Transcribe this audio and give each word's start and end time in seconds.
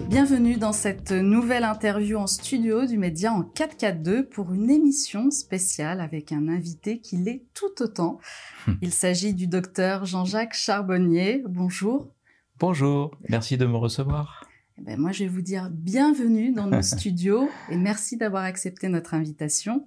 Bienvenue 0.00 0.56
dans 0.56 0.72
cette 0.72 1.12
nouvelle 1.12 1.64
interview 1.64 2.18
en 2.18 2.26
studio 2.26 2.84
du 2.84 2.98
Média 2.98 3.32
en 3.32 3.42
442 3.42 4.26
pour 4.26 4.52
une 4.52 4.68
émission 4.68 5.30
spéciale 5.30 6.00
avec 6.00 6.32
un 6.32 6.48
invité 6.48 6.98
qui 6.98 7.16
l'est 7.16 7.44
tout 7.54 7.80
autant. 7.80 8.18
Il 8.82 8.92
s'agit 8.92 9.34
du 9.34 9.46
docteur 9.46 10.04
Jean-Jacques 10.04 10.54
Charbonnier. 10.54 11.42
Bonjour. 11.48 12.12
Bonjour, 12.58 13.16
merci 13.28 13.56
de 13.56 13.66
me 13.66 13.76
recevoir. 13.76 14.46
Eh 14.78 14.82
ben 14.82 14.98
moi, 14.98 15.12
je 15.12 15.24
vais 15.24 15.30
vous 15.30 15.42
dire 15.42 15.70
bienvenue 15.70 16.52
dans 16.52 16.66
nos 16.66 16.82
studios 16.82 17.48
et 17.70 17.76
merci 17.76 18.16
d'avoir 18.16 18.42
accepté 18.42 18.88
notre 18.88 19.14
invitation. 19.14 19.86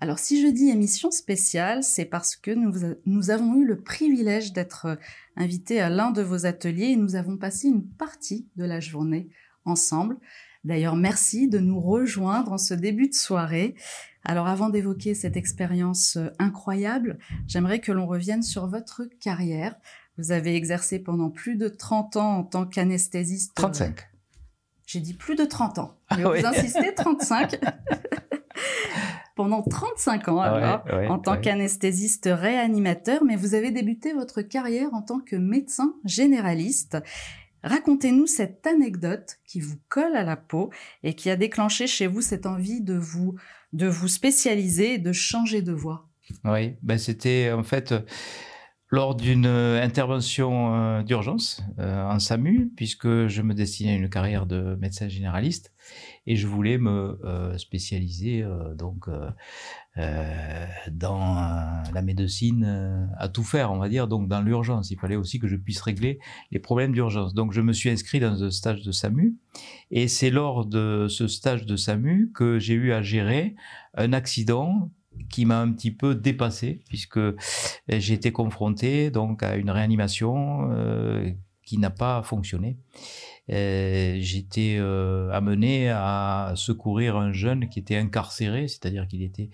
Alors, 0.00 0.18
si 0.18 0.42
je 0.42 0.48
dis 0.48 0.70
émission 0.70 1.10
spéciale, 1.10 1.82
c'est 1.82 2.06
parce 2.06 2.34
que 2.34 2.50
nous, 2.50 2.72
nous 3.04 3.30
avons 3.30 3.56
eu 3.56 3.66
le 3.66 3.80
privilège 3.80 4.52
d'être 4.52 4.98
invités 5.36 5.80
à 5.80 5.90
l'un 5.90 6.10
de 6.10 6.22
vos 6.22 6.46
ateliers 6.46 6.86
et 6.86 6.96
nous 6.96 7.14
avons 7.14 7.36
passé 7.36 7.68
une 7.68 7.86
partie 7.86 8.48
de 8.56 8.64
la 8.64 8.80
journée 8.80 9.28
ensemble. 9.64 10.16
D'ailleurs, 10.64 10.96
merci 10.96 11.48
de 11.48 11.58
nous 11.58 11.80
rejoindre 11.80 12.52
en 12.52 12.58
ce 12.58 12.74
début 12.74 13.08
de 13.08 13.14
soirée. 13.14 13.74
Alors 14.24 14.46
avant 14.46 14.68
d'évoquer 14.68 15.14
cette 15.14 15.36
expérience 15.36 16.16
euh, 16.16 16.28
incroyable, 16.38 17.18
j'aimerais 17.48 17.80
que 17.80 17.90
l'on 17.90 18.06
revienne 18.06 18.42
sur 18.42 18.68
votre 18.68 19.02
carrière. 19.20 19.74
Vous 20.18 20.30
avez 20.30 20.54
exercé 20.54 21.00
pendant 21.00 21.30
plus 21.30 21.56
de 21.56 21.68
30 21.68 22.16
ans 22.16 22.36
en 22.36 22.44
tant 22.44 22.66
qu'anesthésiste. 22.66 23.54
35. 23.56 23.98
Euh, 23.98 24.02
j'ai 24.86 25.00
dit 25.00 25.14
plus 25.14 25.34
de 25.34 25.44
30 25.44 25.78
ans. 25.78 25.96
Ah 26.08 26.16
Mais 26.16 26.24
vous 26.24 26.46
insistez 26.46 26.94
35. 26.94 27.58
pendant 29.34 29.62
35 29.62 30.28
ans 30.28 30.40
alors, 30.40 30.84
en 31.08 31.18
tant 31.18 31.38
qu'anesthésiste 31.38 32.28
réanimateur, 32.30 33.24
mais 33.24 33.36
vous 33.36 33.54
avez 33.54 33.70
débuté 33.70 34.12
votre 34.12 34.42
carrière 34.42 34.92
en 34.92 35.02
tant 35.02 35.20
que 35.20 35.36
médecin 35.36 35.94
généraliste. 36.04 36.98
Racontez-nous 37.62 38.26
cette 38.26 38.66
anecdote 38.66 39.38
qui 39.46 39.60
vous 39.60 39.78
colle 39.88 40.16
à 40.16 40.24
la 40.24 40.36
peau 40.36 40.70
et 41.02 41.14
qui 41.14 41.30
a 41.30 41.36
déclenché 41.36 41.86
chez 41.86 42.06
vous 42.06 42.20
cette 42.20 42.46
envie 42.46 42.80
de 42.80 42.94
vous, 42.94 43.36
de 43.72 43.86
vous 43.86 44.08
spécialiser 44.08 44.94
et 44.94 44.98
de 44.98 45.12
changer 45.12 45.62
de 45.62 45.72
voie. 45.72 46.08
Oui, 46.44 46.76
ben 46.82 46.98
c'était 46.98 47.50
en 47.52 47.62
fait 47.62 47.94
lors 48.92 49.14
d'une 49.14 49.46
intervention 49.46 50.74
euh, 50.74 51.02
d'urgence 51.02 51.62
euh, 51.78 52.04
en 52.04 52.18
SAMU, 52.18 52.70
puisque 52.76 53.26
je 53.26 53.40
me 53.40 53.54
destinais 53.54 53.92
à 53.92 53.96
une 53.96 54.10
carrière 54.10 54.44
de 54.44 54.76
médecin 54.76 55.08
généraliste 55.08 55.72
et 56.26 56.36
je 56.36 56.46
voulais 56.46 56.76
me 56.76 57.18
euh, 57.24 57.56
spécialiser 57.56 58.44
donc 58.76 59.08
euh, 59.98 60.66
dans 60.90 61.36
euh, 61.36 61.42
la 61.92 62.00
médecine 62.00 62.64
euh, 62.66 63.04
à 63.18 63.28
tout 63.28 63.42
faire, 63.42 63.70
on 63.72 63.78
va 63.78 63.90
dire, 63.90 64.08
donc 64.08 64.26
dans 64.26 64.40
l'urgence. 64.40 64.90
Il 64.90 64.98
fallait 64.98 65.16
aussi 65.16 65.38
que 65.38 65.46
je 65.46 65.56
puisse 65.56 65.82
régler 65.82 66.18
les 66.50 66.58
problèmes 66.58 66.92
d'urgence. 66.92 67.34
Donc 67.34 67.52
je 67.52 67.60
me 67.60 67.74
suis 67.74 67.90
inscrit 67.90 68.18
dans 68.18 68.42
un 68.42 68.50
stage 68.50 68.82
de 68.82 68.90
SAMU 68.90 69.36
et 69.90 70.08
c'est 70.08 70.30
lors 70.30 70.64
de 70.64 71.08
ce 71.10 71.28
stage 71.28 71.66
de 71.66 71.76
SAMU 71.76 72.30
que 72.34 72.58
j'ai 72.58 72.72
eu 72.72 72.92
à 72.92 73.02
gérer 73.02 73.54
un 73.94 74.14
accident 74.14 74.90
qui 75.28 75.44
m'a 75.44 75.60
un 75.60 75.70
petit 75.70 75.90
peu 75.90 76.14
dépassé 76.14 76.80
puisque 76.88 77.20
j'ai 77.88 78.14
été 78.14 78.32
confronté 78.32 79.10
donc 79.10 79.42
à 79.42 79.56
une 79.56 79.70
réanimation 79.70 80.70
qui 81.64 81.76
n'a 81.76 81.90
pas 81.90 82.22
fonctionné. 82.22 82.78
J'étais 83.48 84.78
amené 85.32 85.90
à 85.90 86.52
secourir 86.56 87.16
un 87.16 87.32
jeune 87.32 87.68
qui 87.68 87.78
était 87.78 87.96
incarcéré, 87.96 88.68
c'est-à-dire 88.68 89.06
qu'il 89.06 89.22
était 89.22 89.50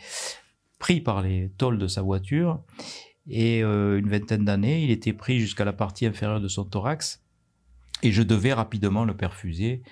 pris 0.79 1.01
par 1.01 1.23
les 1.23 1.51
tôles 1.59 1.79
de 1.79 1.89
sa 1.89 2.03
voiture. 2.03 2.63
Et 3.29 3.61
une 3.61 4.09
vingtaine 4.09 4.45
d'années, 4.45 4.85
il 4.85 4.91
était 4.91 5.13
pris 5.13 5.41
jusqu'à 5.41 5.65
la 5.65 5.73
partie 5.73 6.07
inférieure 6.07 6.41
de 6.41 6.49
son 6.49 6.65
thorax. 6.65 7.25
Et 8.03 8.13
je 8.13 8.23
devais 8.23 8.53
rapidement 8.53 9.05
le 9.05 9.17
perfuser 9.17 9.83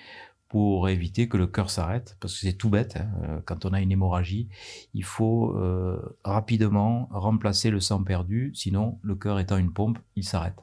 pour 0.47 0.87
éviter 0.87 1.27
que 1.27 1.37
le 1.37 1.47
cœur 1.47 1.69
s'arrête, 1.69 2.15
parce 2.19 2.33
que 2.33 2.39
c'est 2.39 2.53
tout 2.53 2.69
bête, 2.69 2.97
hein, 2.97 3.09
euh, 3.23 3.41
quand 3.45 3.65
on 3.65 3.73
a 3.73 3.81
une 3.81 3.91
hémorragie, 3.91 4.47
il 4.93 5.03
faut 5.03 5.55
euh, 5.57 5.99
rapidement 6.23 7.09
remplacer 7.11 7.69
le 7.69 7.79
sang 7.79 8.03
perdu, 8.03 8.51
sinon 8.53 8.97
le 9.01 9.15
cœur 9.15 9.39
étant 9.39 9.57
une 9.57 9.73
pompe, 9.73 9.99
il 10.15 10.23
s'arrête. 10.23 10.57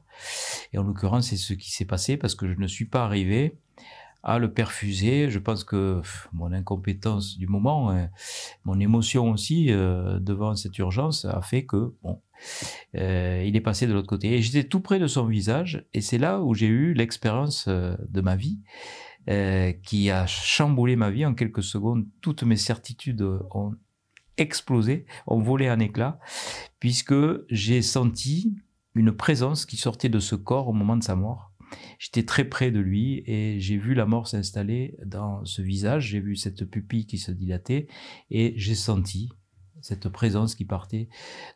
Et 0.72 0.78
en 0.78 0.82
l'occurrence, 0.82 1.28
c'est 1.28 1.36
ce 1.36 1.54
qui 1.54 1.70
s'est 1.70 1.84
passé 1.84 2.16
parce 2.16 2.34
que 2.34 2.48
je 2.48 2.58
ne 2.58 2.66
suis 2.66 2.86
pas 2.86 3.04
arrivé 3.04 3.58
à 4.22 4.38
le 4.38 4.52
perfuser. 4.52 5.30
Je 5.30 5.38
pense 5.38 5.64
que 5.64 6.00
mon 6.32 6.52
incompétence 6.52 7.36
du 7.36 7.46
moment, 7.46 7.90
hein, 7.90 8.08
mon 8.64 8.80
émotion 8.80 9.30
aussi 9.30 9.70
euh, 9.70 10.18
devant 10.18 10.54
cette 10.56 10.78
urgence 10.78 11.24
a 11.24 11.42
fait 11.42 11.66
que 11.66 11.94
bon, 12.02 12.20
il 12.94 13.56
est 13.56 13.62
passé 13.62 13.86
de 13.86 13.92
l'autre 13.92 14.08
côté. 14.08 14.34
Et 14.34 14.42
j'étais 14.42 14.64
tout 14.64 14.80
près 14.80 14.98
de 14.98 15.06
son 15.06 15.26
visage, 15.26 15.86
et 15.94 16.00
c'est 16.00 16.18
là 16.18 16.40
où 16.40 16.54
j'ai 16.54 16.66
eu 16.66 16.94
l'expérience 16.94 17.68
de 17.68 18.20
ma 18.20 18.36
vie. 18.36 18.58
Euh, 19.30 19.72
qui 19.72 20.10
a 20.10 20.26
chamboulé 20.26 20.96
ma 20.96 21.08
vie 21.10 21.24
en 21.24 21.32
quelques 21.32 21.62
secondes. 21.62 22.06
Toutes 22.20 22.42
mes 22.42 22.58
certitudes 22.58 23.22
ont 23.52 23.72
explosé, 24.36 25.06
ont 25.26 25.40
volé 25.40 25.70
en 25.70 25.80
éclats, 25.80 26.18
puisque 26.78 27.14
j'ai 27.48 27.80
senti 27.80 28.54
une 28.94 29.12
présence 29.12 29.66
qui 29.66 29.76
sortait 29.76 30.08
de 30.08 30.20
ce 30.20 30.34
corps 30.34 30.68
au 30.68 30.72
moment 30.72 30.96
de 30.96 31.02
sa 31.02 31.16
mort. 31.16 31.52
J'étais 31.98 32.24
très 32.24 32.44
près 32.44 32.70
de 32.70 32.78
lui 32.78 33.22
et 33.26 33.58
j'ai 33.58 33.76
vu 33.76 33.94
la 33.94 34.06
mort 34.06 34.28
s'installer 34.28 34.96
dans 35.04 35.44
ce 35.44 35.62
visage, 35.62 36.08
j'ai 36.10 36.20
vu 36.20 36.36
cette 36.36 36.64
pupille 36.64 37.06
qui 37.06 37.18
se 37.18 37.32
dilatait 37.32 37.88
et 38.30 38.54
j'ai 38.56 38.74
senti 38.74 39.30
cette 39.80 40.08
présence 40.08 40.54
qui 40.54 40.64
partait 40.64 41.08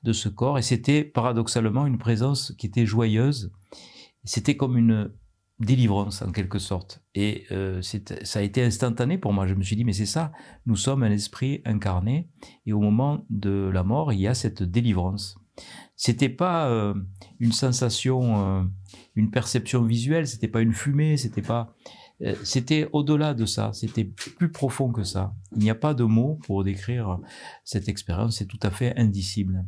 de 0.02 0.12
ce 0.12 0.28
corps 0.28 0.58
et 0.58 0.62
c'était 0.62 1.04
paradoxalement 1.04 1.86
une 1.86 1.98
présence 1.98 2.52
qui 2.58 2.66
était 2.66 2.86
joyeuse. 2.86 3.52
C'était 4.24 4.56
comme 4.56 4.76
une 4.76 5.12
délivrance 5.60 6.22
en 6.22 6.30
quelque 6.30 6.58
sorte. 6.58 7.02
Et 7.14 7.46
euh, 7.50 7.80
ça 7.82 8.38
a 8.38 8.42
été 8.42 8.62
instantané 8.62 9.18
pour 9.18 9.32
moi. 9.32 9.46
Je 9.46 9.54
me 9.54 9.62
suis 9.62 9.76
dit, 9.76 9.84
mais 9.84 9.92
c'est 9.92 10.06
ça, 10.06 10.32
nous 10.66 10.76
sommes 10.76 11.02
un 11.02 11.10
esprit 11.10 11.62
incarné, 11.64 12.30
et 12.66 12.72
au 12.72 12.80
moment 12.80 13.24
de 13.30 13.70
la 13.72 13.82
mort, 13.82 14.12
il 14.12 14.20
y 14.20 14.28
a 14.28 14.34
cette 14.34 14.62
délivrance. 14.62 15.38
C'était 15.98 16.28
pas 16.28 16.68
euh, 16.68 16.94
une 17.40 17.50
sensation, 17.50 18.60
euh, 18.60 18.62
une 19.16 19.32
perception 19.32 19.82
visuelle, 19.82 20.28
c'était 20.28 20.46
pas 20.46 20.60
une 20.60 20.72
fumée, 20.72 21.16
c'était 21.16 21.42
pas, 21.42 21.74
euh, 22.22 22.36
c'était 22.44 22.88
au-delà 22.92 23.34
de 23.34 23.46
ça, 23.46 23.72
c'était 23.72 24.04
plus 24.04 24.52
profond 24.52 24.92
que 24.92 25.02
ça. 25.02 25.34
Il 25.56 25.58
n'y 25.58 25.70
a 25.70 25.74
pas 25.74 25.94
de 25.94 26.04
mots 26.04 26.38
pour 26.46 26.62
décrire 26.62 27.18
cette 27.64 27.88
expérience, 27.88 28.38
c'est 28.38 28.46
tout 28.46 28.60
à 28.62 28.70
fait 28.70 28.96
indicible. 28.96 29.64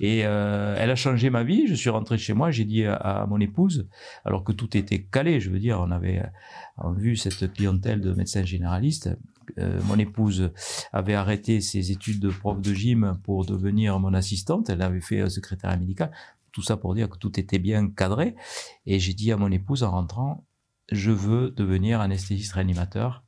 Et 0.00 0.20
elle 0.20 0.90
a 0.90 0.96
changé 0.96 1.30
ma 1.30 1.44
vie. 1.44 1.68
Je 1.68 1.74
suis 1.74 1.90
rentré 1.90 2.18
chez 2.18 2.32
moi, 2.32 2.50
j'ai 2.50 2.64
dit 2.64 2.84
à, 2.84 3.24
mon 3.28 3.38
épouse, 3.38 3.86
alors 4.24 4.42
que 4.42 4.50
tout 4.50 4.76
était 4.76 5.04
calé, 5.04 5.38
je 5.38 5.50
veux 5.50 5.60
dire, 5.60 5.78
on 5.80 5.92
avait 5.92 6.22
vu 6.96 7.14
cette 7.14 7.52
clientèle 7.52 8.00
de 8.00 8.12
médecins 8.12 8.42
généralistes. 8.42 9.10
Euh, 9.58 9.80
mon 9.84 9.98
épouse 9.98 10.52
avait 10.92 11.14
arrêté 11.14 11.60
ses 11.60 11.90
études 11.92 12.20
de 12.20 12.30
prof 12.30 12.60
de 12.60 12.72
gym 12.72 13.18
pour 13.22 13.44
devenir 13.44 13.98
mon 13.98 14.14
assistante. 14.14 14.70
Elle 14.70 14.82
avait 14.82 15.00
fait 15.00 15.28
secrétaire 15.28 15.78
médical. 15.78 16.10
Tout 16.52 16.62
ça 16.62 16.76
pour 16.76 16.94
dire 16.94 17.08
que 17.08 17.18
tout 17.18 17.38
était 17.38 17.58
bien 17.58 17.88
cadré. 17.88 18.34
Et 18.86 18.98
j'ai 18.98 19.14
dit 19.14 19.32
à 19.32 19.36
mon 19.36 19.50
épouse 19.50 19.82
en 19.82 19.90
rentrant, 19.90 20.46
je 20.90 21.10
veux 21.10 21.50
devenir 21.50 22.00
anesthésiste 22.00 22.52
réanimateur 22.52 23.24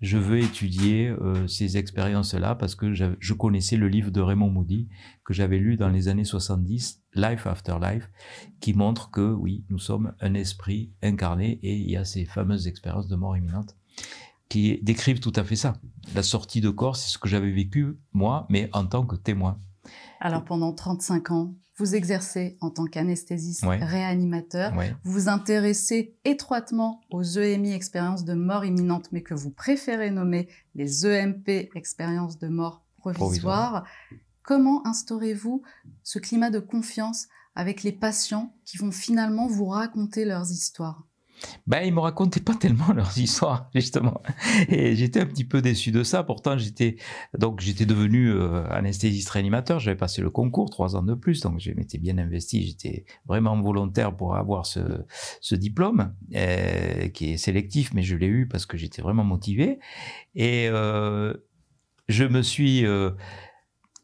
je 0.00 0.18
veux 0.18 0.38
étudier 0.38 1.08
euh, 1.08 1.46
ces 1.46 1.78
expériences-là 1.78 2.54
parce 2.54 2.74
que 2.74 2.92
je 2.92 3.32
connaissais 3.32 3.76
le 3.76 3.88
livre 3.88 4.10
de 4.10 4.20
Raymond 4.20 4.50
Moody 4.50 4.88
que 5.24 5.32
j'avais 5.32 5.58
lu 5.58 5.76
dans 5.76 5.88
les 5.88 6.08
années 6.08 6.24
70, 6.24 7.02
Life 7.14 7.46
After 7.46 7.76
Life, 7.80 8.10
qui 8.60 8.74
montre 8.74 9.10
que 9.10 9.32
oui, 9.32 9.64
nous 9.70 9.78
sommes 9.78 10.12
un 10.20 10.34
esprit 10.34 10.92
incarné 11.02 11.58
et 11.62 11.76
il 11.76 11.90
y 11.90 11.96
a 11.96 12.04
ces 12.04 12.26
fameuses 12.26 12.68
expériences 12.68 13.08
de 13.08 13.16
mort 13.16 13.36
imminente 13.36 13.74
qui 14.48 14.78
décrivent 14.82 15.20
tout 15.20 15.32
à 15.36 15.44
fait 15.44 15.56
ça. 15.56 15.74
La 16.14 16.22
sortie 16.22 16.60
de 16.60 16.70
corps, 16.70 16.96
c'est 16.96 17.10
ce 17.10 17.18
que 17.18 17.28
j'avais 17.28 17.50
vécu 17.50 17.98
moi, 18.12 18.46
mais 18.48 18.70
en 18.72 18.86
tant 18.86 19.04
que 19.04 19.16
témoin. 19.16 19.58
Alors 20.20 20.44
pendant 20.44 20.72
35 20.72 21.30
ans, 21.30 21.54
vous 21.78 21.94
exercez 21.94 22.56
en 22.60 22.70
tant 22.70 22.86
qu'anesthésiste 22.86 23.64
réanimateur, 23.64 24.72
vous 25.04 25.12
vous 25.12 25.28
intéressez 25.28 26.16
étroitement 26.24 27.02
aux 27.10 27.22
EMI, 27.22 27.72
expériences 27.72 28.24
de 28.24 28.32
mort 28.32 28.64
imminente, 28.64 29.08
mais 29.12 29.22
que 29.22 29.34
vous 29.34 29.50
préférez 29.50 30.10
nommer 30.10 30.48
les 30.74 31.06
EMP, 31.06 31.68
expériences 31.74 32.38
de 32.38 32.48
mort 32.48 32.82
provisoire. 32.96 33.84
Comment 34.42 34.86
instaurez-vous 34.86 35.62
ce 36.02 36.18
climat 36.18 36.50
de 36.50 36.60
confiance 36.60 37.26
avec 37.54 37.82
les 37.82 37.92
patients 37.92 38.54
qui 38.64 38.78
vont 38.78 38.92
finalement 38.92 39.46
vous 39.46 39.66
raconter 39.66 40.24
leurs 40.24 40.50
histoires? 40.50 41.06
Ben, 41.66 41.82
ils 41.82 41.92
me 41.92 42.00
racontaient 42.00 42.40
pas 42.40 42.54
tellement 42.54 42.92
leurs 42.92 43.18
histoires, 43.18 43.68
justement. 43.74 44.20
Et 44.68 44.96
j'étais 44.96 45.20
un 45.20 45.26
petit 45.26 45.44
peu 45.44 45.60
déçu 45.62 45.90
de 45.90 46.02
ça. 46.02 46.22
Pourtant, 46.22 46.56
j'étais, 46.58 46.96
donc, 47.38 47.60
j'étais 47.60 47.86
devenu 47.86 48.30
euh, 48.30 48.68
anesthésiste 48.70 49.28
réanimateur. 49.30 49.78
J'avais 49.78 49.96
passé 49.96 50.22
le 50.22 50.30
concours, 50.30 50.70
trois 50.70 50.96
ans 50.96 51.02
de 51.02 51.14
plus. 51.14 51.40
Donc, 51.40 51.60
je 51.60 51.70
m'étais 51.72 51.98
bien 51.98 52.18
investi. 52.18 52.66
J'étais 52.66 53.04
vraiment 53.26 53.60
volontaire 53.60 54.14
pour 54.14 54.36
avoir 54.36 54.66
ce, 54.66 54.80
ce 55.40 55.54
diplôme, 55.54 56.14
euh, 56.34 57.08
qui 57.08 57.32
est 57.32 57.36
sélectif, 57.36 57.92
mais 57.94 58.02
je 58.02 58.16
l'ai 58.16 58.26
eu 58.26 58.48
parce 58.48 58.66
que 58.66 58.76
j'étais 58.76 59.02
vraiment 59.02 59.24
motivé. 59.24 59.78
Et 60.34 60.68
euh, 60.68 61.34
je 62.08 62.24
me 62.24 62.42
suis 62.42 62.84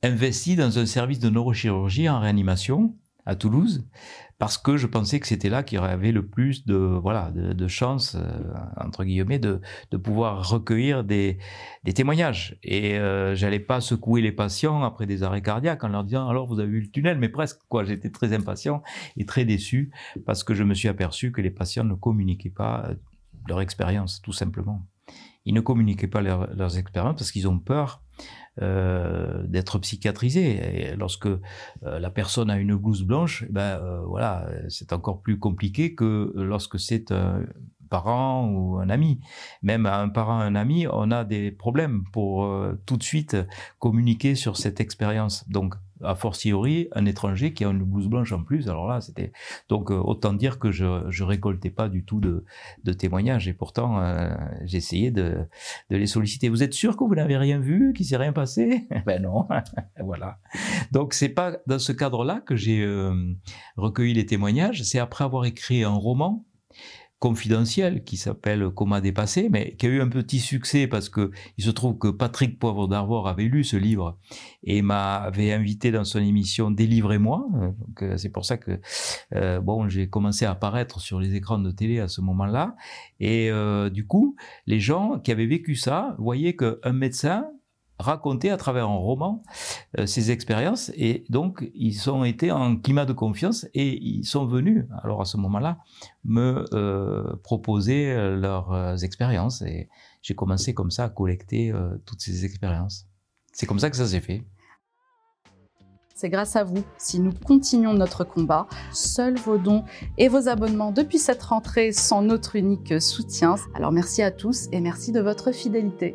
investi 0.02 0.56
dans 0.56 0.78
un 0.78 0.86
service 0.86 1.20
de 1.20 1.30
neurochirurgie 1.30 2.08
en 2.08 2.18
réanimation 2.18 2.96
à 3.24 3.36
Toulouse 3.36 3.86
parce 4.42 4.58
que 4.58 4.76
je 4.76 4.88
pensais 4.88 5.20
que 5.20 5.28
c'était 5.28 5.48
là 5.48 5.62
qu'il 5.62 5.78
y 5.78 5.80
avait 5.80 6.10
le 6.10 6.26
plus 6.26 6.66
de 6.66 6.74
voilà 6.74 7.30
de, 7.30 7.52
de 7.52 7.68
chance 7.68 8.16
euh, 8.16 8.54
entre 8.76 9.04
guillemets 9.04 9.38
de, 9.38 9.60
de 9.92 9.96
pouvoir 9.96 10.48
recueillir 10.48 11.04
des, 11.04 11.38
des 11.84 11.92
témoignages. 11.92 12.58
Et 12.64 12.98
euh, 12.98 13.36
j'allais 13.36 13.60
pas 13.60 13.80
secouer 13.80 14.20
les 14.20 14.32
patients 14.32 14.82
après 14.82 15.06
des 15.06 15.22
arrêts 15.22 15.42
cardiaques 15.42 15.84
en 15.84 15.88
leur 15.88 16.02
disant 16.02 16.28
alors 16.28 16.48
vous 16.48 16.58
avez 16.58 16.70
vu 16.70 16.80
le 16.80 16.90
tunnel? 16.90 17.18
Mais 17.18 17.28
presque 17.28 17.60
quoi. 17.68 17.84
J'étais 17.84 18.10
très 18.10 18.32
impatient 18.32 18.82
et 19.16 19.24
très 19.26 19.44
déçu 19.44 19.92
parce 20.26 20.42
que 20.42 20.54
je 20.54 20.64
me 20.64 20.74
suis 20.74 20.88
aperçu 20.88 21.30
que 21.30 21.40
les 21.40 21.50
patients 21.50 21.84
ne 21.84 21.94
communiquaient 21.94 22.50
pas 22.50 22.86
euh, 22.88 22.94
leur 23.46 23.60
expérience 23.60 24.20
tout 24.22 24.32
simplement 24.32 24.82
ils 25.44 25.54
ne 25.54 25.60
communiquaient 25.60 26.08
pas 26.08 26.20
leurs 26.20 26.78
expériences 26.78 27.16
parce 27.16 27.32
qu'ils 27.32 27.48
ont 27.48 27.58
peur 27.58 28.02
euh, 28.60 29.46
d'être 29.46 29.78
psychiatrisé. 29.78 30.90
Et 30.90 30.96
lorsque 30.96 31.24
euh, 31.24 31.38
la 31.82 32.10
personne 32.10 32.50
a 32.50 32.58
une 32.58 32.76
blouse 32.76 33.02
blanche, 33.02 33.46
eh 33.48 33.50
ben 33.50 33.80
euh, 33.80 34.02
voilà, 34.04 34.46
c'est 34.68 34.92
encore 34.92 35.22
plus 35.22 35.38
compliqué 35.38 35.94
que 35.94 36.30
lorsque 36.36 36.78
c'est 36.78 37.12
un 37.12 37.46
parent 37.88 38.46
ou 38.50 38.76
un 38.76 38.90
ami. 38.90 39.20
Même 39.62 39.86
à 39.86 39.98
un 40.00 40.10
parent, 40.10 40.38
un 40.38 40.54
ami, 40.54 40.86
on 40.86 41.10
a 41.10 41.24
des 41.24 41.50
problèmes 41.50 42.04
pour 42.12 42.46
tout 42.84 42.98
de 42.98 43.02
suite 43.02 43.38
communiquer 43.78 44.34
sur 44.34 44.58
cette 44.58 44.80
expérience. 44.80 45.48
Donc 45.48 45.74
a 46.04 46.14
fortiori 46.14 46.88
un 46.92 47.06
étranger 47.06 47.52
qui 47.52 47.64
a 47.64 47.68
une 47.68 47.82
blouse 47.82 48.08
blanche 48.08 48.32
en 48.32 48.42
plus. 48.42 48.68
Alors 48.68 48.86
là, 48.86 49.00
c'était 49.00 49.32
donc 49.68 49.90
euh, 49.90 49.96
autant 49.96 50.32
dire 50.32 50.58
que 50.58 50.70
je 50.70 51.06
je 51.08 51.24
récoltais 51.24 51.70
pas 51.70 51.88
du 51.88 52.04
tout 52.04 52.20
de, 52.20 52.44
de 52.84 52.92
témoignages 52.92 53.48
et 53.48 53.52
pourtant 53.52 54.00
euh, 54.00 54.34
j'essayais 54.64 55.10
de, 55.10 55.38
de 55.90 55.96
les 55.96 56.06
solliciter. 56.06 56.48
Vous 56.48 56.62
êtes 56.62 56.74
sûr 56.74 56.96
que 56.96 57.04
vous 57.04 57.14
n'avez 57.14 57.36
rien 57.36 57.58
vu, 57.58 57.92
qu'il 57.94 58.06
s'est 58.06 58.16
rien 58.16 58.32
passé? 58.32 58.88
Ben 59.06 59.20
non, 59.20 59.48
voilà. 60.00 60.38
Donc 60.92 61.12
c'est 61.12 61.28
pas 61.28 61.56
dans 61.66 61.78
ce 61.78 61.92
cadre-là 61.92 62.40
que 62.40 62.54
j'ai 62.54 62.82
euh, 62.82 63.34
recueilli 63.76 64.14
les 64.14 64.26
témoignages. 64.26 64.82
C'est 64.84 64.98
après 64.98 65.24
avoir 65.24 65.44
écrit 65.44 65.82
un 65.82 65.94
roman 65.94 66.44
confidentiel 67.22 68.02
qui 68.02 68.16
s'appelle 68.16 68.68
Coma 68.70 69.00
dépassé, 69.00 69.48
mais 69.48 69.76
qui 69.76 69.86
a 69.86 69.88
eu 69.90 70.00
un 70.00 70.08
petit 70.08 70.40
succès 70.40 70.88
parce 70.88 71.08
que 71.08 71.30
il 71.56 71.62
se 71.62 71.70
trouve 71.70 71.96
que 71.96 72.08
Patrick 72.08 72.58
Poivre 72.58 72.88
d'Arvor 72.88 73.28
avait 73.28 73.44
lu 73.44 73.62
ce 73.62 73.76
livre 73.76 74.18
et 74.64 74.82
m'avait 74.82 75.52
invité 75.52 75.92
dans 75.92 76.02
son 76.02 76.18
émission 76.18 76.72
Délivrez-moi. 76.72 77.46
Donc 77.52 78.02
euh, 78.02 78.16
c'est 78.16 78.30
pour 78.30 78.44
ça 78.44 78.56
que 78.56 78.80
euh, 79.36 79.60
bon 79.60 79.88
j'ai 79.88 80.08
commencé 80.08 80.46
à 80.46 80.50
apparaître 80.50 80.98
sur 80.98 81.20
les 81.20 81.36
écrans 81.36 81.60
de 81.60 81.70
télé 81.70 82.00
à 82.00 82.08
ce 82.08 82.20
moment-là. 82.22 82.74
Et 83.20 83.52
euh, 83.52 83.88
du 83.88 84.04
coup, 84.04 84.34
les 84.66 84.80
gens 84.80 85.20
qui 85.20 85.30
avaient 85.30 85.46
vécu 85.46 85.76
ça 85.76 86.16
voyaient 86.18 86.56
qu'un 86.56 86.92
médecin 86.92 87.46
raconter 88.02 88.50
à 88.50 88.56
travers 88.56 88.88
un 88.88 88.96
roman 88.96 89.42
euh, 89.98 90.06
ces 90.06 90.30
expériences 90.30 90.90
et 90.94 91.24
donc 91.30 91.68
ils 91.74 92.10
ont 92.10 92.24
été 92.24 92.52
en 92.52 92.76
climat 92.76 93.06
de 93.06 93.12
confiance 93.12 93.66
et 93.74 93.98
ils 94.02 94.24
sont 94.24 94.46
venus 94.46 94.84
alors 95.02 95.20
à 95.20 95.24
ce 95.24 95.36
moment-là 95.38 95.78
me 96.24 96.64
euh, 96.74 97.36
proposer 97.42 98.12
euh, 98.12 98.36
leurs 98.36 99.02
expériences 99.04 99.62
et 99.62 99.88
j'ai 100.20 100.34
commencé 100.34 100.74
comme 100.74 100.90
ça 100.90 101.04
à 101.04 101.08
collecter 101.08 101.72
toutes 102.06 102.20
ces 102.20 102.44
expériences. 102.44 103.06
C'est 103.52 103.66
comme 103.66 103.80
ça 103.80 103.90
que 103.90 103.96
ça 103.96 104.06
s'est 104.06 104.20
fait. 104.20 104.44
C'est 106.14 106.28
grâce 106.28 106.54
à 106.54 106.62
vous 106.62 106.84
si 106.98 107.18
nous 107.18 107.32
continuons 107.32 107.94
notre 107.94 108.22
combat. 108.22 108.68
Seuls 108.92 109.36
vos 109.36 109.58
dons 109.58 109.84
et 110.18 110.28
vos 110.28 110.48
abonnements 110.48 110.92
depuis 110.92 111.18
cette 111.18 111.42
rentrée 111.42 111.90
sont 111.90 112.22
notre 112.22 112.54
unique 112.54 113.00
soutien. 113.02 113.56
Alors 113.74 113.90
merci 113.90 114.22
à 114.22 114.30
tous 114.30 114.68
et 114.70 114.80
merci 114.80 115.10
de 115.10 115.20
votre 115.20 115.50
fidélité. 115.50 116.14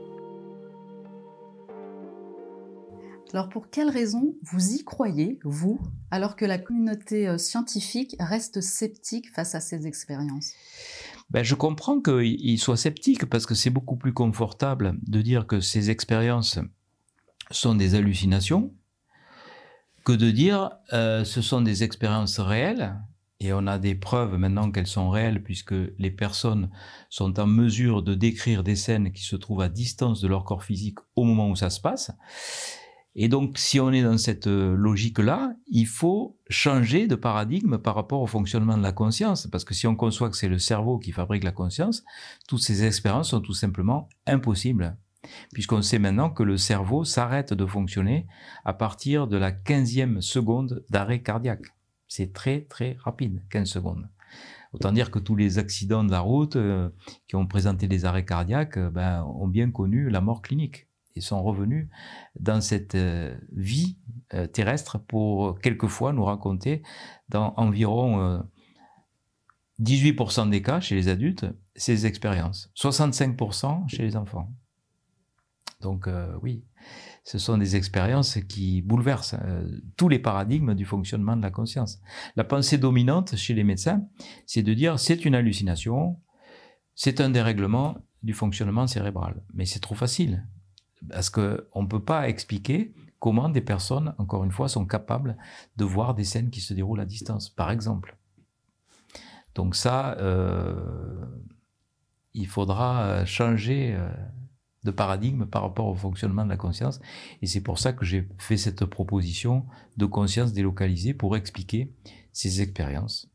Alors 3.34 3.50
pour 3.50 3.70
quelles 3.70 3.90
raisons 3.90 4.36
vous 4.42 4.74
y 4.74 4.84
croyez, 4.84 5.40
vous, 5.44 5.80
alors 6.12 6.36
que 6.36 6.46
la 6.46 6.58
communauté 6.58 7.28
euh, 7.28 7.38
scientifique 7.38 8.16
reste 8.20 8.62
sceptique 8.62 9.34
face 9.34 9.54
à 9.54 9.60
ces 9.60 9.86
expériences? 9.86 10.54
Ben, 11.30 11.44
je 11.44 11.56
comprends 11.56 12.00
qu'ils 12.02 12.60
soient 12.60 12.78
sceptiques 12.78 13.26
parce 13.26 13.46
que 13.46 13.56
c'est 13.56 13.70
beaucoup 13.70 13.98
plus 13.98 14.14
confortable 14.14 14.98
de 15.06 15.22
dire 15.22 15.46
que 15.46 15.60
ces 15.60 15.90
expériences 15.90 16.60
sont 17.52 17.76
des 17.76 17.96
hallucinations 17.96 18.74
que 20.06 20.14
de 20.14 20.32
dire 20.32 20.72
euh, 20.94 21.26
ce 21.26 21.42
sont 21.42 21.60
des 21.60 21.84
expériences 21.84 22.40
réelles 22.40 22.96
et 23.42 23.52
on 23.52 23.68
a 23.68 23.78
des 23.78 23.94
preuves 23.94 24.38
maintenant 24.38 24.72
qu'elles 24.72 24.88
sont 24.88 25.10
réelles 25.10 25.44
puisque 25.44 25.76
les 25.98 26.12
personnes 26.12 26.70
sont 27.10 27.40
en 27.42 27.46
mesure 27.46 28.04
de 28.04 28.16
décrire 28.16 28.64
des 28.64 28.78
scènes 28.78 29.12
qui 29.12 29.24
se 29.24 29.36
trouvent 29.36 29.62
à 29.62 29.70
distance 29.70 30.22
de 30.22 30.30
leur 30.30 30.46
corps 30.46 30.64
physique 30.64 31.00
au 31.18 31.26
moment 31.26 31.50
où 31.50 31.58
ça 31.58 31.70
se 31.70 31.82
passe. 31.82 32.12
Et 33.20 33.30
donc, 33.30 33.58
si 33.58 33.80
on 33.80 33.92
est 33.92 34.04
dans 34.04 34.20
cette 34.20 34.46
euh, 34.46 34.76
logique-là, 34.76 35.56
il 35.66 35.88
faut 35.88 36.38
changer 36.50 37.08
de 37.08 37.16
paradigme 37.16 37.80
par 37.80 37.96
rapport 37.96 38.22
au 38.22 38.28
fonctionnement 38.28 38.78
de 38.78 38.84
la 38.84 38.92
conscience. 38.92 39.48
Parce 39.48 39.66
que 39.66 39.74
si 39.74 39.88
on 39.88 39.96
conçoit 39.96 40.30
que 40.30 40.38
c'est 40.38 40.48
le 40.48 40.60
cerveau 40.60 41.00
qui 41.00 41.12
fabrique 41.12 41.44
la 41.44 41.52
conscience, 41.52 42.06
toutes 42.48 42.62
ces 42.62 42.86
expériences 42.86 43.32
sont 43.32 43.42
tout 43.42 43.56
simplement 43.56 44.08
impossibles. 44.28 44.96
Puisqu'on 45.52 45.82
sait 45.82 45.98
maintenant 45.98 46.30
que 46.30 46.44
le 46.44 46.58
cerveau 46.58 47.04
s'arrête 47.06 47.56
de 47.56 47.66
fonctionner 47.66 48.28
à 48.66 48.74
partir 48.74 49.26
de 49.28 49.36
la 49.36 49.52
15e 49.52 50.22
seconde 50.22 50.86
d'arrêt 50.92 51.24
cardiaque. 51.24 51.74
C'est 52.08 52.34
très 52.34 52.62
très 52.62 52.98
rapide, 53.00 53.42
15 53.50 53.68
secondes. 53.68 54.08
Autant 54.74 54.92
dire 54.92 55.10
que 55.10 55.18
tous 55.18 55.36
les 55.36 55.58
accidents 55.58 56.04
de 56.04 56.12
la 56.12 56.20
route 56.20 56.56
euh, 56.56 56.90
qui 57.28 57.36
ont 57.36 57.48
présenté 57.48 57.88
des 57.88 58.06
arrêts 58.06 58.26
cardiaques 58.26 58.78
euh, 58.78 58.92
ben, 58.92 59.24
ont 59.24 59.48
bien 59.48 59.72
connu 59.72 60.10
la 60.12 60.22
mort 60.22 60.44
clinique 60.44 60.87
et 61.18 61.22
sont 61.22 61.44
revenus 61.44 61.90
dans 62.40 62.62
cette 62.62 62.96
euh, 62.96 63.36
vie 63.52 63.98
euh, 64.34 64.48
terrestre 64.48 65.00
pour 65.00 65.60
quelquefois 65.60 66.14
nous 66.14 66.24
raconter 66.24 66.84
dans 67.30 67.54
environ 67.58 68.44
18% 69.82 70.48
euh, 70.48 70.50
des 70.50 70.62
cas 70.62 70.80
chez 70.80 70.96
les 70.96 71.08
adultes 71.08 71.46
ces 71.76 72.06
expériences, 72.06 72.72
65% 72.76 73.88
chez 73.90 74.04
les 74.04 74.16
enfants. 74.16 74.52
Donc 75.82 76.10
oui, 76.42 76.64
ce 77.24 77.38
sont 77.38 77.56
des 77.60 77.76
expériences 77.76 78.40
qui 78.50 78.82
bouleversent 78.82 79.36
tous 79.96 80.10
les 80.10 80.18
paradigmes 80.18 80.74
du 80.74 80.86
fonctionnement 80.86 81.38
de 81.38 81.44
la 81.44 81.52
conscience. 81.52 82.02
La 82.36 82.44
pensée 82.44 82.80
dominante 82.80 83.36
chez 83.36 83.54
les 83.54 83.64
médecins, 83.64 84.02
c'est 84.48 84.64
de 84.64 84.74
dire 84.74 84.98
c'est 84.98 85.24
une 85.24 85.36
hallucination, 85.36 86.20
c'est 86.96 87.22
un 87.22 87.30
dérèglement 87.30 87.98
du 88.24 88.34
fonctionnement 88.34 88.88
cérébral. 88.88 89.44
Mais 89.54 89.66
c'est 89.66 89.80
trop 89.80 89.96
facile. 89.96 90.48
Parce 91.10 91.30
qu'on 91.30 91.82
ne 91.82 91.88
peut 91.88 92.04
pas 92.04 92.28
expliquer 92.28 92.94
comment 93.20 93.50
des 93.50 93.62
personnes, 93.62 94.14
encore 94.18 94.44
une 94.44 94.52
fois, 94.52 94.68
sont 94.68 94.86
capables 94.86 95.38
de 95.76 95.86
voir 95.86 96.14
des 96.14 96.24
scènes 96.24 96.50
qui 96.50 96.62
se 96.62 96.74
déroulent 96.74 97.00
à 97.00 97.06
distance, 97.06 97.50
par 97.50 97.72
exemple. 97.72 98.18
Donc 99.56 99.76
ça, 99.76 100.18
euh, 100.20 101.26
il 102.34 102.48
faudra 102.48 103.02
euh, 103.02 103.26
changer 103.26 103.96
euh, 103.96 104.10
de 104.84 104.92
paradigme 104.92 105.46
par 105.46 105.64
rapport 105.64 105.88
au 105.88 105.96
fonctionnement 105.96 106.46
de 106.46 106.50
la 106.50 106.58
conscience. 106.58 107.00
Et 107.42 107.48
c'est 107.48 107.62
pour 107.62 107.80
ça 107.80 107.92
que 107.92 108.06
j'ai 108.06 108.30
fait 108.38 108.58
cette 108.58 108.86
proposition 108.86 109.66
de 109.98 110.06
conscience 110.06 110.54
délocalisée 110.54 111.14
pour 111.14 111.36
expliquer 111.36 111.92
ces 112.34 112.62
expériences 112.62 113.30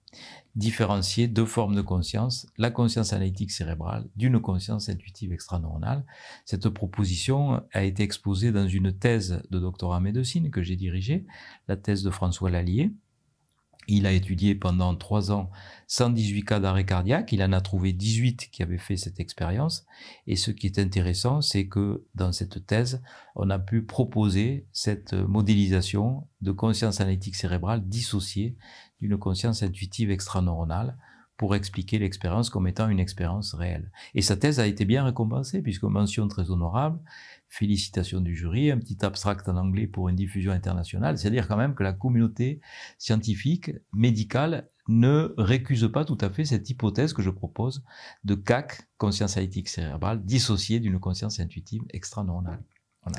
différencier 0.55 1.29
deux 1.29 1.47
formes 1.47 1.75
de 1.75 1.81
conscience, 1.81 2.47
la 2.59 2.71
conscience 2.71 3.13
analytique 3.13 3.51
cérébrale 3.51 4.09
d'une 4.17 4.41
conscience 4.41 4.89
intuitive 4.89 5.33
extraneuronale. 5.33 6.05
Cette 6.45 6.69
proposition 6.69 7.63
a 7.73 7.85
été 7.85 8.03
exposée 8.03 8.53
dans 8.53 8.69
une 8.69 8.93
thèse 8.93 9.43
de 9.51 9.59
doctorat 9.59 9.97
en 9.97 10.01
médecine 10.01 10.51
que 10.51 10.63
j'ai 10.63 10.77
dirigée, 10.77 11.25
la 11.69 11.77
thèse 11.77 12.03
de 12.03 12.11
François 12.11 12.51
Lallier. 12.51 12.93
Il 13.89 14.07
a 14.07 14.13
étudié 14.13 14.55
pendant 14.55 14.95
trois 14.95 15.33
ans 15.33 15.51
118 15.89 16.45
cas 16.45 16.61
d'arrêt 16.61 16.87
cardiaque. 16.87 17.33
Il 17.33 17.43
en 17.43 17.53
a 17.53 17.61
trouvé 17.61 17.93
18 17.93 18.51
qui 18.53 18.63
avaient 18.63 18.79
fait 18.79 18.97
cette 18.97 19.19
expérience. 19.19 19.87
Et 20.29 20.37
ce 20.37 20.53
qui 20.53 20.67
est 20.67 20.79
intéressant, 20.79 21.41
c'est 21.41 21.67
que 21.67 22.05
dans 22.15 22.31
cette 22.31 22.65
thèse, 22.65 23.03
on 23.35 23.51
a 23.51 23.59
pu 23.59 23.83
proposer 23.83 24.69
cette 24.73 25.15
modélisation 25.15 26.29
de 26.43 26.53
conscience 26.53 27.01
analytique 27.01 27.35
cérébrale 27.35 27.89
dissociée 27.89 28.57
d'une 29.03 29.19
conscience 29.19 29.63
intuitive 29.63 30.11
extraneuronale 30.11 30.97
pour 31.37 31.57
expliquer 31.57 31.99
l'expérience 31.99 32.51
comme 32.51 32.69
étant 32.69 32.89
une 32.89 33.01
expérience 33.01 33.55
réelle. 33.55 33.91
Et 34.15 34.23
sa 34.23 34.37
thèse 34.37 34.61
a 34.61 34.67
été 34.67 34.85
bien 34.85 35.05
récompensée, 35.05 35.61
puisque 35.61 35.83
mention 35.83 36.29
très 36.29 36.51
honorable, 36.51 37.01
félicitations 37.49 38.21
du 38.21 38.37
jury, 38.37 38.71
un 38.71 38.79
petit 38.79 39.05
abstract 39.05 39.49
en 39.49 39.57
anglais 39.57 39.89
pour 39.89 40.09
une 40.09 40.15
diffusion 40.15 40.53
internationale, 40.53 41.19
c'est-à-dire 41.19 41.49
quand 41.49 41.57
même 41.57 41.75
que 41.75 41.83
la 41.83 41.93
communauté 41.93 42.61
scientifique, 42.97 43.73
médicale, 43.93 44.71
ne 44.89 45.35
récuse 45.37 45.91
pas 45.93 46.05
tout 46.05 46.19
à 46.21 46.31
fait 46.31 46.45
cette 46.45 46.69
hypothèse 46.71 47.13
que 47.13 47.23
je 47.23 47.31
propose 47.31 47.85
de 48.25 48.35
CAC, 48.35 48.89
conscience 48.97 49.37
analytique 49.37 49.69
cérébrale, 49.69 50.25
dissociée 50.25 50.81
d'une 50.81 51.01
conscience 51.01 51.41
intuitive 51.41 51.83
extraneuronale. 51.91 52.63
Voilà. 53.05 53.19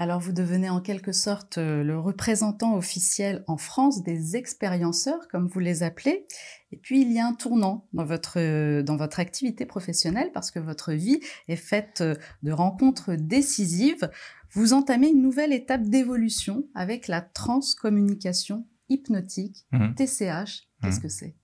Alors 0.00 0.20
vous 0.20 0.32
devenez 0.32 0.70
en 0.70 0.80
quelque 0.80 1.10
sorte 1.10 1.58
euh, 1.58 1.82
le 1.82 1.98
représentant 1.98 2.76
officiel 2.76 3.42
en 3.48 3.56
France 3.56 4.04
des 4.04 4.36
expérienceurs, 4.36 5.26
comme 5.26 5.48
vous 5.48 5.58
les 5.58 5.82
appelez. 5.82 6.24
Et 6.70 6.76
puis 6.76 7.02
il 7.02 7.12
y 7.12 7.18
a 7.18 7.26
un 7.26 7.32
tournant 7.32 7.88
dans 7.92 8.04
votre, 8.04 8.38
euh, 8.38 8.84
dans 8.84 8.96
votre 8.96 9.18
activité 9.18 9.66
professionnelle 9.66 10.30
parce 10.32 10.52
que 10.52 10.60
votre 10.60 10.92
vie 10.92 11.18
est 11.48 11.56
faite 11.56 12.00
euh, 12.00 12.14
de 12.44 12.52
rencontres 12.52 13.16
décisives. 13.16 14.08
Vous 14.52 14.72
entamez 14.72 15.08
une 15.08 15.20
nouvelle 15.20 15.52
étape 15.52 15.82
d'évolution 15.82 16.64
avec 16.76 17.08
la 17.08 17.20
transcommunication 17.20 18.66
hypnotique, 18.88 19.66
TCH, 19.96 20.68
qu'est-ce 20.80 21.00
que 21.00 21.08
c'est? 21.08 21.34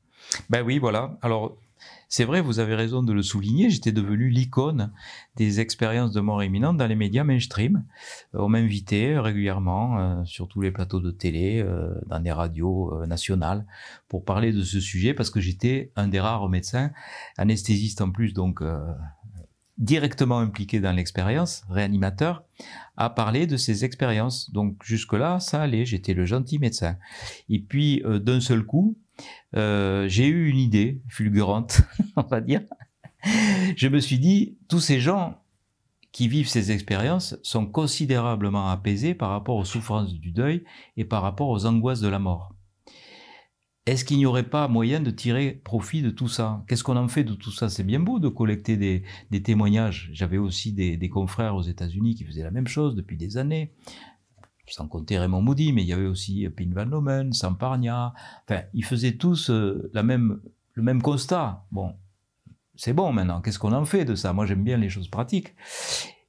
Ben 0.49 0.63
oui, 0.63 0.79
voilà. 0.79 1.19
Alors, 1.21 1.59
c'est 2.15 2.25
vrai, 2.25 2.41
vous 2.41 2.61
avez 2.61 2.77
raison 2.77 3.03
de 3.03 3.13
le 3.13 3.23
souligner, 3.23 3.71
j'étais 3.71 3.91
devenu 3.91 4.29
l'icône 4.29 4.93
des 5.35 5.59
expériences 5.59 6.13
de 6.13 6.21
mort 6.21 6.45
imminente 6.45 6.77
dans 6.77 6.87
les 6.87 6.95
médias 6.95 7.25
mainstream. 7.25 7.85
Euh, 8.37 8.39
on 8.39 8.49
m'invitait 8.49 9.19
régulièrement 9.19 9.99
euh, 9.99 10.25
sur 10.25 10.47
tous 10.47 10.61
les 10.61 10.71
plateaux 10.71 11.01
de 11.01 11.11
télé, 11.11 11.61
euh, 11.61 11.93
dans 12.07 12.21
des 12.21 12.31
radios 12.31 13.05
nationales, 13.07 13.67
pour 14.07 14.25
parler 14.25 14.53
de 14.53 14.63
ce 14.63 14.79
sujet 14.79 15.13
parce 15.13 15.29
que 15.29 15.41
j'étais 15.41 15.91
un 15.97 16.07
des 16.07 16.21
rares 16.21 16.49
médecins, 16.49 16.93
anesthésiste 17.37 18.01
en 18.01 18.13
plus, 18.13 18.33
donc 18.33 18.63
directement 19.77 20.39
impliqué 20.39 20.79
dans 20.79 20.93
l'expérience, 20.93 21.65
réanimateur, 21.69 22.45
à 22.97 23.11
parler 23.11 23.49
de 23.49 23.57
ces 23.57 23.85
expériences. 23.85 24.53
Donc 24.53 24.77
jusque-là, 24.85 25.41
ça 25.41 25.63
allait, 25.63 25.85
j'étais 25.85 26.15
le 26.15 26.27
gentil 26.27 26.61
médecin. 26.61 26.97
Et 27.49 27.59
puis 27.59 28.05
d'un 28.05 28.39
seul 28.39 28.63
coup, 28.63 28.97
euh, 29.57 30.09
j'ai 30.09 30.27
eu 30.27 30.49
une 30.49 30.59
idée 30.59 31.03
fulgurante, 31.09 31.83
on 32.17 32.23
va 32.23 32.41
dire. 32.41 32.63
Je 33.77 33.89
me 33.89 34.01
suis 34.01 34.19
dit, 34.19 34.59
tous 34.69 34.81
ces 34.81 35.01
gens 35.01 35.41
qui 36.13 36.29
vivent 36.29 36.49
ces 36.49 36.71
expériences 36.71 37.37
sont 37.43 37.67
considérablement 37.67 38.69
apaisés 38.69 39.15
par 39.15 39.31
rapport 39.31 39.57
aux 39.57 39.65
souffrances 39.65 40.15
du 40.15 40.31
deuil 40.31 40.65
et 40.97 41.05
par 41.05 41.23
rapport 41.23 41.49
aux 41.49 41.67
angoisses 41.67 42.01
de 42.01 42.09
la 42.09 42.19
mort. 42.19 42.55
Est-ce 43.87 44.05
qu'il 44.05 44.17
n'y 44.17 44.25
aurait 44.25 44.49
pas 44.49 44.67
moyen 44.67 45.01
de 45.01 45.11
tirer 45.11 45.61
profit 45.63 46.01
de 46.01 46.11
tout 46.11 46.29
ça? 46.29 46.65
Qu'est-ce 46.69 46.85
qu'on 46.85 46.97
en 46.97 47.09
fait 47.09 47.25
de 47.25 47.35
tout 47.35 47.51
ça? 47.51 47.69
C'est 47.69 47.83
bien 47.83 48.01
beau 48.01 48.19
de 48.19 48.29
collecter 48.29 48.77
des, 48.77 49.43
témoignages. 49.43 50.09
J'avais 50.15 50.39
aussi 50.39 50.73
des, 50.73 50.97
des 50.97 51.09
confrères 51.11 51.55
aux 51.55 51.63
États-Unis 51.63 52.15
qui 52.15 52.25
faisaient 52.25 52.45
la 52.45 52.51
même 52.51 52.69
chose 52.69 52.95
depuis 52.95 53.19
des 53.19 53.37
années 53.37 53.73
sans 54.67 54.89
compter 54.89 55.19
Raymond 55.19 55.43
Moody, 55.43 55.73
mais 55.73 55.83
il 55.83 55.89
y 55.89 55.93
avait 55.93 56.07
aussi 56.07 56.49
Pin 56.57 56.71
Van 56.73 56.85
Lomen, 56.85 57.33
Samparnia. 57.33 58.15
Enfin, 58.49 58.63
ils 58.73 58.85
faisaient 58.85 59.17
tous 59.17 59.51
euh, 59.51 59.91
le 59.95 60.03
même 60.83 61.03
constat. 61.03 61.67
Bon, 61.71 61.95
c'est 62.77 62.93
bon 62.93 63.13
maintenant, 63.13 63.41
qu'est-ce 63.41 63.59
qu'on 63.59 63.73
en 63.73 63.85
fait 63.85 64.05
de 64.05 64.15
ça? 64.15 64.33
Moi, 64.33 64.47
j'aime 64.47 64.65
bien 64.65 64.77
les 64.77 64.89
choses 64.89 65.09
pratiques. 65.09 65.55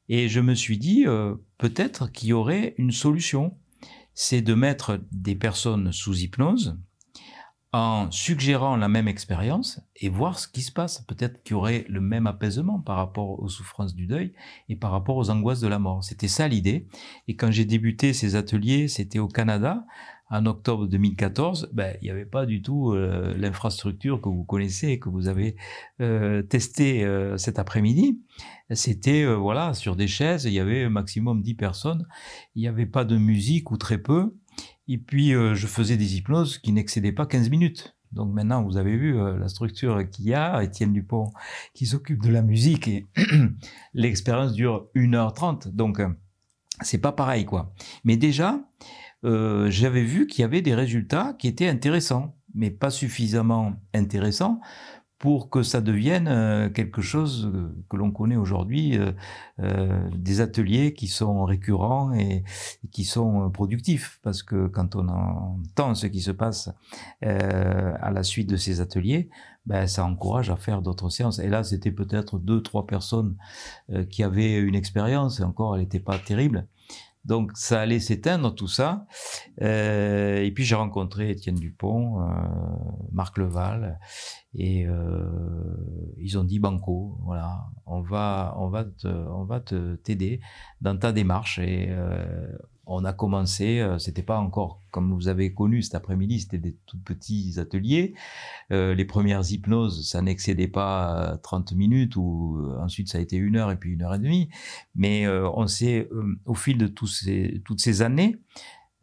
Et 0.09 0.29
je 0.29 0.39
me 0.39 0.53
suis 0.53 0.77
dit, 0.77 1.05
euh, 1.07 1.35
peut-être 1.57 2.11
qu'il 2.11 2.29
y 2.29 2.33
aurait 2.33 2.75
une 2.77 2.91
solution. 2.91 3.57
C'est 4.13 4.41
de 4.41 4.53
mettre 4.53 5.01
des 5.11 5.35
personnes 5.35 5.91
sous 5.91 6.15
hypnose, 6.15 6.77
en 7.75 8.09
suggérant 8.09 8.77
la 8.77 8.87
même 8.87 9.09
expérience 9.09 9.81
et 9.97 10.07
voir 10.07 10.39
ce 10.39 10.47
qui 10.47 10.61
se 10.61 10.71
passe. 10.71 11.01
Peut-être 11.01 11.43
qu'il 11.43 11.55
y 11.55 11.57
aurait 11.57 11.85
le 11.89 11.99
même 11.99 12.25
apaisement 12.25 12.79
par 12.79 12.95
rapport 12.95 13.37
aux 13.41 13.49
souffrances 13.49 13.93
du 13.93 14.07
deuil 14.07 14.31
et 14.69 14.77
par 14.77 14.91
rapport 14.91 15.17
aux 15.17 15.29
angoisses 15.29 15.59
de 15.59 15.67
la 15.67 15.77
mort. 15.77 16.01
C'était 16.01 16.29
ça 16.29 16.47
l'idée. 16.47 16.87
Et 17.27 17.35
quand 17.35 17.51
j'ai 17.51 17.65
débuté 17.65 18.13
ces 18.13 18.37
ateliers, 18.37 18.87
c'était 18.87 19.19
au 19.19 19.27
Canada, 19.27 19.85
en 20.29 20.45
octobre 20.45 20.87
2014, 20.87 21.71
ben, 21.73 21.97
il 22.01 22.05
n'y 22.05 22.11
avait 22.11 22.25
pas 22.25 22.45
du 22.45 22.61
tout 22.61 22.93
euh, 22.93 23.35
l'infrastructure 23.37 24.21
que 24.21 24.29
vous 24.29 24.45
connaissez 24.45 24.87
et 24.87 24.99
que 24.99 25.09
vous 25.09 25.27
avez 25.27 25.57
euh, 25.99 26.41
testé 26.43 27.03
euh, 27.03 27.37
cet 27.37 27.59
après-midi. 27.59 28.21
C'était 28.71 29.25
voilà 29.25 29.75
sur 29.75 29.95
des 29.95 30.07
chaises, 30.07 30.45
il 30.45 30.53
y 30.53 30.59
avait 30.59 30.89
maximum 30.89 31.43
10 31.43 31.53
personnes, 31.53 32.07
il 32.55 32.61
n'y 32.61 32.67
avait 32.67 32.87
pas 32.87 33.05
de 33.05 33.17
musique 33.17 33.69
ou 33.69 33.77
très 33.77 33.99
peu. 33.99 34.33
Et 34.87 34.97
puis, 34.97 35.33
euh, 35.33 35.55
je 35.55 35.67
faisais 35.67 35.97
des 35.97 36.17
hypnoses 36.17 36.57
qui 36.57 36.71
n'excédaient 36.71 37.11
pas 37.11 37.25
15 37.25 37.49
minutes. 37.49 37.95
Donc 38.11 38.33
maintenant, 38.33 38.63
vous 38.63 38.77
avez 38.77 38.95
vu 38.95 39.17
euh, 39.17 39.37
la 39.37 39.47
structure 39.47 40.07
qu'il 40.09 40.25
y 40.25 40.33
a, 40.33 40.63
Étienne 40.63 40.93
Dupont 40.93 41.31
qui 41.73 41.85
s'occupe 41.85 42.21
de 42.21 42.31
la 42.31 42.41
musique 42.41 42.87
et 42.87 43.05
l'expérience 43.93 44.53
dure 44.53 44.87
1h30. 44.95 45.69
Donc, 45.69 45.99
euh, 45.99 46.09
c'est 46.81 46.99
pas 46.99 47.11
pareil, 47.11 47.45
quoi. 47.45 47.73
Mais 48.03 48.17
déjà, 48.17 48.59
j'avais 49.23 50.03
vu 50.03 50.27
qu'il 50.27 50.41
y 50.41 50.45
avait 50.45 50.61
des 50.61 50.75
résultats 50.75 51.35
qui 51.39 51.47
étaient 51.47 51.67
intéressants, 51.67 52.35
mais 52.53 52.69
pas 52.69 52.91
suffisamment 52.91 53.73
intéressants 53.91 54.59
pour 55.25 55.49
que 55.49 55.63
ça 55.63 55.81
devienne 55.81 56.27
euh, 56.27 56.69
quelque 56.69 57.01
chose 57.01 57.49
euh, 57.51 57.75
que 57.89 57.97
l'on 57.97 58.11
connaît 58.11 58.35
aujourd'hui, 58.35 58.99
euh, 59.59 60.09
des 60.15 60.39
ateliers 60.39 60.93
qui 60.93 61.07
sont 61.07 61.45
récurrents 61.45 62.13
et, 62.13 62.43
qui 62.91 63.05
sont 63.05 63.49
productifs. 63.49 64.19
Parce 64.21 64.43
que 64.43 64.67
quand 64.67 64.95
on 64.95 65.07
entend 65.07 65.95
ce 65.95 66.05
qui 66.05 66.21
se 66.21 66.29
passe 66.29 66.69
à 67.23 68.11
la 68.11 68.21
suite 68.21 68.47
de 68.47 68.55
ces 68.55 68.81
ateliers, 68.81 69.31
ben, 69.65 69.87
ça 69.87 70.05
encourage 70.05 70.51
à 70.51 70.57
faire 70.57 70.83
d'autres 70.83 71.09
séances. 71.09 71.39
Et 71.39 71.49
là, 71.49 71.63
c'était 71.63 71.91
peut-être 71.91 72.37
deux, 72.37 72.61
trois 72.61 72.85
personnes 72.85 73.35
qui 74.11 74.21
avaient 74.21 74.59
une 74.59 74.75
expérience, 74.75 75.39
et 75.39 75.43
encore, 75.43 75.75
elle 75.75 75.81
n'était 75.81 75.99
pas 75.99 76.19
terrible. 76.19 76.67
Donc 77.25 77.51
ça 77.55 77.81
allait 77.81 77.99
s'éteindre 77.99 78.53
tout 78.53 78.67
ça. 78.67 79.07
Euh, 79.61 80.43
et 80.43 80.51
puis 80.51 80.63
j'ai 80.63 80.75
rencontré 80.75 81.31
Étienne 81.31 81.55
Dupont, 81.55 82.21
euh, 82.21 82.25
Marc 83.11 83.37
Leval, 83.37 83.99
et 84.53 84.85
euh, 84.85 86.13
ils 86.17 86.37
ont 86.37 86.43
dit 86.43 86.59
banco, 86.59 87.17
voilà, 87.23 87.65
on 87.85 88.01
va, 88.01 88.55
on 88.59 88.69
va, 88.69 88.85
te, 88.85 89.07
on 89.07 89.43
va 89.43 89.59
te 89.59 89.95
t'aider 89.95 90.39
dans 90.81 90.97
ta 90.97 91.11
démarche. 91.11 91.59
On 92.87 93.03
a 93.05 93.13
commencé, 93.13 93.79
euh, 93.79 93.97
c'était 93.97 94.23
pas 94.23 94.39
encore 94.39 94.81
comme 94.91 95.13
vous 95.13 95.27
avez 95.27 95.53
connu 95.53 95.81
cet 95.81 95.95
après-midi, 95.95 96.39
c'était 96.39 96.57
des 96.57 96.77
tout 96.85 96.97
petits 96.97 97.55
ateliers. 97.57 98.13
Euh, 98.71 98.95
les 98.95 99.03
premières 99.03 99.51
hypnoses, 99.51 100.09
ça 100.09 100.21
n'excédait 100.21 100.69
pas 100.69 101.37
30 101.43 101.73
minutes 101.73 102.15
ou 102.15 102.57
euh, 102.59 102.79
ensuite 102.79 103.09
ça 103.09 103.17
a 103.17 103.21
été 103.21 103.35
une 103.35 103.57
heure 103.57 103.71
et 103.71 103.75
puis 103.75 103.91
une 103.91 104.03
heure 104.03 104.15
et 104.15 104.19
demie. 104.19 104.49
Mais 104.95 105.27
on 105.27 105.67
s'est, 105.67 106.07
au 106.45 106.53
fil 106.53 106.77
de 106.77 106.87
toutes 106.87 107.09
ces 107.79 108.01
années, 108.01 108.37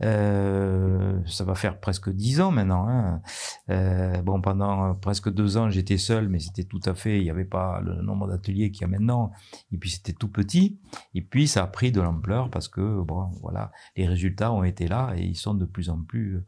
euh, 0.05 1.21
ça 1.27 1.45
va 1.45 1.55
faire 1.55 1.79
presque 1.79 2.11
dix 2.11 2.41
ans 2.41 2.51
maintenant. 2.51 2.89
Hein. 2.89 3.23
Euh, 3.71 4.21
bon, 4.23 4.41
pendant 4.41 4.95
presque 4.95 5.33
deux 5.33 5.57
ans, 5.57 5.71
j'étais 5.71 5.99
seul, 5.99 6.29
mais 6.29 6.39
c'était 6.39 6.65
tout 6.65 6.81
à 6.85 6.95
fait, 6.95 7.19
il 7.19 7.25
n'y 7.25 7.31
avait 7.31 7.45
pas 7.45 7.81
le 7.81 8.03
nombre 8.03 8.29
d'ateliers 8.29 8.71
qu'il 8.71 8.83
y 8.83 8.85
a 8.85 8.89
maintenant. 8.89 9.33
Et 9.73 9.79
puis 9.79 9.91
c'était 9.91 10.13
tout 10.13 10.29
petit. 10.29 10.79
Et 11.15 11.23
puis 11.23 11.47
ça 11.47 11.63
a 11.63 11.67
pris 11.67 11.93
de 11.93 12.01
l'ampleur 12.01 12.51
parce 12.51 12.69
que 12.69 13.03
bon, 13.03 13.31
voilà, 13.43 13.73
les 13.97 14.07
résultats 14.07 14.53
ont 14.53 14.65
été 14.65 14.89
là 14.89 15.15
et 15.17 15.23
ils 15.23 15.37
sont 15.37 15.55
de 15.55 15.65
plus 15.65 15.91
en 15.91 16.01
plus 16.03 16.43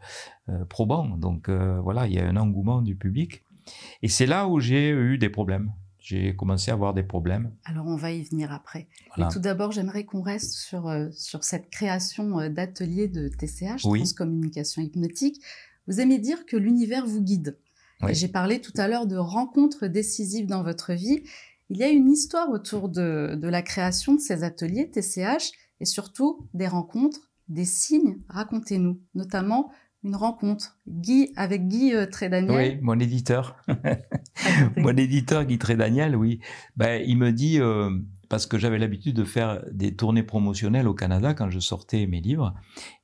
euh, 0.48 0.64
probants. 0.64 1.16
Donc 1.16 1.48
euh, 1.48 1.80
voilà, 1.80 2.06
il 2.06 2.14
y 2.14 2.18
a 2.18 2.26
un 2.26 2.36
engouement 2.36 2.82
du 2.82 2.96
public. 2.96 3.44
Et 4.02 4.08
c'est 4.08 4.26
là 4.26 4.46
où 4.46 4.60
j'ai 4.60 4.90
eu 4.90 5.16
des 5.16 5.30
problèmes 5.30 5.72
j'ai 6.04 6.36
commencé 6.36 6.70
à 6.70 6.74
avoir 6.74 6.92
des 6.92 7.02
problèmes. 7.02 7.50
Alors 7.64 7.86
on 7.86 7.96
va 7.96 8.12
y 8.12 8.22
venir 8.22 8.52
après. 8.52 8.88
Mais 9.16 9.24
tout 9.32 9.38
d'abord, 9.38 9.72
j'aimerais 9.72 10.04
qu'on 10.04 10.20
reste 10.20 10.52
sur, 10.52 10.86
euh, 10.86 11.08
sur 11.12 11.44
cette 11.44 11.70
création 11.70 12.40
euh, 12.40 12.50
d'ateliers 12.50 13.08
de 13.08 13.28
TCH, 13.28 13.86
oui. 13.86 14.00
transcommunication 14.00 14.82
hypnotique. 14.82 15.42
Vous 15.86 16.00
aimez 16.00 16.18
dire 16.18 16.44
que 16.44 16.58
l'univers 16.58 17.06
vous 17.06 17.22
guide. 17.22 17.58
J'ai 18.10 18.28
parlé 18.28 18.60
tout 18.60 18.72
à 18.76 18.86
l'heure 18.86 19.06
de 19.06 19.16
rencontres 19.16 19.86
décisives 19.86 20.46
dans 20.46 20.62
votre 20.62 20.92
vie. 20.92 21.22
Il 21.70 21.78
y 21.78 21.84
a 21.84 21.88
une 21.88 22.10
histoire 22.10 22.50
autour 22.50 22.90
de, 22.90 23.34
de 23.34 23.48
la 23.48 23.62
création 23.62 24.12
de 24.12 24.20
ces 24.20 24.44
ateliers 24.44 24.90
TCH 24.90 25.52
et 25.80 25.86
surtout 25.86 26.46
des 26.52 26.68
rencontres, 26.68 27.30
des 27.48 27.64
signes. 27.64 28.18
Racontez-nous, 28.28 29.00
notamment 29.14 29.72
une 30.04 30.16
rencontre 30.16 30.76
Guy, 30.86 31.32
avec 31.34 31.66
Guy 31.66 31.94
euh, 31.94 32.06
Trédaniel. 32.06 32.74
Oui, 32.74 32.78
mon 32.82 33.00
éditeur. 33.00 33.56
mon 34.76 34.96
éditeur 34.96 35.44
Guy 35.44 35.58
Trédaniel, 35.58 36.14
oui. 36.14 36.40
Ben, 36.76 37.02
il 37.04 37.16
me 37.16 37.32
dit, 37.32 37.58
euh, 37.58 37.90
parce 38.34 38.46
que 38.46 38.58
j'avais 38.58 38.78
l'habitude 38.78 39.14
de 39.14 39.22
faire 39.22 39.64
des 39.70 39.94
tournées 39.94 40.24
promotionnelles 40.24 40.88
au 40.88 40.94
Canada 40.94 41.34
quand 41.34 41.50
je 41.50 41.60
sortais 41.60 42.08
mes 42.08 42.20
livres. 42.20 42.52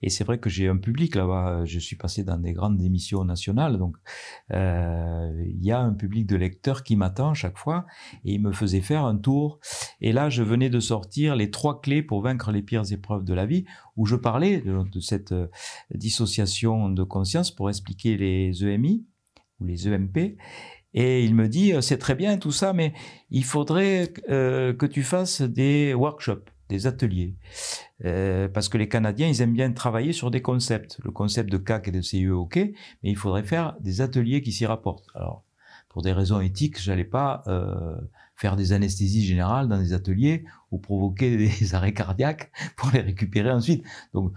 Et 0.02 0.10
c'est 0.10 0.24
vrai 0.24 0.40
que 0.40 0.50
j'ai 0.50 0.66
un 0.66 0.76
public 0.76 1.14
là-bas. 1.14 1.64
Je 1.66 1.78
suis 1.78 1.94
passé 1.94 2.24
dans 2.24 2.36
des 2.36 2.52
grandes 2.52 2.82
émissions 2.82 3.24
nationales, 3.24 3.78
donc 3.78 3.94
euh, 4.52 5.30
il 5.46 5.64
y 5.64 5.70
a 5.70 5.78
un 5.78 5.92
public 5.92 6.26
de 6.26 6.34
lecteurs 6.34 6.82
qui 6.82 6.96
m'attend 6.96 7.32
chaque 7.32 7.58
fois 7.58 7.86
et 8.24 8.32
il 8.32 8.42
me 8.42 8.50
faisait 8.50 8.80
faire 8.80 9.04
un 9.04 9.16
tour. 9.16 9.60
Et 10.00 10.10
là, 10.10 10.30
je 10.30 10.42
venais 10.42 10.68
de 10.68 10.80
sortir 10.80 11.36
les 11.36 11.52
trois 11.52 11.80
clés 11.80 12.02
pour 12.02 12.22
vaincre 12.22 12.50
les 12.50 12.62
pires 12.62 12.90
épreuves 12.90 13.22
de 13.22 13.32
la 13.32 13.46
vie, 13.46 13.66
où 13.96 14.06
je 14.06 14.16
parlais 14.16 14.60
de, 14.60 14.98
cette 14.98 15.30
euh, 15.30 15.46
dissociation 15.94 16.90
de 16.90 17.04
conscience 17.04 17.52
pour 17.52 17.70
expliquer 17.70 18.16
les 18.16 18.64
EMI 18.64 19.06
ou 19.60 19.64
les 19.64 19.86
EMP. 19.86 20.36
Et 20.94 21.24
il 21.24 21.34
me 21.34 21.48
dit, 21.48 21.72
euh, 21.72 21.80
c'est 21.80 21.98
très 21.98 22.14
bien 22.14 22.38
tout 22.38 22.52
ça, 22.52 22.72
mais 22.72 22.92
il 23.30 23.44
faudrait 23.44 24.12
euh, 24.28 24.72
que 24.72 24.86
tu 24.86 25.02
fasses 25.02 25.42
des 25.42 25.94
workshops, 25.94 26.50
des 26.68 26.86
ateliers. 26.86 27.36
Euh, 28.04 28.48
parce 28.48 28.68
que 28.68 28.78
les 28.78 28.88
Canadiens, 28.88 29.28
ils 29.28 29.40
aiment 29.40 29.52
bien 29.52 29.70
travailler 29.72 30.12
sur 30.12 30.30
des 30.30 30.42
concepts. 30.42 30.98
Le 31.04 31.10
concept 31.10 31.50
de 31.50 31.58
CAC 31.58 31.88
et 31.88 31.92
de 31.92 32.00
CIE, 32.00 32.28
ok, 32.28 32.56
mais 32.56 33.10
il 33.10 33.16
faudrait 33.16 33.44
faire 33.44 33.76
des 33.80 34.00
ateliers 34.00 34.42
qui 34.42 34.52
s'y 34.52 34.66
rapportent. 34.66 35.06
Alors, 35.14 35.44
pour 35.88 36.02
des 36.02 36.12
raisons 36.12 36.40
éthiques, 36.40 36.80
j'allais 36.80 37.04
pas 37.04 37.42
faire 38.36 38.56
des 38.56 38.72
anesthésies 38.72 39.24
générales 39.26 39.68
dans 39.68 39.78
des 39.78 39.92
ateliers 39.92 40.44
ou 40.70 40.78
provoquer 40.78 41.36
des 41.36 41.74
arrêts 41.74 41.92
cardiaques 41.92 42.50
pour 42.76 42.90
les 42.90 43.00
récupérer 43.00 43.50
ensuite. 43.50 43.84
Donc, 44.14 44.32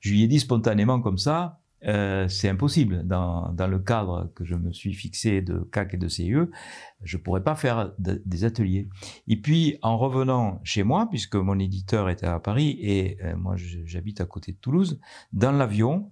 je 0.00 0.10
lui 0.10 0.22
ai 0.22 0.28
dit 0.28 0.40
spontanément 0.40 1.00
comme 1.00 1.18
ça, 1.18 1.60
euh, 1.86 2.26
c'est 2.28 2.48
impossible. 2.48 3.06
Dans, 3.06 3.54
le 3.58 3.78
cadre 3.78 4.30
que 4.34 4.44
je 4.44 4.54
me 4.54 4.72
suis 4.72 4.92
fixé 4.92 5.40
de 5.40 5.58
CAC 5.72 5.94
et 5.94 5.96
de 5.96 6.08
CIE, 6.08 6.34
je 7.02 7.16
pourrais 7.16 7.42
pas 7.42 7.54
faire 7.54 7.92
des 7.98 8.44
ateliers. 8.44 8.88
Et 9.28 9.40
puis, 9.40 9.78
en 9.82 9.96
revenant 9.96 10.60
chez 10.64 10.82
moi, 10.82 11.08
puisque 11.08 11.36
mon 11.36 11.58
éditeur 11.58 12.10
était 12.10 12.26
à 12.26 12.40
Paris 12.40 12.76
et 12.80 13.18
euh, 13.22 13.36
moi 13.36 13.54
j'habite 13.56 14.20
à 14.20 14.26
côté 14.26 14.52
de 14.52 14.58
Toulouse, 14.58 15.00
dans 15.32 15.52
l'avion, 15.52 16.10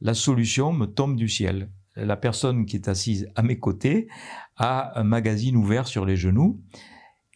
la 0.00 0.14
solution 0.14 0.72
me 0.72 0.86
tombe 0.86 1.16
du 1.16 1.28
ciel. 1.28 1.70
La 1.96 2.16
personne 2.16 2.66
qui 2.66 2.76
est 2.76 2.88
assise 2.88 3.28
à 3.34 3.42
mes 3.42 3.58
côtés 3.58 4.08
a 4.56 4.98
un 5.00 5.04
magazine 5.04 5.56
ouvert 5.56 5.88
sur 5.88 6.04
les 6.04 6.16
genoux. 6.16 6.60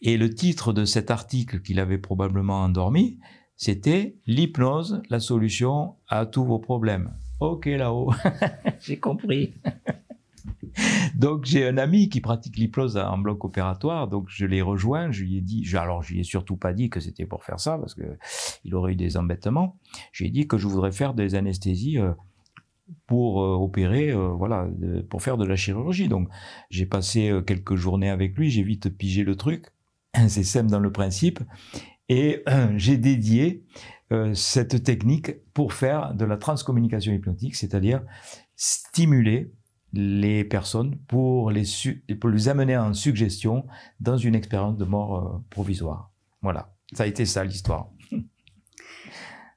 Et 0.03 0.17
le 0.17 0.33
titre 0.33 0.71
de 0.71 0.85
cet 0.85 1.11
article 1.11 1.61
qu'il 1.61 1.79
avait 1.79 1.97
probablement 1.97 2.61
endormi, 2.61 3.19
c'était 3.55 4.15
L'hypnose, 4.25 5.01
la 5.09 5.19
solution 5.19 5.95
à 6.07 6.25
tous 6.25 6.45
vos 6.45 6.59
problèmes. 6.59 7.13
Ok 7.41 7.65
là-haut, 7.65 8.13
j'ai 8.81 8.99
compris. 8.99 9.55
donc 11.15 11.45
j'ai 11.45 11.67
un 11.67 11.79
ami 11.79 12.07
qui 12.07 12.21
pratique 12.21 12.55
l'hypnose 12.55 12.97
en 12.97 13.17
bloc 13.17 13.43
opératoire, 13.43 14.07
donc 14.07 14.27
je 14.29 14.45
l'ai 14.45 14.61
rejoint, 14.61 15.11
je 15.11 15.23
lui 15.23 15.37
ai 15.37 15.41
dit, 15.41 15.67
alors 15.75 16.03
je 16.03 16.13
lui 16.13 16.19
ai 16.19 16.23
surtout 16.23 16.55
pas 16.55 16.71
dit 16.71 16.91
que 16.91 16.99
c'était 16.99 17.25
pour 17.25 17.43
faire 17.43 17.59
ça 17.59 17.79
parce 17.79 17.95
que 17.95 18.03
il 18.63 18.75
aurait 18.75 18.93
eu 18.93 18.95
des 18.95 19.17
embêtements. 19.17 19.79
Je 20.11 20.23
lui 20.23 20.29
ai 20.29 20.31
dit 20.31 20.47
que 20.47 20.59
je 20.59 20.67
voudrais 20.67 20.91
faire 20.91 21.15
des 21.15 21.33
anesthésies 21.33 21.97
euh, 21.97 22.11
pour 23.07 23.41
euh, 23.41 23.55
opérer, 23.55 24.11
euh, 24.11 24.27
voilà, 24.27 24.67
pour 25.09 25.23
faire 25.23 25.37
de 25.37 25.45
la 25.45 25.55
chirurgie. 25.55 26.09
Donc 26.09 26.29
j'ai 26.69 26.85
passé 26.85 27.33
quelques 27.47 27.75
journées 27.75 28.11
avec 28.11 28.37
lui, 28.37 28.51
j'ai 28.51 28.61
vite 28.61 28.95
pigé 28.95 29.23
le 29.23 29.35
truc, 29.35 29.65
c'est 30.27 30.43
simple 30.43 30.69
dans 30.69 30.79
le 30.79 30.91
principe, 30.91 31.39
et 32.07 32.43
j'ai 32.75 32.97
dédié 32.97 33.65
cette 34.33 34.83
technique 34.83 35.31
pour 35.53 35.73
faire 35.73 36.13
de 36.13 36.25
la 36.25 36.37
transcommunication 36.37 37.13
hypnotique, 37.13 37.55
c'est-à-dire 37.55 38.03
stimuler 38.55 39.53
les 39.93 40.43
personnes 40.43 40.97
pour 41.07 41.51
les, 41.51 41.63
pour 42.19 42.29
les 42.29 42.49
amener 42.49 42.77
en 42.77 42.93
suggestion 42.93 43.65
dans 43.99 44.17
une 44.17 44.35
expérience 44.35 44.77
de 44.77 44.85
mort 44.85 45.17
euh, 45.17 45.43
provisoire. 45.49 46.11
Voilà, 46.41 46.73
ça 46.93 47.03
a 47.03 47.07
été 47.07 47.25
ça 47.25 47.43
l'histoire. 47.43 47.89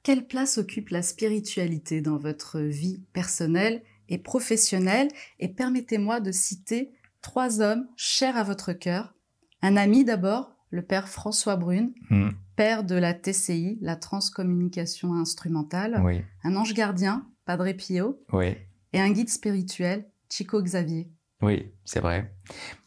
Quelle 0.03 0.27
place 0.27 0.57
occupe 0.57 0.89
la 0.89 1.01
spiritualité 1.01 2.01
dans 2.01 2.17
votre 2.17 2.59
vie 2.59 3.03
personnelle 3.13 3.81
et 4.07 4.17
professionnelle? 4.17 5.07
Et 5.39 5.47
permettez-moi 5.47 6.19
de 6.19 6.31
citer 6.31 6.91
trois 7.21 7.61
hommes 7.61 7.87
chers 7.95 8.37
à 8.37 8.43
votre 8.43 8.73
cœur. 8.73 9.15
Un 9.61 9.77
ami 9.77 10.05
d'abord, 10.05 10.54
le 10.69 10.81
père 10.81 11.07
François 11.07 11.55
Brune, 11.55 11.93
hmm. 12.09 12.29
père 12.55 12.83
de 12.83 12.95
la 12.95 13.13
TCI, 13.13 13.77
la 13.81 13.95
transcommunication 13.95 15.13
instrumentale. 15.13 16.01
Un 16.43 16.55
ange 16.55 16.73
gardien, 16.73 17.25
Padre 17.45 17.71
Pio. 17.71 18.19
Oui. 18.33 18.55
Et 18.93 18.99
un 18.99 19.11
guide 19.11 19.29
spirituel, 19.29 20.05
Chico 20.29 20.61
Xavier. 20.61 21.09
Oui, 21.41 21.71
c'est 21.83 21.99
vrai. 21.99 22.33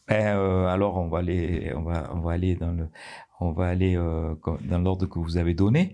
Ben, 0.07 0.37
euh, 0.37 0.65
alors 0.65 0.97
on 0.97 1.07
va 1.07 1.19
aller, 1.19 1.71
on 1.75 1.83
va, 1.83 2.11
on 2.13 2.19
va 2.19 2.31
aller 2.33 2.55
dans 2.55 2.71
le, 2.71 2.89
on 3.39 3.51
va 3.51 3.67
aller 3.67 3.95
euh, 3.95 4.35
dans 4.63 4.79
l'ordre 4.79 5.05
que 5.05 5.19
vous 5.19 5.37
avez 5.37 5.53
donné. 5.53 5.93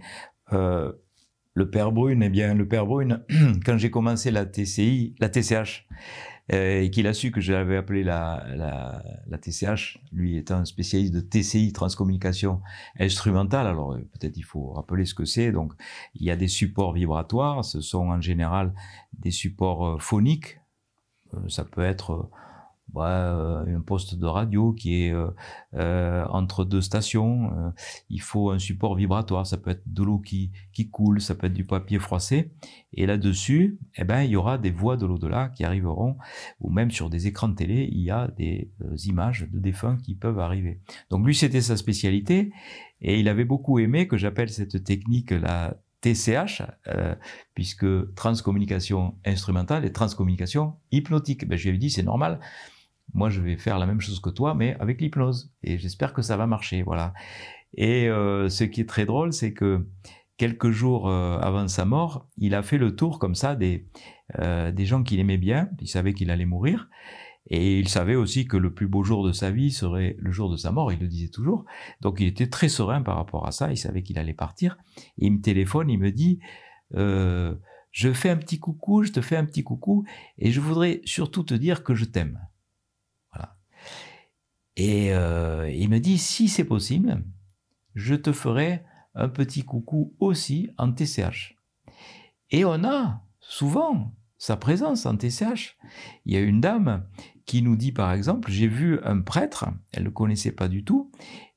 Euh, 0.53 0.93
le 1.53 1.69
père 1.69 1.91
Brune, 1.91 2.23
eh 2.23 2.29
bien, 2.29 2.53
le 2.53 2.67
père 2.67 2.85
Brune, 2.85 3.23
quand 3.65 3.77
j'ai 3.77 3.91
commencé 3.91 4.31
la 4.31 4.45
TCI, 4.45 5.15
la 5.19 5.29
TCH, 5.29 5.87
et 6.49 6.91
qu'il 6.91 7.07
a 7.07 7.13
su 7.13 7.31
que 7.31 7.41
j'avais 7.41 7.75
appelé 7.75 8.03
la, 8.03 9.01
TCH, 9.41 9.99
lui 10.11 10.37
étant 10.37 10.63
spécialiste 10.65 11.13
de 11.13 11.21
TCI, 11.21 11.73
transcommunication 11.73 12.61
instrumentale. 12.99 13.65
Alors 13.65 13.97
peut-être 14.13 14.37
il 14.37 14.43
faut 14.43 14.71
rappeler 14.73 15.05
ce 15.05 15.15
que 15.15 15.25
c'est. 15.25 15.51
Donc 15.51 15.73
il 16.13 16.23
y 16.23 16.31
a 16.31 16.35
des 16.35 16.47
supports 16.47 16.93
vibratoires, 16.93 17.65
ce 17.65 17.81
sont 17.81 18.09
en 18.09 18.21
général 18.21 18.73
des 19.17 19.31
supports 19.31 20.01
phoniques, 20.01 20.59
euh, 21.33 21.49
ça 21.49 21.65
peut 21.65 21.83
être 21.83 22.11
euh, 22.11 22.29
bah, 22.93 23.63
un 23.67 23.81
poste 23.81 24.15
de 24.15 24.25
radio 24.25 24.73
qui 24.73 25.03
est 25.03 25.13
euh, 25.73 26.25
entre 26.29 26.63
deux 26.65 26.81
stations. 26.81 27.73
il 28.09 28.21
faut 28.21 28.51
un 28.51 28.59
support 28.59 28.95
vibratoire. 28.95 29.45
Ça 29.45 29.57
peut 29.57 29.71
être 29.71 29.83
de 29.85 30.03
l'eau 30.03 30.19
qui, 30.19 30.51
qui 30.71 30.89
coule, 30.89 31.19
ça 31.19 31.35
peut 31.35 31.47
être 31.47 31.53
du 31.53 31.65
papier 31.65 31.99
froissé. 31.99 32.51
Et 32.93 33.05
là-dessus, 33.05 33.79
eh 33.97 34.03
ben, 34.03 34.21
il 34.21 34.31
y 34.31 34.35
aura 34.35 34.57
des 34.57 34.71
voix 34.71 34.95
de 34.95 35.05
l'au-delà 35.05 35.49
qui 35.49 35.65
arriveront, 35.65 36.17
ou 36.61 36.69
même 36.69 36.91
sur 36.91 37.09
des 37.09 37.27
écrans 37.27 37.49
de 37.49 37.55
télé, 37.55 37.89
il 37.91 38.01
y 38.01 38.11
a 38.11 38.29
des 38.37 38.71
images 39.05 39.47
de 39.51 39.59
défunts 39.59 39.97
qui 39.97 40.15
peuvent 40.15 40.39
arriver. 40.39 40.79
Donc 41.09 41.25
lui, 41.25 41.35
c'était 41.35 41.61
sa 41.61 41.75
spécialité. 41.75 42.51
Et 43.01 43.19
il 43.19 43.27
avait 43.27 43.45
beaucoup 43.45 43.79
aimé 43.79 44.07
que 44.07 44.17
j'appelle 44.17 44.49
cette 44.49 44.83
technique 44.83 45.31
la 45.31 45.75
TCH, 46.01 46.61
euh, 46.87 47.15
puisque 47.53 48.13
transcommunication 48.15 49.15
instrumentale 49.25 49.85
et 49.85 49.91
transcommunication 49.91 50.75
hypnotique. 50.91 51.47
Ben, 51.47 51.57
je 51.57 51.63
lui 51.63 51.69
avais 51.69 51.77
dit, 51.77 51.89
c'est 51.89 52.03
normal, 52.03 52.39
moi 53.13 53.29
je 53.29 53.41
vais 53.41 53.57
faire 53.57 53.79
la 53.79 53.85
même 53.85 54.01
chose 54.01 54.19
que 54.19 54.29
toi, 54.29 54.53
mais 54.53 54.75
avec 54.79 55.01
l'hypnose. 55.01 55.51
Et 55.63 55.77
j'espère 55.77 56.13
que 56.13 56.21
ça 56.21 56.37
va 56.37 56.47
marcher. 56.47 56.83
Voilà. 56.83 57.13
Et 57.75 58.09
euh, 58.09 58.49
ce 58.49 58.63
qui 58.63 58.81
est 58.81 58.89
très 58.89 59.05
drôle, 59.05 59.33
c'est 59.33 59.53
que 59.53 59.87
quelques 60.37 60.71
jours 60.71 61.09
euh, 61.09 61.37
avant 61.39 61.67
sa 61.67 61.85
mort, 61.85 62.27
il 62.37 62.55
a 62.55 62.63
fait 62.63 62.77
le 62.77 62.95
tour 62.95 63.19
comme 63.19 63.35
ça 63.35 63.55
des, 63.55 63.85
des 64.39 64.85
gens 64.85 65.03
qu'il 65.03 65.19
aimait 65.19 65.37
bien, 65.37 65.69
il 65.79 65.87
savait 65.87 66.13
qu'il 66.13 66.31
allait 66.31 66.45
mourir, 66.45 66.89
et 67.47 67.79
il 67.79 67.87
savait 67.89 68.15
aussi 68.15 68.47
que 68.47 68.57
le 68.57 68.73
plus 68.73 68.87
beau 68.87 69.03
jour 69.03 69.25
de 69.25 69.31
sa 69.31 69.51
vie 69.51 69.71
serait 69.71 70.15
le 70.19 70.31
jour 70.31 70.49
de 70.49 70.57
sa 70.57 70.71
mort, 70.71 70.91
il 70.91 70.99
le 70.99 71.07
disait 71.07 71.29
toujours. 71.29 71.65
Donc 72.01 72.19
il 72.19 72.27
était 72.27 72.47
très 72.47 72.69
serein 72.69 73.01
par 73.01 73.17
rapport 73.17 73.47
à 73.47 73.51
ça, 73.51 73.71
il 73.71 73.77
savait 73.77 74.01
qu'il 74.01 74.17
allait 74.17 74.33
partir. 74.33 74.77
Il 75.17 75.33
me 75.33 75.41
téléphone, 75.41 75.89
il 75.89 75.99
me 75.99 76.11
dit, 76.11 76.39
euh, 76.95 77.53
je 77.91 78.11
fais 78.11 78.29
un 78.29 78.37
petit 78.37 78.59
coucou, 78.59 79.03
je 79.03 79.11
te 79.11 79.21
fais 79.21 79.37
un 79.37 79.45
petit 79.45 79.63
coucou, 79.63 80.05
et 80.39 80.51
je 80.51 80.59
voudrais 80.59 81.01
surtout 81.05 81.43
te 81.43 81.53
dire 81.53 81.83
que 81.83 81.93
je 81.93 82.05
t'aime. 82.05 82.39
Et 84.77 85.13
euh, 85.13 85.69
il 85.69 85.89
me 85.89 85.99
dit, 85.99 86.17
si 86.17 86.47
c'est 86.47 86.65
possible, 86.65 87.23
je 87.93 88.15
te 88.15 88.31
ferai 88.31 88.83
un 89.13 89.29
petit 89.29 89.63
coucou 89.63 90.15
aussi 90.19 90.69
en 90.77 90.91
TCH. 90.91 91.55
Et 92.51 92.65
on 92.65 92.83
a 92.83 93.21
souvent 93.39 94.13
sa 94.37 94.57
présence 94.57 95.05
en 95.05 95.15
TCH. 95.15 95.77
Il 96.25 96.33
y 96.33 96.37
a 96.37 96.41
une 96.41 96.59
dame 96.59 97.07
qui 97.45 97.61
nous 97.61 97.75
dit 97.75 97.91
par 97.91 98.11
exemple, 98.11 98.51
j'ai 98.51 98.67
vu 98.67 98.99
un 99.03 99.21
prêtre, 99.21 99.65
elle 99.93 100.03
ne 100.03 100.05
le 100.05 100.11
connaissait 100.11 100.51
pas 100.51 100.67
du 100.67 100.83
tout, 100.83 101.11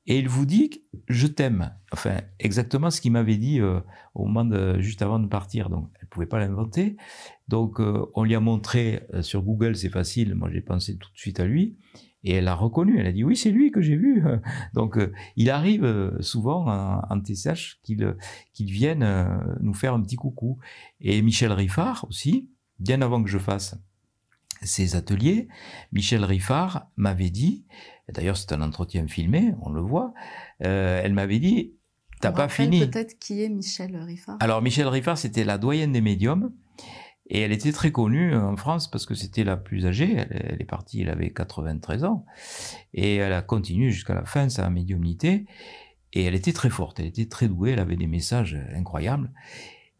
et 0.05 0.17
il 0.17 0.29
vous 0.29 0.45
dit 0.45 0.85
je 1.07 1.27
t'aime. 1.27 1.75
Enfin, 1.91 2.21
exactement 2.39 2.89
ce 2.89 3.01
qu'il 3.01 3.11
m'avait 3.11 3.37
dit 3.37 3.59
euh, 3.59 3.81
au 4.15 4.25
moment 4.25 4.79
juste 4.79 5.01
avant 5.01 5.19
de 5.19 5.27
partir. 5.27 5.69
Donc, 5.69 5.89
elle 5.99 6.07
pouvait 6.07 6.25
pas 6.25 6.39
l'inventer. 6.39 6.95
Donc, 7.47 7.81
euh, 7.81 8.05
on 8.15 8.23
lui 8.23 8.35
a 8.35 8.39
montré 8.39 9.03
sur 9.21 9.43
Google, 9.43 9.75
c'est 9.75 9.89
facile. 9.89 10.35
Moi, 10.35 10.49
j'ai 10.51 10.61
pensé 10.61 10.97
tout 10.97 11.11
de 11.11 11.17
suite 11.17 11.39
à 11.39 11.45
lui. 11.45 11.77
Et 12.23 12.33
elle 12.33 12.47
a 12.47 12.55
reconnu, 12.55 12.99
elle 12.99 13.07
a 13.07 13.11
dit 13.11 13.23
oui, 13.23 13.37
c'est 13.37 13.51
lui 13.51 13.71
que 13.71 13.81
j'ai 13.81 13.95
vu. 13.95 14.23
Donc, 14.73 14.99
il 15.35 15.49
arrive 15.49 16.17
souvent 16.19 16.67
en, 16.67 17.21
TCH 17.21 17.79
qu'il 17.81 18.15
qu'il 18.53 18.71
vienne 18.71 19.05
nous 19.61 19.73
faire 19.73 19.93
un 19.93 20.01
petit 20.01 20.17
coucou. 20.17 20.57
Et 20.99 21.21
Michel 21.21 21.51
Riffard 21.51 22.05
aussi, 22.09 22.49
bien 22.79 23.01
avant 23.01 23.23
que 23.23 23.29
je 23.29 23.37
fasse 23.37 23.77
ces 24.61 24.95
ateliers, 24.95 25.47
Michel 25.91 26.23
Riffard 26.23 26.89
m'avait 26.95 27.29
dit, 27.29 27.65
d'ailleurs 28.13 28.37
c'est 28.37 28.51
un 28.53 28.61
entretien 28.61 29.07
filmé, 29.07 29.53
on 29.61 29.69
le 29.69 29.81
voit, 29.81 30.13
euh, 30.63 31.01
elle 31.03 31.13
m'avait 31.13 31.39
dit, 31.39 31.73
t'as 32.21 32.31
pas 32.31 32.49
fini. 32.49 32.79
Peut-être 32.79 33.17
qui 33.19 33.43
est 33.43 33.49
Michel 33.49 33.95
Riffard. 33.95 34.37
Alors 34.39 34.61
Michel 34.61 34.87
Riffard, 34.87 35.17
c'était 35.17 35.43
la 35.43 35.57
doyenne 35.57 35.93
des 35.93 36.01
médiums. 36.01 36.51
Et 37.29 37.41
elle 37.41 37.51
était 37.51 37.71
très 37.71 37.91
connue 37.91 38.35
en 38.35 38.57
France 38.57 38.89
parce 38.89 39.05
que 39.05 39.13
c'était 39.13 39.43
la 39.43 39.55
plus 39.55 39.85
âgée. 39.85 40.25
Elle, 40.31 40.57
est 40.59 40.65
partie, 40.65 41.01
elle 41.01 41.09
avait 41.09 41.29
93 41.29 42.03
ans. 42.03 42.25
Et 42.93 43.17
elle 43.17 43.33
a 43.33 43.43
continué 43.43 43.91
jusqu'à 43.91 44.15
la 44.15 44.25
fin 44.25 44.49
sa 44.49 44.69
médiumnité. 44.69 45.45
Et 46.13 46.23
elle 46.23 46.33
était 46.33 46.53
très 46.53 46.71
forte, 46.71 46.99
elle 46.99 47.05
était 47.05 47.27
très 47.27 47.47
douée, 47.47 47.71
elle 47.71 47.79
avait 47.79 47.95
des 47.95 48.07
messages 48.07 48.57
incroyables. 48.73 49.31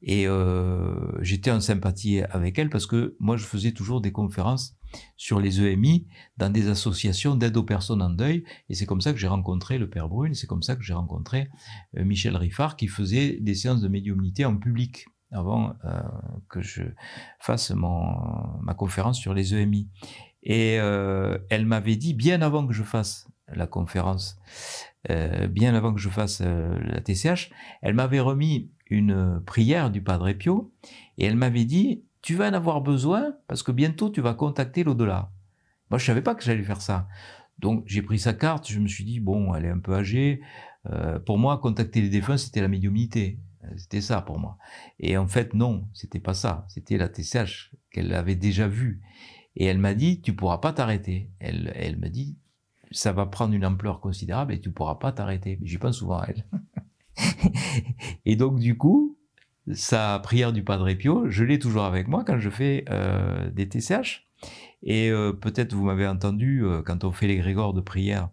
Et 0.02 0.28
euh, 0.28 1.22
j'étais 1.22 1.52
en 1.52 1.60
sympathie 1.60 2.22
avec 2.32 2.58
elle 2.58 2.70
parce 2.70 2.88
que 2.88 3.16
moi, 3.20 3.38
je 3.38 3.46
faisais 3.46 3.74
toujours 3.74 4.02
des 4.02 4.12
conférences 4.12 4.76
sur 5.18 5.40
les 5.40 5.62
EMI 5.62 6.08
dans 6.38 6.50
des 6.50 6.68
associations 6.68 7.36
d'aide 7.36 7.58
aux 7.58 7.64
personnes 7.64 8.02
en 8.02 8.10
deuil. 8.10 8.44
Et 8.70 8.74
c'est 8.74 8.88
comme 8.88 9.02
ça 9.02 9.14
que 9.14 9.20
j'ai 9.20 9.28
rencontré 9.28 9.78
le 9.78 9.88
Père 9.88 10.10
Brune, 10.10 10.34
c'est 10.34 10.48
comme 10.48 10.64
ça 10.64 10.76
que 10.76 10.84
j'ai 10.84 10.94
rencontré 10.94 11.50
euh, 11.98 12.06
Michel 12.06 12.36
Riffard 12.36 12.76
qui 12.76 12.88
faisait 12.88 13.38
des 13.40 13.54
séances 13.54 13.82
de 13.82 13.88
médiumnité 13.88 14.46
en 14.46 14.58
public 14.58 15.06
avant 15.32 15.74
euh, 15.86 16.02
que 16.50 16.62
je 16.62 16.84
fasse 17.40 17.72
ma 17.72 18.74
conférence 18.76 19.20
sur 19.20 19.34
les 19.34 19.54
EMI. 19.54 19.88
Et 20.44 20.80
euh, 20.80 21.38
elle 21.50 21.66
m'avait 21.66 21.96
dit, 21.96 22.14
bien 22.14 22.42
avant 22.42 22.66
que 22.66 22.74
je 22.74 22.84
fasse 22.84 23.28
la 23.48 23.68
conférence, 23.68 24.40
euh, 25.10 25.48
bien 25.48 25.74
avant 25.76 25.94
que 25.94 26.00
je 26.00 26.10
fasse 26.10 26.42
la 26.42 27.02
TCH, 27.02 27.52
elle 27.82 27.94
m'avait 27.94 28.20
remis 28.20 28.72
une 28.90 29.42
prière 29.46 29.92
du 29.92 30.02
Padre 30.02 30.32
Pio 30.34 30.72
et 31.18 31.26
elle 31.26 31.36
m'avait 31.36 31.66
dit 31.66 32.04
tu 32.22 32.36
vas 32.36 32.50
en 32.50 32.54
avoir 32.54 32.82
besoin 32.82 33.34
parce 33.48 33.64
que 33.64 33.72
bientôt 33.72 34.10
tu 34.10 34.22
vas 34.22 34.34
contacter 34.34 34.84
l'au-delà. 34.84 35.32
Moi 35.90 35.98
je 36.00 36.06
savais 36.06 36.22
pas 36.22 36.36
que 36.36 36.44
j'allais 36.44 36.64
faire 36.64 36.82
ça. 36.82 37.08
Donc 37.60 37.84
j'ai 37.88 38.02
pris 38.02 38.20
sa 38.20 38.34
carte, 38.34 38.70
je 38.70 38.80
me 38.80 38.88
suis 38.88 39.04
dit 39.04 39.20
bon 39.20 39.54
elle 39.54 39.66
est 39.66 39.70
un 39.70 39.80
peu 39.80 39.94
âgée. 39.94 40.42
Pour 41.26 41.38
moi 41.38 41.58
contacter 41.58 42.02
les 42.02 42.10
défunts 42.10 42.38
c'était 42.38 42.62
la 42.62 42.68
médiumnité. 42.68 43.40
C'était 43.78 44.02
ça 44.02 44.22
pour 44.22 44.40
moi. 44.40 44.58
Et 45.00 45.18
en 45.18 45.28
fait 45.28 45.54
non, 45.54 45.88
c'était 45.94 46.20
pas 46.20 46.34
ça. 46.34 46.66
C'était 46.70 46.98
la 46.98 47.10
TCH 47.10 47.72
qu'elle 47.92 48.14
avait 48.14 48.36
déjà 48.36 48.68
vue. 48.68 49.02
Et 49.56 49.66
elle 49.66 49.80
m'a 49.80 49.94
dit 49.94 50.22
tu 50.22 50.34
pourras 50.34 50.60
pas 50.60 50.74
t'arrêter. 50.74 51.30
Elle, 51.40 51.72
elle 51.76 51.98
me 51.98 52.10
dit 52.10 52.38
ça 52.92 53.12
va 53.12 53.26
prendre 53.26 53.54
une 53.54 53.66
ampleur 53.66 54.00
considérable 54.00 54.54
et 54.54 54.60
tu 54.60 54.72
pourras 54.72 54.96
pas 54.96 55.12
t'arrêter. 55.12 55.60
J'y 55.62 55.78
pense 55.78 55.98
souvent 55.98 56.20
à 56.20 56.28
elle. 56.28 56.46
et 58.26 58.36
donc, 58.36 58.60
du 58.60 58.78
coup, 58.78 59.18
sa 59.72 60.20
prière 60.20 60.54
du 60.54 60.64
Padre 60.64 60.92
Pio, 60.94 61.30
je 61.30 61.44
l'ai 61.44 61.60
toujours 61.60 61.84
avec 61.84 62.08
moi 62.08 62.24
quand 62.24 62.40
je 62.40 62.50
fais 62.50 62.86
euh, 62.90 63.50
des 63.52 63.68
TCH. 63.70 64.28
Et 64.82 65.12
euh, 65.12 65.34
peut-être 65.34 65.74
vous 65.74 65.84
m'avez 65.84 66.08
entendu 66.08 66.64
euh, 66.64 66.82
quand 66.82 67.04
on 67.04 67.12
fait 67.12 67.28
les 67.28 67.38
grégores 67.38 67.74
de 67.74 67.82
prière 67.82 68.30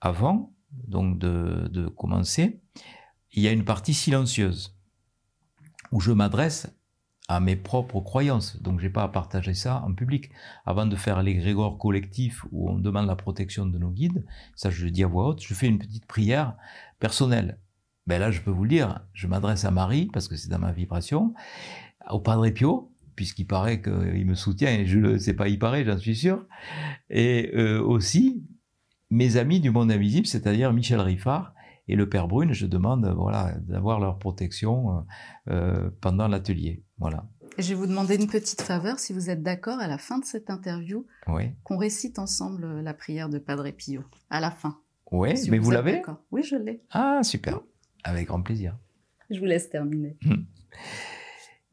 avant, 0.00 0.54
donc 0.86 1.18
de, 1.18 1.68
de 1.68 1.88
commencer, 1.88 2.61
il 3.32 3.42
y 3.42 3.48
a 3.48 3.52
une 3.52 3.64
partie 3.64 3.94
silencieuse 3.94 4.76
où 5.90 6.00
je 6.00 6.12
m'adresse 6.12 6.68
à 7.28 7.40
mes 7.40 7.56
propres 7.56 8.00
croyances. 8.00 8.60
Donc, 8.60 8.80
j'ai 8.80 8.90
pas 8.90 9.04
à 9.04 9.08
partager 9.08 9.54
ça 9.54 9.82
en 9.86 9.94
public. 9.94 10.30
Avant 10.66 10.86
de 10.86 10.96
faire 10.96 11.22
les 11.22 11.34
grégores 11.34 11.78
collectifs 11.78 12.44
où 12.50 12.68
on 12.68 12.78
demande 12.78 13.06
la 13.06 13.16
protection 13.16 13.64
de 13.64 13.78
nos 13.78 13.90
guides, 13.90 14.24
ça 14.54 14.70
je 14.70 14.84
le 14.84 14.90
dis 14.90 15.04
à 15.04 15.06
voix 15.06 15.28
haute, 15.28 15.42
je 15.42 15.54
fais 15.54 15.66
une 15.66 15.78
petite 15.78 16.06
prière 16.06 16.56
personnelle. 16.98 17.58
Ben 18.06 18.18
là, 18.18 18.30
je 18.30 18.40
peux 18.40 18.50
vous 18.50 18.64
le 18.64 18.70
dire, 18.70 19.00
je 19.12 19.28
m'adresse 19.28 19.64
à 19.64 19.70
Marie 19.70 20.10
parce 20.12 20.28
que 20.28 20.36
c'est 20.36 20.48
dans 20.48 20.58
ma 20.58 20.72
vibration, 20.72 21.34
au 22.10 22.18
Padre 22.18 22.48
Pio, 22.50 22.92
puisqu'il 23.14 23.46
paraît 23.46 23.80
qu'il 23.80 24.26
me 24.26 24.34
soutient, 24.34 24.72
et 24.72 24.86
je 24.86 24.98
ne 24.98 25.18
sais 25.18 25.34
pas, 25.34 25.48
il 25.48 25.58
paraît, 25.58 25.84
j'en 25.84 25.98
suis 25.98 26.16
sûr, 26.16 26.44
et 27.10 27.52
euh, 27.54 27.80
aussi 27.80 28.42
mes 29.10 29.36
amis 29.36 29.60
du 29.60 29.70
monde 29.70 29.92
invisible, 29.92 30.26
c'est-à-dire 30.26 30.72
Michel 30.72 31.00
Riffard 31.00 31.54
et 31.88 31.96
le 31.96 32.08
Père 32.08 32.28
Brune, 32.28 32.52
je 32.52 32.66
demande 32.66 33.06
voilà, 33.16 33.54
d'avoir 33.60 34.00
leur 34.00 34.18
protection 34.18 35.04
euh, 35.48 35.90
pendant 36.00 36.28
l'atelier. 36.28 36.84
Voilà. 36.98 37.26
je 37.58 37.70
vais 37.70 37.74
vous 37.74 37.86
demander 37.86 38.16
une 38.16 38.28
petite 38.28 38.62
faveur, 38.62 38.98
si 38.98 39.12
vous 39.12 39.30
êtes 39.30 39.42
d'accord, 39.42 39.78
à 39.80 39.88
la 39.88 39.98
fin 39.98 40.18
de 40.18 40.24
cette 40.24 40.50
interview, 40.50 41.06
qu'on 41.64 41.76
récite 41.76 42.18
ensemble 42.18 42.80
la 42.80 42.94
prière 42.94 43.28
de 43.28 43.38
Padre 43.38 43.70
Pio, 43.70 44.02
à 44.30 44.40
la 44.40 44.50
fin. 44.50 44.78
Oui, 45.10 45.34
mais 45.50 45.58
vous, 45.58 45.70
l'avez 45.70 46.02
Oui, 46.30 46.42
je 46.42 46.56
l'ai. 46.56 46.82
Ah, 46.90 47.20
super. 47.22 47.60
Avec 48.04 48.28
grand 48.28 48.42
plaisir. 48.42 48.78
Je 49.30 49.38
vous 49.38 49.44
laisse 49.44 49.68
terminer. 49.68 50.16
Hmm. 50.22 50.44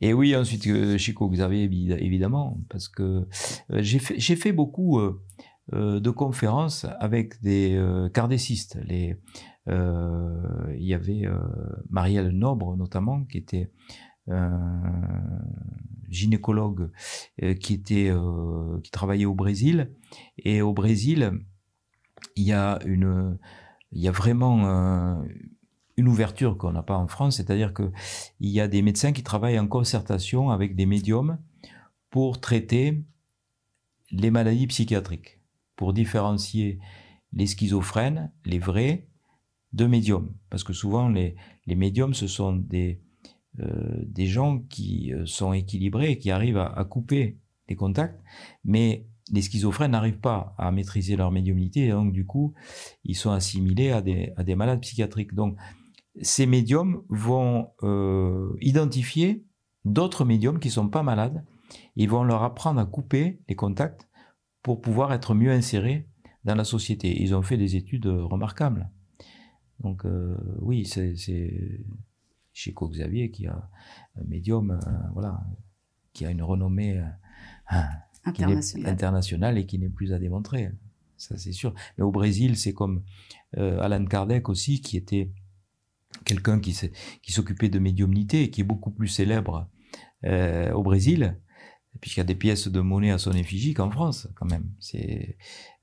Et 0.01 0.13
oui, 0.13 0.35
ensuite, 0.35 0.65
euh, 0.67 0.97
Chico 0.97 1.29
Xavier, 1.29 1.63
évidemment, 1.63 2.59
parce 2.69 2.87
que 2.87 3.03
euh, 3.71 3.81
j'ai 3.81 3.99
fait, 3.99 4.19
fait, 4.19 4.51
beaucoup 4.51 4.99
euh, 4.99 5.19
de 5.71 6.09
conférences 6.09 6.85
avec 6.99 7.41
des 7.41 7.79
cardécistes. 8.13 8.77
Les, 8.83 9.17
il 9.67 10.85
y 10.85 10.93
avait 10.93 11.23
Marielle 11.89 12.29
Nobre, 12.29 12.75
notamment, 12.77 13.23
qui 13.25 13.39
était 13.39 13.71
gynécologue 16.09 16.91
qui 17.59 17.73
était 17.73 18.11
qui 18.83 18.91
travaillait 18.91 19.25
au 19.25 19.35
Brésil. 19.35 19.93
Et 20.37 20.61
au 20.61 20.73
Brésil 20.73 21.31
il 22.35 22.43
y 22.43 22.53
a 22.53 22.79
une 22.85 23.37
il 23.91 24.01
y 24.01 24.07
a 24.07 24.11
vraiment 24.11 25.23
une 25.97 26.07
ouverture 26.07 26.57
qu'on 26.57 26.71
n'a 26.71 26.83
pas 26.83 26.97
en 26.97 27.07
France, 27.07 27.37
c'est-à-dire 27.37 27.73
qu'il 27.73 27.91
y 28.39 28.61
a 28.61 28.67
des 28.67 28.81
médecins 28.81 29.11
qui 29.11 29.23
travaillent 29.23 29.59
en 29.59 29.67
concertation 29.67 30.49
avec 30.49 30.75
des 30.75 30.85
médiums 30.85 31.39
pour 32.09 32.39
traiter 32.39 33.03
les 34.11 34.31
maladies 34.31 34.67
psychiatriques, 34.67 35.41
pour 35.75 35.93
différencier 35.93 36.79
les 37.33 37.47
schizophrènes, 37.47 38.31
les 38.45 38.59
vrais, 38.59 39.08
de 39.73 39.85
médiums. 39.85 40.33
Parce 40.49 40.63
que 40.63 40.73
souvent, 40.73 41.09
les, 41.09 41.35
les 41.65 41.75
médiums, 41.75 42.13
ce 42.13 42.27
sont 42.27 42.53
des, 42.53 43.01
euh, 43.59 44.03
des 44.05 44.27
gens 44.27 44.59
qui 44.59 45.11
euh, 45.11 45.25
sont 45.25 45.53
équilibrés 45.53 46.11
et 46.11 46.17
qui 46.17 46.31
arrivent 46.31 46.57
à, 46.57 46.85
couper 46.85 47.39
les 47.67 47.75
contacts, 47.75 48.21
mais 48.63 49.07
les 49.31 49.41
schizophrènes 49.41 49.91
n'arrivent 49.91 50.19
pas 50.19 50.55
à 50.57 50.71
maîtriser 50.71 51.15
leur 51.15 51.31
médiumnité 51.31 51.85
et 51.85 51.89
donc 51.89 52.13
du 52.13 52.25
coup, 52.25 52.53
ils 53.03 53.15
sont 53.15 53.31
assimilés 53.31 53.91
à 53.91 54.01
des, 54.01 54.33
à 54.37 54.43
des 54.43 54.55
malades 54.55 54.81
psychiatriques. 54.81 55.33
Donc, 55.33 55.57
ces 56.21 56.45
médiums 56.45 57.03
vont 57.09 57.69
euh, 57.83 58.55
identifier 58.61 59.45
d'autres 59.83 60.25
médiums 60.25 60.59
qui 60.59 60.69
ne 60.69 60.73
sont 60.73 60.89
pas 60.89 61.03
malades. 61.03 61.43
Ils 61.95 62.09
vont 62.09 62.23
leur 62.23 62.43
apprendre 62.43 62.79
à 62.79 62.85
couper 62.85 63.41
les 63.49 63.55
contacts 63.55 64.07
pour 64.63 64.79
pouvoir 64.79 65.11
être 65.11 65.33
mieux 65.33 65.51
insérés 65.51 66.07
dans 66.43 66.55
la 66.55 66.63
société. 66.63 67.21
Ils 67.21 67.35
ont 67.35 67.41
fait 67.41 67.57
des 67.57 67.75
études 67.75 68.07
remarquables. 68.07 68.89
Donc 69.81 70.05
euh, 70.05 70.35
oui, 70.59 70.85
c'est 70.85 71.15
Chico 72.53 72.89
Xavier 72.89 73.31
qui 73.31 73.47
a 73.47 73.69
un 74.15 74.23
médium, 74.25 74.71
euh, 74.71 74.91
voilà, 75.13 75.43
qui 76.13 76.25
a 76.25 76.31
une 76.31 76.41
renommée 76.41 77.01
internationale. 78.85 79.57
et 79.57 79.65
qui 79.65 79.79
n'est 79.79 79.89
plus 79.89 80.13
à 80.13 80.19
démontrer. 80.19 80.71
Ça 81.17 81.37
c'est 81.37 81.51
sûr. 81.51 81.73
Mais 81.97 82.03
au 82.03 82.11
Brésil, 82.11 82.57
c'est 82.57 82.73
comme 82.73 83.03
Alan 83.57 84.05
Kardec 84.05 84.49
aussi, 84.49 84.81
qui 84.81 84.97
était 84.97 85.31
quelqu'un 86.25 86.59
qui 86.59 87.31
s'occupait 87.31 87.69
de 87.69 87.79
médiumnité 87.79 88.43
et 88.43 88.49
qui 88.49 88.61
est 88.61 88.65
beaucoup 88.65 88.91
plus 88.91 89.07
célèbre 89.07 89.69
euh, 90.25 90.71
au 90.73 90.83
Brésil, 90.83 91.39
puisqu'il 92.01 92.19
y 92.19 92.21
a 92.21 92.25
des 92.25 92.35
pièces 92.35 92.67
de 92.67 92.81
monnaie 92.81 93.11
à 93.11 93.17
son 93.17 93.31
effigie 93.31 93.73
qu'en 93.73 93.89
France, 93.89 94.27
quand 94.35 94.45
même. 94.45 94.69
C'est 94.79 95.37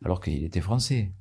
alors 0.05 0.21
qu'il 0.21 0.45
était 0.45 0.61
français. 0.61 1.13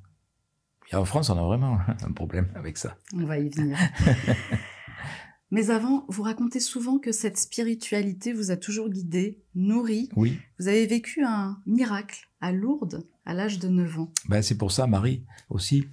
Et 0.92 0.96
en 0.96 1.06
France, 1.06 1.30
on 1.30 1.38
a 1.38 1.44
vraiment 1.44 1.78
un 1.88 2.12
problème 2.12 2.48
avec 2.56 2.78
ça. 2.78 2.98
On 3.14 3.26
va 3.26 3.40
y 3.40 3.50
venir. 3.50 3.78
Mais 5.52 5.70
avant, 5.70 6.06
vous 6.10 6.24
racontez 6.24 6.60
souvent 6.60 6.98
que 6.98 7.12
cette 7.12 7.38
spiritualité 7.38 8.34
vous 8.34 8.52
a 8.52 8.58
toujours 8.58 8.90
guidé, 8.90 9.40
nourri. 9.54 10.10
Oui. 10.16 10.40
Vous 10.60 10.68
avez 10.68 10.86
vécu 10.86 11.24
un 11.24 11.62
miracle 11.66 12.28
à 12.42 12.52
Lourdes 12.52 13.08
à 13.26 13.34
l'âge 13.34 13.60
de 13.60 13.68
9 13.68 14.00
ans. 14.00 14.12
Ben, 14.28 14.42
c'est 14.42 14.58
pour 14.58 14.72
ça, 14.72 14.88
Marie 14.88 15.24
aussi. 15.50 15.86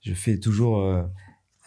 Je 0.00 0.14
fais 0.14 0.38
toujours 0.38 0.80
euh, 0.80 1.02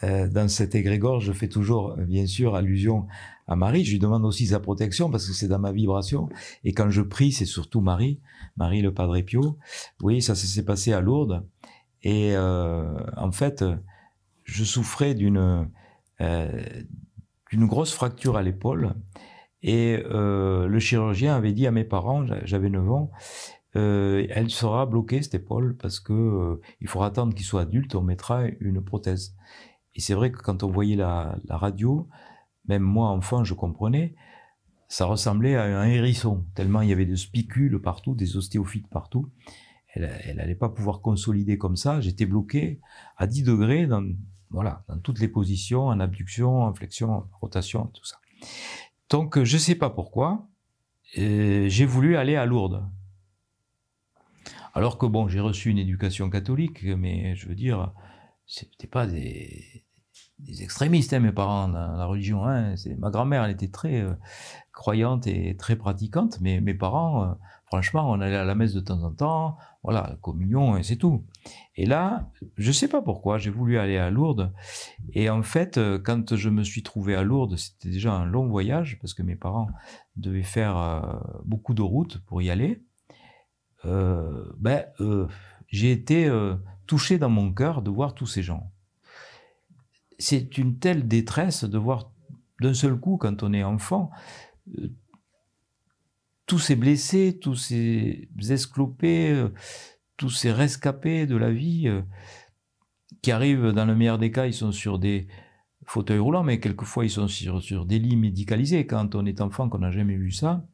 euh, 0.04 0.28
dans 0.28 0.48
cet 0.48 0.74
égrégore, 0.74 1.20
je 1.20 1.32
fais 1.32 1.48
toujours, 1.48 1.92
euh, 1.98 2.04
bien 2.04 2.26
sûr, 2.26 2.54
allusion 2.54 3.06
à 3.48 3.56
Marie. 3.56 3.84
Je 3.84 3.92
lui 3.92 3.98
demande 3.98 4.24
aussi 4.24 4.46
sa 4.46 4.60
protection 4.60 5.10
parce 5.10 5.26
que 5.26 5.32
c'est 5.32 5.48
dans 5.48 5.58
ma 5.58 5.72
vibration. 5.72 6.28
Et 6.64 6.72
quand 6.72 6.90
je 6.90 7.02
prie, 7.02 7.32
c'est 7.32 7.46
surtout 7.46 7.80
Marie, 7.80 8.20
Marie 8.56 8.82
le 8.82 8.92
Padre 8.92 9.20
Pio. 9.22 9.58
Oui, 10.02 10.22
ça 10.22 10.34
s'est 10.34 10.64
passé 10.64 10.92
à 10.92 11.00
Lourdes. 11.00 11.44
Et 12.02 12.36
euh, 12.36 12.98
en 13.16 13.32
fait, 13.32 13.64
je 14.44 14.64
souffrais 14.64 15.14
d'une 15.14 15.68
euh, 16.20 16.48
d'une 17.50 17.66
grosse 17.66 17.94
fracture 17.94 18.36
à 18.36 18.42
l'épaule. 18.42 18.94
Et 19.62 20.02
euh, 20.10 20.66
le 20.66 20.78
chirurgien 20.78 21.34
avait 21.34 21.52
dit 21.54 21.66
à 21.66 21.70
mes 21.70 21.84
parents, 21.84 22.26
j'avais 22.44 22.68
9 22.68 22.90
ans, 22.92 23.10
euh, 23.76 24.26
elle 24.28 24.50
sera 24.50 24.84
bloquée 24.84 25.22
cette 25.22 25.36
épaule 25.36 25.76
parce 25.76 25.98
que 25.98 26.60
il 26.82 26.88
faudra 26.88 27.06
attendre 27.06 27.34
qu'il 27.34 27.46
soit 27.46 27.62
adulte, 27.62 27.94
on 27.94 28.02
mettra 28.02 28.44
une 28.60 28.82
prothèse. 28.84 29.34
Et 29.94 30.00
c'est 30.00 30.12
vrai 30.12 30.30
que 30.30 30.38
quand 30.38 30.62
on 30.62 30.70
voyait 30.70 30.96
la, 30.96 31.38
radio, 31.48 32.06
même 32.66 32.82
moi 32.82 33.08
enfant, 33.08 33.44
je 33.44 33.54
comprenais, 33.54 34.14
ça 34.88 35.06
ressemblait 35.06 35.56
à 35.56 35.64
un 35.64 35.86
hérisson, 35.86 36.44
tellement 36.54 36.82
il 36.82 36.90
y 36.90 36.92
avait 36.92 37.06
des 37.06 37.16
spicules 37.16 37.80
partout, 37.80 38.14
des 38.14 38.36
ostéophytes 38.36 38.88
partout. 38.88 39.30
Elle 39.98 40.36
n'allait 40.36 40.54
pas 40.54 40.68
pouvoir 40.68 41.00
consolider 41.00 41.58
comme 41.58 41.76
ça. 41.76 42.00
J'étais 42.00 42.26
bloqué 42.26 42.80
à 43.16 43.26
10 43.26 43.42
degrés 43.42 43.86
dans, 43.86 44.04
voilà, 44.50 44.84
dans 44.88 44.98
toutes 44.98 45.20
les 45.20 45.28
positions, 45.28 45.86
en 45.86 46.00
abduction, 46.00 46.62
en 46.62 46.74
flexion, 46.74 47.10
en 47.10 47.28
rotation, 47.40 47.86
tout 47.94 48.04
ça. 48.04 48.16
Donc, 49.10 49.42
je 49.42 49.56
ne 49.56 49.60
sais 49.60 49.74
pas 49.74 49.90
pourquoi, 49.90 50.46
j'ai 51.14 51.86
voulu 51.86 52.16
aller 52.16 52.36
à 52.36 52.46
Lourdes. 52.46 52.84
Alors 54.74 54.98
que 54.98 55.06
bon, 55.06 55.28
j'ai 55.28 55.40
reçu 55.40 55.70
une 55.70 55.78
éducation 55.78 56.30
catholique, 56.30 56.84
mais 56.84 57.34
je 57.34 57.48
veux 57.48 57.54
dire, 57.54 57.92
c'était 58.46 58.86
pas 58.86 59.06
des, 59.06 59.84
des 60.38 60.62
extrémistes, 60.62 61.12
hein, 61.12 61.20
mes 61.20 61.32
parents, 61.32 61.68
dans 61.68 61.96
la 61.96 62.06
religion. 62.06 62.46
Hein. 62.46 62.74
Ma 62.98 63.10
grand-mère, 63.10 63.44
elle 63.44 63.50
était 63.50 63.70
très 63.70 64.00
euh, 64.02 64.14
croyante 64.72 65.26
et 65.26 65.56
très 65.56 65.76
pratiquante, 65.76 66.38
mais 66.40 66.60
mes 66.60 66.74
parents, 66.74 67.24
euh, 67.24 67.34
franchement, 67.68 68.10
on 68.10 68.20
allait 68.20 68.36
à 68.36 68.44
la 68.44 68.54
messe 68.54 68.74
de 68.74 68.80
temps 68.80 69.02
en 69.02 69.12
temps, 69.12 69.56
voilà, 69.82 70.06
la 70.10 70.16
communion, 70.16 70.76
et 70.76 70.82
c'est 70.82 70.96
tout. 70.96 71.24
Et 71.76 71.86
là, 71.86 72.30
je 72.56 72.72
sais 72.72 72.88
pas 72.88 73.00
pourquoi, 73.00 73.38
j'ai 73.38 73.50
voulu 73.50 73.78
aller 73.78 73.96
à 73.96 74.10
Lourdes. 74.10 74.52
Et 75.12 75.30
en 75.30 75.42
fait, 75.42 75.78
euh, 75.78 75.98
quand 75.98 76.34
je 76.34 76.50
me 76.50 76.62
suis 76.62 76.82
trouvé 76.82 77.14
à 77.14 77.22
Lourdes, 77.22 77.56
c'était 77.56 77.90
déjà 77.90 78.12
un 78.12 78.24
long 78.24 78.48
voyage, 78.48 78.98
parce 79.00 79.14
que 79.14 79.22
mes 79.22 79.36
parents 79.36 79.68
devaient 80.16 80.42
faire 80.42 81.22
beaucoup 81.44 81.74
de 81.74 81.82
routes 81.82 82.18
pour 82.26 82.42
y 82.42 82.50
aller. 82.50 82.82
ben, 83.84 84.84
j'ai 85.68 85.92
été 85.92 86.28
touché 86.86 87.18
dans 87.18 87.30
mon 87.30 87.52
cœur 87.52 87.82
de 87.82 87.90
voir 87.90 88.14
tous 88.14 88.26
ces 88.26 88.42
gens 88.42 88.70
c'est 90.18 90.58
une 90.58 90.78
telle 90.78 91.06
détresse 91.06 91.64
de 91.64 91.78
voir 91.78 92.10
d'un 92.60 92.74
seul 92.74 92.96
coup, 92.96 93.16
quand 93.16 93.42
on 93.42 93.52
est 93.52 93.62
enfant, 93.62 94.10
euh, 94.78 94.88
tous 96.48 96.58
ces 96.58 96.76
blessés, 96.76 97.38
tous 97.40 97.54
ces 97.54 98.28
esclopés, 98.50 99.30
euh, 99.30 99.50
tous 100.16 100.30
ces 100.30 100.50
rescapés 100.50 101.26
de 101.26 101.36
la 101.36 101.52
vie, 101.52 101.86
euh, 101.86 102.02
qui 103.22 103.30
arrivent, 103.30 103.68
dans 103.68 103.84
le 103.84 103.94
meilleur 103.94 104.18
des 104.18 104.32
cas, 104.32 104.46
ils 104.46 104.54
sont 104.54 104.72
sur 104.72 104.98
des 104.98 105.28
fauteuils 105.84 106.18
roulants, 106.18 106.42
mais 106.42 106.58
quelquefois 106.58 107.04
ils 107.04 107.10
sont 107.10 107.28
sur, 107.28 107.84
des 107.86 107.98
lits 107.98 108.16
médicalisés. 108.16 108.86
Quand 108.86 109.14
on 109.14 109.26
est 109.26 109.40
enfant, 109.40 109.68
qu'on 109.68 109.78
n'a 109.78 109.90
jamais 109.90 110.16
vu 110.16 110.30
ça, 110.30 110.66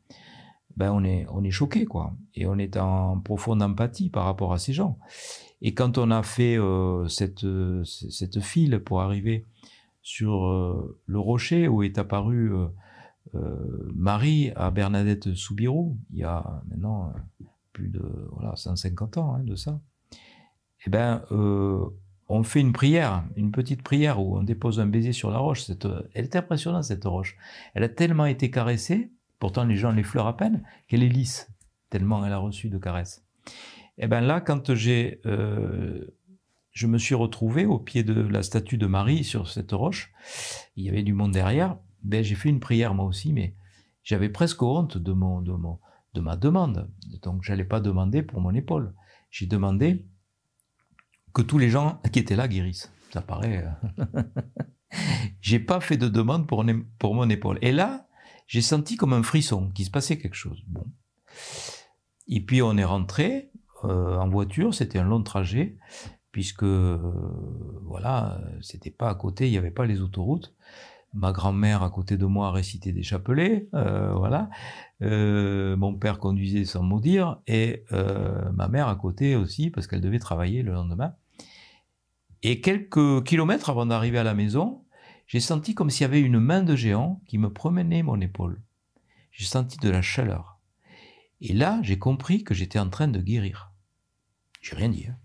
ben 0.77 0.93
on 0.93 1.05
est, 1.05 1.27
on 1.31 1.43
est 1.43 1.51
choqué, 1.51 1.85
quoi. 1.85 2.15
Et 2.35 2.47
on 2.47 2.57
est 2.57 2.77
en 2.77 3.19
profonde 3.21 3.63
empathie 3.63 4.11
par 4.11 4.25
rapport 4.25 4.53
à 4.53 4.59
ces 4.59 4.73
gens. 4.73 4.99
Et 5.61 5.75
quand 5.75 5.99
on 5.99 6.11
a 6.11 6.23
fait 6.23 6.57
euh, 6.57 7.07
cette, 7.09 7.47
cette 7.85 8.41
file 8.41 8.79
pour 8.79 9.03
arriver 9.03 9.45
sur 10.03 10.45
le 11.07 11.19
rocher 11.19 11.67
où 11.67 11.83
est 11.83 11.99
apparu 11.99 12.53
Marie 13.95 14.53
à 14.57 14.71
Bernadette 14.71 15.35
Soubirou, 15.35 15.97
il 16.13 16.19
y 16.19 16.25
a 16.25 16.63
maintenant 16.69 17.13
plus 17.73 17.89
de 17.89 18.03
voilà, 18.33 18.55
150 18.57 19.19
ans 19.19 19.35
hein, 19.35 19.43
de 19.43 19.57
ça, 19.57 19.81
eh 20.87 20.91
ben, 20.91 21.23
on 22.29 22.43
fait 22.43 22.61
une 22.61 22.73
prière, 22.73 23.25
une 23.37 23.51
petite 23.51 23.83
prière 23.83 24.21
où 24.21 24.39
on 24.39 24.43
dépose 24.43 24.81
un 24.81 24.87
baiser 24.87 25.13
sur 25.13 25.31
la 25.31 25.39
roche. 25.39 25.71
Elle 26.15 26.25
est 26.25 26.37
impressionnante, 26.37 26.85
cette 26.85 27.05
roche. 27.05 27.37
Elle 27.75 27.83
a 27.83 27.89
tellement 27.89 28.27
été 28.27 28.51
caressée, 28.51 29.11
pourtant 29.39 29.65
les 29.65 29.77
gens 29.77 29.93
l'effleurent 29.93 30.27
à 30.27 30.37
peine, 30.37 30.63
qu'elle 30.89 31.03
est 31.03 31.09
lisse, 31.09 31.51
tellement 31.91 32.25
elle 32.25 32.33
a 32.33 32.39
reçu 32.39 32.71
de 32.71 32.79
caresses. 32.79 33.25
Et 33.97 34.05
eh 34.05 34.07
bien 34.09 34.23
là, 34.23 34.41
quand 34.41 34.75
j'ai, 34.75 35.21
euh, 35.27 36.17
je 36.73 36.87
me 36.87 36.99
suis 36.99 37.15
retrouvé 37.15 37.67
au 37.67 37.79
pied 37.79 38.03
de 38.03 38.21
la 38.21 38.43
statue 38.43 38.79
de 38.79 38.87
Marie 38.87 39.23
sur 39.23 39.49
cette 39.49 39.73
roche, 39.73 40.13
il 40.77 40.85
y 40.85 40.89
avait 40.89 41.03
du 41.03 41.13
monde 41.13 41.31
derrière, 41.31 41.77
ben, 42.05 42.23
j'ai 42.23 42.35
fait 42.35 42.49
une 42.49 42.61
prière 42.61 42.95
moi 42.95 43.07
aussi, 43.07 43.33
mais 43.33 43.55
j'avais 44.03 44.29
presque 44.29 44.63
honte 44.63 44.99
de, 44.99 45.13
mon, 45.13 45.41
de, 45.41 45.53
mon, 45.53 45.81
de 46.15 46.21
ma 46.21 46.37
demande. 46.37 46.91
Donc 47.23 47.43
j'allais 47.43 47.65
pas 47.65 47.81
demander 47.81 48.23
pour 48.23 48.41
mon 48.41 48.55
épaule. 48.55 48.95
J'ai 49.31 49.47
demandé 49.47 50.07
que 51.33 51.43
tous 51.43 51.59
les 51.59 51.71
gens 51.71 52.01
qui 52.13 52.21
étaient 52.21 52.37
là 52.37 52.47
guérissent. 52.47 52.93
Ça 53.13 53.23
paraît. 53.23 53.67
Euh, 53.99 54.23
j'ai 55.41 55.59
pas 55.59 55.81
fait 55.81 55.97
de 55.97 56.09
demande 56.09 56.47
pour, 56.47 56.65
pour 56.99 57.15
mon 57.15 57.29
épaule. 57.29 57.59
Et 57.63 57.73
là, 57.73 58.07
j'ai 58.47 58.63
senti 58.63 58.97
comme 58.97 59.13
un 59.13 59.23
frisson, 59.23 59.71
qu'il 59.71 59.85
se 59.85 59.91
passait 59.91 60.19
quelque 60.19 60.37
chose. 60.37 60.63
Bon. 60.67 60.85
Et 62.29 62.41
puis 62.41 62.63
on 62.63 62.77
est 62.77 62.85
rentré 62.85 63.51
euh, 63.85 64.17
en 64.17 64.29
voiture, 64.29 64.75
c'était 64.75 64.99
un 64.99 65.05
long 65.05 65.23
trajet, 65.23 65.77
puisque 66.33 66.63
euh, 66.63 66.99
voilà, 67.83 68.41
c'était 68.63 68.91
pas 68.91 69.11
à 69.11 69.15
côté, 69.15 69.47
il 69.47 69.51
n'y 69.51 69.59
avait 69.59 69.71
pas 69.71 69.87
les 69.87 70.01
autoroutes. 70.01 70.55
Ma 71.15 71.33
grand-mère 71.33 71.83
à 71.83 71.91
côté 71.91 72.17
de 72.17 72.27
moi 72.27 72.51
récitait 72.51 72.93
des 72.93 73.05
chapelets, 73.05 73.69
voilà. 73.73 74.51
mon 75.01 75.95
père 75.95 76.19
conduisait 76.19 76.65
sans 76.65 76.83
mot 76.83 77.01
dire, 77.01 77.41
et 77.47 77.85
ma 77.91 78.69
mère 78.69 78.89
à 78.89 78.97
côté 78.97 79.37
aussi, 79.37 79.71
parce 79.71 79.87
qu'elle 79.87 80.01
devait 80.01 80.19
travailler 80.19 80.63
le 80.63 80.73
lendemain. 80.73 81.15
Et 82.43 82.61
quelques 82.61 83.25
kilomètres 83.25 83.71
avant 83.71 83.87
d'arriver 83.87 84.19
à 84.19 84.25
la 84.25 84.35
maison, 84.35 84.85
j'ai 85.27 85.41
senti 85.41 85.75
comme 85.75 85.89
s'il 85.89 86.03
y 86.03 86.05
avait 86.05 86.21
une 86.21 86.41
main 86.41 86.63
de 86.63 86.77
géant 86.77 87.23
qui 87.27 87.39
me 87.39 87.51
promenait 87.51 88.03
mon 88.03 88.21
épaule. 88.21 88.61
J'ai 89.31 89.47
senti 89.47 89.79
de 89.79 89.89
la 89.89 90.03
chaleur. 90.03 90.59
Et 91.41 91.53
là, 91.53 91.79
j'ai 91.83 91.99
compris 91.99 92.45
que 92.45 92.55
j'étais 92.55 92.79
en 92.79 92.91
train 92.91 93.09
de 93.09 93.21
guérir. 93.21 93.73
J'ai 94.61 94.77
rien 94.77 94.89
dit. 94.89 95.07
Hein. 95.07 95.17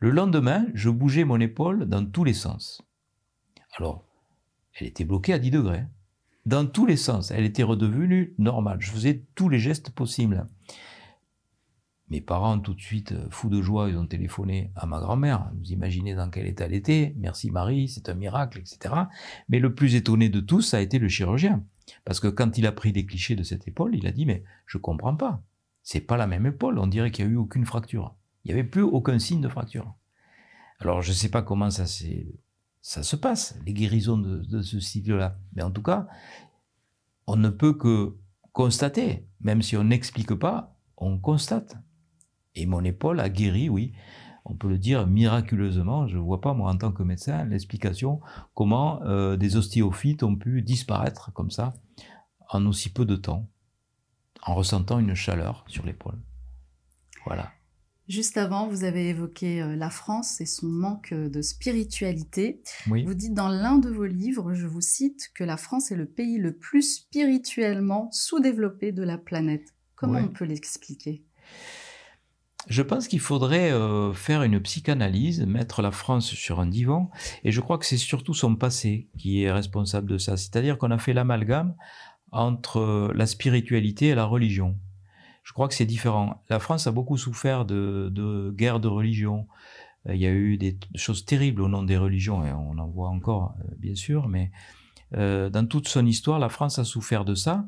Le 0.00 0.10
lendemain, 0.10 0.66
je 0.74 0.90
bougeais 0.90 1.24
mon 1.24 1.38
épaule 1.40 1.86
dans 1.86 2.04
tous 2.04 2.24
les 2.24 2.34
sens. 2.34 2.82
Alors, 3.78 4.05
elle 4.78 4.86
était 4.86 5.04
bloquée 5.04 5.32
à 5.32 5.38
10 5.38 5.50
degrés. 5.50 5.84
Dans 6.44 6.66
tous 6.66 6.86
les 6.86 6.96
sens. 6.96 7.30
Elle 7.30 7.44
était 7.44 7.62
redevenue 7.62 8.34
normale. 8.38 8.80
Je 8.80 8.90
faisais 8.90 9.24
tous 9.34 9.48
les 9.48 9.58
gestes 9.58 9.90
possibles. 9.90 10.46
Mes 12.08 12.20
parents, 12.20 12.60
tout 12.60 12.74
de 12.74 12.80
suite, 12.80 13.12
euh, 13.12 13.26
fous 13.30 13.48
de 13.48 13.60
joie, 13.60 13.88
ils 13.88 13.96
ont 13.96 14.06
téléphoné 14.06 14.70
à 14.76 14.86
ma 14.86 15.00
grand-mère. 15.00 15.50
Vous 15.58 15.72
imaginez 15.72 16.14
dans 16.14 16.30
quel 16.30 16.46
état 16.46 16.66
elle 16.66 16.74
était. 16.74 17.14
Merci 17.16 17.50
Marie, 17.50 17.88
c'est 17.88 18.08
un 18.08 18.14
miracle, 18.14 18.60
etc. 18.60 18.94
Mais 19.48 19.58
le 19.58 19.74
plus 19.74 19.96
étonné 19.96 20.28
de 20.28 20.38
tous, 20.38 20.62
ça 20.62 20.76
a 20.76 20.80
été 20.80 21.00
le 21.00 21.08
chirurgien. 21.08 21.64
Parce 22.04 22.20
que 22.20 22.28
quand 22.28 22.58
il 22.58 22.66
a 22.66 22.72
pris 22.72 22.92
les 22.92 23.06
clichés 23.06 23.34
de 23.34 23.42
cette 23.42 23.66
épaule, 23.66 23.96
il 23.96 24.06
a 24.06 24.12
dit, 24.12 24.24
mais 24.24 24.44
je 24.66 24.78
comprends 24.78 25.16
pas. 25.16 25.42
C'est 25.82 26.00
pas 26.00 26.16
la 26.16 26.28
même 26.28 26.46
épaule. 26.46 26.78
On 26.78 26.86
dirait 26.86 27.10
qu'il 27.10 27.24
n'y 27.24 27.32
a 27.32 27.34
eu 27.34 27.38
aucune 27.38 27.66
fracture. 27.66 28.14
Il 28.44 28.48
n'y 28.48 28.60
avait 28.60 28.68
plus 28.68 28.82
aucun 28.82 29.18
signe 29.18 29.40
de 29.40 29.48
fracture. 29.48 29.92
Alors, 30.78 31.02
je 31.02 31.10
ne 31.10 31.14
sais 31.14 31.30
pas 31.30 31.42
comment 31.42 31.70
ça, 31.70 31.86
ça 32.86 33.02
se 33.02 33.16
passe, 33.16 33.58
les 33.66 33.72
guérisons 33.72 34.16
de, 34.16 34.62
ce 34.62 34.78
style-là. 34.78 35.36
Mais 35.56 35.62
en 35.62 35.72
tout 35.72 35.82
cas, 35.82 36.06
on 37.26 37.34
ne 37.34 37.48
peut 37.48 37.72
que 37.72 38.16
constater, 38.52 39.26
même 39.40 39.60
si 39.60 39.76
on 39.76 39.82
n'explique 39.82 40.34
pas, 40.34 40.78
on 40.96 41.18
constate. 41.18 41.76
Et 42.54 42.64
mon 42.64 42.84
épaule 42.84 43.18
a 43.18 43.28
guéri, 43.28 43.68
oui, 43.68 43.92
on 44.44 44.54
peut 44.54 44.68
le 44.68 44.78
dire 44.78 45.08
miraculeusement. 45.08 46.06
Je 46.06 46.16
ne 46.16 46.22
vois 46.22 46.40
pas, 46.40 46.54
moi, 46.54 46.70
en 46.70 46.78
tant 46.78 46.92
que 46.92 47.02
médecin, 47.02 47.44
l'explication 47.46 48.20
comment 48.54 49.02
euh, 49.02 49.36
des 49.36 49.56
ostéophytes 49.56 50.22
ont 50.22 50.36
pu 50.36 50.62
disparaître 50.62 51.32
comme 51.32 51.50
ça 51.50 51.74
en 52.50 52.66
aussi 52.66 52.92
peu 52.92 53.04
de 53.04 53.16
temps, 53.16 53.50
en 54.42 54.54
ressentant 54.54 55.00
une 55.00 55.16
chaleur 55.16 55.64
sur 55.66 55.84
l'épaule. 55.84 56.20
Voilà. 57.24 57.50
Juste 58.08 58.36
avant, 58.36 58.68
vous 58.68 58.84
avez 58.84 59.08
évoqué 59.08 59.60
euh, 59.60 59.74
la 59.74 59.90
France 59.90 60.40
et 60.40 60.46
son 60.46 60.68
manque 60.68 61.12
de 61.12 61.42
spiritualité. 61.42 62.62
Vous 62.86 63.14
dites 63.14 63.34
dans 63.34 63.48
l'un 63.48 63.78
de 63.78 63.90
vos 63.90 64.04
livres, 64.04 64.54
je 64.54 64.66
vous 64.66 64.80
cite, 64.80 65.30
que 65.34 65.42
la 65.42 65.56
France 65.56 65.90
est 65.90 65.96
le 65.96 66.06
pays 66.06 66.38
le 66.38 66.56
plus 66.56 66.82
spirituellement 66.82 68.08
sous-développé 68.12 68.92
de 68.92 69.02
la 69.02 69.18
planète. 69.18 69.74
Comment 69.96 70.20
on 70.20 70.28
peut 70.28 70.44
l'expliquer? 70.44 71.24
Je 72.68 72.82
pense 72.82 73.06
qu'il 73.08 73.20
faudrait 73.20 73.72
euh, 73.72 74.12
faire 74.12 74.42
une 74.42 74.60
psychanalyse, 74.60 75.44
mettre 75.46 75.82
la 75.82 75.92
France 75.92 76.26
sur 76.26 76.60
un 76.60 76.66
divan, 76.66 77.10
et 77.44 77.52
je 77.52 77.60
crois 77.60 77.78
que 77.78 77.86
c'est 77.86 77.96
surtout 77.96 78.34
son 78.34 78.56
passé 78.56 79.08
qui 79.18 79.42
est 79.42 79.52
responsable 79.52 80.08
de 80.08 80.18
ça. 80.18 80.36
C'est-à-dire 80.36 80.76
qu'on 80.76 80.90
a 80.90 80.98
fait 80.98 81.12
l'amalgame 81.12 81.74
entre 82.32 82.78
euh, 82.78 83.12
la 83.14 83.26
spiritualité 83.26 84.08
et 84.08 84.14
la 84.14 84.24
religion. 84.24 84.76
Je 85.46 85.52
crois 85.52 85.68
que 85.68 85.74
c'est 85.74 85.86
différent. 85.86 86.42
La 86.50 86.58
France 86.58 86.88
a 86.88 86.90
beaucoup 86.90 87.16
souffert 87.16 87.64
de, 87.64 88.52
guerres 88.56 88.80
de 88.80 88.88
religion. 88.88 89.46
Euh, 90.08 90.16
il 90.16 90.20
y 90.20 90.26
a 90.26 90.32
eu 90.32 90.58
des 90.58 90.76
choses 90.96 91.24
terribles 91.24 91.62
au 91.62 91.68
nom 91.68 91.84
des 91.84 91.96
religions, 91.96 92.44
et 92.44 92.52
on 92.52 92.76
en 92.78 92.88
voit 92.88 93.10
encore, 93.10 93.54
bien 93.78 93.94
sûr, 93.94 94.26
mais 94.26 94.50
euh, 95.16 95.48
dans 95.48 95.64
toute 95.64 95.86
son 95.86 96.04
histoire, 96.04 96.40
la 96.40 96.48
France 96.48 96.80
a 96.80 96.84
souffert 96.84 97.24
de 97.24 97.36
ça, 97.36 97.64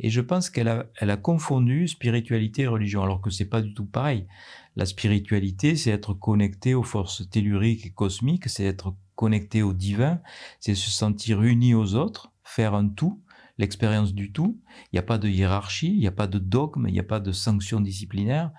et 0.00 0.10
je 0.10 0.20
pense 0.20 0.50
qu'elle 0.50 0.66
a, 0.66 0.86
a 0.98 1.16
confondu 1.16 1.86
spiritualité 1.86 2.62
et 2.62 2.66
religion, 2.66 3.04
alors 3.04 3.20
que 3.20 3.30
c'est 3.30 3.48
pas 3.48 3.62
du 3.62 3.74
tout 3.74 3.86
pareil. 3.86 4.26
La 4.74 4.84
spiritualité, 4.84 5.76
c'est 5.76 5.90
être 5.90 6.14
connecté 6.14 6.74
aux 6.74 6.82
forces 6.82 7.30
telluriques 7.30 7.86
et 7.86 7.90
cosmiques, 7.90 8.48
c'est 8.48 8.64
être 8.64 8.96
connecté 9.14 9.62
au 9.62 9.72
divin, 9.72 10.20
c'est 10.58 10.74
se 10.74 10.90
sentir 10.90 11.42
uni 11.42 11.74
aux 11.74 11.94
autres, 11.94 12.32
faire 12.42 12.74
un 12.74 12.88
tout, 12.88 13.20
l'expérience 13.60 14.14
du 14.14 14.32
tout. 14.32 14.60
Il 14.86 14.96
n'y 14.96 14.98
a 14.98 15.04
pas 15.04 15.18
de 15.18 15.28
hiérarchie, 15.28 15.92
il 15.92 16.00
n'y 16.00 16.06
a 16.06 16.12
pas 16.12 16.26
de 16.26 16.38
dogme, 16.38 16.86
il 16.88 16.92
n'y 16.92 17.00
a 17.00 17.04
pas 17.04 17.20
de 17.20 17.32
sanctions 17.32 17.80
disciplinaires. 17.80 18.50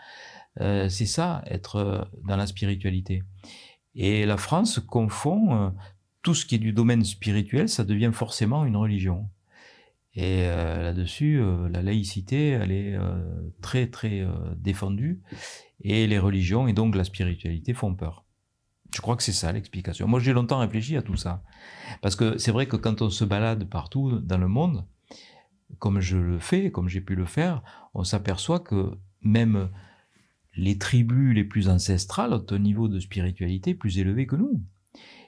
Euh, 0.60 0.90
c'est 0.90 1.06
ça, 1.06 1.44
être 1.48 1.76
euh, 1.76 2.02
dans 2.24 2.38
la 2.38 2.48
spiritualité. 2.48 3.24
Et 3.96 4.26
la 4.26 4.38
France 4.38 4.80
confond 4.80 5.74
tout 6.22 6.34
ce 6.34 6.46
qui 6.46 6.56
est 6.56 6.60
du 6.60 6.72
domaine 6.72 7.04
spirituel, 7.04 7.68
ça 7.68 7.84
devient 7.84 8.12
forcément 8.14 8.66
une 8.66 8.78
religion. 8.78 9.30
Et 10.14 10.44
euh, 10.44 10.84
là-dessus, 10.84 11.40
euh, 11.40 11.70
la 11.70 11.82
laïcité, 11.82 12.50
elle 12.50 12.72
est 12.72 12.96
euh, 12.96 13.22
très 13.62 13.88
très 13.88 14.26
défendue, 14.58 15.22
et 15.82 16.06
les 16.08 16.20
religions 16.20 16.68
et 16.68 16.74
donc 16.74 16.96
la 16.96 17.04
spiritualité 17.04 17.74
font 17.74 17.96
peur. 17.96 18.26
Je 18.94 19.02
crois 19.02 19.16
que 19.16 19.24
c'est 19.24 19.32
ça 19.32 19.52
l'explication. 19.52 20.08
Moi, 20.08 20.20
j'ai 20.20 20.34
longtemps 20.34 20.60
réfléchi 20.60 20.98
à 20.98 21.02
tout 21.02 21.16
ça, 21.16 21.44
parce 22.02 22.16
que 22.16 22.38
c'est 22.38 22.52
vrai 22.52 22.68
que 22.68 22.76
quand 22.76 23.02
on 23.02 23.10
se 23.10 23.24
balade 23.24 23.64
partout 23.70 24.20
dans 24.20 24.38
le 24.38 24.48
monde, 24.48 24.86
comme 25.80 26.02
je 26.02 26.18
le 26.18 26.40
fais, 26.40 26.72
comme 26.72 26.90
j'ai 26.90 27.02
pu 27.02 27.16
le 27.16 27.26
faire, 27.26 27.64
on 27.94 28.04
s'aperçoit 28.04 28.60
que 28.60 28.92
même 29.22 29.70
les 30.56 30.78
tribus 30.78 31.34
les 31.34 31.44
plus 31.44 31.70
ancestrales 31.70 32.34
ont 32.34 32.46
un 32.50 32.60
niveau 32.60 32.88
de 32.88 33.00
spiritualité 33.00 33.74
plus 33.74 33.98
élevé 34.00 34.28
que 34.28 34.36
nous. 34.36 34.62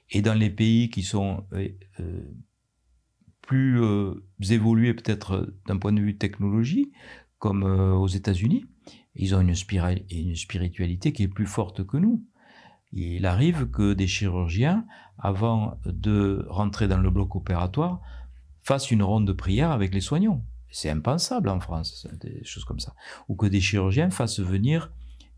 Et 0.10 0.22
dans 0.22 0.34
les 0.34 0.50
pays 0.50 0.90
qui 0.90 1.04
sont 1.04 1.46
euh, 1.54 1.70
euh, 2.00 2.32
plus 3.42 3.82
euh, 3.82 4.16
évolués 4.50 4.94
peut-être 4.94 5.54
d'un 5.66 5.78
point 5.78 5.94
de 5.94 6.02
vue 6.02 6.18
technologie, 6.18 6.92
comme 7.40 7.64
aux 7.64 8.08
États-Unis, 8.08 8.64
ils 9.16 9.36
ont 9.36 9.42
une, 9.42 9.54
une 10.12 10.36
spiritualité 10.36 11.12
qui 11.12 11.24
est 11.24 11.28
plus 11.28 11.46
forte 11.46 11.86
que 11.86 11.98
nous. 11.98 12.26
Il 12.96 13.26
arrive 13.26 13.70
que 13.72 13.94
des 13.94 14.08
chirurgiens, 14.08 14.86
avant 15.18 15.80
de 15.86 16.46
rentrer 16.48 16.88
dans 16.88 17.00
le 17.00 17.10
bloc 17.10 17.36
opératoire, 17.36 18.02
fassent 18.62 18.92
une 18.92 19.02
ronde 19.02 19.26
de 19.26 19.34
prière 19.34 19.72
avec 19.72 19.94
les 19.94 20.02
soignants. 20.02 20.44
C'est 20.70 20.90
impensable 20.90 21.50
en 21.50 21.60
France, 21.60 22.08
des 22.22 22.44
choses 22.44 22.66
comme 22.66 22.80
ça. 22.80 22.94
Ou 23.30 23.36
que 23.36 23.48
des 23.48 23.62
chirurgiens 23.62 24.12
fassent 24.12 24.40
venir 24.40 24.92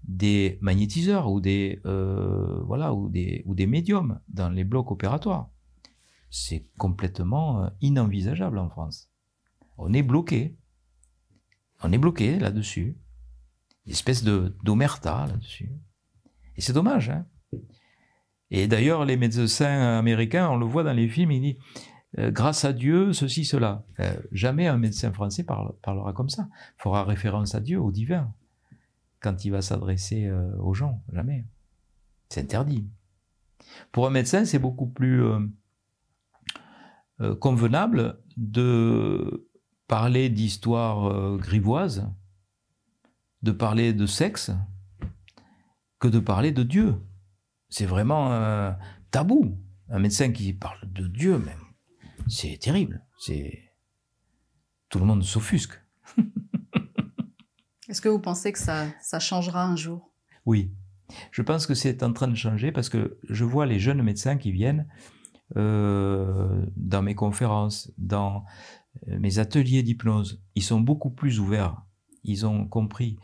des 0.04 0.58
magnétiseurs 0.62 1.32
ou 1.32 1.40
des, 1.40 1.82
euh, 1.86 2.62
ou 2.62 3.10
des, 3.10 3.68
médiums 3.68 4.20
dans 4.28 4.50
les 4.50 4.64
blocs 4.64 4.92
opératoires. 4.92 5.50
C'est 6.30 6.66
complètement 6.78 7.64
euh, 7.64 7.70
inenvisageable 7.82 8.58
en 8.60 8.70
France. 8.70 9.10
On 9.78 9.94
est 9.94 10.04
bloqué. 10.04 10.58
On 11.82 11.92
est 11.92 11.98
bloqué 11.98 12.38
là-dessus. 12.38 12.98
Une 13.86 13.92
espèce 13.94 14.24
d'omerta 14.24 15.28
là-dessus. 15.28 15.72
Et 16.56 16.62
c'est 16.62 16.74
dommage. 16.74 17.10
Hein 17.10 17.26
et 18.52 18.68
d'ailleurs, 18.68 19.06
les 19.06 19.18
médecins 19.18 19.98
américains, 19.98 20.50
on 20.50 20.58
le 20.58 20.66
voit 20.66 20.84
dans 20.84 20.94
les 20.94 21.08
films, 21.08 21.32
ils 21.32 21.42
disent 21.42 21.62
euh, 22.20 22.32
grâce 22.32 22.64
à 22.64 22.74
Dieu, 22.74 23.14
ceci, 23.14 23.44
cela. 23.46 23.84
jamais 24.32 24.68
un 24.68 24.78
médecin 24.78 25.12
français 25.12 25.44
parlera 25.44 26.14
comme 26.14 26.30
ça. 26.30 26.48
Il 26.80 26.84
fera 26.84 27.04
référence 27.04 27.56
à 27.56 27.60
Dieu, 27.60 27.80
au 27.80 27.92
divin 27.92 28.32
quand 29.22 29.44
il 29.44 29.50
va 29.50 29.62
s'adresser 29.62 30.28
euh, 30.28 30.56
aux 30.60 30.76
gens. 30.76 31.02
Jamais. 31.12 31.46
C'est 32.30 32.42
interdit. 32.42 32.88
Pour 33.92 34.08
un 34.08 34.12
médecin, 34.12 34.46
c'est 34.46 34.60
beaucoup 34.60 34.88
plus 34.88 35.24
euh, 35.24 35.40
euh, 37.22 37.36
convenable 37.36 38.22
de 38.38 39.50
parler 39.88 40.30
d'histoire 40.30 41.08
euh, 41.08 41.38
grivoise, 41.38 42.10
de 43.42 43.52
parler 43.52 43.94
de 43.94 44.06
sexe, 44.06 44.52
que 46.00 46.08
de 46.08 46.20
parler 46.20 46.52
de 46.52 46.64
Dieu. 46.64 46.96
C'est 47.78 47.86
vraiment 47.86 48.32
un 48.32 48.78
tabou. 49.12 49.60
Un 49.90 50.00
médecin 50.00 50.32
qui 50.32 50.54
parle 50.54 50.80
de 50.86 51.08
Dieu, 51.08 51.38
même, 51.38 51.60
c'est 52.26 52.58
terrible. 52.58 53.06
C'est 53.20 53.64
tout 54.88 54.98
le 54.98 55.04
monde 55.04 55.26
s'offusque. 55.26 55.74
Est-ce 57.90 58.00
que 58.00 58.08
vous 58.08 58.22
pensez 58.22 58.54
que 58.54 58.60
ça, 58.60 58.86
ça 59.02 59.20
changera 59.20 59.66
un 59.66 59.76
jour? 59.76 60.14
Oui, 60.46 60.72
je 61.32 61.42
pense 61.42 61.68
que 61.68 61.74
c'est 61.74 62.02
en 62.02 62.14
train 62.14 62.30
de 62.30 62.36
changer 62.36 62.72
parce 62.72 62.88
que 62.88 63.20
je 63.28 63.44
vois 63.44 63.66
les 63.66 63.78
jeunes 63.78 64.02
médecins 64.04 64.38
qui 64.38 64.54
viennent 64.54 64.88
euh, 65.58 66.66
dans 66.78 67.02
mes 67.02 67.14
conférences, 67.14 67.92
dans 67.98 68.46
euh, 69.10 69.20
mes 69.20 69.38
ateliers 69.38 69.84
d'hypnose. 69.84 70.42
Ils 70.56 70.64
sont 70.64 70.80
beaucoup 70.80 71.12
plus 71.12 71.42
ouverts. 71.42 71.82
Ils 72.24 72.46
ont 72.46 72.70
compris 72.70 73.18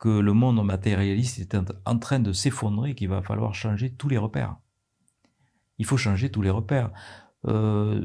que 0.00 0.08
le 0.08 0.32
monde 0.32 0.64
matérialiste 0.64 1.38
est 1.38 1.56
en 1.84 1.98
train 1.98 2.18
de 2.18 2.32
s'effondrer, 2.32 2.94
qu'il 2.94 3.08
va 3.08 3.22
falloir 3.22 3.54
changer 3.54 3.92
tous 3.92 4.08
les 4.08 4.18
repères. 4.18 4.56
Il 5.78 5.84
faut 5.84 5.96
changer 5.96 6.30
tous 6.30 6.42
les 6.42 6.50
repères. 6.50 6.90
Euh, 7.46 8.04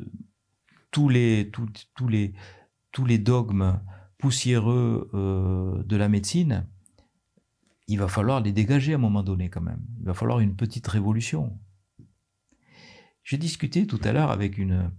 tous, 0.92 1.10
les, 1.10 1.52
tous, 1.52 2.08
les, 2.08 2.34
tous 2.92 3.06
les 3.06 3.18
dogmes 3.18 3.80
poussiéreux 4.18 5.10
de 5.86 5.96
la 5.96 6.10
médecine, 6.10 6.68
il 7.88 8.00
va 8.00 8.08
falloir 8.08 8.42
les 8.42 8.52
dégager 8.52 8.94
à 8.94 8.96
un 8.96 9.00
moment 9.00 9.24
donné 9.24 9.50
quand 9.50 9.62
même. 9.62 9.84
Il 10.00 10.06
va 10.06 10.14
falloir 10.14 10.40
une 10.40 10.56
petite 10.56 10.88
révolution. 10.88 11.58
J'ai 13.24 13.38
discuté 13.38 13.88
tout 13.88 14.00
à 14.04 14.12
l'heure 14.12 14.32
avec 14.32 14.58
une 14.58 14.92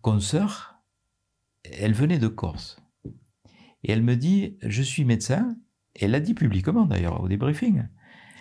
consoeur, 0.00 0.76
elle 1.64 1.94
venait 1.94 2.18
de 2.18 2.28
Corse. 2.28 2.80
Et 3.84 3.92
elle 3.92 4.02
me 4.02 4.16
dit, 4.16 4.56
je 4.62 4.82
suis 4.82 5.04
médecin, 5.04 5.56
elle 5.94 6.12
l'a 6.12 6.20
dit 6.20 6.34
publiquement 6.34 6.86
d'ailleurs 6.86 7.22
au 7.22 7.28
débriefing. 7.28 7.84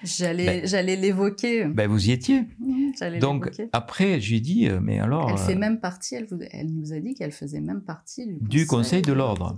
J'allais, 0.04 0.46
ben, 0.46 0.68
j'allais 0.68 0.96
l'évoquer. 0.96 1.66
Ben 1.66 1.88
vous 1.88 2.10
y 2.10 2.12
étiez. 2.12 2.42
Mmh, 2.60 3.20
Donc 3.20 3.52
après, 3.72 4.20
j'ai 4.20 4.40
dit, 4.40 4.68
euh, 4.68 4.80
mais 4.82 5.00
alors. 5.00 5.30
Elle 5.30 5.38
fait 5.38 5.56
euh, 5.56 5.60
même 5.60 5.80
partie. 5.80 6.16
Elle, 6.16 6.28
elle 6.52 6.74
nous 6.74 6.92
a 6.92 7.00
dit 7.00 7.14
qu'elle 7.14 7.32
faisait 7.32 7.62
même 7.62 7.84
partie 7.84 8.26
du, 8.26 8.40
du 8.40 8.66
conseil, 8.66 9.04
de 9.04 9.14
l'ordre. 9.14 9.56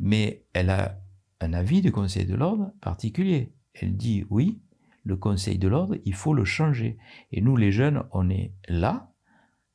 Mais 0.00 0.44
elle 0.52 0.70
a 0.70 1.00
un 1.42 1.52
avis 1.52 1.82
du 1.82 1.92
Conseil 1.92 2.24
de 2.24 2.34
l'ordre 2.34 2.72
particulier. 2.80 3.52
Elle 3.74 3.96
dit 3.96 4.24
oui, 4.30 4.60
le 5.04 5.16
Conseil 5.16 5.58
de 5.58 5.68
l'ordre, 5.68 5.96
il 6.04 6.14
faut 6.14 6.34
le 6.34 6.44
changer. 6.44 6.98
Et 7.32 7.40
nous, 7.40 7.56
les 7.56 7.72
jeunes, 7.72 8.04
on 8.12 8.30
est 8.30 8.52
là, 8.68 9.12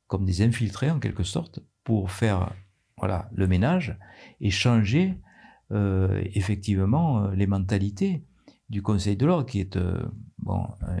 comme 0.06 0.24
des 0.24 0.42
infiltrés 0.42 0.90
en 0.90 0.98
quelque 0.98 1.24
sorte, 1.24 1.60
pour 1.84 2.10
faire 2.10 2.54
voilà, 2.96 3.28
le 3.34 3.46
ménage 3.46 3.98
et 4.40 4.50
changer 4.50 5.14
effectivement 5.70 7.24
euh, 7.24 7.34
les 7.34 7.46
mentalités 7.46 8.24
du 8.68 8.82
Conseil 8.82 9.16
de 9.16 9.26
l'ordre, 9.26 9.46
qui 9.46 9.60
est 9.60 9.76
euh, 9.76 10.02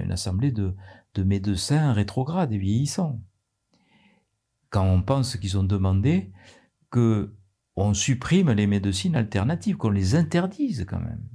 une 0.02 0.12
assemblée 0.12 0.52
de, 0.52 0.74
de 1.14 1.22
médecins 1.22 1.92
rétrogrades 1.92 2.52
et 2.52 2.58
vieillissants. 2.58 3.20
Quand 4.70 4.84
on 4.84 5.02
pense 5.02 5.36
qu'ils 5.36 5.56
ont 5.58 5.64
demandé 5.64 6.32
que 6.90 7.34
on 7.76 7.94
supprime 7.94 8.50
les 8.50 8.66
médecines 8.66 9.14
alternatives, 9.14 9.76
qu'on 9.76 9.90
les 9.90 10.16
interdise 10.16 10.84
quand 10.88 10.98
même. 10.98 11.26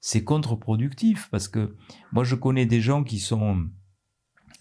C'est 0.00 0.24
contre-productif 0.24 1.28
parce 1.30 1.46
que 1.46 1.76
moi 2.10 2.24
je 2.24 2.34
connais 2.34 2.66
des 2.66 2.80
gens 2.80 3.04
qui 3.04 3.20
sont 3.20 3.68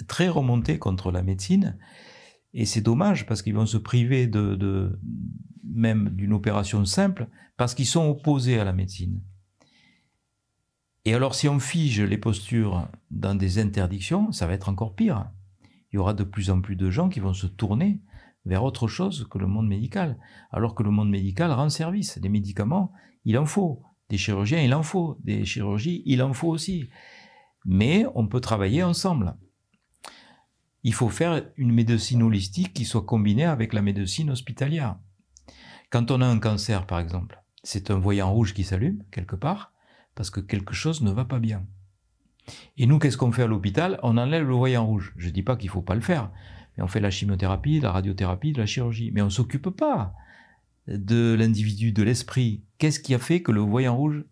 très 0.08 0.30
remontés 0.30 0.78
contre 0.78 1.12
la 1.12 1.24
médecine 1.24 1.78
et 2.54 2.66
c'est 2.66 2.82
dommage 2.82 3.26
parce 3.26 3.42
qu'ils 3.42 3.56
vont 3.56 3.66
se 3.66 3.78
priver 3.78 4.30
même 5.64 6.10
d'une 6.10 6.34
opération 6.34 6.84
simple 6.86 7.28
parce 7.58 7.74
qu'ils 7.74 7.86
sont 7.86 8.10
opposés 8.10 8.60
à 8.60 8.66
la 8.66 8.74
médecine. 8.74 9.22
Et 11.06 11.14
alors 11.14 11.34
si 11.34 11.48
on 11.48 11.60
fige 11.60 12.02
les 12.02 12.18
postures 12.18 12.88
dans 13.10 13.36
des 13.36 13.60
interdictions, 13.60 14.32
ça 14.32 14.48
va 14.48 14.54
être 14.54 14.70
encore 14.70 14.96
pire. 14.96 15.32
Il 15.92 15.96
y 15.96 16.00
aura 16.00 16.14
de 16.14 16.24
plus 16.24 16.50
en 16.50 16.62
plus 16.62 16.76
de 16.76 16.90
gens 16.90 17.10
qui 17.10 17.20
vont 17.20 17.34
se 17.34 17.48
tourner 17.48 18.02
vers 18.46 18.64
autre 18.64 18.88
chose 18.88 19.28
que 19.30 19.38
le 19.38 19.48
monde 19.48 19.68
médical. 19.68 20.18
Alors 20.52 20.76
que 20.76 20.84
le 20.84 20.92
monde 20.92 21.10
médical 21.10 21.52
rend 21.52 21.70
service. 21.70 22.18
Des 22.18 22.30
médicaments, 22.30 22.92
il 23.26 23.38
en 23.38 23.46
faut. 23.46 23.84
Des 24.10 24.18
chirurgiens, 24.18 24.62
il 24.62 24.74
en 24.74 24.84
faut. 24.84 25.18
Des 25.24 25.46
chirurgies, 25.46 26.02
il 26.06 26.22
en 26.22 26.34
faut 26.34 26.50
aussi. 26.50 26.90
Mais 27.66 28.06
on 28.16 28.28
peut 28.28 28.42
travailler 28.42 28.84
ensemble. 28.84 29.36
Il 30.84 30.94
faut 30.94 31.10
faire 31.10 31.44
une 31.58 31.72
médecine 31.72 32.24
holistique 32.24 32.74
qui 32.74 32.86
soit 32.86 33.06
combinée 33.06 33.46
avec 33.46 33.74
la 33.74 33.82
médecine 33.82 34.32
hospitalière. 34.32 34.98
Quand 35.90 36.12
on 36.12 36.22
a 36.22 36.26
un 36.26 36.40
cancer, 36.40 36.88
par 36.88 37.00
exemple, 37.00 37.42
c'est 37.64 37.92
un 37.92 38.00
voyant 38.00 38.32
rouge 38.32 38.54
qui 38.54 38.64
s'allume 38.64 39.04
quelque 39.12 39.36
part 39.36 39.74
parce 40.16 40.30
que 40.30 40.40
quelque 40.40 40.74
chose 40.74 41.02
ne 41.02 41.12
va 41.12 41.26
pas 41.26 41.40
bien. 41.40 41.66
Et 42.78 42.88
nous, 42.88 42.98
qu'est-ce 42.98 43.18
qu'on 43.18 43.32
fait 43.32 43.44
à 43.44 43.48
l'hôpital? 43.48 44.00
On 44.02 44.18
enlève 44.18 44.48
le 44.48 44.56
voyant 44.56 44.86
rouge. 44.86 45.14
Je 45.16 45.28
ne 45.28 45.34
dis 45.34 45.44
pas 45.44 45.56
qu'il 45.56 45.68
ne 45.68 45.74
faut 45.74 45.82
pas 45.82 45.96
le 45.96 46.02
faire 46.02 46.32
on 46.82 46.88
fait 46.88 47.00
la 47.00 47.12
chimiothérapie, 47.12 47.80
la 47.80 47.92
radiothérapie, 47.92 48.54
la 48.54 48.66
chirurgie. 48.66 49.12
Mais 49.12 49.22
on 49.22 49.26
ne 49.26 49.30
s'occupe 49.30 49.70
pas 49.70 50.14
de 50.88 51.36
l'individu, 51.38 51.92
de 51.92 52.04
l'esprit. 52.04 52.64
Qu'est-ce 52.78 53.00
qui 53.00 53.14
a 53.14 53.20
fait 53.20 53.42
que 53.42 53.52
le 53.52 53.62
voyant 53.62 53.96
rouge 53.96 54.24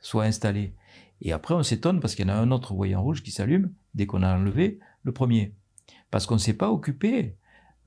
soit 0.00 0.24
installé? 0.24 0.74
Et 1.22 1.32
après, 1.32 1.54
on 1.54 1.62
s'étonne 1.62 2.00
parce 2.00 2.14
qu'il 2.14 2.26
y 2.26 2.30
en 2.30 2.34
a 2.34 2.36
un 2.36 2.50
autre 2.50 2.74
voyant 2.74 3.02
rouge 3.02 3.22
qui 3.22 3.30
s'allume 3.30 3.72
dès 3.94 4.06
qu'on 4.06 4.22
a 4.22 4.34
enlevé 4.34 4.78
le 5.02 5.12
premier. 5.12 5.54
Parce 6.10 6.26
qu'on 6.26 6.34
ne 6.34 6.40
s'est 6.40 6.54
pas 6.54 6.70
occupé 6.70 7.36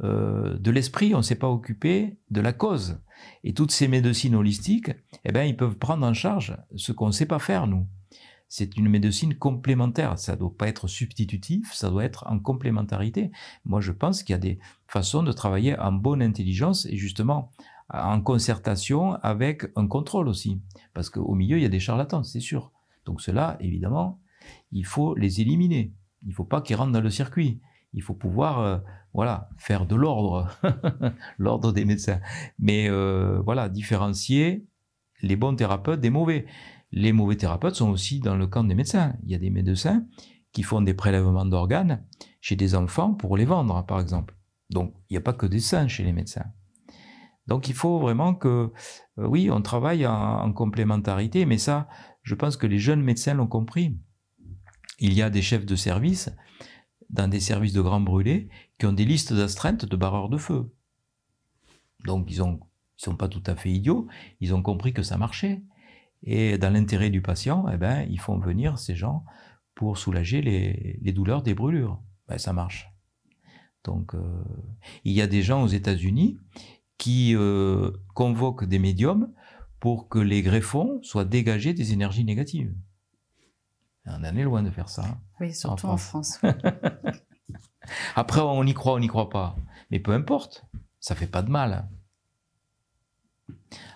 euh, 0.04 0.58
de 0.58 0.72
l'esprit, 0.72 1.14
on 1.14 1.20
ne 1.20 1.24
s'est 1.24 1.36
pas 1.36 1.50
occupé 1.50 2.18
de 2.32 2.42
la 2.42 2.54
cause. 2.54 3.00
Et 3.44 3.54
toutes 3.54 3.72
ces 3.72 3.88
médecines 3.88 4.36
holistiques, 4.36 4.92
eh 5.24 5.32
ben, 5.32 5.44
ils 5.44 5.58
peuvent 5.58 5.78
prendre 5.78 6.06
en 6.06 6.14
charge 6.14 6.58
ce 6.76 6.92
qu'on 6.92 7.08
ne 7.08 7.12
sait 7.12 7.26
pas 7.26 7.40
faire, 7.40 7.68
nous 7.68 7.88
c'est 8.56 8.78
une 8.78 8.88
médecine 8.88 9.34
complémentaire. 9.34 10.20
Ça 10.20 10.34
ne 10.34 10.38
doit 10.38 10.56
pas 10.56 10.68
être 10.68 10.88
substitutif, 10.88 11.74
ça 11.74 11.90
doit 11.90 12.04
être 12.04 12.28
en 12.28 12.38
complémentarité. 12.38 13.32
Moi, 13.66 13.82
je 13.82 13.92
pense 13.92 14.22
qu'il 14.22 14.34
y 14.34 14.36
a 14.36 14.40
des 14.40 14.60
façons 14.86 15.24
de 15.24 15.32
travailler 15.32 15.76
en 15.80 15.92
bonne 15.92 16.22
intelligence 16.22 16.86
et 16.86 16.96
justement 16.96 17.52
en 17.90 18.22
concertation 18.22 19.14
avec 19.24 19.66
un 19.76 19.88
contrôle 19.88 20.28
aussi. 20.28 20.62
Parce 20.94 21.10
qu'au 21.10 21.34
milieu, 21.34 21.58
il 21.58 21.64
y 21.64 21.66
a 21.66 21.70
des 21.70 21.80
charlatans, 21.80 22.24
c'est 22.24 22.42
sûr. 22.42 22.72
Donc 23.06 23.22
cela, 23.22 23.58
évidemment, 23.60 24.20
il 24.72 24.86
faut 24.86 25.16
les 25.16 25.42
éliminer. 25.42 25.92
Il 26.22 26.30
ne 26.30 26.36
faut 26.36 26.44
pas 26.44 26.62
qu'ils 26.62 26.76
rentrent 26.76 26.92
dans 26.92 27.02
le 27.02 27.10
circuit. 27.10 27.60
Il 27.94 28.02
faut 28.02 28.14
pouvoir, 28.14 28.60
euh, 28.60 28.78
voilà, 29.14 29.50
faire 29.58 29.86
de 29.86 29.96
l'ordre, 29.96 30.50
l'ordre 31.38 31.72
des 31.72 31.86
médecins. 31.86 32.20
Mais 32.60 32.90
euh, 32.90 33.42
voilà, 33.44 33.70
différencier 33.70 34.68
les 35.22 35.36
bons 35.36 35.56
thérapeutes 35.56 36.02
des 36.02 36.10
mauvais 36.10 36.46
les 36.94 37.12
mauvais 37.12 37.36
thérapeutes 37.36 37.76
sont 37.76 37.90
aussi 37.90 38.20
dans 38.20 38.36
le 38.36 38.46
camp 38.46 38.64
des 38.64 38.76
médecins. 38.76 39.16
Il 39.24 39.32
y 39.32 39.36
a 39.36 39.40
des 39.40 39.50
médecins 39.50 40.06
qui 40.52 40.62
font 40.62 40.82
des 40.82 40.94
prélèvements 40.94 41.46
d'organes 41.46 42.06
chez 42.40 42.56
des 42.56 42.76
enfants 42.76 43.16
pour 43.16 43.36
les 43.36 43.46
vendre, 43.46 43.84
par 43.86 44.00
exemple. 44.00 44.38
Donc, 44.70 44.94
il 45.10 45.14
n'y 45.14 45.18
a 45.18 45.22
pas 45.22 45.34
que 45.34 45.48
des 45.48 45.60
saints 45.60 45.88
chez 45.88 46.04
les 46.04 46.14
médecins. 46.14 46.46
Donc, 47.48 47.68
il 47.68 47.74
faut 47.74 48.00
vraiment 48.00 48.36
que, 48.36 48.72
euh, 49.18 49.28
oui, 49.28 49.50
on 49.52 49.62
travaille 49.62 50.06
en, 50.06 50.54
complémentarité, 50.54 51.46
mais 51.46 51.58
ça, 51.58 51.90
je 52.22 52.36
pense 52.36 52.58
que 52.58 52.68
les 52.68 52.78
jeunes 52.78 53.02
médecins 53.02 53.34
l'ont 53.34 53.48
compris. 53.48 53.98
Il 55.00 55.14
y 55.14 55.24
a 55.24 55.32
des 55.32 55.42
chefs 55.42 55.66
de 55.66 55.76
service 55.76 56.30
dans 57.14 57.28
des 57.28 57.40
services 57.40 57.74
de 57.74 57.82
grands 57.82 58.02
brûlés 58.02 58.50
qui 58.78 58.88
ont 58.88 58.92
des 58.92 59.06
listes 59.06 59.34
d'astreintes 59.34 59.86
de 59.86 59.96
barreurs 59.96 60.30
de 60.30 60.38
feu. 60.38 60.74
Donc, 62.06 62.30
ils 62.30 62.42
ne 62.42 62.58
sont 62.98 63.16
pas 63.16 63.30
tout 63.30 63.44
à 63.46 63.56
fait 63.56 63.72
idiots, 63.72 64.08
ils 64.42 64.54
ont 64.54 64.64
compris 64.64 64.94
que 64.94 65.04
ça 65.04 65.18
marchait. 65.18 65.62
Et 66.24 66.58
dans 66.58 66.74
l'intérêt 66.74 67.12
du 67.12 67.22
patient, 67.22 67.66
eh 67.72 67.78
ben, 67.78 68.06
ils 68.10 68.20
font 68.20 68.40
venir 68.40 68.80
ces 68.80 68.96
gens 68.96 69.24
pour 69.76 69.98
soulager 69.98 70.42
les, 70.42 71.12
douleurs 71.12 71.44
des 71.44 71.54
brûlures. 71.54 72.02
Ben, 72.28 72.38
ça 72.38 72.52
marche. 72.52 72.90
Donc, 73.84 74.16
euh, 74.16 74.44
il 75.04 75.12
y 75.12 75.22
a 75.22 75.28
des 75.28 75.44
gens 75.44 75.64
aux 75.64 75.68
États-Unis 75.68 76.40
qui 76.98 77.36
euh, 77.36 77.92
convoquent 78.14 78.66
des 78.66 78.80
médiums 78.80 79.32
pour 79.80 80.08
que 80.08 80.20
les 80.20 80.42
greffons 80.42 81.00
soient 81.04 81.26
dégagés 81.26 81.74
des 81.74 81.94
énergies 81.94 82.24
négatives. 82.24 82.74
On 84.06 84.24
en 84.24 84.24
est 84.24 84.44
loin 84.44 84.64
de 84.64 84.70
faire 84.70 84.90
ça. 84.90 85.04
Oui, 85.40 85.54
surtout 85.54 85.88
en 85.88 85.98
France. 85.98 86.40
Après, 88.16 88.42
on 88.42 88.64
y 88.64 88.74
croit, 88.74 88.94
on 88.94 89.00
n'y 89.00 89.08
croit 89.08 89.30
pas. 89.30 89.56
Mais 89.92 90.00
peu 90.00 90.12
importe, 90.12 90.66
ça 91.00 91.16
fait 91.16 91.28
pas 91.28 91.42
de 91.42 91.50
mal. 91.50 91.88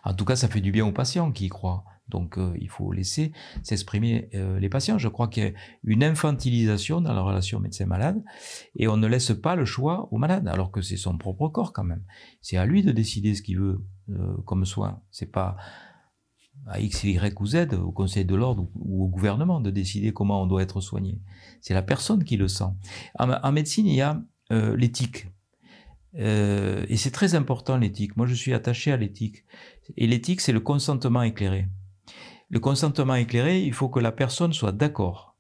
En 0.04 0.14
tout 0.14 0.26
cas, 0.26 0.36
ça 0.36 0.48
fait 0.48 0.62
du 0.62 0.72
bien 0.72 0.86
aux 0.86 0.92
patients 0.92 1.32
qui 1.32 1.46
y 1.46 1.50
croient. 1.50 1.84
Donc 2.10 2.38
euh, 2.38 2.54
il 2.60 2.70
faut 2.70 2.92
laisser 2.92 3.34
s'exprimer 3.64 4.30
euh, 4.34 4.60
les 4.60 4.70
patients. 4.70 4.98
Je 4.98 5.08
crois 5.08 5.28
qu'il 5.28 5.44
y 5.44 5.48
a 5.48 5.52
une 5.84 6.04
infantilisation 6.04 7.02
dans 7.02 7.14
la 7.14 7.22
relation 7.22 7.60
médecin-malade 7.60 8.24
et 8.76 8.88
on 8.88 8.98
ne 8.98 9.08
laisse 9.08 9.34
pas 9.34 9.56
le 9.56 9.66
choix 9.66 10.08
au 10.12 10.18
malade, 10.18 10.48
alors 10.48 10.72
que 10.72 10.82
c'est 10.82 10.98
son 10.98 11.18
propre 11.18 11.50
corps 11.50 11.74
quand 11.74 11.84
même. 11.84 12.04
C'est 12.42 12.58
à 12.58 12.66
lui 12.66 12.84
de 12.84 12.92
décider 12.92 13.36
ce 13.36 13.42
qu'il 13.42 13.60
veut 13.60 13.86
euh, 14.10 14.38
comme 14.46 14.66
soin. 14.66 15.02
C'est 15.12 15.32
pas 15.32 15.58
à 16.66 16.80
X, 16.80 17.04
Y 17.04 17.40
ou 17.40 17.46
Z, 17.46 17.74
au 17.74 17.92
Conseil 17.92 18.26
de 18.26 18.36
l'ordre 18.36 18.68
ou 18.76 19.06
au 19.06 19.08
gouvernement 19.08 19.62
de 19.62 19.70
décider 19.70 20.12
comment 20.12 20.42
on 20.42 20.48
doit 20.48 20.62
être 20.62 20.82
soigné. 20.82 21.20
C'est 21.62 21.74
la 21.74 21.82
personne 21.82 22.24
qui 22.24 22.38
le 22.38 22.48
sent. 22.48 22.72
En, 23.20 23.52
médecine, 23.52 23.88
il 23.88 23.96
y 23.96 24.02
a 24.02 24.22
l'éthique. 24.50 25.28
Euh, 26.16 26.86
et 26.90 26.98
c'est 26.98 27.12
très 27.12 27.36
important 27.36 27.78
l'éthique. 27.78 28.18
Moi, 28.18 28.26
je 28.26 28.34
suis 28.34 28.54
attaché 28.54 28.92
à 28.92 28.98
l'éthique. 28.98 29.46
Et 29.96 30.08
l'éthique, 30.08 30.42
c'est 30.42 30.52
le 30.52 30.60
consentement 30.60 31.22
éclairé. 31.22 31.68
Le 32.50 32.60
consentement 32.60 33.16
éclairé, 33.16 33.62
il 33.62 33.74
faut 33.74 33.90
que 33.90 34.00
la 34.00 34.12
personne 34.12 34.54
soit 34.54 34.72
d'accord 34.72 35.36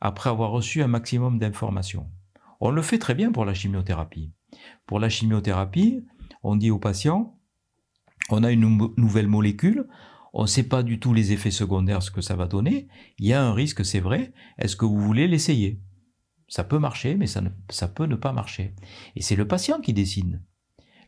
après 0.00 0.30
avoir 0.30 0.50
reçu 0.50 0.82
un 0.82 0.86
maximum 0.86 1.38
d'informations. 1.38 2.10
On 2.60 2.70
le 2.70 2.82
fait 2.82 2.98
très 2.98 3.14
bien 3.14 3.32
pour 3.32 3.44
la 3.44 3.54
chimiothérapie. 3.54 4.32
Pour 4.86 4.98
la 4.98 5.08
chimiothérapie, 5.08 6.04
on 6.42 6.56
dit 6.56 6.70
au 6.70 6.78
patient, 6.78 7.38
on 8.30 8.44
a 8.44 8.50
une 8.50 8.92
nouvelle 8.96 9.28
molécule, 9.28 9.88
on 10.32 10.42
ne 10.42 10.46
sait 10.46 10.62
pas 10.62 10.82
du 10.82 11.00
tout 11.00 11.12
les 11.12 11.32
effets 11.32 11.50
secondaires, 11.50 12.02
ce 12.02 12.10
que 12.10 12.20
ça 12.20 12.36
va 12.36 12.46
donner. 12.46 12.88
Il 13.18 13.26
y 13.26 13.32
a 13.32 13.42
un 13.42 13.52
risque, 13.52 13.84
c'est 13.84 14.00
vrai. 14.00 14.32
Est-ce 14.58 14.76
que 14.76 14.84
vous 14.84 15.00
voulez 15.00 15.26
l'essayer? 15.26 15.80
Ça 16.48 16.64
peut 16.64 16.78
marcher, 16.78 17.14
mais 17.16 17.26
ça, 17.26 17.88
peut 17.88 18.06
ne 18.06 18.16
pas 18.16 18.32
marcher. 18.32 18.74
Et 19.16 19.22
c'est 19.22 19.36
le 19.36 19.46
patient 19.46 19.80
qui 19.80 19.92
décide. 19.92 20.42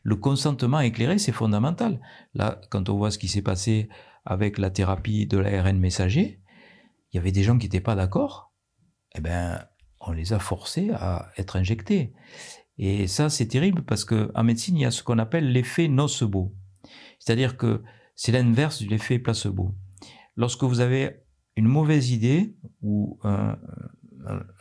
Le 0.02 0.16
consentement 0.16 0.80
éclairé, 0.80 1.18
c'est 1.18 1.32
fondamental. 1.32 2.00
Là, 2.34 2.60
quand 2.70 2.88
on 2.88 2.96
voit 2.96 3.10
ce 3.10 3.18
qui 3.18 3.28
s'est 3.28 3.42
passé 3.42 3.88
avec 4.24 4.58
la 4.58 4.70
thérapie 4.70 5.26
de 5.26 5.38
l'ARN 5.38 5.78
messager, 5.78 6.40
il 7.12 7.16
y 7.16 7.18
avait 7.18 7.32
des 7.32 7.42
gens 7.42 7.58
qui 7.58 7.66
n'étaient 7.66 7.80
pas 7.80 7.94
d'accord. 7.94 8.52
Eh 9.14 9.20
ben, 9.20 9.64
on 10.00 10.12
les 10.12 10.32
a 10.32 10.38
forcés 10.38 10.90
à 10.94 11.30
être 11.36 11.56
injectés. 11.56 12.12
Et 12.78 13.06
ça, 13.06 13.28
c'est 13.28 13.46
terrible 13.46 13.82
parce 13.82 14.04
qu'en 14.04 14.42
médecine, 14.42 14.76
il 14.76 14.82
y 14.82 14.86
a 14.86 14.90
ce 14.90 15.02
qu'on 15.02 15.18
appelle 15.18 15.52
l'effet 15.52 15.88
nocebo. 15.88 16.54
C'est-à-dire 17.18 17.56
que 17.56 17.82
c'est 18.14 18.32
l'inverse 18.32 18.82
de 18.82 18.88
l'effet 18.88 19.18
placebo. 19.18 19.74
Lorsque 20.36 20.64
vous 20.64 20.80
avez 20.80 21.22
une 21.56 21.68
mauvaise 21.68 22.10
idée 22.10 22.56
ou 22.80 23.18
un, 23.24 23.58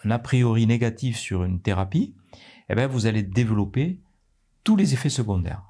a 0.10 0.20
priori 0.20 0.68
négatif 0.68 1.18
sur 1.18 1.44
une 1.44 1.62
thérapie, 1.62 2.16
eh 2.70 2.76
bien, 2.76 2.88
vous 2.88 3.06
allez 3.06 3.24
développer 3.24 4.02
tous 4.64 4.76
les 4.76 4.94
effets 4.94 5.10
secondaires. 5.10 5.64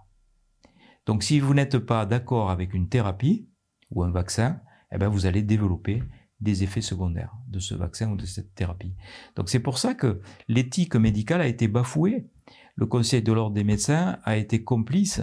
Donc, 1.05 1.23
si 1.23 1.39
vous 1.39 1.53
n'êtes 1.53 1.79
pas 1.79 2.05
d'accord 2.05 2.51
avec 2.51 2.73
une 2.73 2.89
thérapie 2.89 3.47
ou 3.89 4.03
un 4.03 4.11
vaccin, 4.11 4.61
eh 4.91 4.97
bien, 4.97 5.09
vous 5.09 5.25
allez 5.25 5.41
développer 5.41 6.03
des 6.39 6.63
effets 6.63 6.81
secondaires 6.81 7.33
de 7.47 7.59
ce 7.59 7.75
vaccin 7.75 8.11
ou 8.11 8.15
de 8.15 8.25
cette 8.25 8.53
thérapie. 8.55 8.93
Donc, 9.35 9.49
c'est 9.49 9.59
pour 9.59 9.77
ça 9.77 9.93
que 9.93 10.21
l'éthique 10.47 10.95
médicale 10.95 11.41
a 11.41 11.47
été 11.47 11.67
bafouée. 11.67 12.27
Le 12.75 12.85
Conseil 12.85 13.21
de 13.21 13.31
l'ordre 13.31 13.55
des 13.55 13.63
médecins 13.63 14.19
a 14.23 14.37
été 14.37 14.63
complice 14.63 15.21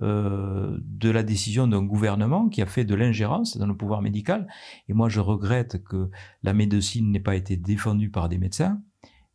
de 0.00 1.10
la 1.10 1.22
décision 1.22 1.66
d'un 1.66 1.82
gouvernement 1.82 2.48
qui 2.48 2.62
a 2.62 2.66
fait 2.66 2.84
de 2.84 2.94
l'ingérence 2.94 3.56
dans 3.56 3.66
le 3.66 3.76
pouvoir 3.76 4.02
médical. 4.02 4.46
Et 4.88 4.94
moi, 4.94 5.08
je 5.08 5.20
regrette 5.20 5.82
que 5.84 6.10
la 6.42 6.54
médecine 6.54 7.10
n'ait 7.10 7.20
pas 7.20 7.36
été 7.36 7.56
défendue 7.56 8.10
par 8.10 8.28
des 8.28 8.38
médecins, 8.38 8.80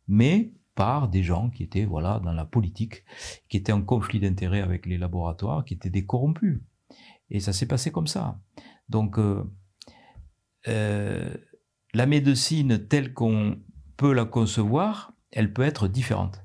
mais 0.08 0.52
par 0.76 1.08
des 1.08 1.22
gens 1.22 1.50
qui 1.50 1.62
étaient 1.64 1.86
voilà 1.86 2.20
dans 2.20 2.32
la 2.32 2.44
politique, 2.44 3.04
qui 3.48 3.56
étaient 3.56 3.72
en 3.72 3.82
conflit 3.82 4.20
d'intérêts 4.20 4.60
avec 4.60 4.86
les 4.86 4.98
laboratoires, 4.98 5.64
qui 5.64 5.74
étaient 5.74 5.90
des 5.90 6.06
corrompus. 6.06 6.60
Et 7.30 7.40
ça 7.40 7.52
s'est 7.52 7.66
passé 7.66 7.90
comme 7.90 8.06
ça. 8.06 8.38
Donc, 8.88 9.18
euh, 9.18 9.42
euh, 10.68 11.34
la 11.94 12.06
médecine 12.06 12.86
telle 12.86 13.14
qu'on 13.14 13.58
peut 13.96 14.12
la 14.12 14.26
concevoir, 14.26 15.12
elle 15.32 15.52
peut 15.52 15.62
être 15.62 15.88
différente. 15.88 16.44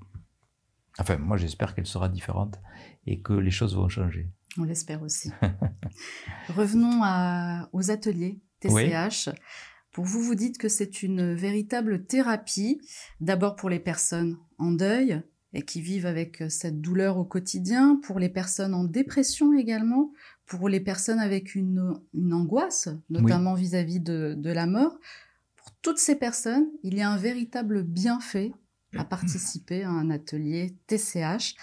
Enfin, 0.97 1.17
moi 1.17 1.37
j'espère 1.37 1.75
qu'elle 1.75 1.85
sera 1.85 2.09
différente 2.09 2.59
et 3.07 3.21
que 3.21 3.33
les 3.33 3.51
choses 3.51 3.75
vont 3.75 3.89
changer. 3.89 4.29
On 4.57 4.63
l'espère 4.63 5.01
aussi. 5.01 5.31
Revenons 6.49 7.01
aux 7.73 7.91
ateliers 7.91 8.39
TCH. 8.59 9.29
Pour 9.91 10.05
vous, 10.05 10.21
vous 10.21 10.35
dites 10.35 10.57
que 10.57 10.69
c'est 10.69 11.03
une 11.03 11.33
véritable 11.33 12.05
thérapie, 12.05 12.81
d'abord 13.19 13.55
pour 13.55 13.69
les 13.69 13.79
personnes 13.79 14.37
en 14.57 14.71
deuil 14.71 15.21
et 15.53 15.63
qui 15.63 15.81
vivent 15.81 16.05
avec 16.05 16.43
cette 16.49 16.79
douleur 16.79 17.17
au 17.17 17.25
quotidien, 17.25 17.99
pour 18.03 18.19
les 18.19 18.29
personnes 18.29 18.73
en 18.73 18.85
dépression 18.85 19.53
également, 19.53 20.13
pour 20.45 20.69
les 20.69 20.79
personnes 20.79 21.19
avec 21.19 21.55
une, 21.55 21.99
angoisse, 22.31 22.87
notamment 23.09 23.53
vis-à-vis 23.53 23.99
de, 23.99 24.33
de 24.37 24.49
la 24.49 24.65
mort. 24.65 24.97
Pour 25.57 25.71
toutes 25.81 25.97
ces 25.97 26.15
personnes, 26.15 26.67
il 26.83 26.95
y 26.95 27.01
a 27.01 27.09
un 27.09 27.17
véritable 27.17 27.83
bienfait 27.83 28.53
à 28.97 29.03
participer 29.05 29.83
à 29.83 29.89
un 29.89 30.09
atelier 30.09 30.77
TCH. 30.87 31.55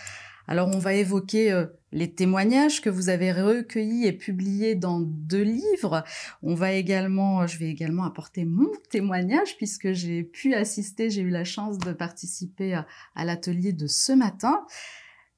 Alors 0.48 0.70
on 0.74 0.78
va 0.78 0.94
évoquer 0.94 1.52
euh, 1.52 1.66
les 1.92 2.14
témoignages 2.14 2.80
que 2.80 2.88
vous 2.88 3.10
avez 3.10 3.32
recueillis 3.32 4.06
et 4.06 4.14
publiés 4.14 4.74
dans 4.74 4.98
deux 4.98 5.42
livres. 5.42 6.04
On 6.42 6.54
va 6.54 6.72
également, 6.72 7.46
je 7.46 7.58
vais 7.58 7.68
également 7.68 8.04
apporter 8.04 8.46
mon 8.46 8.70
témoignage 8.90 9.58
puisque 9.58 9.92
j'ai 9.92 10.22
pu 10.22 10.54
assister, 10.54 11.10
j'ai 11.10 11.20
eu 11.20 11.30
la 11.30 11.44
chance 11.44 11.76
de 11.76 11.92
participer 11.92 12.74
à, 12.74 12.86
l'atelier 13.24 13.74
de 13.74 13.86
ce 13.86 14.12
matin. 14.12 14.66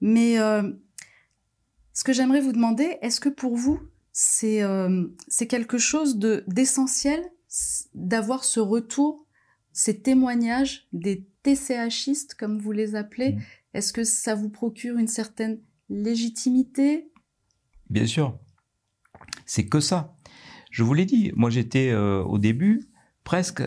Mais 0.01 0.39
euh, 0.39 0.63
ce 1.93 2.05
que 2.05 2.13
j'aimerais 2.13 2.41
vous 2.41 2.53
demander, 2.53 2.97
est-ce 3.03 3.21
que 3.21 3.29
pour 3.29 3.57
vous 3.57 3.81
c'est 4.13 4.63
euh, 4.63 5.07
quelque 5.49 5.79
chose 5.79 6.19
de 6.19 6.45
d'essentiel 6.47 7.23
d'avoir 7.95 8.45
ce 8.45 8.61
retour, 8.61 9.27
ces 9.73 10.03
témoignages 10.03 10.89
des 10.93 11.27
TCHistes 11.43 12.35
comme 12.35 12.59
vous 12.59 12.73
les 12.73 12.95
appelez, 12.97 13.33
mmh. 13.33 13.41
Est-ce 13.75 13.93
que 13.93 14.05
ça 14.05 14.35
vous 14.35 14.51
procure 14.51 14.99
une 14.99 15.09
certaine 15.09 15.61
légitimité? 15.89 17.11
Bien 17.89 18.07
sûr. 18.07 18.39
C'est 19.47 19.67
que 19.67 19.81
ça. 19.81 20.17
Je 20.71 20.83
vous 20.83 20.95
l'ai 20.95 21.07
dit, 21.07 21.33
moi 21.35 21.51
j'étais 21.51 21.91
euh, 21.91 22.23
au 22.23 22.39
début 22.39 22.89
presque 23.25 23.63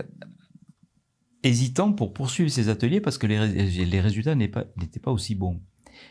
hésitant 1.44 1.92
pour 1.92 2.14
poursuivre 2.14 2.50
ces 2.50 2.70
ateliers 2.70 3.02
parce 3.02 3.18
que 3.18 3.28
les, 3.28 4.00
résultats 4.00 4.36
n'étaient 4.36 5.00
pas, 5.02 5.12
aussi 5.12 5.36
bons. 5.36 5.62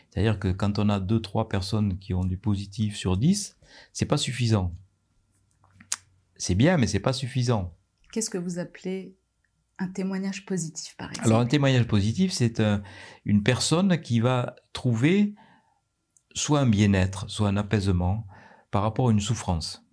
C'est-à-dire 0.09 0.39
que 0.39 0.51
quand 0.51 0.79
on 0.79 0.89
a 0.89 0.99
2-3 0.99 1.47
personnes 1.47 1.97
qui 1.99 2.13
ont 2.13 2.23
du 2.23 2.37
positif 2.37 2.95
sur 2.95 3.17
10, 3.17 3.57
c'est 3.91 4.05
pas 4.05 4.17
suffisant. 4.17 4.75
C'est 6.37 6.55
bien, 6.55 6.77
mais 6.77 6.87
c'est 6.87 6.99
pas 6.99 7.13
suffisant. 7.13 7.75
Qu'est-ce 8.11 8.29
que 8.29 8.37
vous 8.37 8.59
appelez 8.59 9.15
un 9.83 9.87
témoignage 9.89 10.45
positif, 10.45 10.95
par 10.97 11.09
exemple 11.09 11.27
Alors, 11.27 11.39
un 11.39 11.45
témoignage 11.45 11.87
positif, 11.87 12.31
c'est 12.31 12.59
euh, 12.59 12.79
une 13.25 13.43
personne 13.43 14.01
qui 14.01 14.19
va 14.19 14.55
trouver 14.71 15.35
soit 16.33 16.61
un 16.61 16.67
bien-être, 16.67 17.29
soit 17.29 17.49
un 17.49 17.57
apaisement 17.57 18.25
par 18.71 18.81
rapport 18.81 19.09
à 19.09 19.11
une 19.11 19.19
souffrance. 19.19 19.85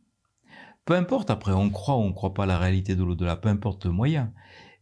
Peu 0.84 0.95
importe, 0.95 1.30
après, 1.30 1.53
on 1.53 1.70
croit 1.70 1.97
ou 1.97 2.01
on 2.01 2.09
ne 2.09 2.14
croit 2.14 2.34
pas 2.34 2.45
à 2.45 2.47
la 2.47 2.59
réalité 2.59 2.97
de 2.97 3.05
l'au-delà, 3.05 3.36
peu 3.36 3.49
importe 3.49 3.84
le 3.84 3.93
moyen. 3.93 4.32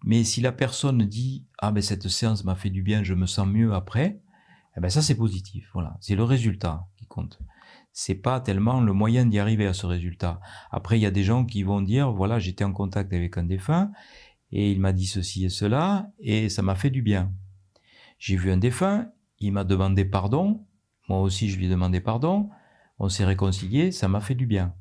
Mais 0.05 0.23
si 0.23 0.41
la 0.41 0.53
personne 0.53 1.05
dit 1.05 1.45
Ah, 1.59 1.73
ben 1.73 1.83
cette 1.83 2.09
séance 2.09 2.45
m'a 2.45 2.55
fait 2.55 2.71
du 2.71 2.83
bien, 2.83 3.03
je 3.03 3.15
me 3.15 3.27
sens 3.27 3.49
mieux 3.49 3.75
après, 3.75 4.21
eh 4.77 4.81
ben 4.81 4.91
ça 4.91 5.03
c'est 5.03 5.17
positif. 5.17 5.69
Voilà, 5.73 5.97
c'est 6.01 6.15
le 6.15 6.23
résultat 6.23 6.87
qui 6.97 7.07
compte. 7.07 7.41
C'est 7.93 8.15
pas 8.15 8.41
tellement 8.41 8.81
le 8.81 8.93
moyen 8.93 9.27
d'y 9.27 9.41
arriver 9.41 9.67
à 9.67 9.73
ce 9.73 9.87
résultat. 9.87 10.41
Après, 10.71 10.99
il 10.99 11.03
y 11.03 11.07
a 11.07 11.11
des 11.11 11.25
gens 11.25 11.45
qui 11.45 11.65
vont 11.65 11.83
dire 11.83 12.13
Voilà, 12.13 12.39
j'étais 12.39 12.63
en 12.63 12.73
contact 12.73 13.13
avec 13.13 13.37
un 13.37 13.43
défunt 13.43 13.91
et 14.53 14.73
il 14.73 14.81
m'a 14.81 14.93
dit 14.93 15.07
ceci 15.07 15.45
et 15.45 15.49
cela, 15.49 16.11
et 16.19 16.49
ça 16.49 16.63
m'a 16.63 16.75
fait 16.75 16.91
du 16.91 17.03
bien. 17.03 17.33
J'ai 18.19 18.37
vu 18.37 18.51
un 18.51 18.57
défunt, 18.57 19.11
il 19.39 19.53
m'a 19.53 19.65
demandé 19.65 20.05
pardon, 20.05 20.65
moi 21.09 21.21
aussi 21.21 21.49
je 21.49 21.59
lui 21.59 21.67
ai 21.67 21.69
demandé 21.69 22.01
pardon, 22.01 22.51
on 22.99 23.09
s'est 23.09 23.25
réconcilié, 23.25 23.93
ça 23.93 24.09
m'a 24.09 24.21
fait 24.21 24.35
du 24.35 24.47
bien. 24.47 24.75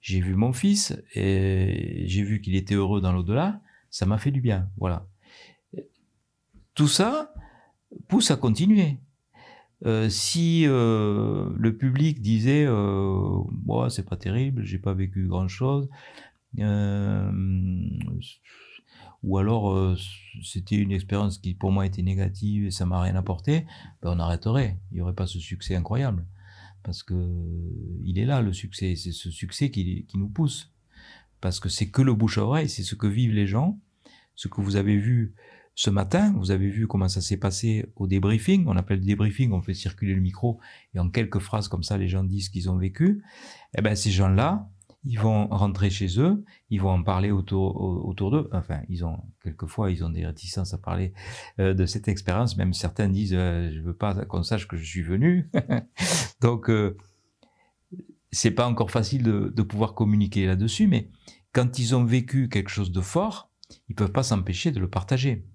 J'ai 0.00 0.20
vu 0.20 0.34
mon 0.34 0.52
fils, 0.52 1.02
et 1.14 2.04
j'ai 2.06 2.22
vu 2.22 2.40
qu'il 2.40 2.56
était 2.56 2.74
heureux 2.74 3.00
dans 3.00 3.12
l'au-delà, 3.12 3.60
ça 3.90 4.06
m'a 4.06 4.18
fait 4.18 4.30
du 4.30 4.40
bien, 4.40 4.70
voilà. 4.78 5.06
Tout 6.74 6.88
ça 6.88 7.34
pousse 8.08 8.30
à 8.30 8.36
continuer. 8.36 8.98
Euh, 9.86 10.10
si 10.10 10.64
euh, 10.66 11.50
le 11.56 11.74
public 11.76 12.20
disait 12.20 12.66
euh, 12.66 13.38
moi 13.64 13.88
c'est 13.88 14.06
pas 14.06 14.16
terrible, 14.16 14.62
j'ai 14.62 14.78
pas 14.78 14.92
vécu 14.92 15.26
grand 15.26 15.48
chose, 15.48 15.88
euh, 16.58 17.32
ou 19.22 19.38
alors 19.38 19.72
euh, 19.72 19.96
c'était 20.42 20.76
une 20.76 20.92
expérience 20.92 21.38
qui 21.38 21.54
pour 21.54 21.72
moi 21.72 21.86
était 21.86 22.02
négative 22.02 22.66
et 22.66 22.70
ça 22.70 22.86
m'a 22.86 23.00
rien 23.00 23.16
apporté, 23.16 23.66
ben 24.02 24.14
on 24.16 24.18
arrêterait. 24.18 24.78
Il 24.90 24.96
n'y 24.96 25.00
aurait 25.00 25.14
pas 25.14 25.26
ce 25.26 25.38
succès 25.38 25.74
incroyable. 25.74 26.24
Parce 26.82 27.02
que 27.02 27.14
il 28.04 28.18
est 28.18 28.24
là 28.24 28.40
le 28.40 28.52
succès, 28.52 28.96
c'est 28.96 29.12
ce 29.12 29.30
succès 29.30 29.70
qui, 29.70 30.06
qui, 30.06 30.16
nous 30.16 30.28
pousse. 30.28 30.72
Parce 31.42 31.60
que 31.60 31.68
c'est 31.68 31.90
que 31.90 32.00
le 32.00 32.14
bouche 32.14 32.38
à 32.38 32.44
oreille, 32.44 32.68
c'est 32.68 32.82
ce 32.82 32.94
que 32.94 33.06
vivent 33.06 33.34
les 33.34 33.46
gens, 33.46 33.78
ce 34.34 34.48
que 34.48 34.62
vous 34.62 34.76
avez 34.76 34.96
vu 34.96 35.34
ce 35.74 35.90
matin, 35.90 36.32
vous 36.36 36.50
avez 36.50 36.68
vu 36.68 36.86
comment 36.86 37.08
ça 37.08 37.20
s'est 37.20 37.36
passé 37.36 37.86
au 37.96 38.06
débriefing, 38.06 38.66
on 38.66 38.76
appelle 38.76 39.00
débriefing, 39.00 39.52
on 39.52 39.62
fait 39.62 39.74
circuler 39.74 40.14
le 40.14 40.20
micro 40.20 40.58
et 40.94 40.98
en 40.98 41.08
quelques 41.08 41.38
phrases 41.38 41.68
comme 41.68 41.82
ça 41.82 41.96
les 41.96 42.08
gens 42.08 42.24
disent 42.24 42.48
qu'ils 42.48 42.70
ont 42.70 42.76
vécu. 42.76 43.22
Eh 43.76 43.82
ben 43.82 43.94
ces 43.94 44.10
gens-là, 44.10 44.68
ils 45.04 45.18
vont 45.18 45.46
rentrer 45.48 45.88
chez 45.88 46.20
eux, 46.20 46.44
ils 46.68 46.80
vont 46.80 46.90
en 46.90 47.02
parler 47.02 47.30
autour, 47.30 47.80
autour 47.80 48.30
d'eux. 48.30 48.48
Enfin, 48.52 48.82
ils 48.88 49.04
ont 49.04 49.18
quelquefois 49.42 49.90
ils 49.90 50.04
ont 50.04 50.10
des 50.10 50.26
réticences 50.26 50.74
à 50.74 50.78
parler 50.78 51.14
euh, 51.58 51.72
de 51.72 51.86
cette 51.86 52.08
expérience. 52.08 52.56
Même 52.56 52.74
certains 52.74 53.08
disent 53.08 53.34
euh, 53.34 53.70
je 53.72 53.80
veux 53.80 53.94
pas 53.94 54.14
qu'on 54.26 54.42
sache 54.42 54.68
que 54.68 54.76
je 54.76 54.84
suis 54.84 55.02
venu. 55.02 55.50
Donc 56.42 56.68
euh, 56.68 56.96
c'est 58.30 58.50
pas 58.50 58.66
encore 58.66 58.90
facile 58.90 59.22
de, 59.22 59.52
de 59.54 59.62
pouvoir 59.62 59.94
communiquer 59.94 60.46
là-dessus, 60.46 60.86
mais 60.86 61.10
quand 61.52 61.78
ils 61.78 61.96
ont 61.96 62.04
vécu 62.04 62.48
quelque 62.48 62.70
chose 62.70 62.92
de 62.92 63.00
fort, 63.00 63.50
ils 63.88 63.94
peuvent 63.94 64.12
pas 64.12 64.22
s'empêcher 64.22 64.70
de 64.70 64.80
le 64.80 64.88
partager. 64.88 65.46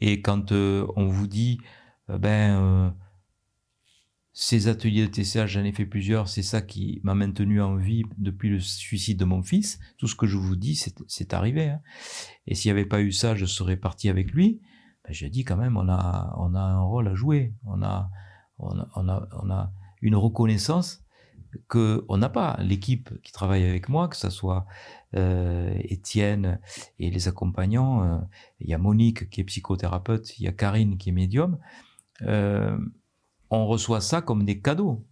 Et 0.00 0.20
quand 0.20 0.52
euh, 0.52 0.86
on 0.96 1.08
vous 1.08 1.26
dit 1.26 1.58
ben 2.08 2.94
ces 4.32 4.68
ateliers 4.68 5.06
de 5.06 5.10
TCH, 5.10 5.46
j'en 5.46 5.64
ai 5.64 5.72
fait 5.72 5.86
plusieurs. 5.86 6.28
C'est 6.28 6.42
ça 6.42 6.62
qui 6.62 7.00
m'a 7.02 7.14
maintenu 7.14 7.60
en 7.60 7.76
vie 7.76 8.04
depuis 8.18 8.48
le 8.48 8.60
suicide 8.60 9.18
de 9.18 9.24
mon 9.24 9.42
fils. 9.42 9.80
Tout 9.98 10.06
ce 10.06 10.14
que 10.14 10.26
je 10.26 10.36
vous 10.36 10.56
dis, 10.56 10.80
c'est 11.08 11.34
arrivé. 11.34 11.70
Hein. 11.70 11.80
Et 12.46 12.54
s'il 12.54 12.68
n'y 12.68 12.78
avait 12.78 12.88
pas 12.88 13.00
eu 13.00 13.12
ça, 13.12 13.34
je 13.34 13.44
serais 13.44 13.76
parti 13.76 14.08
avec 14.08 14.30
lui. 14.32 14.60
Ben, 15.04 15.12
je 15.12 15.26
dis 15.26 15.44
quand 15.44 15.56
même, 15.56 15.76
on 15.76 15.88
a, 15.88 16.34
on 16.38 16.54
a 16.54 16.60
un 16.60 16.80
rôle 16.80 17.08
à 17.08 17.14
jouer. 17.14 17.54
On 17.64 17.82
a, 17.82 18.10
on 18.58 18.78
a, 18.78 18.88
on 18.94 19.50
a, 19.50 19.72
une 20.02 20.16
reconnaissance 20.16 21.02
que 21.68 22.04
on 22.08 22.16
n'a 22.16 22.28
pas. 22.28 22.56
L'équipe 22.60 23.20
qui 23.22 23.32
travaille 23.32 23.64
avec 23.64 23.88
moi, 23.88 24.08
que 24.08 24.16
ce 24.16 24.30
soit 24.30 24.64
euh, 25.16 25.74
Étienne 25.80 26.60
et 26.98 27.10
les 27.10 27.28
accompagnants, 27.28 28.04
euh, 28.04 28.18
il 28.60 28.70
y 28.70 28.74
a 28.74 28.78
Monique 28.78 29.28
qui 29.28 29.40
est 29.40 29.44
psychothérapeute, 29.44 30.38
il 30.38 30.44
y 30.44 30.48
a 30.48 30.52
Karine 30.52 30.96
qui 30.96 31.10
est 31.10 31.12
médium. 31.12 31.58
Euh, 32.22 32.78
on 33.50 33.66
reçoit 33.66 34.00
ça 34.00 34.22
comme 34.22 34.44
des 34.44 34.60
cadeaux. 34.60 35.06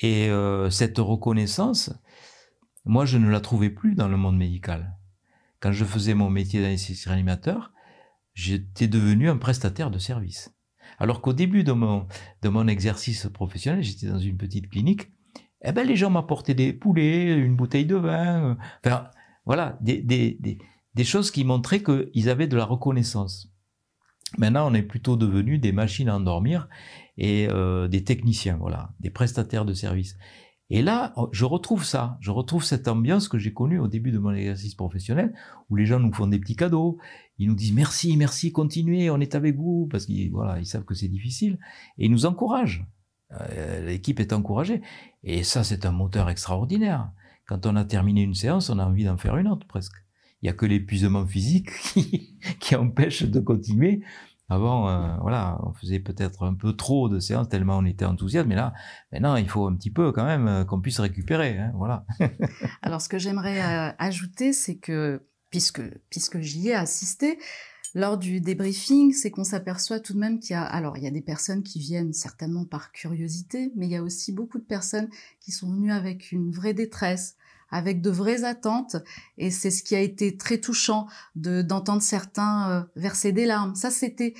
Et 0.00 0.28
euh, 0.28 0.70
cette 0.70 0.98
reconnaissance, 0.98 1.92
moi, 2.84 3.04
je 3.04 3.18
ne 3.18 3.30
la 3.30 3.40
trouvais 3.40 3.70
plus 3.70 3.94
dans 3.94 4.08
le 4.08 4.16
monde 4.16 4.36
médical. 4.36 4.96
Quand 5.60 5.72
je 5.72 5.84
faisais 5.84 6.14
mon 6.14 6.30
métier 6.30 6.60
d'anesthésiste 6.60 7.06
réanimateur, 7.06 7.72
j'étais 8.34 8.88
devenu 8.88 9.30
un 9.30 9.36
prestataire 9.36 9.90
de 9.90 9.98
service. 9.98 10.54
Alors 10.98 11.20
qu'au 11.20 11.32
début 11.32 11.64
de 11.64 11.72
mon, 11.72 12.06
de 12.42 12.48
mon 12.48 12.68
exercice 12.68 13.26
professionnel, 13.32 13.82
j'étais 13.82 14.08
dans 14.08 14.18
une 14.18 14.36
petite 14.36 14.68
clinique, 14.68 15.10
eh 15.62 15.72
ben, 15.72 15.86
les 15.86 15.96
gens 15.96 16.10
m'apportaient 16.10 16.54
des 16.54 16.72
poulets, 16.72 17.32
une 17.32 17.56
bouteille 17.56 17.86
de 17.86 17.96
vin, 17.96 18.50
euh, 18.50 18.54
enfin, 18.84 19.08
voilà, 19.46 19.78
des, 19.80 20.02
des, 20.02 20.36
des, 20.40 20.58
des 20.94 21.04
choses 21.04 21.30
qui 21.30 21.44
montraient 21.44 21.82
qu'ils 21.82 22.28
avaient 22.28 22.46
de 22.46 22.56
la 22.56 22.66
reconnaissance. 22.66 23.50
Maintenant, 24.36 24.70
on 24.70 24.74
est 24.74 24.82
plutôt 24.82 25.16
devenu 25.16 25.58
des 25.58 25.72
machines 25.72 26.08
à 26.08 26.16
endormir 26.16 26.68
et 27.16 27.48
euh, 27.48 27.88
des 27.88 28.04
techniciens, 28.04 28.56
voilà, 28.56 28.90
des 29.00 29.10
prestataires 29.10 29.64
de 29.64 29.74
services. 29.74 30.16
Et 30.70 30.82
là, 30.82 31.12
oh, 31.16 31.28
je 31.32 31.44
retrouve 31.44 31.84
ça, 31.84 32.16
je 32.20 32.30
retrouve 32.30 32.64
cette 32.64 32.88
ambiance 32.88 33.28
que 33.28 33.38
j'ai 33.38 33.52
connue 33.52 33.78
au 33.78 33.86
début 33.86 34.12
de 34.12 34.18
mon 34.18 34.32
exercice 34.32 34.74
professionnel, 34.74 35.34
où 35.68 35.76
les 35.76 35.84
gens 35.84 36.00
nous 36.00 36.12
font 36.12 36.26
des 36.26 36.38
petits 36.38 36.56
cadeaux, 36.56 36.98
ils 37.38 37.48
nous 37.48 37.54
disent 37.54 37.74
merci, 37.74 38.16
merci, 38.16 38.50
continuez, 38.50 39.10
on 39.10 39.20
est 39.20 39.34
avec 39.34 39.56
vous, 39.56 39.86
parce 39.90 40.06
qu'ils 40.06 40.30
voilà, 40.30 40.58
ils 40.58 40.66
savent 40.66 40.84
que 40.84 40.94
c'est 40.94 41.08
difficile, 41.08 41.58
et 41.98 42.06
ils 42.06 42.10
nous 42.10 42.26
encouragent. 42.26 42.86
Euh, 43.32 43.86
l'équipe 43.86 44.20
est 44.20 44.32
encouragée, 44.32 44.80
et 45.22 45.42
ça, 45.42 45.64
c'est 45.64 45.84
un 45.84 45.92
moteur 45.92 46.30
extraordinaire. 46.30 47.10
Quand 47.46 47.66
on 47.66 47.76
a 47.76 47.84
terminé 47.84 48.22
une 48.22 48.34
séance, 48.34 48.70
on 48.70 48.78
a 48.78 48.86
envie 48.86 49.04
d'en 49.04 49.18
faire 49.18 49.36
une 49.36 49.48
autre 49.48 49.66
presque. 49.66 49.96
Il 50.40 50.46
y 50.46 50.48
a 50.48 50.54
que 50.54 50.66
l'épuisement 50.66 51.26
physique 51.26 51.68
qui, 51.92 52.38
qui 52.58 52.74
empêche 52.74 53.22
de 53.22 53.40
continuer, 53.40 54.02
avant, 54.54 54.88
euh, 54.88 55.16
voilà, 55.20 55.58
on 55.62 55.72
faisait 55.72 56.00
peut-être 56.00 56.44
un 56.44 56.54
peu 56.54 56.72
trop 56.74 57.08
de 57.08 57.18
séances 57.20 57.48
tellement 57.48 57.78
on 57.78 57.84
était 57.84 58.04
enthousiaste, 58.04 58.46
mais 58.46 58.54
là, 58.54 58.72
maintenant, 59.12 59.36
il 59.36 59.48
faut 59.48 59.66
un 59.66 59.74
petit 59.74 59.90
peu 59.90 60.12
quand 60.12 60.24
même 60.24 60.48
euh, 60.48 60.64
qu'on 60.64 60.80
puisse 60.80 61.00
récupérer, 61.00 61.58
hein, 61.58 61.72
voilà. 61.74 62.06
Alors, 62.82 63.00
ce 63.00 63.08
que 63.08 63.18
j'aimerais 63.18 63.60
euh, 63.62 63.92
ajouter, 63.98 64.52
c'est 64.52 64.76
que 64.76 65.22
puisque 65.50 65.82
puisque 66.10 66.40
j'y 66.40 66.68
ai 66.70 66.74
assisté 66.74 67.38
lors 67.94 68.18
du 68.18 68.40
débriefing, 68.40 69.12
c'est 69.12 69.30
qu'on 69.30 69.44
s'aperçoit 69.44 70.00
tout 70.00 70.14
de 70.14 70.18
même 70.18 70.40
qu'il 70.40 70.54
y 70.54 70.56
a, 70.56 70.64
alors 70.64 70.96
il 70.96 71.04
y 71.04 71.06
a 71.06 71.12
des 71.12 71.20
personnes 71.20 71.62
qui 71.62 71.78
viennent 71.78 72.12
certainement 72.12 72.64
par 72.64 72.90
curiosité, 72.90 73.72
mais 73.76 73.86
il 73.86 73.92
y 73.92 73.96
a 73.96 74.02
aussi 74.02 74.32
beaucoup 74.32 74.58
de 74.58 74.64
personnes 74.64 75.08
qui 75.40 75.52
sont 75.52 75.70
venues 75.70 75.92
avec 75.92 76.32
une 76.32 76.50
vraie 76.50 76.74
détresse, 76.74 77.36
avec 77.70 78.00
de 78.00 78.10
vraies 78.10 78.44
attentes. 78.44 78.96
Et 79.38 79.50
c'est 79.50 79.70
ce 79.70 79.82
qui 79.82 79.94
a 79.94 80.00
été 80.00 80.36
très 80.36 80.58
touchant 80.58 81.06
de 81.34 81.62
d'entendre 81.62 82.02
certains 82.02 82.70
euh, 82.70 82.82
verser 82.96 83.32
des 83.32 83.46
larmes. 83.46 83.74
Ça, 83.74 83.90
c'était 83.90 84.34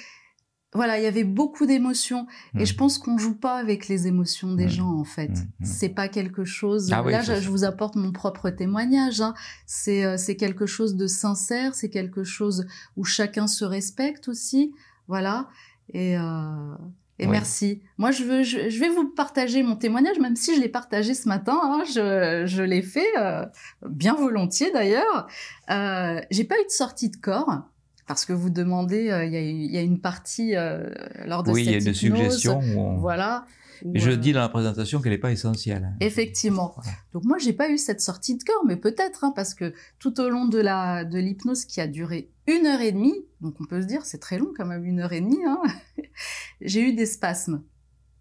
voilà, 0.75 0.99
il 0.99 1.05
y 1.05 1.07
avait 1.07 1.25
beaucoup 1.25 1.67
d'émotions 1.67 2.27
et 2.57 2.63
mmh. 2.63 2.67
je 2.67 2.75
pense 2.75 2.99
qu'on 2.99 3.17
joue 3.17 3.37
pas 3.37 3.59
avec 3.59 3.87
les 3.87 4.09
émotions 4.09 4.55
des 4.55 4.67
mmh. 4.67 4.71
gens 4.71 4.99
en 4.99 5.05
fait. 5.05 5.31
Mmh. 5.31 5.65
C'est 5.65 5.89
pas 5.89 6.09
quelque 6.09 6.45
chose. 6.45 6.93
Ah 6.93 7.03
là, 7.03 7.23
je, 7.23 7.49
vous 7.49 7.63
apporte 7.63 7.95
mon 7.95 8.11
propre 8.11 8.51
témoignage. 8.51 9.21
Hein. 9.21 9.35
C'est 9.67 10.05
euh, 10.05 10.17
c'est 10.17 10.35
quelque 10.35 10.67
chose 10.67 10.97
de 10.97 11.07
sincère, 11.07 11.77
c'est 11.77 11.91
quelque 11.91 12.25
chose 12.25 12.67
où 12.97 13.05
chacun 13.05 13.47
se 13.47 13.65
respecte 13.65 14.27
aussi. 14.27 14.75
Voilà. 15.07 15.49
Et 15.93 16.19
euh, 16.19 16.75
et 17.19 17.27
merci. 17.29 17.81
Moi, 17.97 18.11
je, 18.11 18.25
veux, 18.25 18.43
je, 18.43 18.81
vais 18.81 18.89
vous 18.89 19.09
partager 19.09 19.63
mon 19.63 19.77
témoignage, 19.77 20.19
même 20.19 20.35
si 20.35 20.57
je 20.57 20.61
l'ai 20.61 20.69
partagé 20.69 21.15
ce 21.15 21.29
matin. 21.29 21.59
Hein, 21.63 21.85
je, 21.87 22.45
je 22.47 22.63
l'ai 22.63 22.83
fait 22.83 23.07
euh, 23.19 23.45
bien 23.89 24.15
volontiers 24.15 24.73
d'ailleurs. 24.73 25.29
Euh, 25.71 26.21
j'ai 26.31 26.45
pas 26.45 26.57
eu 26.57 26.65
de 26.65 26.73
sortie 26.73 27.11
de 27.11 27.17
corps 27.17 27.63
parce 28.09 28.25
que 28.25 28.33
vous 28.33 28.51
demandez. 28.51 29.11
Euh, 29.11 29.25
il 29.25 29.33
y, 29.33 29.37
a, 29.37 29.41
y, 29.41 29.79
a, 29.79 29.83
une 29.83 30.01
partie 30.01 30.57
euh, 30.57 30.91
lors 31.25 31.45
de 31.45 31.53
oui, 31.53 31.65
cette 31.65 31.75
il 31.75 31.83
y 31.83 31.87
a 31.87 31.89
une 31.89 31.95
suggestion. 31.95 32.61
Voilà. 32.99 33.47
Je 33.93 34.11
dis 34.11 34.33
dans 34.33 34.41
la 34.41 34.49
présentation 34.49 35.01
qu'elle 35.01 35.13
n'est 35.13 35.19
pas 35.19 35.33
essentielle. 35.33 35.95
Effectivement. 36.01 36.75
Donc 37.13 37.25
moi, 37.25 37.39
j'ai 37.39 37.53
pas 37.53 37.71
eu 37.71 37.79
cette 37.79 38.01
sortie 38.01 38.37
de 38.37 38.43
corps, 38.43 38.65
mais 38.67 38.77
peut-être 38.77 39.25
hein, 39.25 39.33
parce 39.35 39.55
que 39.55 39.75
tout 39.99 40.21
au 40.21 40.29
long 40.29 40.47
de 40.47 40.59
la 40.59 41.05
de 41.05 41.19
l'hypnose 41.19 41.65
qui 41.65 41.81
a 41.81 41.87
duré 41.87 42.31
une 42.47 42.67
heure 42.67 42.81
et 42.81 42.93
demie, 42.93 43.27
donc 43.41 43.57
on 43.61 43.65
peut 43.65 43.83
se 43.83 43.87
dire 43.87 44.05
c'est 44.05 44.19
très 44.19 44.39
long 44.39 44.53
quand 44.57 44.67
même 44.67 44.85
une 44.85 45.01
heure 45.01 45.13
et 45.13 45.21
demie, 45.21 45.45
hein, 45.47 45.61
j'ai 46.61 46.81
eu 46.81 46.95
des 46.95 47.07
spasmes 47.07 47.63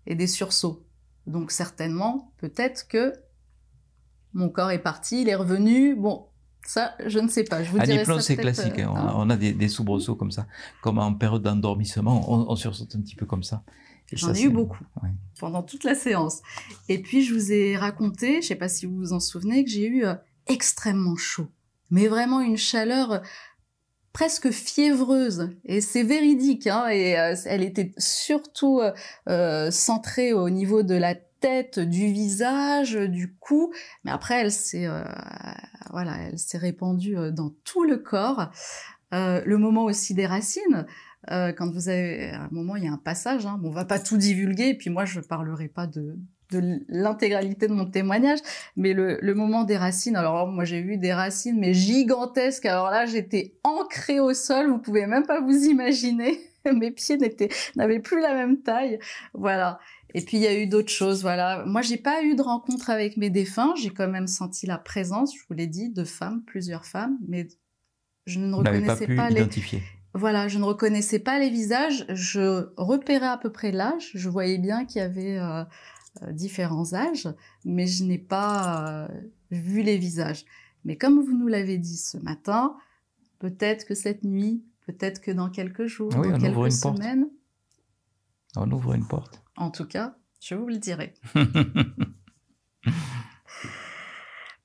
et 0.05 0.15
des 0.15 0.27
sursauts. 0.27 0.85
Donc 1.27 1.51
certainement, 1.51 2.33
peut-être 2.37 2.87
que 2.87 3.13
mon 4.33 4.49
corps 4.49 4.71
est 4.71 4.81
parti, 4.81 5.21
il 5.21 5.29
est 5.29 5.35
revenu. 5.35 5.95
Bon, 5.95 6.27
ça, 6.65 6.95
je 7.05 7.19
ne 7.19 7.27
sais 7.27 7.43
pas. 7.43 7.63
Je 7.63 7.71
vous 7.71 7.79
dirai 7.79 8.03
c'est 8.21 8.37
classique. 8.37 8.79
Hein. 8.79 8.93
Hein. 8.95 9.13
On, 9.15 9.29
a, 9.29 9.37
des, 9.37 9.67
soubresauts 9.67 10.15
comme 10.15 10.31
ça, 10.31 10.47
comme 10.81 10.97
en 10.97 11.13
période 11.13 11.43
d'endormissement, 11.43 12.29
on, 12.29 12.55
sursaute 12.55 12.95
un 12.95 13.01
petit 13.01 13.15
peu 13.15 13.25
comme 13.25 13.43
ça. 13.43 13.63
J'en 14.11 14.33
ai 14.33 14.43
eu 14.43 14.49
beaucoup 14.49 14.83
pendant 15.39 15.63
toute 15.63 15.83
la 15.83 15.95
séance. 15.95 16.41
Et 16.89 17.01
puis 17.01 17.23
je 17.23 17.33
vous 17.33 17.51
ai 17.51 17.75
raconté, 17.75 18.33
je 18.33 18.37
ne 18.37 18.41
sais 18.41 18.55
pas 18.55 18.69
si 18.69 18.85
vous 18.85 18.95
vous 18.95 19.13
en 19.13 19.19
souvenez, 19.19 19.63
que 19.63 19.69
j'ai 19.71 19.87
eu 19.87 20.05
euh, 20.05 20.13
extrêmement 20.47 21.15
chaud, 21.15 21.47
mais 21.89 22.07
vraiment 22.07 22.41
une 22.41 22.57
chaleur 22.57 23.21
presque 24.13 24.51
fiévreuse. 24.51 25.49
Et 25.65 25.81
c'est 25.81 26.03
véridique 26.03 26.67
hein, 26.67 26.87
et 26.87 27.19
euh, 27.19 27.35
elle 27.45 27.63
était 27.63 27.91
surtout 27.97 28.79
euh, 28.79 28.93
euh, 29.27 29.71
centrée 29.71 30.31
au 30.33 30.49
niveau 30.49 30.83
de 30.83 30.95
la 30.95 31.15
tête, 31.15 31.79
du 31.79 32.07
visage, 32.07 32.93
du 32.93 33.35
cou, 33.35 33.73
mais 34.05 34.11
après 34.11 34.35
elle 34.35 34.51
s'est 34.51 34.87
voilà, 35.91 36.15
elle 36.21 36.39
s'est 36.39 36.57
répandue 36.57 37.17
dans 37.33 37.51
tout 37.65 37.83
le 37.83 37.97
corps. 37.97 38.49
le 39.11 39.55
moment 39.57 39.83
aussi 39.83 40.13
des 40.13 40.25
racines, 40.25 40.85
quand 41.27 41.71
vous 41.71 41.89
avez 41.89 42.31
à 42.31 42.43
un 42.43 42.49
moment 42.51 42.75
il 42.75 42.83
y 42.83 42.87
a 42.87 42.91
un 42.91 42.97
passage, 42.97 43.45
hein, 43.45 43.57
bon, 43.59 43.69
on 43.69 43.71
va 43.71 43.85
pas 43.85 43.99
tout 43.99 44.17
divulguer, 44.17 44.69
et 44.69 44.77
puis 44.77 44.89
moi 44.89 45.05
je 45.05 45.19
parlerai 45.19 45.67
pas 45.67 45.87
de 45.87 46.17
de 46.51 46.79
l'intégralité 46.87 47.67
de 47.67 47.73
mon 47.73 47.85
témoignage, 47.85 48.39
mais 48.75 48.93
le, 48.93 49.17
le, 49.21 49.33
moment 49.33 49.63
des 49.63 49.77
racines, 49.77 50.15
alors 50.15 50.47
moi 50.47 50.65
j'ai 50.65 50.81
vu 50.81 50.97
des 50.97 51.13
racines 51.13 51.59
mais 51.59 51.73
gigantesques, 51.73 52.65
alors 52.65 52.89
là 52.89 53.05
j'étais 53.05 53.55
ancrée 53.63 54.19
au 54.19 54.33
sol, 54.33 54.69
vous 54.69 54.77
pouvez 54.77 55.07
même 55.07 55.25
pas 55.25 55.41
vous 55.41 55.65
imaginer, 55.65 56.39
mes 56.71 56.91
pieds 56.91 57.17
n'étaient 57.17 57.49
n'avaient 57.75 57.99
plus 57.99 58.21
la 58.21 58.33
même 58.33 58.61
taille, 58.61 58.99
voilà. 59.33 59.79
Et 60.15 60.21
puis 60.21 60.37
il 60.37 60.43
y 60.43 60.47
a 60.47 60.55
eu 60.55 60.67
d'autres 60.67 60.91
choses, 60.91 61.21
voilà. 61.21 61.63
Moi 61.65 61.81
j'ai 61.81 61.97
pas 61.97 62.23
eu 62.23 62.35
de 62.35 62.41
rencontre 62.41 62.89
avec 62.89 63.17
mes 63.17 63.29
défunts, 63.29 63.73
j'ai 63.75 63.89
quand 63.89 64.07
même 64.07 64.27
senti 64.27 64.67
la 64.67 64.77
présence, 64.77 65.33
je 65.35 65.41
vous 65.47 65.55
l'ai 65.55 65.67
dit, 65.67 65.89
de 65.89 66.03
femmes, 66.03 66.43
plusieurs 66.45 66.85
femmes, 66.85 67.17
mais 67.27 67.47
je 68.25 68.39
ne 68.39 68.53
reconnaissais 68.53 69.15
pas, 69.15 69.29
les 69.29 69.47
voilà, 70.13 70.47
je 70.47 70.59
ne 70.59 70.63
reconnaissais 70.63 71.19
pas 71.19 71.39
les 71.39 71.49
visages, 71.49 72.05
je 72.09 72.69
repérais 72.77 73.27
à 73.27 73.37
peu 73.37 73.51
près 73.51 73.71
l'âge, 73.71 74.11
je 74.13 74.29
voyais 74.29 74.59
bien 74.59 74.85
qu'il 74.85 75.01
y 75.01 75.03
avait 75.03 75.39
euh, 75.39 75.63
euh, 76.21 76.31
différents 76.31 76.93
âges, 76.93 77.27
mais 77.65 77.87
je 77.87 78.03
n'ai 78.03 78.19
pas 78.19 78.87
euh, 78.87 79.07
vu 79.49 79.81
les 79.81 79.97
visages. 79.97 80.45
Mais 80.85 80.97
comme 80.97 81.19
vous 81.19 81.35
nous 81.35 81.47
l'avez 81.47 81.79
dit 81.79 81.97
ce 81.97 82.17
matin, 82.17 82.75
peut-être 83.39 83.85
que 83.85 83.95
cette 83.95 84.23
nuit, 84.23 84.63
peut-être 84.85 85.19
que 85.19 85.31
dans 85.31 85.49
quelques 85.49 85.87
jours, 85.87 86.09
dans 86.09 86.37
quelques 86.39 86.71
semaines, 86.71 87.27
on 88.55 88.71
ouvre 88.71 88.93
une 88.93 89.07
porte. 89.07 89.41
En 89.55 89.71
tout 89.71 89.87
cas, 89.87 90.15
je 90.39 90.53
vous 90.53 90.67
le 90.67 90.77
dirai. 90.77 91.15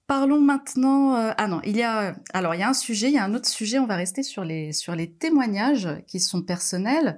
Parlons 0.09 0.41
maintenant. 0.41 1.15
Euh, 1.15 1.33
ah 1.37 1.47
non, 1.47 1.61
il 1.65 1.77
y 1.77 1.83
a 1.83 2.17
alors 2.33 2.55
il 2.55 2.61
y 2.61 2.65
a 2.65 2.69
un 2.69 2.75
sujet, 2.75 3.09
il 3.09 3.15
y 3.15 3.19
a 3.19 3.25
un 3.25 3.35
autre 3.35 3.49
sujet. 3.49 3.79
On 3.79 3.87
va 3.87 3.95
rester 3.95 4.25
sur 4.25 4.43
les 4.43 4.73
sur 4.73 4.97
les 4.97 5.13
témoignages 5.13 5.89
qui 6.09 6.19
sont 6.19 6.43
personnels 6.43 7.17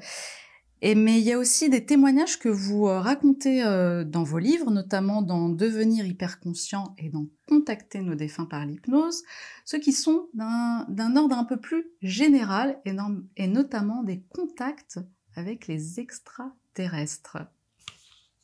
et 0.82 0.95
mais 0.95 1.20
il 1.20 1.24
y 1.24 1.32
a 1.32 1.38
aussi 1.38 1.68
des 1.68 1.84
témoignages 1.84 2.38
que 2.38 2.49
vous 2.49 2.86
euh, 2.86 3.01
racontez 3.01 3.62
euh, 3.62 4.03
dans 4.03 4.22
vos 4.22 4.38
livres, 4.38 4.70
notamment 4.70 5.20
dans 5.20 5.51
Devenir 5.51 6.07
hyper 6.07 6.41
conscient 6.41 6.95
et 6.97 7.11
dans 7.11 7.26
Contacter 7.47 8.01
nos 8.01 8.14
défunts 8.14 8.47
par 8.47 8.64
l'hypnose, 8.64 9.22
ceux 9.64 9.78
qui 9.78 9.93
sont 9.93 10.28
d'un 10.34 11.16
ordre 11.16 11.36
un 11.36 11.45
peu 11.45 11.59
plus 11.59 11.84
général 12.01 12.80
et, 12.86 12.97
et, 13.36 13.47
notamment 13.47 14.03
des 14.03 14.22
contacts 14.30 15.01
avec 15.36 15.66
les 15.66 16.01
extraterrestres. 16.01 17.38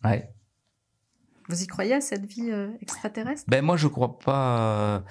Ouais. 0.04 0.30
Vous 1.48 1.62
y 1.62 1.66
croyez 1.66 1.94
à 1.94 2.00
cette 2.00 2.26
vie 2.26 2.50
euh, 2.50 2.70
extraterrestre? 2.80 3.44
Ben 3.48 3.64
moi 3.64 3.76
je 3.76 3.88
crois 3.88 4.18
pas 4.18 5.04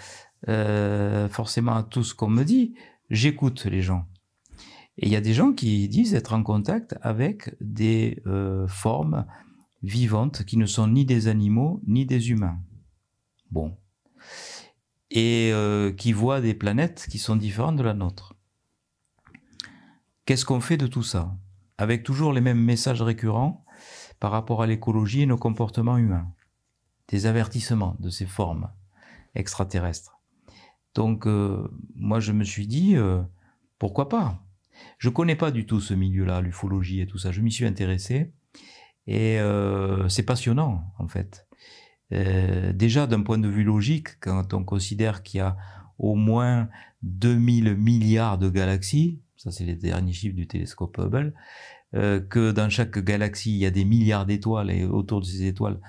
forcément 1.29 1.75
à 1.75 1.83
tout 1.83 2.03
ce 2.03 2.13
qu'on 2.13 2.29
me 2.29 2.43
dit. 2.43 2.75
J'écoute 3.09 3.65
les 3.65 3.81
gens. 3.81 4.05
Et 4.97 5.07
il 5.07 5.11
y 5.11 5.15
a 5.15 5.21
des 5.21 5.33
gens 5.33 5.51
qui 5.51 5.87
disent 5.89 6.13
être 6.13 6.33
en 6.33 6.43
contact 6.43 6.95
avec 7.01 7.55
des 7.59 8.21
euh, 8.27 8.67
formes 8.67 9.25
vivantes 9.83 10.45
qui 10.45 10.57
ne 10.57 10.65
sont 10.65 10.87
ni 10.87 11.05
des 11.05 11.27
animaux 11.27 11.81
ni 11.85 12.05
des 12.05 12.29
humains. 12.29 12.59
Bon. 13.51 13.77
Et 15.11 15.51
euh, 15.53 15.91
qui 15.91 16.13
voient 16.13 16.41
des 16.41 16.53
planètes 16.53 17.07
qui 17.09 17.19
sont 17.19 17.35
différentes 17.35 17.75
de 17.75 17.83
la 17.83 17.93
nôtre. 17.93 18.33
Qu'est-ce 20.25 20.45
qu'on 20.45 20.61
fait 20.61 20.77
de 20.77 20.87
tout 20.87 21.03
ça? 21.03 21.35
Avec 21.77 22.03
toujours 22.03 22.31
les 22.31 22.41
mêmes 22.41 22.63
messages 22.63 23.01
récurrents 23.01 23.64
par 24.19 24.31
rapport 24.31 24.61
à 24.61 24.67
l'écologie 24.67 25.21
et 25.21 25.25
nos 25.25 25.37
comportements 25.37 25.97
humains. 25.97 26.27
Des 27.09 27.25
avertissements 27.25 27.95
de 27.99 28.09
ces 28.09 28.25
formes 28.25 28.69
extraterrestres. 29.35 30.19
Donc, 30.95 31.27
euh, 31.27 31.67
moi, 31.95 32.19
je 32.19 32.31
me 32.31 32.43
suis 32.43 32.67
dit, 32.67 32.95
euh, 32.95 33.21
pourquoi 33.77 34.09
pas? 34.09 34.41
Je 34.97 35.09
connais 35.09 35.35
pas 35.35 35.51
du 35.51 35.65
tout 35.65 35.79
ce 35.79 35.93
milieu-là, 35.93 36.41
l'ufologie 36.41 37.01
et 37.01 37.07
tout 37.07 37.17
ça. 37.17 37.31
Je 37.31 37.41
m'y 37.41 37.51
suis 37.51 37.65
intéressé 37.65 38.33
et 39.07 39.39
euh, 39.39 40.09
c'est 40.09 40.23
passionnant, 40.23 40.93
en 40.97 41.07
fait. 41.07 41.47
déjà, 42.11 43.07
d'un 43.07 43.21
point 43.21 43.37
de 43.37 43.49
vue 43.49 43.63
logique, 43.63 44.19
quand 44.19 44.53
on 44.53 44.63
considère 44.63 45.21
qu'il 45.21 45.39
y 45.39 45.41
a 45.41 45.57
au 45.97 46.15
moins 46.15 46.69
2000 47.03 47.75
milliards 47.75 48.37
de 48.37 48.49
galaxies, 48.49 49.21
ça 49.37 49.51
c'est 49.51 49.65
les 49.65 49.75
derniers 49.75 50.13
chiffres 50.13 50.35
du 50.35 50.47
télescope 50.47 50.97
Hubble, 50.97 51.33
que 51.95 52.51
dans 52.51 52.69
chaque 52.69 52.99
galaxie, 52.99 53.51
il 53.51 53.57
y 53.57 53.65
a 53.65 53.71
des 53.71 53.85
milliards 53.85 54.25
d'étoiles 54.25 54.69
et 54.69 54.83
autour 54.83 55.21
de 55.21 55.25
ces 55.25 55.45
étoiles, 55.45 55.79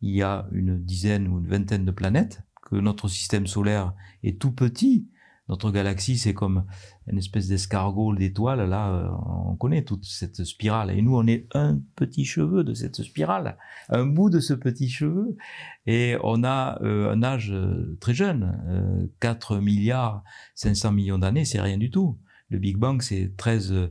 il 0.00 0.14
y 0.14 0.22
a 0.22 0.46
une 0.52 0.78
dizaine 0.78 1.28
ou 1.28 1.38
une 1.38 1.48
vingtaine 1.48 1.84
de 1.84 1.90
planètes, 1.90 2.42
que 2.62 2.76
notre 2.76 3.08
système 3.08 3.46
solaire 3.46 3.94
est 4.22 4.40
tout 4.40 4.52
petit. 4.52 5.08
Notre 5.48 5.70
galaxie, 5.70 6.18
c'est 6.18 6.34
comme 6.34 6.66
une 7.06 7.16
espèce 7.16 7.48
d'escargot 7.48 8.14
d'étoiles. 8.14 8.68
Là, 8.68 8.90
euh, 8.90 9.08
on 9.48 9.56
connaît 9.56 9.82
toute 9.82 10.04
cette 10.04 10.44
spirale. 10.44 10.90
Et 10.90 11.00
nous, 11.00 11.16
on 11.16 11.26
est 11.26 11.46
un 11.54 11.80
petit 11.96 12.26
cheveu 12.26 12.64
de 12.64 12.74
cette 12.74 13.02
spirale, 13.02 13.56
un 13.88 14.04
bout 14.04 14.28
de 14.28 14.40
ce 14.40 14.52
petit 14.52 14.90
cheveu. 14.90 15.38
Et 15.86 16.16
on 16.22 16.44
a 16.44 16.78
euh, 16.82 17.10
un 17.10 17.22
âge 17.22 17.50
euh, 17.50 17.96
très 17.98 18.12
jeune, 18.12 19.10
4 19.20 19.56
milliards 19.56 20.22
500 20.54 20.92
millions 20.92 21.18
d'années, 21.18 21.46
c'est 21.46 21.62
rien 21.62 21.78
du 21.78 21.90
tout. 21.90 22.18
Le 22.48 22.58
Big 22.58 22.76
Bang, 22.76 23.02
c'est 23.02 23.36
13 23.36 23.90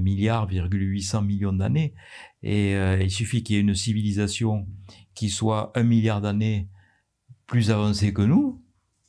milliards, 0.00 0.48
800 0.50 1.22
millions 1.22 1.52
d'années. 1.52 1.94
Et 2.42 2.72
il 2.72 3.10
suffit 3.10 3.42
qu'il 3.42 3.56
y 3.56 3.58
ait 3.58 3.62
une 3.62 3.74
civilisation 3.74 4.66
qui 5.14 5.30
soit 5.30 5.72
un 5.76 5.84
milliard 5.84 6.20
d'années 6.20 6.68
plus 7.46 7.70
avancés 7.70 8.12
que 8.12 8.22
nous, 8.22 8.62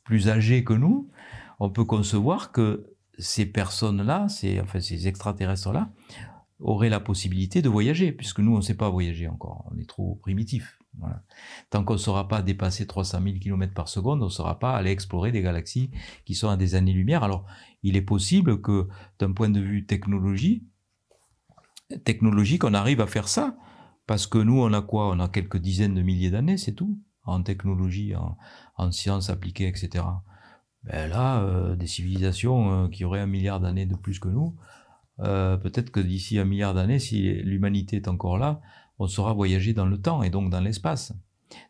plus 0.03 0.29
âgés 0.29 0.63
que 0.63 0.73
nous, 0.73 1.09
on 1.59 1.69
peut 1.69 1.85
concevoir 1.85 2.51
que 2.51 2.95
ces 3.19 3.45
personnes-là, 3.45 4.27
ces, 4.29 4.61
ces 4.79 5.07
extraterrestres-là, 5.07 5.91
auraient 6.59 6.89
la 6.89 6.99
possibilité 6.99 7.61
de 7.61 7.69
voyager, 7.69 8.11
puisque 8.11 8.39
nous, 8.39 8.53
on 8.53 8.57
ne 8.57 8.61
sait 8.61 8.75
pas 8.75 8.89
voyager 8.89 9.27
encore, 9.27 9.69
on 9.71 9.77
est 9.77 9.87
trop 9.87 10.15
primitif. 10.15 10.78
Tant 11.69 11.83
qu'on 11.83 11.93
ne 11.93 11.99
saura 11.99 12.27
pas 12.27 12.41
dépasser 12.41 12.87
300 12.87 13.21
000 13.23 13.35
km 13.39 13.73
par 13.73 13.87
seconde, 13.87 14.21
on 14.21 14.25
ne 14.25 14.29
saura 14.29 14.59
pas 14.59 14.75
aller 14.75 14.91
explorer 14.91 15.31
des 15.31 15.41
galaxies 15.41 15.91
qui 16.25 16.35
sont 16.35 16.49
à 16.49 16.57
des 16.57 16.75
années-lumière. 16.75 17.23
Alors, 17.23 17.45
il 17.83 17.95
est 17.95 18.01
possible 18.01 18.61
que, 18.61 18.87
d'un 19.19 19.31
point 19.31 19.49
de 19.49 19.59
vue 19.59 19.85
technologie, 19.85 20.65
technologique, 22.03 22.63
on 22.63 22.73
arrive 22.73 23.01
à 23.01 23.07
faire 23.07 23.27
ça, 23.27 23.55
parce 24.07 24.27
que 24.27 24.39
nous, 24.39 24.59
on 24.59 24.73
a 24.73 24.81
quoi? 24.81 25.09
On 25.09 25.19
a 25.19 25.27
quelques 25.27 25.57
dizaines 25.57 25.95
de 25.95 26.01
milliers 26.01 26.31
d'années, 26.31 26.57
c'est 26.57 26.73
tout 26.73 26.99
en 27.25 27.43
technologie, 27.43 28.13
en, 28.77 28.91
sciences 28.91 29.29
appliquées, 29.29 29.67
etc. 29.67 30.03
Ben 30.83 31.09
là, 31.09 31.41
euh, 31.41 31.75
des 31.75 31.87
civilisations 31.87 32.85
euh, 32.85 32.87
qui 32.87 33.03
auraient 33.05 33.19
un 33.19 33.27
milliard 33.27 33.59
d'années 33.59 33.85
de 33.85 33.95
plus 33.95 34.19
que 34.19 34.29
nous, 34.29 34.55
euh, 35.19 35.57
peut-être 35.57 35.91
que 35.91 35.99
d'ici 35.99 36.39
un 36.39 36.45
milliard 36.45 36.73
d'années, 36.73 36.99
si 36.99 37.33
l'humanité 37.43 37.97
est 37.97 38.07
encore 38.07 38.37
là, 38.37 38.61
on 38.99 39.07
saura 39.07 39.33
voyager 39.33 39.73
dans 39.73 39.85
le 39.85 39.99
temps 39.99 40.21
et 40.23 40.29
donc 40.29 40.49
dans 40.49 40.59
l'espace. 40.59 41.13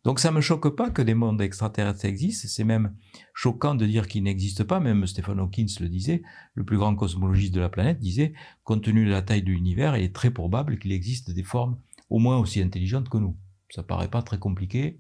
Donc 0.04 0.20
ça 0.20 0.32
me 0.32 0.42
choque 0.42 0.76
pas 0.76 0.90
que 0.90 1.02
des 1.02 1.14
mondes 1.14 1.42
extraterrestres 1.42 2.06
existent, 2.06 2.48
c'est 2.52 2.66
même 2.66 2.96
choquant 3.34 3.76
de 3.76 3.86
dire 3.86 4.08
qu'ils 4.08 4.24
n'existent 4.24 4.66
pas, 4.66 4.80
même 4.80 5.08
Stephen 5.08 5.40
Hawking 5.40 5.70
le 5.80 5.88
disait, 5.88 6.22
le 6.54 6.66
plus 6.66 6.78
grand 6.78 6.96
cosmologiste 6.96 7.54
de 7.54 7.62
la 7.62 7.70
planète 7.70 8.00
disait, 8.00 8.34
compte 8.64 8.84
tenu 8.84 9.06
de 9.06 9.12
la 9.12 9.22
taille 9.22 9.44
de 9.44 9.52
l'univers, 9.52 9.96
il 9.96 10.04
est 10.04 10.14
très 10.14 10.32
probable 10.32 10.80
qu'il 10.80 10.92
existe 10.92 11.32
des 11.32 11.44
formes 11.44 11.78
au 12.10 12.20
moins 12.20 12.38
aussi 12.38 12.62
intelligentes 12.62 13.08
que 13.08 13.18
nous. 13.18 13.38
Ça 13.70 13.84
paraît 13.84 14.10
pas 14.10 14.22
très 14.22 14.40
compliqué, 14.40 15.00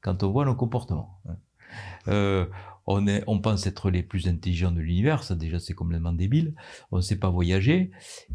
quand 0.00 0.22
on 0.22 0.30
voit 0.30 0.44
nos 0.44 0.54
comportements. 0.54 1.20
Euh, 2.08 2.46
on, 2.86 3.06
est, 3.06 3.24
on 3.26 3.40
pense 3.40 3.66
être 3.66 3.90
les 3.90 4.02
plus 4.02 4.28
intelligents 4.28 4.70
de 4.70 4.80
l'univers, 4.80 5.22
ça 5.22 5.34
déjà 5.34 5.58
c'est 5.58 5.74
complètement 5.74 6.12
débile. 6.12 6.54
On 6.92 6.96
ne 6.96 7.02
sait 7.02 7.18
pas 7.18 7.30
voyager, 7.30 7.90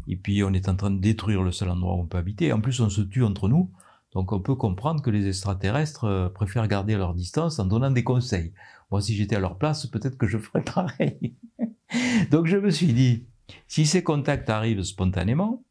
et 0.08 0.16
puis 0.16 0.42
on 0.42 0.52
est 0.52 0.68
en 0.68 0.76
train 0.76 0.90
de 0.90 1.00
détruire 1.00 1.42
le 1.42 1.52
seul 1.52 1.70
endroit 1.70 1.94
où 1.94 2.00
on 2.00 2.06
peut 2.06 2.18
habiter. 2.18 2.52
En 2.52 2.60
plus, 2.60 2.80
on 2.80 2.90
se 2.90 3.02
tue 3.02 3.24
entre 3.24 3.48
nous, 3.48 3.70
donc 4.12 4.32
on 4.32 4.40
peut 4.40 4.56
comprendre 4.56 5.02
que 5.02 5.10
les 5.10 5.28
extraterrestres 5.28 6.04
euh, 6.04 6.28
préfèrent 6.28 6.66
garder 6.66 6.96
leur 6.96 7.14
distance 7.14 7.58
en 7.58 7.66
donnant 7.66 7.90
des 7.90 8.04
conseils. 8.04 8.52
Moi, 8.90 9.00
si 9.00 9.14
j'étais 9.14 9.36
à 9.36 9.40
leur 9.40 9.56
place, 9.56 9.86
peut-être 9.86 10.18
que 10.18 10.26
je 10.26 10.38
ferais 10.38 10.64
pareil. 10.64 11.36
donc 12.30 12.46
je 12.46 12.56
me 12.56 12.70
suis 12.70 12.92
dit, 12.92 13.26
si 13.68 13.86
ces 13.86 14.02
contacts 14.02 14.50
arrivent 14.50 14.82
spontanément, 14.82 15.62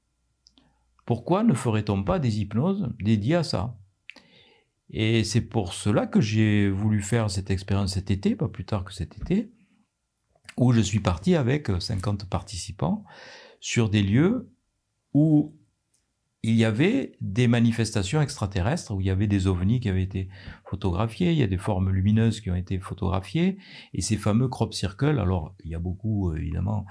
pourquoi 1.06 1.44
ne 1.44 1.54
ferait-on 1.54 2.04
pas 2.04 2.20
des 2.20 2.40
hypnoses 2.40 2.88
dédiées 3.02 3.36
à 3.36 3.44
ça? 3.44 3.76
Et 4.92 5.24
c'est 5.24 5.42
pour 5.42 5.74
cela 5.74 6.08
que 6.08 6.22
j'ai 6.22 6.70
voulu 6.70 7.02
faire 7.02 7.30
cette 7.30 7.52
expérience 7.52 7.94
cet 7.94 8.12
été, 8.12 8.36
pas 8.36 8.48
plus 8.48 8.66
tard 8.66 8.84
que 8.84 8.94
cet 8.94 9.18
été, 9.18 9.52
où 10.58 10.74
je 10.74 10.82
suis 10.82 11.00
parti 11.00 11.36
avec 11.36 11.70
50 11.80 12.26
participants 12.30 13.04
sur 13.60 13.90
des 13.90 14.02
lieux 14.02 14.50
où 15.14 15.56
il 16.42 16.56
y 16.56 16.64
avait 16.64 17.18
des 17.20 17.48
manifestations 17.48 18.22
extraterrestres, 18.22 18.94
où 18.94 19.02
il 19.02 19.08
y 19.08 19.10
avait 19.10 19.28
des 19.28 19.48
ovnis 19.48 19.82
qui 19.82 19.90
avaient 19.90 20.04
été 20.04 20.30
photographiés, 20.64 21.34
il 21.34 21.38
y 21.38 21.44
a 21.44 21.48
des 21.48 21.58
formes 21.58 21.90
lumineuses 21.90 22.40
qui 22.40 22.50
ont 22.50 22.56
été 22.56 22.80
photographiées, 22.80 23.58
et 23.94 24.02
ces 24.02 24.16
fameux 24.16 24.48
crop 24.48 24.74
circles, 24.74 25.20
alors 25.20 25.54
il 25.66 25.72
y 25.72 25.76
a 25.76 25.80
beaucoup 25.80 26.34
évidemment 26.34 26.86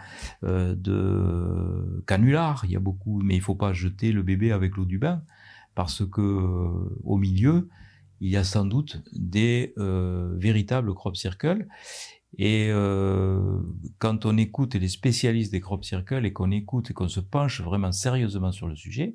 euh, 0.45 0.75
de 0.75 2.05
canulars, 2.07 2.63
il 2.67 2.73
y 2.73 2.77
a 2.77 2.81
beaucoup, 2.81 3.23
mais 3.23 3.37
il 3.37 3.41
faut 3.41 3.55
pas 3.55 3.73
jeter 3.73 4.13
le 4.13 4.23
bébé 4.23 4.53
avec 4.53 4.77
l'eau 4.77 4.85
du 4.85 4.99
bain, 4.99 5.23
parce 5.75 6.05
que 6.05 6.21
euh, 6.21 7.01
au 7.05 7.17
milieu, 7.17 7.71
il 8.21 8.31
y 8.31 8.37
a 8.37 8.45
sans 8.45 8.65
doute 8.65 9.03
des 9.13 9.75
euh, 9.79 10.35
véritables 10.37 10.95
crop 10.95 11.17
circles. 11.17 11.67
Et 12.37 12.69
euh, 12.71 13.61
quand 13.99 14.27
on 14.27 14.37
écoute 14.37 14.75
les 14.75 14.89
spécialistes 14.89 15.53
des 15.53 15.61
crop 15.61 15.85
circles 15.85 16.27
et 16.27 16.33
qu'on 16.33 16.51
écoute 16.51 16.91
et 16.91 16.95
qu'on 16.95 17.09
se 17.09 17.21
penche 17.21 17.61
vraiment 17.63 17.93
sérieusement 17.93 18.53
sur 18.53 18.69
le 18.69 18.77
sujet, 18.77 19.15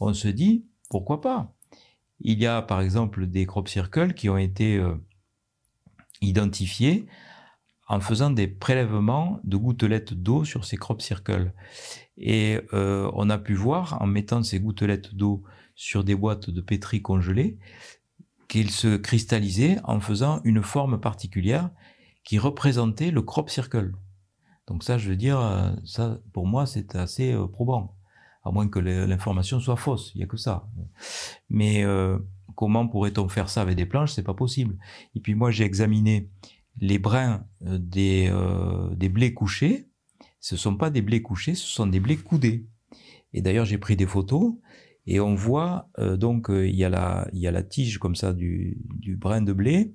on 0.00 0.12
se 0.14 0.28
dit 0.28 0.64
pourquoi 0.88 1.20
pas? 1.20 1.52
Il 2.20 2.38
y 2.38 2.46
a 2.46 2.62
par 2.62 2.80
exemple 2.80 3.26
des 3.26 3.46
crop 3.46 3.68
circles 3.68 4.14
qui 4.14 4.28
ont 4.28 4.38
été 4.38 4.76
euh, 4.76 4.94
identifiés 6.20 7.06
en 7.88 8.00
faisant 8.00 8.30
des 8.30 8.46
prélèvements 8.46 9.40
de 9.42 9.56
gouttelettes 9.56 10.14
d'eau 10.14 10.44
sur 10.44 10.64
ces 10.64 10.76
crop 10.76 11.02
circles. 11.02 11.52
Et 12.16 12.60
on 12.72 13.28
a 13.28 13.38
pu 13.38 13.54
voir 13.54 14.00
en 14.00 14.06
mettant 14.06 14.42
ces 14.42 14.60
gouttelettes 14.60 15.14
d'eau 15.14 15.42
sur 15.74 16.04
des 16.04 16.14
boîtes 16.14 16.48
de 16.48 16.60
pétri 16.62 17.02
congelées 17.02 17.58
qu'il 18.52 18.70
se 18.70 18.98
cristallisait 18.98 19.78
en 19.82 19.98
faisant 19.98 20.42
une 20.44 20.62
forme 20.62 21.00
particulière 21.00 21.70
qui 22.22 22.38
représentait 22.38 23.10
le 23.10 23.22
crop 23.22 23.48
circle. 23.48 23.92
Donc 24.66 24.84
ça, 24.84 24.98
je 24.98 25.08
veux 25.08 25.16
dire, 25.16 25.40
euh, 25.40 25.70
ça, 25.86 26.18
pour 26.34 26.46
moi, 26.46 26.66
c'est 26.66 26.94
assez 26.94 27.32
euh, 27.32 27.46
probant. 27.46 27.96
À 28.44 28.50
moins 28.50 28.68
que 28.68 28.78
l'information 28.78 29.58
soit 29.58 29.76
fausse, 29.76 30.12
il 30.14 30.18
n'y 30.18 30.24
a 30.24 30.26
que 30.26 30.36
ça. 30.36 30.68
Mais 31.48 31.82
euh, 31.82 32.18
comment 32.54 32.86
pourrait-on 32.86 33.26
faire 33.30 33.48
ça 33.48 33.62
avec 33.62 33.74
des 33.74 33.86
planches? 33.86 34.12
C'est 34.12 34.22
pas 34.22 34.34
possible. 34.34 34.76
Et 35.14 35.20
puis 35.20 35.34
moi, 35.34 35.50
j'ai 35.50 35.64
examiné 35.64 36.28
les 36.78 36.98
brins 36.98 37.46
des, 37.62 38.30
des 38.94 39.08
blés 39.08 39.32
couchés. 39.32 39.88
Ce 40.40 40.58
sont 40.58 40.76
pas 40.76 40.90
des 40.90 41.00
blés 41.00 41.22
couchés, 41.22 41.54
ce 41.54 41.66
sont 41.66 41.86
des 41.86 42.00
blés 42.00 42.18
coudés. 42.18 42.66
Et 43.32 43.40
d'ailleurs, 43.40 43.64
j'ai 43.64 43.78
pris 43.78 43.96
des 43.96 44.06
photos 44.06 44.56
et 45.06 45.20
on 45.20 45.34
voit 45.34 45.88
euh, 45.98 46.16
donc 46.16 46.50
euh, 46.50 46.68
il 46.68 46.76
y 46.76 46.84
a 46.84 46.88
la 46.88 47.28
il 47.32 47.40
y 47.40 47.46
a 47.46 47.50
la 47.50 47.62
tige 47.62 47.98
comme 47.98 48.14
ça 48.14 48.32
du, 48.32 48.78
du 48.98 49.16
brin 49.16 49.42
de 49.42 49.52
blé, 49.52 49.94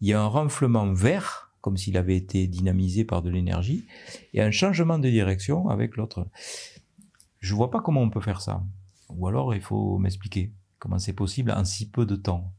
il 0.00 0.08
y 0.08 0.12
a 0.12 0.20
un 0.20 0.26
renflement 0.26 0.92
vert 0.92 1.52
comme 1.60 1.78
s'il 1.78 1.96
avait 1.96 2.16
été 2.16 2.46
dynamisé 2.46 3.04
par 3.04 3.22
de 3.22 3.30
l'énergie 3.30 3.86
et 4.34 4.42
un 4.42 4.50
changement 4.50 4.98
de 4.98 5.08
direction 5.08 5.70
avec 5.70 5.96
l'autre. 5.96 6.28
Je 7.40 7.54
vois 7.54 7.70
pas 7.70 7.80
comment 7.80 8.02
on 8.02 8.10
peut 8.10 8.20
faire 8.20 8.42
ça. 8.42 8.62
Ou 9.08 9.28
alors 9.28 9.54
il 9.54 9.62
faut 9.62 9.96
m'expliquer 9.96 10.52
comment 10.78 10.98
c'est 10.98 11.14
possible 11.14 11.50
en 11.52 11.64
si 11.64 11.88
peu 11.88 12.04
de 12.04 12.16
temps. 12.16 12.52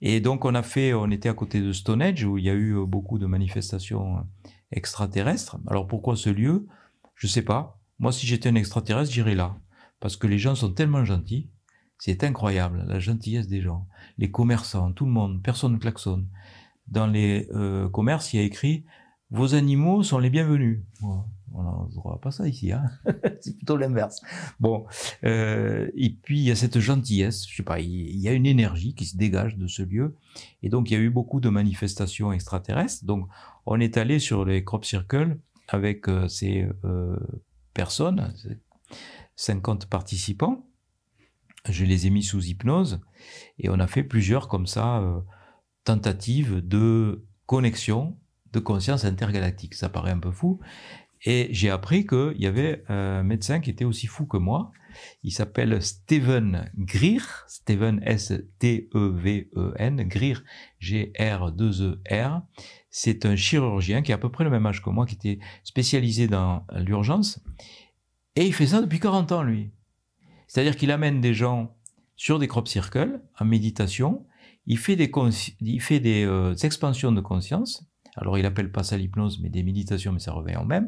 Et 0.00 0.20
donc 0.20 0.44
on 0.44 0.54
a 0.54 0.62
fait, 0.62 0.94
on 0.94 1.10
était 1.10 1.28
à 1.28 1.34
côté 1.34 1.60
de 1.60 1.72
Stonehenge 1.72 2.22
où 2.22 2.38
il 2.38 2.44
y 2.44 2.50
a 2.50 2.54
eu 2.54 2.76
beaucoup 2.86 3.18
de 3.18 3.26
manifestations 3.26 4.24
extraterrestres. 4.70 5.58
Alors 5.66 5.88
pourquoi 5.88 6.14
ce 6.14 6.30
lieu? 6.30 6.68
Je 7.16 7.26
sais 7.26 7.42
pas. 7.42 7.80
Moi 7.98 8.12
si 8.12 8.28
j'étais 8.28 8.48
un 8.48 8.54
extraterrestre, 8.54 9.12
j'irais 9.12 9.34
là 9.34 9.56
parce 10.04 10.18
que 10.18 10.26
les 10.26 10.38
gens 10.38 10.54
sont 10.54 10.70
tellement 10.70 11.02
gentils, 11.06 11.48
c'est 11.96 12.24
incroyable, 12.24 12.84
la 12.86 12.98
gentillesse 12.98 13.48
des 13.48 13.62
gens. 13.62 13.88
Les 14.18 14.30
commerçants, 14.30 14.92
tout 14.92 15.06
le 15.06 15.10
monde, 15.10 15.42
personne 15.42 15.72
ne 15.72 15.78
klaxonne. 15.78 16.28
Dans 16.88 17.06
les 17.06 17.48
euh, 17.54 17.88
commerces, 17.88 18.34
il 18.34 18.36
y 18.36 18.40
a 18.40 18.42
écrit 18.42 18.84
vos 19.30 19.54
animaux 19.54 20.02
sont 20.02 20.18
les 20.18 20.28
bienvenus. 20.28 20.82
On 21.00 21.86
ne 21.86 22.02
voit 22.02 22.20
pas 22.20 22.30
ça 22.32 22.46
ici, 22.46 22.70
hein 22.70 22.90
c'est 23.40 23.56
plutôt 23.56 23.78
l'inverse. 23.78 24.20
Bon, 24.60 24.84
euh, 25.24 25.90
et 25.96 26.10
puis 26.10 26.38
il 26.38 26.44
y 26.44 26.50
a 26.50 26.54
cette 26.54 26.80
gentillesse, 26.80 27.48
je 27.48 27.56
sais 27.56 27.62
pas, 27.62 27.80
il 27.80 28.18
y 28.18 28.28
a 28.28 28.32
une 28.32 28.44
énergie 28.44 28.94
qui 28.94 29.06
se 29.06 29.16
dégage 29.16 29.56
de 29.56 29.66
ce 29.68 29.80
lieu, 29.80 30.18
et 30.62 30.68
donc 30.68 30.90
il 30.90 30.92
y 30.92 30.96
a 30.98 31.00
eu 31.00 31.08
beaucoup 31.08 31.40
de 31.40 31.48
manifestations 31.48 32.30
extraterrestres. 32.30 33.06
Donc 33.06 33.26
on 33.64 33.80
est 33.80 33.96
allé 33.96 34.18
sur 34.18 34.44
les 34.44 34.64
crop 34.64 34.84
circles 34.84 35.38
avec 35.68 36.10
euh, 36.10 36.28
ces 36.28 36.68
personnes, 37.72 38.34
50 39.36 39.86
participants. 39.86 40.66
Je 41.68 41.84
les 41.84 42.06
ai 42.06 42.10
mis 42.10 42.22
sous 42.22 42.44
hypnose 42.44 43.00
et 43.58 43.70
on 43.70 43.78
a 43.78 43.86
fait 43.86 44.02
plusieurs 44.02 44.48
comme 44.48 44.66
ça 44.66 44.98
euh, 44.98 45.20
tentatives 45.84 46.66
de 46.66 47.24
connexion 47.46 48.16
de 48.52 48.60
conscience 48.60 49.04
intergalactique. 49.04 49.74
Ça 49.74 49.88
paraît 49.88 50.12
un 50.12 50.18
peu 50.18 50.30
fou. 50.30 50.60
Et 51.24 51.48
j'ai 51.50 51.70
appris 51.70 52.06
qu'il 52.06 52.36
y 52.36 52.46
avait 52.46 52.84
un 52.88 53.22
médecin 53.22 53.60
qui 53.60 53.70
était 53.70 53.84
aussi 53.84 54.06
fou 54.06 54.26
que 54.26 54.36
moi. 54.36 54.72
Il 55.22 55.32
s'appelle 55.32 55.82
Steven 55.82 56.70
Greer, 56.76 57.44
Steven 57.48 58.00
S-T-E-V-E-N, 58.04 60.02
Greer, 60.04 60.44
G-R-2-E-R. 60.78 62.42
C'est 62.90 63.26
un 63.26 63.34
chirurgien 63.36 64.02
qui 64.02 64.12
a 64.12 64.16
à 64.16 64.18
peu 64.18 64.30
près 64.30 64.44
le 64.44 64.50
même 64.50 64.66
âge 64.66 64.82
que 64.82 64.90
moi, 64.90 65.06
qui 65.06 65.14
était 65.16 65.38
spécialisé 65.64 66.28
dans 66.28 66.66
l'urgence. 66.76 67.42
Et 68.36 68.46
il 68.46 68.52
fait 68.52 68.66
ça 68.66 68.80
depuis 68.80 69.00
40 69.00 69.32
ans, 69.32 69.42
lui. 69.42 69.70
C'est-à-dire 70.46 70.76
qu'il 70.76 70.90
amène 70.90 71.20
des 71.20 71.34
gens 71.34 71.76
sur 72.16 72.38
des 72.38 72.48
crop 72.48 72.68
circles, 72.68 73.20
en 73.38 73.44
méditation. 73.44 74.26
Il 74.66 74.78
fait 74.78 74.96
des, 74.96 75.10
il 75.60 76.26
euh, 76.26 76.54
expansions 76.54 77.12
de 77.12 77.20
conscience 77.20 77.88
alors 78.16 78.38
il 78.38 78.46
appelle 78.46 78.70
pas 78.70 78.82
ça 78.82 78.96
l'hypnose, 78.96 79.40
mais 79.40 79.48
des 79.48 79.62
méditations, 79.62 80.12
mais 80.12 80.20
ça 80.20 80.32
revient 80.32 80.56
au 80.56 80.64
même. 80.64 80.86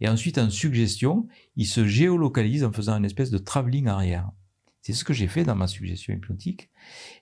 Et 0.00 0.08
ensuite, 0.08 0.38
en 0.38 0.50
suggestion, 0.50 1.26
il 1.56 1.66
se 1.66 1.86
géolocalise 1.86 2.64
en 2.64 2.72
faisant 2.72 2.96
une 2.96 3.04
espèce 3.04 3.30
de 3.30 3.38
travelling 3.38 3.86
arrière. 3.86 4.30
C'est 4.86 4.92
ce 4.92 5.02
que 5.02 5.12
j'ai 5.12 5.26
fait 5.26 5.42
dans 5.42 5.56
ma 5.56 5.66
suggestion 5.66 6.14
hypnotique. 6.14 6.70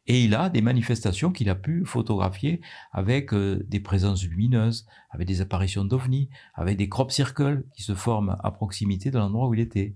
Et 0.07 0.23
il 0.23 0.35
a 0.35 0.51
des 0.51 0.61
manifestations 0.61 1.33
qu'il 1.33 1.49
a 1.49 1.55
pu 1.55 1.87
photographier 1.87 2.61
avec 2.93 3.33
euh, 3.33 3.65
des 3.67 3.81
présences 3.81 4.23
lumineuses, 4.23 4.85
avec 5.09 5.27
des 5.27 5.41
apparitions 5.41 5.87
d'ovnis, 5.87 6.29
avec 6.53 6.77
des 6.77 6.91
crop 6.91 7.11
circles 7.11 7.65
qui 7.75 7.83
se 7.83 7.95
forment 7.95 8.37
à 8.45 8.51
proximité 8.51 9.11
de 9.11 9.17
l'endroit 9.17 9.49
où 9.49 9.55
il 9.55 9.61
était. 9.61 9.95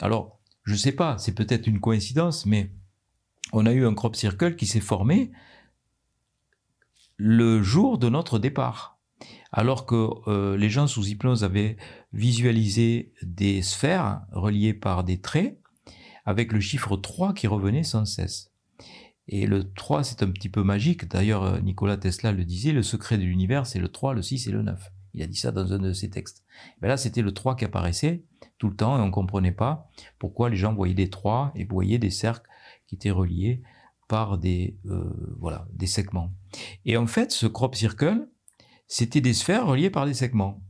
Alors, 0.00 0.40
je 0.64 0.74
sais 0.74 0.90
pas, 0.90 1.16
c'est 1.16 1.36
peut-être 1.36 1.68
une 1.68 1.78
coïncidence, 1.78 2.44
mais 2.44 2.72
on 3.52 3.66
a 3.66 3.72
eu 3.72 3.86
un 3.86 3.94
crop 3.94 4.16
circle 4.16 4.56
qui 4.56 4.66
s'est 4.66 4.80
formé 4.80 5.30
le 7.18 7.62
jour 7.62 7.98
de 7.98 8.08
notre 8.08 8.40
départ. 8.40 8.98
Alors 9.52 9.86
que 9.86 10.08
euh, 10.26 10.56
les 10.56 10.70
gens 10.70 10.88
sous 10.88 11.06
hypnose 11.06 11.44
avaient 11.44 11.76
visualisé 12.12 13.12
des 13.22 13.62
sphères 13.62 14.22
reliées 14.32 14.74
par 14.74 15.04
des 15.04 15.20
traits, 15.20 15.60
avec 16.26 16.52
le 16.52 16.60
chiffre 16.60 16.96
3 16.96 17.32
qui 17.32 17.46
revenait 17.46 17.84
sans 17.84 18.04
cesse. 18.04 18.52
Et 19.28 19.46
le 19.46 19.72
3, 19.72 20.04
c'est 20.04 20.22
un 20.22 20.30
petit 20.30 20.48
peu 20.48 20.62
magique. 20.62 21.08
D'ailleurs, 21.08 21.42
euh, 21.42 21.60
Nikola 21.60 21.96
Tesla 21.96 22.32
le 22.32 22.44
disait, 22.44 22.72
le 22.72 22.82
secret 22.82 23.16
de 23.18 23.22
l'univers, 23.22 23.66
c'est 23.66 23.78
le 23.78 23.88
3, 23.88 24.14
le 24.14 24.22
6 24.22 24.46
et 24.46 24.52
le 24.52 24.62
9. 24.62 24.92
Il 25.14 25.22
a 25.22 25.26
dit 25.26 25.38
ça 25.38 25.50
dans 25.50 25.72
un 25.72 25.78
de 25.78 25.92
ses 25.92 26.10
textes. 26.10 26.44
Mais 26.80 26.88
là, 26.88 26.96
c'était 26.96 27.22
le 27.22 27.32
3 27.32 27.56
qui 27.56 27.64
apparaissait 27.64 28.24
tout 28.58 28.68
le 28.68 28.76
temps 28.76 28.98
et 28.98 29.00
on 29.00 29.06
ne 29.06 29.10
comprenait 29.10 29.52
pas 29.52 29.90
pourquoi 30.18 30.50
les 30.50 30.56
gens 30.56 30.74
voyaient 30.74 30.94
des 30.94 31.10
3 31.10 31.52
et 31.54 31.64
voyaient 31.64 31.98
des 31.98 32.10
cercles 32.10 32.48
qui 32.86 32.96
étaient 32.96 33.10
reliés 33.10 33.62
par 34.08 34.38
des, 34.38 34.78
euh, 34.86 35.34
voilà, 35.38 35.66
des 35.72 35.86
segments. 35.86 36.32
Et 36.84 36.96
en 36.96 37.06
fait, 37.06 37.32
ce 37.32 37.46
crop 37.46 37.74
circle, 37.74 38.28
c'était 38.86 39.20
des 39.20 39.34
sphères 39.34 39.66
reliées 39.66 39.90
par 39.90 40.06
des 40.06 40.14
segments. 40.14 40.62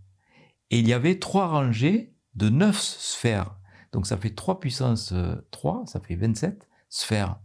Et 0.71 0.79
il 0.79 0.89
y 0.89 0.93
avait 0.93 1.19
trois 1.19 1.49
rangées 1.49 2.15
de 2.35 2.49
neuf 2.49 2.81
sphères. 2.81 3.59
Donc 3.93 4.07
ça 4.07 4.17
fait 4.17 4.35
3 4.35 4.61
puissance 4.61 5.15
3, 5.51 5.81
euh, 5.83 5.87
ça 5.87 6.01
fait 6.01 6.17
27 6.17 6.69
sphères. 6.89 7.39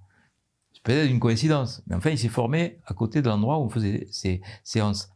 C'est 0.74 0.84
peut-être 0.84 1.10
une 1.10 1.20
coïncidence, 1.20 1.84
mais 1.88 1.96
enfin 1.96 2.10
il 2.10 2.20
s'est 2.20 2.30
formé 2.30 2.80
à 2.86 2.94
côté 2.94 3.22
de 3.22 3.30
l'endroit 3.30 3.60
où 3.60 3.64
on 3.64 3.70
faisait 3.70 4.08
ces 4.12 4.42
séances. 4.64 5.12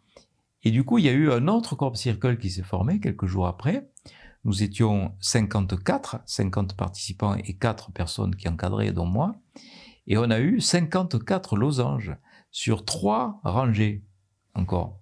Et 0.63 0.71
du 0.71 0.83
coup, 0.83 0.97
il 0.97 1.05
y 1.05 1.09
a 1.09 1.13
eu 1.13 1.31
un 1.31 1.47
autre 1.47 1.75
crop 1.75 1.95
circle 1.95 2.37
qui 2.37 2.49
s'est 2.49 2.63
formé 2.63 2.99
quelques 2.99 3.27
jours 3.27 3.45
après. 3.45 3.87
Nous 4.45 4.63
étions 4.63 5.15
54, 5.19 6.21
50 6.25 6.75
participants 6.75 7.35
et 7.35 7.55
4 7.55 7.91
personnes 7.91 8.35
qui 8.35 8.47
encadraient, 8.47 8.91
dont 8.91 9.05
moi. 9.05 9.35
Et 10.07 10.17
on 10.17 10.29
a 10.29 10.39
eu 10.39 10.59
54 10.59 11.55
losanges 11.55 12.15
sur 12.51 12.85
trois 12.85 13.39
rangées 13.43 14.03
encore, 14.53 14.99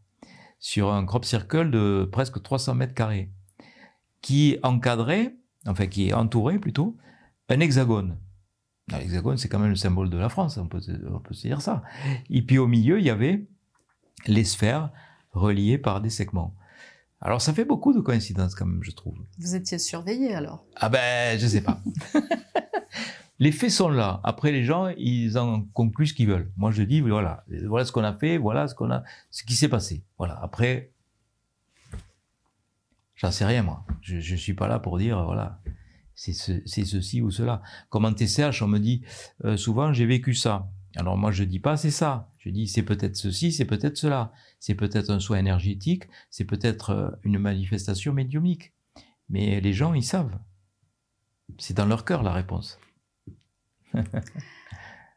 sur 0.59 0.91
un 0.91 1.05
crop 1.05 1.25
circle 1.25 1.71
de 1.71 2.07
presque 2.11 2.41
300 2.41 2.75
mètres 2.75 2.93
carrés, 2.93 3.31
qui 4.21 4.57
encadrait, 4.63 5.35
enfin 5.67 5.87
qui 5.87 6.13
entourait 6.13 6.59
plutôt, 6.59 6.97
un 7.49 7.59
hexagone. 7.59 8.17
L'hexagone, 8.91 9.37
c'est 9.37 9.47
quand 9.47 9.59
même 9.59 9.69
le 9.69 9.75
symbole 9.75 10.09
de 10.09 10.17
la 10.17 10.29
France, 10.29 10.57
on 10.57 10.67
peut, 10.67 10.81
on 11.09 11.19
peut 11.19 11.33
se 11.33 11.47
dire 11.47 11.61
ça. 11.61 11.83
Et 12.29 12.41
puis 12.41 12.57
au 12.57 12.67
milieu, 12.67 12.99
il 12.99 13.05
y 13.05 13.09
avait 13.09 13.47
les 14.27 14.43
sphères 14.43 14.91
reliées 15.31 15.77
par 15.77 16.01
des 16.01 16.09
segments. 16.09 16.55
Alors 17.21 17.41
ça 17.41 17.53
fait 17.53 17.63
beaucoup 17.63 17.93
de 17.93 18.01
coïncidences 18.01 18.55
quand 18.55 18.65
même, 18.65 18.83
je 18.83 18.91
trouve. 18.91 19.17
Vous 19.39 19.55
étiez 19.55 19.79
surveillé 19.79 20.35
alors? 20.35 20.65
Ah 20.75 20.89
ben, 20.89 21.39
je 21.39 21.47
sais 21.47 21.61
pas. 21.61 21.81
les 23.39 23.51
faits 23.51 23.71
sont 23.71 23.89
là. 23.89 24.19
Après, 24.23 24.51
les 24.51 24.63
gens, 24.63 24.89
ils 24.97 25.37
en 25.37 25.61
concluent 25.61 26.07
ce 26.07 26.13
qu'ils 26.13 26.27
veulent. 26.27 26.51
Moi, 26.57 26.71
je 26.71 26.83
dis, 26.83 27.01
voilà, 27.01 27.45
voilà 27.67 27.85
ce 27.85 27.91
qu'on 27.91 28.03
a 28.03 28.13
fait, 28.13 28.37
voilà 28.37 28.67
ce 28.67 28.75
qu'on 28.75 28.91
a, 28.91 29.03
ce 29.31 29.43
qui 29.43 29.55
s'est 29.55 29.69
passé. 29.69 30.03
Voilà. 30.17 30.39
Après, 30.41 30.92
j'en 33.23 33.31
sais 33.31 33.45
rien, 33.45 33.63
moi. 33.63 33.85
Je, 34.01 34.15
ne 34.15 34.37
suis 34.37 34.53
pas 34.53 34.67
là 34.67 34.79
pour 34.79 34.97
dire, 34.97 35.23
voilà, 35.23 35.61
c'est 36.13 36.33
ceci 36.33 37.21
ou 37.21 37.31
cela. 37.31 37.61
Comme 37.89 38.05
en 38.05 38.13
TCH, 38.13 38.61
on 38.61 38.67
me 38.67 38.79
dit, 38.79 39.03
euh, 39.45 39.55
souvent, 39.55 39.93
j'ai 39.93 40.05
vécu 40.05 40.33
ça. 40.33 40.69
Alors 40.97 41.17
moi, 41.17 41.31
je 41.31 41.43
dis 41.43 41.59
pas 41.59 41.75
c'est 41.77 41.89
ça. 41.89 42.29
Je 42.37 42.49
dis 42.49 42.67
c'est 42.67 42.83
peut-être 42.83 43.15
ceci, 43.15 43.51
c'est 43.51 43.65
peut-être 43.65 43.97
cela. 43.97 44.31
C'est 44.59 44.75
peut-être 44.75 45.09
un 45.09 45.19
soin 45.19 45.39
énergétique, 45.39 46.03
c'est 46.29 46.45
peut-être 46.45 46.89
euh, 46.91 47.09
une 47.23 47.39
manifestation 47.39 48.13
médiumique. 48.13 48.73
Mais 49.29 49.59
les 49.61 49.73
gens, 49.73 49.93
ils 49.93 50.03
savent. 50.03 50.37
C'est 51.57 51.75
dans 51.75 51.85
leur 51.85 52.05
cœur 52.05 52.23
la 52.23 52.33
réponse. 52.33 52.77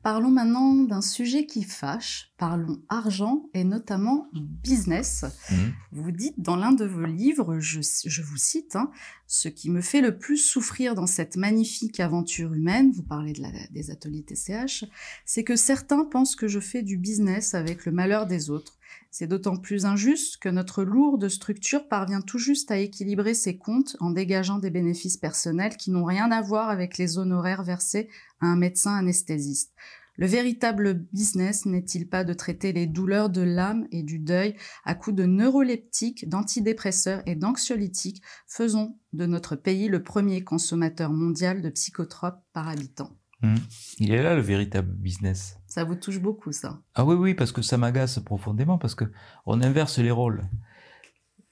Parlons 0.06 0.30
maintenant 0.30 0.72
d'un 0.84 1.00
sujet 1.00 1.46
qui 1.46 1.64
fâche, 1.64 2.32
parlons 2.38 2.80
argent 2.88 3.50
et 3.54 3.64
notamment 3.64 4.28
business. 4.32 5.24
Mmh. 5.50 5.54
Vous 5.90 6.12
dites 6.12 6.38
dans 6.38 6.54
l'un 6.54 6.70
de 6.70 6.84
vos 6.84 7.06
livres, 7.06 7.58
je, 7.58 7.80
vous 8.22 8.36
cite, 8.36 8.76
hein, 8.76 8.92
ce 9.26 9.48
qui 9.48 9.68
me 9.68 9.80
fait 9.80 10.00
le 10.00 10.16
plus 10.16 10.36
souffrir 10.36 10.94
dans 10.94 11.08
cette 11.08 11.36
magnifique 11.36 11.98
aventure 11.98 12.54
humaine, 12.54 12.92
vous 12.92 13.02
parlez 13.02 13.32
de 13.32 13.42
des 13.72 13.90
ateliers 13.90 14.22
TCH, 14.22 14.84
c'est 15.24 15.42
que 15.42 15.56
certains 15.56 16.04
pensent 16.04 16.36
que 16.36 16.46
je 16.46 16.60
fais 16.60 16.82
du 16.82 16.98
business 16.98 17.54
avec 17.54 17.84
le 17.84 17.90
malheur 17.90 18.28
des 18.28 18.48
autres 18.48 18.75
c'est 19.10 19.26
d'autant 19.26 19.56
plus 19.56 19.86
injuste 19.86 20.38
que 20.38 20.48
notre 20.48 20.84
lourde 20.84 21.28
structure 21.28 21.88
parvient 21.88 22.20
tout 22.20 22.38
juste 22.38 22.70
à 22.70 22.78
équilibrer 22.78 23.34
ses 23.34 23.56
comptes 23.56 23.96
en 24.00 24.10
dégageant 24.10 24.58
des 24.58 24.70
bénéfices 24.70 25.16
personnels 25.16 25.76
qui 25.76 25.90
n'ont 25.90 26.04
rien 26.04 26.30
à 26.30 26.42
voir 26.42 26.68
avec 26.68 26.98
les 26.98 27.18
honoraires 27.18 27.62
versés 27.62 28.08
à 28.40 28.46
un 28.46 28.56
médecin 28.56 28.94
anesthésiste. 28.94 29.72
Le 30.18 30.26
véritable 30.26 31.06
business 31.12 31.66
n'est-il 31.66 32.08
pas 32.08 32.24
de 32.24 32.32
traiter 32.32 32.72
les 32.72 32.86
douleurs 32.86 33.28
de 33.28 33.42
l'âme 33.42 33.86
et 33.90 34.02
du 34.02 34.18
deuil 34.18 34.56
à 34.84 34.94
coups 34.94 35.16
de 35.16 35.26
neuroleptiques, 35.26 36.28
d'antidépresseurs 36.28 37.22
et 37.26 37.34
d'anxiolytiques? 37.34 38.22
Faisons 38.46 38.98
de 39.12 39.26
notre 39.26 39.56
pays 39.56 39.88
le 39.88 40.02
premier 40.02 40.42
consommateur 40.42 41.12
mondial 41.12 41.60
de 41.60 41.68
psychotropes 41.68 42.42
par 42.54 42.68
habitant. 42.68 43.10
Hmm. 43.42 43.56
Il 43.98 44.12
est 44.12 44.22
là 44.22 44.34
le 44.34 44.40
véritable 44.40 44.92
business. 44.94 45.58
Ça 45.76 45.84
vous 45.84 45.94
touche 45.94 46.20
beaucoup, 46.20 46.52
ça 46.52 46.80
Ah 46.94 47.04
oui, 47.04 47.14
oui, 47.16 47.34
parce 47.34 47.52
que 47.52 47.60
ça 47.60 47.76
m'agace 47.76 48.18
profondément, 48.20 48.78
parce 48.78 48.94
que 48.94 49.04
on 49.44 49.60
inverse 49.60 49.98
les 49.98 50.10
rôles. 50.10 50.48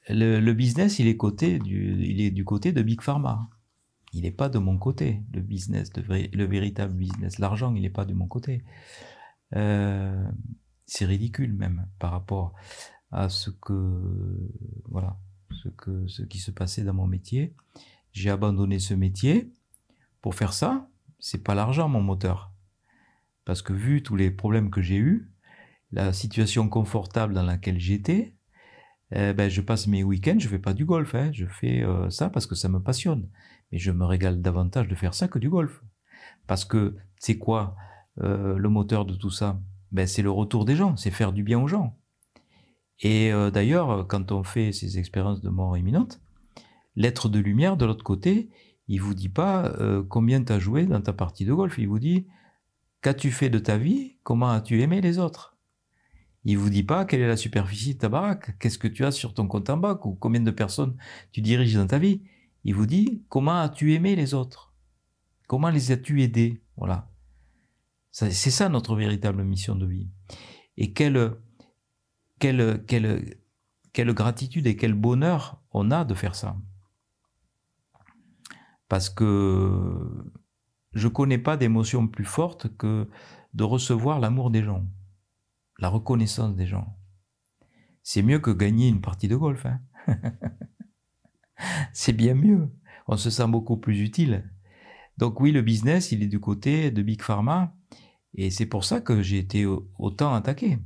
Le, 0.09 0.53
business, 0.55 0.99
il 0.99 1.09
est, 1.09 1.18
côté 1.18 1.59
du, 1.59 2.03
il 2.03 2.22
est 2.22 2.31
du 2.31 2.43
côté 2.43 2.72
de 2.72 2.81
Big 2.81 3.03
Pharma. 3.03 3.51
Il 4.14 4.22
n'est 4.22 4.31
pas 4.31 4.49
de 4.49 4.59
mon 4.59 4.79
côté, 4.79 5.22
le 5.35 5.43
business, 5.43 5.91
le, 5.95 6.45
véritable 6.47 6.95
business. 6.95 7.39
L'argent, 7.39 7.75
il 7.75 7.83
n'est 7.83 7.91
pas 7.91 8.07
de 8.07 8.14
mon 8.14 8.27
côté. 8.27 8.64
Euh, 9.57 10.27
c'est 10.87 11.05
ridicule 11.05 11.53
même 11.53 11.87
par 11.99 12.11
rapport 12.11 12.55
à 13.11 13.29
ce 13.29 13.51
que 13.51 14.01
voilà 14.87 15.18
ce 15.51 15.68
que 15.68 16.07
ce 16.07 16.22
qui 16.22 16.39
se 16.39 16.51
passait 16.51 16.83
dans 16.83 16.95
mon 16.95 17.07
métier. 17.07 17.55
J'ai 18.12 18.31
abandonné 18.31 18.79
ce 18.79 18.95
métier 18.95 19.53
pour 20.22 20.35
faire 20.35 20.55
ça 20.55 20.89
c'est 21.25 21.43
pas 21.43 21.55
l'argent 21.55 21.89
mon 21.89 22.03
moteur. 22.03 22.54
Parce 23.45 23.62
que 23.62 23.72
vu 23.72 24.03
tous 24.03 24.16
les 24.16 24.30
problèmes 24.30 24.70
que 24.70 24.80
j'ai 24.80 24.97
eus, 24.97 25.30
la 25.92 26.12
situation 26.12 26.68
confortable 26.68 27.34
dans 27.34 27.42
laquelle 27.42 27.78
j'étais, 27.78 28.34
eh 29.12 29.32
ben, 29.32 29.49
je 29.49 29.61
passe 29.61 29.86
mes 29.86 30.03
week-ends, 30.03 30.38
je 30.38 30.49
fais 30.49 30.59
pas 30.59 30.74
du 30.74 30.84
golf, 30.84 31.14
hein. 31.14 31.30
je 31.32 31.47
fais 31.47 31.82
euh, 31.82 32.11
ça 32.11 32.30
parce 32.30 32.47
que 32.47 32.55
ça 32.55 32.68
me 32.68 32.80
passionne. 32.80 33.28
Mais 33.70 33.78
je 33.78 33.92
me 33.92 34.05
régale 34.05 34.42
davantage 34.42 34.88
de 34.88 34.95
faire 34.95 35.14
ça 35.14 35.28
que 35.28 35.38
du 35.38 35.49
golf. 35.49 35.82
Parce 36.47 36.64
que 36.64 36.97
c'est 37.18 37.38
quoi 37.38 37.76
euh, 38.22 38.57
le 38.57 38.68
moteur 38.68 39.05
de 39.05 39.14
tout 39.14 39.30
ça? 39.30 39.61
Ben, 39.92 40.07
C'est 40.07 40.22
le 40.22 40.30
retour 40.30 40.64
des 40.64 40.74
gens, 40.74 40.97
c'est 40.97 41.11
faire 41.11 41.32
du 41.32 41.42
bien 41.42 41.61
aux 41.61 41.68
gens. 41.68 41.97
Et 43.01 43.32
euh, 43.32 43.51
d'ailleurs, 43.51 44.07
quand 44.09 44.32
on 44.32 44.42
fait 44.42 44.72
ces 44.72 44.99
expériences 44.99 45.42
de 45.42 45.51
mort 45.51 45.76
imminente, 45.76 46.20
l'être 46.97 47.28
de 47.28 47.38
lumière 47.38 47.76
de 47.76 47.84
l'autre 47.84 48.05
côté, 48.05 48.51
il 48.88 49.01
vous 49.01 49.14
dit 49.14 49.30
pas 49.30 49.74
combien 50.11 50.45
tu 50.45 50.53
as 50.53 50.59
joué 50.59 50.84
dans 50.84 51.01
ta 51.01 51.14
partie 51.14 51.47
de 51.47 51.55
golf, 51.55 51.78
il 51.78 51.88
vous 51.88 51.99
dit 51.99 52.26
qu'as-tu 53.05 53.31
fait 53.31 53.51
de 53.51 53.59
ta 53.59 53.77
vie, 53.77 54.17
comment 54.23 54.49
as-tu 54.49 54.81
aimé 54.81 55.03
les 55.03 55.19
autres? 55.19 55.59
Il 56.47 56.57
vous 56.57 56.71
dit 56.71 56.83
pas 56.83 57.05
quelle 57.05 57.21
est 57.21 57.29
la 57.29 57.37
superficie 57.37 57.95
de 57.95 57.99
ta 57.99 58.09
baraque, 58.09 58.59
qu'est-ce 58.59 58.79
que 58.79 58.89
tu 58.89 59.05
as 59.05 59.13
sur 59.13 59.35
ton 59.35 59.47
compte 59.47 59.69
en 59.69 59.77
banque 59.77 60.07
ou 60.07 60.15
combien 60.15 60.41
de 60.41 60.51
personnes 60.51 60.97
tu 61.31 61.43
diriges 61.43 61.75
dans 61.75 61.87
ta 61.87 61.99
vie. 61.99 62.23
Il 62.65 62.75
vous 62.75 62.87
dit 62.87 63.23
comment 63.29 63.61
as-tu 63.61 63.93
aimé 63.93 64.17
les 64.17 64.33
autres, 64.33 64.73
comment 65.49 65.69
les 65.69 65.93
as-tu 65.93 66.23
aidés, 66.23 66.63
voilà. 66.79 67.11
C'est 68.11 68.33
ça 68.33 68.71
notre 68.71 68.97
véritable 68.97 69.45
mission 69.45 69.75
de 69.75 69.85
vie. 69.87 70.09
Et 70.79 70.95
quelle 70.95 71.37
gratitude 73.93 74.67
et 74.67 74.77
quel 74.77 74.95
bonheur 74.95 75.61
on 75.73 75.91
a 75.91 76.07
de 76.07 76.15
faire 76.15 76.35
ça. 76.35 76.57
Parce 78.89 79.11
que 79.11 80.25
je 80.95 81.09
connais 81.09 81.38
pas 81.38 81.57
d'émotion 81.57 82.09
plus 82.09 82.24
forte 82.24 82.76
que 82.76 83.09
de 83.53 83.64
recevoir 83.64 84.20
l'amour 84.20 84.51
des 84.51 84.62
gens, 84.62 84.84
la 85.78 85.88
reconnaissance 85.88 86.55
des 86.57 86.66
gens. 86.66 86.97
C'est 88.03 88.22
mieux 88.22 88.38
que 88.38 88.51
gagner 88.51 88.88
une 88.88 89.01
partie 89.01 89.28
de 89.28 89.36
golf. 89.36 89.66
Hein. 89.66 89.80
C'est 91.92 92.12
bien 92.12 92.34
mieux. 92.34 92.70
On 93.07 93.16
se 93.16 93.30
sent 93.30 93.49
beaucoup 93.49 93.76
plus 93.76 94.01
utile. 94.01 94.51
Donc 95.16 95.40
oui, 95.40 95.53
le 95.53 95.62
business, 95.62 96.12
il 96.12 96.22
est 96.22 96.28
du 96.28 96.40
côté 96.40 96.90
de 96.90 97.03
Big 97.03 97.22
Pharma. 97.22 97.74
Et 98.34 98.51
c'est 98.51 98.66
pour 98.66 98.84
ça 98.84 99.01
que 99.01 99.22
j'ai 99.22 99.38
été 99.38 99.64
autant 99.64 100.34
attaqué. 100.34 100.78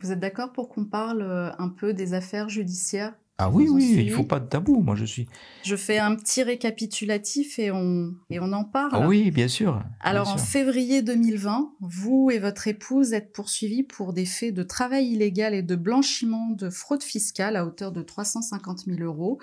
Vous 0.00 0.12
êtes 0.12 0.20
d'accord 0.20 0.52
pour 0.52 0.70
qu'on 0.70 0.86
parle 0.86 1.20
euh, 1.20 1.52
un 1.58 1.68
peu 1.68 1.92
des 1.92 2.14
affaires 2.14 2.48
judiciaires? 2.48 3.14
Ah 3.42 3.48
oui, 3.48 3.70
oui, 3.70 3.94
il 3.96 4.12
faut 4.12 4.22
pas 4.22 4.38
de 4.38 4.46
tabou. 4.46 4.82
Moi, 4.82 4.96
je 4.96 5.06
suis. 5.06 5.26
Je 5.62 5.74
fais 5.74 5.98
un 5.98 6.14
petit 6.14 6.42
récapitulatif 6.42 7.58
et 7.58 7.70
on, 7.70 8.14
et 8.28 8.38
on 8.38 8.52
en 8.52 8.64
parle. 8.64 8.90
Ah 8.92 9.08
oui, 9.08 9.30
bien 9.30 9.48
sûr. 9.48 9.82
Alors, 10.00 10.28
en 10.28 10.36
février 10.36 11.00
2020, 11.00 11.72
vous 11.80 12.28
et 12.30 12.38
votre 12.38 12.68
épouse 12.68 13.14
êtes 13.14 13.32
poursuivis 13.32 13.82
pour 13.82 14.12
des 14.12 14.26
faits 14.26 14.52
de 14.52 14.62
travail 14.62 15.06
illégal 15.06 15.54
et 15.54 15.62
de 15.62 15.74
blanchiment 15.74 16.50
de 16.50 16.68
fraude 16.68 17.02
fiscale 17.02 17.56
à 17.56 17.64
hauteur 17.64 17.92
de 17.92 18.02
350 18.02 18.80
000 18.80 18.98
euros. 19.00 19.38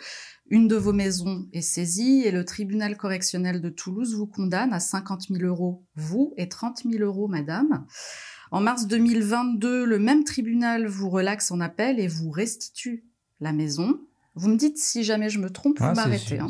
Une 0.52 0.68
de 0.68 0.76
vos 0.76 0.94
maisons 0.94 1.48
est 1.52 1.62
saisie 1.62 2.22
et 2.24 2.30
le 2.30 2.46
tribunal 2.46 2.98
correctionnel 2.98 3.62
de 3.62 3.70
Toulouse 3.70 4.14
vous 4.14 4.28
condamne 4.28 4.74
à 4.74 4.80
50 4.80 5.30
000 5.30 5.44
euros, 5.44 5.84
vous, 5.96 6.36
et 6.38 6.50
30 6.50 6.84
000 6.88 7.04
euros, 7.04 7.28
madame. 7.28 7.88
En 8.52 8.62
mars 8.62 8.86
2022, 8.86 9.86
le 9.86 9.98
même 9.98 10.24
tribunal 10.24 10.86
vous 10.86 11.10
relaxe 11.10 11.50
en 11.50 11.60
appel 11.60 12.00
et 12.00 12.08
vous 12.08 12.30
restitue 12.30 13.04
la 13.40 13.54
maison. 13.54 14.00
Vous 14.36 14.50
me 14.50 14.58
dites 14.58 14.78
si 14.78 15.04
jamais 15.04 15.30
je 15.30 15.40
me 15.40 15.50
trompe, 15.50 15.80
vous 15.80 15.86
ah, 15.86 15.94
m'arrêtez. 15.94 16.40
Hein. 16.40 16.48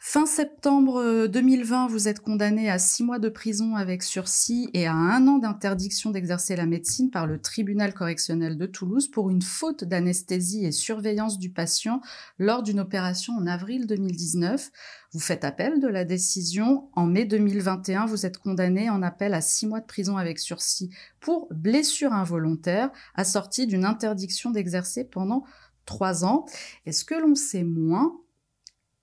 Fin 0.00 0.26
septembre 0.26 1.26
2020, 1.26 1.84
euh, 1.86 1.88
vous 1.88 2.06
êtes 2.06 2.20
condamné 2.20 2.70
à 2.70 2.78
six 2.78 3.02
mois 3.02 3.18
de 3.18 3.28
prison 3.28 3.74
avec 3.74 4.04
sursis 4.04 4.70
et 4.72 4.86
à 4.86 4.94
un 4.94 5.26
an 5.26 5.38
d'interdiction 5.38 6.10
d'exercer 6.10 6.54
la 6.54 6.66
médecine 6.66 7.10
par 7.10 7.26
le 7.26 7.40
tribunal 7.40 7.92
correctionnel 7.92 8.56
de 8.56 8.66
Toulouse 8.66 9.08
pour 9.08 9.28
une 9.28 9.42
faute 9.42 9.82
d'anesthésie 9.82 10.64
et 10.64 10.70
surveillance 10.70 11.40
du 11.40 11.50
patient 11.50 12.00
lors 12.38 12.62
d'une 12.62 12.78
opération 12.78 13.32
en 13.34 13.46
avril 13.48 13.88
2019. 13.88 14.70
Vous 15.12 15.20
faites 15.20 15.44
appel 15.44 15.80
de 15.80 15.88
la 15.88 16.04
décision. 16.04 16.88
En 16.92 17.06
mai 17.06 17.24
2021, 17.24 18.06
vous 18.06 18.24
êtes 18.24 18.38
condamné 18.38 18.90
en 18.90 19.02
appel 19.02 19.34
à 19.34 19.40
six 19.40 19.66
mois 19.66 19.80
de 19.80 19.86
prison 19.86 20.16
avec 20.16 20.38
sursis 20.38 20.90
pour 21.18 21.48
blessure 21.50 22.12
involontaire 22.12 22.90
assortie 23.16 23.66
d'une 23.66 23.84
interdiction 23.84 24.52
d'exercer 24.52 25.02
pendant 25.02 25.44
trois 25.88 26.24
ans. 26.24 26.44
Et 26.86 26.92
ce 26.92 27.04
que 27.04 27.14
l'on 27.14 27.34
sait 27.34 27.64
moins, 27.64 28.12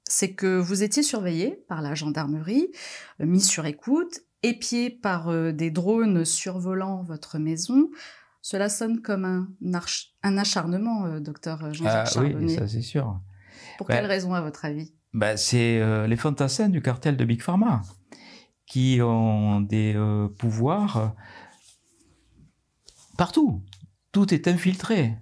c'est 0.07 0.33
que 0.33 0.57
vous 0.57 0.83
étiez 0.83 1.03
surveillé 1.03 1.63
par 1.67 1.81
la 1.81 1.95
gendarmerie, 1.95 2.71
euh, 3.19 3.25
mis 3.25 3.41
sur 3.41 3.65
écoute, 3.65 4.21
épié 4.43 4.91
par 4.91 5.29
euh, 5.29 5.51
des 5.51 5.71
drones 5.71 6.23
survolant 6.23 7.03
votre 7.03 7.39
maison. 7.39 7.89
Cela 8.41 8.69
sonne 8.69 9.01
comme 9.01 9.25
un, 9.25 9.47
un 10.21 10.37
acharnement, 10.37 11.07
euh, 11.07 11.19
docteur 11.19 11.73
Jean-Jacques 11.73 12.09
ah, 12.15 12.21
Oui, 12.21 12.55
ça 12.55 12.67
c'est 12.67 12.83
sûr. 12.83 13.19
Pour 13.79 13.87
quelle 13.87 14.05
raison, 14.05 14.33
à 14.33 14.41
votre 14.41 14.63
avis? 14.63 14.93
Bah, 15.13 15.37
C'est 15.37 16.07
les 16.07 16.15
fantassins 16.15 16.69
du 16.69 16.81
cartel 16.81 17.17
de 17.17 17.25
Big 17.25 17.41
Pharma 17.41 17.81
qui 18.65 18.99
ont 19.01 19.59
des 19.61 19.95
pouvoirs 20.37 21.13
partout. 23.17 23.63
Tout 24.11 24.33
est 24.33 24.47
infiltré. 24.47 25.15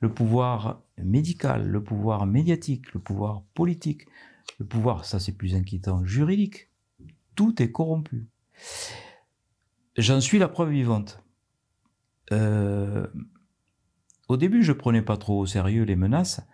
Le 0.00 0.12
pouvoir 0.12 0.82
médical, 1.04 1.66
le 1.66 1.82
pouvoir 1.82 2.26
médiatique, 2.26 2.92
le 2.94 3.00
pouvoir 3.00 3.42
politique, 3.54 4.06
le 4.58 4.66
pouvoir, 4.66 5.04
ça 5.04 5.20
c'est 5.20 5.32
plus 5.32 5.54
inquiétant, 5.54 6.04
juridique. 6.04 6.68
Tout 7.34 7.62
est 7.62 7.70
corrompu. 7.72 8.26
J'en 9.96 10.20
suis 10.20 10.38
la 10.38 10.48
preuve 10.48 10.70
vivante. 10.70 11.22
Euh, 12.32 13.06
au 14.28 14.36
début, 14.36 14.62
je 14.62 14.72
prenais 14.72 15.02
pas 15.02 15.16
trop 15.16 15.40
au 15.40 15.46
sérieux 15.46 15.84
les 15.84 15.96
menaces. 15.96 16.46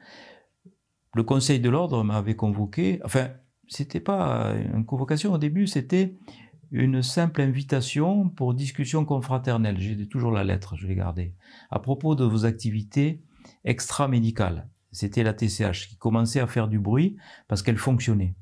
Le 1.14 1.22
Conseil 1.22 1.60
de 1.60 1.70
l'ordre 1.70 2.02
m'avait 2.04 2.36
convoqué. 2.36 3.00
Enfin, 3.04 3.30
c'était 3.68 4.00
pas 4.00 4.54
une 4.74 4.84
convocation 4.84 5.32
au 5.32 5.38
début, 5.38 5.66
c'était 5.66 6.16
une 6.70 7.02
simple 7.02 7.40
invitation 7.40 8.28
pour 8.28 8.54
discussion 8.54 9.04
confraternelle. 9.04 9.78
J'ai 9.78 10.06
toujours 10.06 10.32
la 10.32 10.44
lettre, 10.44 10.76
je 10.76 10.86
l'ai 10.86 10.94
gardée. 10.94 11.34
À 11.70 11.78
propos 11.78 12.14
de 12.14 12.24
vos 12.24 12.44
activités 12.44 13.22
extra-médicale. 13.64 14.68
C'était 14.90 15.22
la 15.22 15.34
TCH 15.34 15.88
qui 15.88 15.96
commençait 15.96 16.40
à 16.40 16.46
faire 16.46 16.68
du 16.68 16.78
bruit 16.78 17.16
parce 17.46 17.62
qu'elle 17.62 17.76
fonctionnait. 17.76 18.34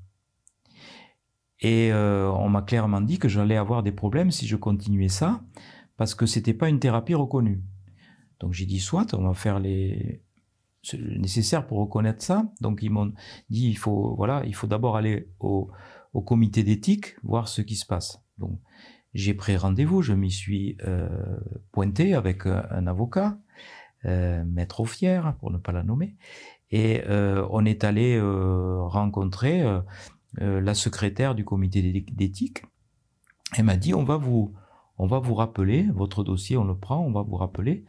Et 1.60 1.90
euh, 1.92 2.30
on 2.30 2.48
m'a 2.48 2.62
clairement 2.62 3.00
dit 3.00 3.18
que 3.18 3.28
j'allais 3.28 3.56
avoir 3.56 3.82
des 3.82 3.92
problèmes 3.92 4.30
si 4.30 4.46
je 4.46 4.56
continuais 4.56 5.08
ça 5.08 5.42
parce 5.96 6.14
que 6.14 6.26
c'était 6.26 6.54
pas 6.54 6.68
une 6.68 6.78
thérapie 6.78 7.14
reconnue. 7.14 7.62
Donc 8.40 8.52
j'ai 8.52 8.66
dit 8.66 8.80
soit 8.80 9.14
on 9.14 9.22
va 9.22 9.34
faire 9.34 9.58
les 9.58 10.22
nécessaire 10.94 11.66
pour 11.66 11.78
reconnaître 11.78 12.22
ça. 12.22 12.50
Donc 12.60 12.80
ils 12.82 12.90
m'ont 12.90 13.12
dit 13.50 13.68
il 13.68 13.78
faut 13.78 14.14
voilà 14.16 14.42
il 14.46 14.54
faut 14.54 14.66
d'abord 14.66 14.96
aller 14.96 15.28
au, 15.40 15.70
comité 16.24 16.62
d'éthique 16.62 17.16
voir 17.22 17.48
ce 17.48 17.62
qui 17.62 17.76
se 17.76 17.86
passe. 17.86 18.22
Donc 18.38 18.60
j'ai 19.14 19.34
pris 19.34 19.56
rendez-vous, 19.56 20.02
je 20.02 20.12
m'y 20.12 20.30
suis 20.30 20.76
euh, 20.84 21.08
pointé 21.72 22.14
avec 22.14 22.46
un, 22.46 22.66
un 22.70 22.86
avocat 22.86 23.38
euh, 24.04 24.44
maître 24.44 24.84
fier, 24.84 25.34
pour 25.40 25.50
ne 25.50 25.58
pas 25.58 25.72
la 25.72 25.82
nommer. 25.82 26.16
Et 26.70 27.02
euh, 27.06 27.46
on 27.50 27.64
est 27.64 27.84
allé 27.84 28.16
euh, 28.16 28.82
rencontrer 28.82 29.64
la 30.38 30.74
secrétaire 30.74 31.34
du 31.34 31.44
comité 31.44 32.04
d'éthique. 32.12 32.64
Elle 33.56 33.64
m'a 33.64 33.76
dit 33.76 33.94
on 33.94 34.04
va 34.04 34.16
vous 34.16 34.52
on 34.98 35.06
va 35.06 35.18
vous 35.18 35.34
rappeler 35.34 35.86
votre 35.94 36.24
dossier, 36.24 36.56
on 36.56 36.64
le 36.64 36.76
prend, 36.76 36.98
on 36.98 37.10
va 37.10 37.22
vous 37.22 37.36
rappeler 37.36 37.84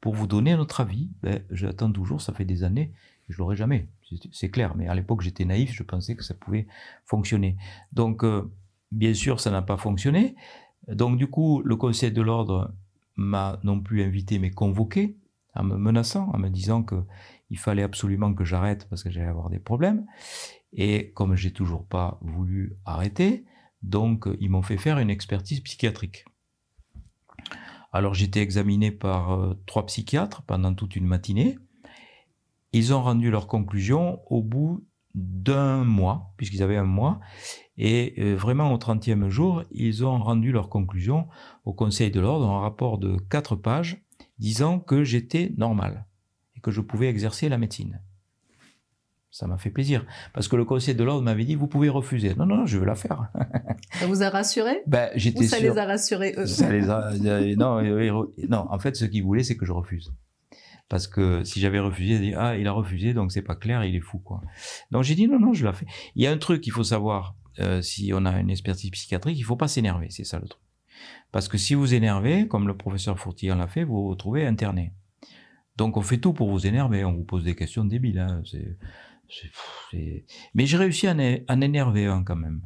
pour 0.00 0.14
vous 0.14 0.26
donner 0.26 0.54
notre 0.56 0.80
avis. 0.80 1.10
Ben, 1.22 1.42
J'attends 1.50 1.90
toujours, 1.90 2.20
ça 2.20 2.34
fait 2.34 2.44
des 2.44 2.64
années, 2.64 2.92
je 3.28 3.38
l'aurai 3.38 3.56
jamais, 3.56 3.88
c'est 4.32 4.50
clair. 4.50 4.74
Mais 4.76 4.88
à 4.88 4.94
l'époque, 4.94 5.22
j'étais 5.22 5.44
naïf, 5.44 5.72
je 5.72 5.82
pensais 5.82 6.16
que 6.16 6.24
ça 6.24 6.34
pouvait 6.34 6.66
fonctionner. 7.04 7.56
Donc, 7.92 8.24
bien 8.92 9.14
sûr, 9.14 9.40
ça 9.40 9.50
n'a 9.50 9.62
pas 9.62 9.76
fonctionné. 9.76 10.34
Donc, 10.88 11.18
du 11.18 11.28
coup, 11.28 11.62
le 11.62 11.76
Conseil 11.76 12.12
de 12.12 12.22
l'ordre 12.22 12.74
m'a 13.16 13.58
non 13.64 13.80
plus 13.80 14.02
invité, 14.02 14.38
mais 14.38 14.50
convoqué 14.50 15.16
en 15.56 15.64
me 15.64 15.76
menaçant, 15.76 16.30
en 16.32 16.38
me 16.38 16.48
disant 16.48 16.82
que 16.82 16.96
il 17.50 17.58
fallait 17.58 17.82
absolument 17.82 18.34
que 18.34 18.44
j'arrête 18.44 18.88
parce 18.88 19.02
que 19.02 19.10
j'allais 19.10 19.26
avoir 19.26 19.50
des 19.50 19.58
problèmes. 19.58 20.06
Et 20.72 21.12
comme 21.12 21.36
j'ai 21.36 21.52
toujours 21.52 21.86
pas 21.86 22.18
voulu 22.20 22.76
arrêter, 22.84 23.44
donc 23.82 24.28
ils 24.40 24.50
m'ont 24.50 24.62
fait 24.62 24.76
faire 24.76 24.98
une 24.98 25.10
expertise 25.10 25.60
psychiatrique. 25.60 26.24
Alors 27.92 28.14
j'étais 28.14 28.40
examiné 28.40 28.90
par 28.90 29.32
euh, 29.32 29.54
trois 29.66 29.86
psychiatres 29.86 30.42
pendant 30.42 30.74
toute 30.74 30.96
une 30.96 31.06
matinée. 31.06 31.56
Ils 32.72 32.92
ont 32.92 33.02
rendu 33.02 33.30
leur 33.30 33.46
conclusion 33.46 34.20
au 34.26 34.42
bout 34.42 34.84
d'un 35.14 35.82
mois, 35.82 36.34
puisqu'ils 36.36 36.62
avaient 36.62 36.76
un 36.76 36.84
mois, 36.84 37.20
et 37.78 38.14
euh, 38.18 38.36
vraiment 38.36 38.72
au 38.72 38.76
30e 38.76 39.28
jour, 39.30 39.64
ils 39.70 40.04
ont 40.04 40.18
rendu 40.18 40.52
leur 40.52 40.68
conclusion 40.68 41.26
au 41.64 41.72
Conseil 41.72 42.10
de 42.10 42.20
l'ordre, 42.20 42.50
un 42.50 42.60
rapport 42.60 42.98
de 42.98 43.16
quatre 43.30 43.56
pages, 43.56 44.04
disant 44.38 44.78
que 44.78 45.04
j'étais 45.04 45.52
normal 45.56 46.06
et 46.56 46.60
que 46.60 46.70
je 46.70 46.80
pouvais 46.80 47.08
exercer 47.08 47.48
la 47.48 47.58
médecine. 47.58 48.00
Ça 49.30 49.46
m'a 49.46 49.58
fait 49.58 49.70
plaisir. 49.70 50.06
Parce 50.32 50.48
que 50.48 50.56
le 50.56 50.64
conseil 50.64 50.94
de 50.94 51.04
l'ordre 51.04 51.22
m'avait 51.22 51.44
dit, 51.44 51.56
vous 51.56 51.66
pouvez 51.66 51.90
refuser. 51.90 52.34
Non, 52.34 52.46
non, 52.46 52.64
je 52.64 52.78
veux 52.78 52.86
la 52.86 52.94
faire. 52.94 53.28
Ça 53.92 54.06
vous 54.06 54.22
a 54.22 54.30
rassuré? 54.30 54.82
Ben, 54.86 55.10
Ou 55.14 55.42
ça 55.42 55.58
les 55.58 55.76
a 55.76 55.84
rassurés, 55.84 56.34
eux? 56.38 56.46
Ça 56.46 56.72
les 56.72 56.88
a... 56.88 57.12
Euh, 57.12 57.54
non, 57.54 57.82
non, 58.48 58.66
en 58.70 58.78
fait, 58.78 58.96
ce 58.96 59.04
qu'ils 59.04 59.22
voulaient, 59.22 59.42
c'est 59.42 59.56
que 59.56 59.66
je 59.66 59.72
refuse. 59.72 60.10
Parce 60.88 61.06
que 61.06 61.44
si 61.44 61.60
j'avais 61.60 61.80
refusé, 61.80 62.14
ils 62.14 62.20
dit, 62.20 62.34
ah, 62.34 62.56
il 62.56 62.66
a 62.66 62.72
refusé, 62.72 63.12
donc 63.12 63.32
c'est 63.32 63.42
pas 63.42 63.56
clair, 63.56 63.84
il 63.84 63.94
est 63.96 64.00
fou, 64.00 64.18
quoi. 64.18 64.40
Donc 64.90 65.02
j'ai 65.02 65.14
dit, 65.16 65.26
non, 65.26 65.40
non, 65.40 65.52
je 65.52 65.64
la 65.64 65.72
fais. 65.72 65.86
Il 66.14 66.22
y 66.22 66.26
a 66.26 66.30
un 66.30 66.38
truc 66.38 66.60
qu'il 66.62 66.72
faut 66.72 66.84
savoir, 66.84 67.34
euh, 67.58 67.82
si 67.82 68.12
on 68.14 68.24
a 68.24 68.38
une 68.38 68.50
expertise 68.50 68.90
psychiatrique, 68.90 69.36
il 69.36 69.42
faut 69.42 69.56
pas 69.56 69.68
s'énerver, 69.68 70.06
c'est 70.10 70.24
ça 70.24 70.38
le 70.38 70.46
truc. 70.46 70.62
Parce 71.32 71.48
que 71.48 71.58
si 71.58 71.74
vous 71.74 71.94
énervez, 71.94 72.48
comme 72.48 72.66
le 72.66 72.76
professeur 72.76 73.18
Fourtillon 73.18 73.56
l'a 73.56 73.66
fait, 73.66 73.84
vous 73.84 74.02
vous 74.02 74.08
retrouvez 74.08 74.46
interné. 74.46 74.92
Donc 75.76 75.96
on 75.96 76.02
fait 76.02 76.18
tout 76.18 76.32
pour 76.32 76.50
vous 76.50 76.66
énerver, 76.66 77.04
on 77.04 77.12
vous 77.12 77.24
pose 77.24 77.44
des 77.44 77.54
questions 77.54 77.84
débiles. 77.84 78.18
Hein. 78.18 78.42
Mais 80.54 80.66
j'ai 80.66 80.76
réussi 80.76 81.06
à, 81.06 81.14
en 81.48 81.60
énerver 81.60 82.06
un 82.06 82.22
quand 82.22 82.36
même. 82.36 82.62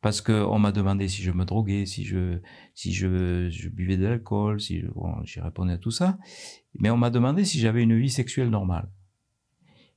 Parce 0.00 0.20
qu'on 0.20 0.58
m'a 0.58 0.72
demandé 0.72 1.08
si 1.08 1.22
je 1.22 1.30
me 1.30 1.44
droguais, 1.44 1.86
si 1.86 2.04
je 2.04 3.68
buvais 3.68 3.96
de 3.96 4.06
l'alcool, 4.06 4.60
si 4.60 4.82
j'ai 5.24 5.40
répondu 5.40 5.72
à 5.72 5.78
tout 5.78 5.90
ça. 5.90 6.18
Mais 6.78 6.90
on 6.90 6.96
m'a 6.96 7.10
demandé 7.10 7.44
si 7.44 7.58
j'avais 7.58 7.82
une 7.82 7.98
vie 7.98 8.10
sexuelle 8.10 8.50
normale. 8.50 8.90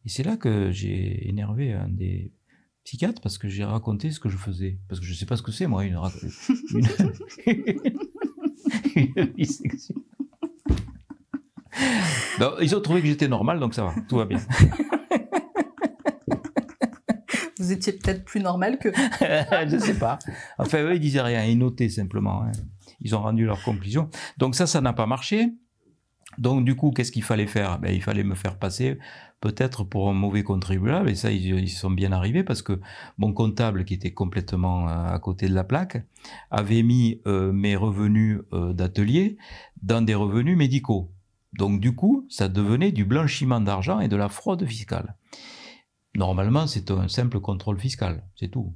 Et 0.05 0.09
c'est 0.09 0.23
là 0.23 0.37
que 0.37 0.71
j'ai 0.71 1.27
énervé 1.27 1.73
un 1.73 1.89
des 1.89 2.31
psychiatres 2.87 3.21
parce 3.21 3.37
que 3.37 3.49
j'ai 3.49 3.65
raconté 3.65 4.11
ce 4.11 4.19
que 4.21 4.29
je 4.29 4.37
faisais. 4.37 4.79
Parce 4.87 5.01
que 5.01 5.05
je 5.05 5.11
ne 5.11 5.17
sais 5.17 5.25
pas 5.25 5.35
ce 5.35 5.41
que 5.41 5.51
c'est, 5.51 5.67
moi, 5.67 5.83
une, 5.83 5.99
une, 6.69 6.87
une 8.95 9.33
ils 12.61 12.75
ont 12.75 12.81
trouvé 12.81 13.01
que 13.01 13.07
j'étais 13.07 13.27
normal, 13.27 13.59
donc 13.59 13.73
ça 13.73 13.83
va, 13.83 13.93
tout 14.07 14.15
va 14.15 14.23
bien. 14.25 14.39
Vous 17.59 17.73
étiez 17.73 17.91
peut-être 17.91 18.23
plus 18.23 18.39
normal 18.39 18.79
que. 18.79 18.87
je 18.95 19.75
ne 19.75 19.79
sais 19.79 19.99
pas. 19.99 20.17
Enfin, 20.57 20.81
eux, 20.83 20.95
ils 20.95 21.01
disaient 21.01 21.21
rien, 21.21 21.43
ils 21.43 21.57
notaient 21.57 21.89
simplement. 21.89 22.43
Hein. 22.43 22.53
Ils 23.01 23.13
ont 23.15 23.21
rendu 23.21 23.45
leur 23.45 23.61
conclusion. 23.63 24.09
Donc 24.37 24.55
ça, 24.55 24.65
ça 24.65 24.79
n'a 24.79 24.93
pas 24.93 25.07
marché. 25.07 25.51
Donc 26.37 26.63
du 26.63 26.75
coup, 26.75 26.91
qu'est-ce 26.91 27.11
qu'il 27.11 27.23
fallait 27.23 27.47
faire? 27.47 27.79
Ben, 27.79 27.93
Il 27.93 28.01
fallait 28.01 28.23
me 28.23 28.35
faire 28.35 28.57
passer 28.57 28.97
peut-être 29.39 29.83
pour 29.83 30.09
un 30.09 30.13
mauvais 30.13 30.43
contribuable, 30.43 31.09
et 31.09 31.15
ça, 31.15 31.31
ils, 31.31 31.69
sont 31.69 31.91
bien 31.91 32.11
arrivés 32.11 32.43
parce 32.43 32.61
que 32.61 32.79
mon 33.17 33.33
comptable, 33.33 33.85
qui 33.85 33.93
était 33.93 34.13
complètement 34.13 34.89
euh, 34.89 35.13
à 35.13 35.19
côté 35.19 35.47
de 35.47 35.53
la 35.53 35.63
plaque, 35.63 36.03
avait 36.49 36.83
mis 36.83 37.21
euh, 37.27 37.51
mes 37.51 37.75
revenus 37.75 38.39
euh, 38.53 38.73
d'atelier 38.73 39.37
dans 39.81 40.01
des 40.01 40.15
revenus 40.15 40.57
médicaux. 40.57 41.11
Donc 41.53 41.79
du 41.79 41.95
coup, 41.95 42.25
ça 42.29 42.49
devenait 42.49 42.91
du 42.91 43.05
blanchiment 43.05 43.61
d'argent 43.61 43.99
et 43.99 44.07
de 44.07 44.15
la 44.15 44.29
fraude 44.29 44.65
fiscale. 44.65 45.15
Normalement, 46.15 46.65
c'est 46.65 46.89
un 46.89 47.07
simple 47.07 47.39
contrôle 47.39 47.79
fiscal, 47.79 48.23
c'est 48.35 48.49
tout. 48.49 48.73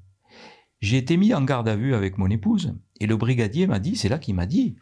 J'ai 0.80 0.97
été 0.97 1.18
mis 1.18 1.34
en 1.34 1.43
garde 1.43 1.70
à 1.70 1.76
vue 1.76 1.95
avec 1.95 2.18
mon 2.18 2.30
épouse, 2.30 2.76
et 2.99 3.07
le 3.07 3.18
brigadier 3.18 3.68
m'a 3.68 3.80
dit, 3.80 3.95
c'est 3.95 4.09
là 4.09 4.20
qu'il 4.20 4.36
m'a 4.36 4.45
dit, 4.45 4.76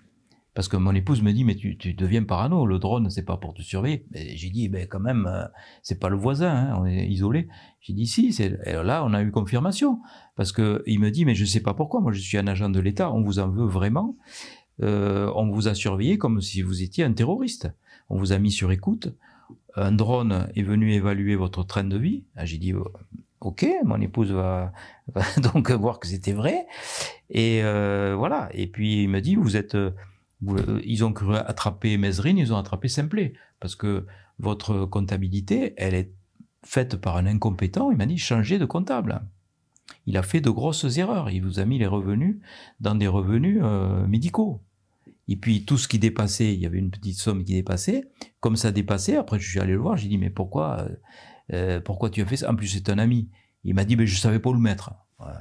parce 0.55 0.67
que 0.67 0.77
mon 0.77 0.93
épouse 0.95 1.21
me 1.21 1.31
dit, 1.31 1.43
mais 1.43 1.55
tu, 1.55 1.75
deviens 1.93 2.23
parano, 2.23 2.65
le 2.65 2.79
drone, 2.79 3.09
c'est 3.09 3.23
pas 3.23 3.37
pour 3.37 3.53
te 3.53 3.61
surveiller. 3.61 4.05
J'ai 4.13 4.49
dit, 4.49 4.67
ben 4.67 4.87
quand 4.87 4.99
même, 4.99 5.27
euh, 5.27 5.45
c'est 5.83 5.99
pas 5.99 6.09
le 6.09 6.17
voisin, 6.17 6.51
hein, 6.51 6.77
on 6.79 6.85
est 6.85 7.07
isolé. 7.07 7.47
J'ai 7.81 7.93
dit, 7.93 8.07
si, 8.07 8.35
là, 8.65 9.03
on 9.05 9.13
a 9.13 9.21
eu 9.21 9.31
confirmation. 9.31 9.99
Parce 10.35 10.51
que 10.51 10.83
il 10.85 10.99
me 10.99 11.11
dit, 11.11 11.25
mais 11.25 11.35
je 11.35 11.45
sais 11.45 11.61
pas 11.61 11.73
pourquoi, 11.73 12.01
moi 12.01 12.11
je 12.11 12.19
suis 12.19 12.37
un 12.37 12.47
agent 12.47 12.69
de 12.69 12.79
l'État, 12.79 13.11
on 13.11 13.21
vous 13.21 13.39
en 13.39 13.49
veut 13.49 13.65
vraiment. 13.65 14.17
Euh, 14.81 15.31
on 15.35 15.49
vous 15.49 15.67
a 15.67 15.75
surveillé 15.75 16.17
comme 16.17 16.41
si 16.41 16.61
vous 16.61 16.81
étiez 16.81 17.03
un 17.03 17.13
terroriste. 17.13 17.69
On 18.09 18.17
vous 18.17 18.31
a 18.31 18.39
mis 18.39 18.51
sur 18.51 18.71
écoute. 18.71 19.13
Un 19.75 19.91
drone 19.91 20.49
est 20.55 20.63
venu 20.63 20.93
évaluer 20.93 21.35
votre 21.35 21.63
train 21.63 21.83
de 21.83 21.97
vie. 21.97 22.23
Ah, 22.35 22.45
j'ai 22.45 22.57
dit, 22.57 22.73
oh, 22.73 22.91
ok, 23.39 23.67
mon 23.83 24.01
épouse 24.01 24.31
va, 24.31 24.71
donc 25.53 25.71
voir 25.71 25.99
que 25.99 26.07
c'était 26.07 26.33
vrai. 26.33 26.65
Et 27.29 27.61
euh, 27.63 28.15
voilà. 28.17 28.49
Et 28.53 28.67
puis 28.67 29.03
il 29.03 29.09
me 29.09 29.21
dit, 29.21 29.35
vous 29.35 29.57
êtes, 29.57 29.77
ils 30.41 31.03
ont 31.03 31.13
cru 31.13 31.35
attraper 31.35 31.97
Mesrine, 31.97 32.37
ils 32.37 32.53
ont 32.53 32.57
attrapé 32.57 32.87
Simplet, 32.87 33.33
parce 33.59 33.75
que 33.75 34.05
votre 34.39 34.85
comptabilité, 34.85 35.73
elle 35.77 35.93
est 35.93 36.13
faite 36.63 36.95
par 36.97 37.17
un 37.17 37.25
incompétent. 37.25 37.91
Il 37.91 37.97
m'a 37.97 38.05
dit, 38.05 38.17
changez 38.17 38.57
de 38.57 38.65
comptable. 38.65 39.21
Il 40.05 40.17
a 40.17 40.23
fait 40.23 40.41
de 40.41 40.49
grosses 40.49 40.97
erreurs. 40.97 41.29
Il 41.29 41.41
vous 41.43 41.59
a 41.59 41.65
mis 41.65 41.77
les 41.77 41.87
revenus 41.87 42.39
dans 42.79 42.95
des 42.95 43.07
revenus 43.07 43.59
euh, 43.63 44.05
médicaux. 44.07 44.61
Et 45.27 45.35
puis 45.35 45.63
tout 45.65 45.77
ce 45.77 45.87
qui 45.87 45.99
dépassait, 45.99 46.53
il 46.53 46.59
y 46.59 46.65
avait 46.65 46.79
une 46.79 46.89
petite 46.89 47.17
somme 47.17 47.43
qui 47.43 47.53
dépassait. 47.53 48.09
Comme 48.39 48.55
ça 48.55 48.71
dépassait, 48.71 49.15
après 49.15 49.39
je 49.39 49.47
suis 49.47 49.59
allé 49.59 49.73
le 49.73 49.79
voir, 49.79 49.95
j'ai 49.95 50.07
dit 50.07 50.17
mais 50.17 50.31
pourquoi, 50.31 50.79
euh, 50.79 50.95
euh, 51.53 51.81
pourquoi 51.81 52.09
tu 52.09 52.21
as 52.21 52.25
fait 52.25 52.37
ça? 52.37 52.51
En 52.51 52.55
plus 52.55 52.67
c'est 52.67 52.89
un 52.89 52.97
ami. 52.97 53.29
Il 53.63 53.75
m'a 53.75 53.85
dit 53.85 53.95
mais 53.95 54.07
je 54.07 54.19
savais 54.19 54.39
pas 54.39 54.51
le 54.51 54.59
mettre. 54.59 54.93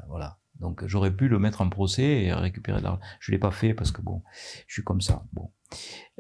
Voilà. 0.09 0.38
Donc 0.61 0.85
j'aurais 0.87 1.15
pu 1.15 1.29
le 1.29 1.39
mettre 1.39 1.61
en 1.61 1.69
procès 1.69 2.25
et 2.25 2.33
récupérer 2.33 2.81
l'argent. 2.81 3.01
Je 3.21 3.33
l'ai 3.33 3.39
pas 3.39 3.51
fait 3.51 3.75
parce 3.75 3.93
que 3.93 4.03
bon, 4.03 4.23
je 4.67 4.75
suis 4.75 4.85
comme 4.85 5.01
ça. 5.01 5.25
Bon, 5.33 5.51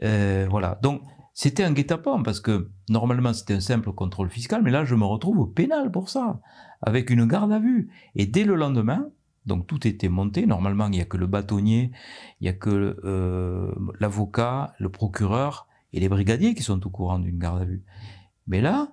euh, 0.05 0.47
voilà. 0.51 0.79
Donc 0.83 1.03
c'était 1.35 1.65
un 1.65 1.73
guet-apens 1.73 2.23
parce 2.23 2.41
que 2.41 2.71
normalement 2.89 3.33
c'était 3.33 3.55
un 3.55 3.61
simple 3.61 3.93
contrôle 3.93 4.31
fiscal, 4.31 4.63
mais 4.63 4.71
là 4.71 4.85
je 4.85 4.95
me 4.95 5.05
retrouve 5.05 5.39
au 5.39 5.47
pénal 5.47 5.91
pour 5.91 6.09
ça, 6.09 6.41
avec 6.83 7.11
une 7.11 7.27
garde 7.27 7.53
à 7.53 7.59
vue. 7.59 7.91
Et 8.15 8.27
dès 8.27 8.45
le 8.45 8.55
lendemain, 8.55 9.11
donc 9.49 9.67
tout 9.67 9.89
était 9.89 10.11
monté. 10.11 10.47
Normalement, 10.47 10.87
il 10.87 10.93
n'y 10.93 11.01
a 11.01 11.07
que 11.07 11.17
le 11.17 11.27
bâtonnier, 11.27 11.91
il 12.41 12.45
n'y 12.45 12.49
a 12.49 12.53
que 12.53 13.01
euh, 13.05 13.73
l'avocat, 13.99 14.75
le 14.79 14.91
procureur 14.91 15.67
et 15.93 16.01
les 16.01 16.09
brigadiers 16.09 16.55
qui 16.55 16.63
sont 16.63 16.87
au 16.87 16.91
courant 16.91 17.19
d'une 17.19 17.39
garde 17.39 17.63
à 17.63 17.65
vue. 17.65 17.83
Mais 18.47 18.61
là, 18.61 18.93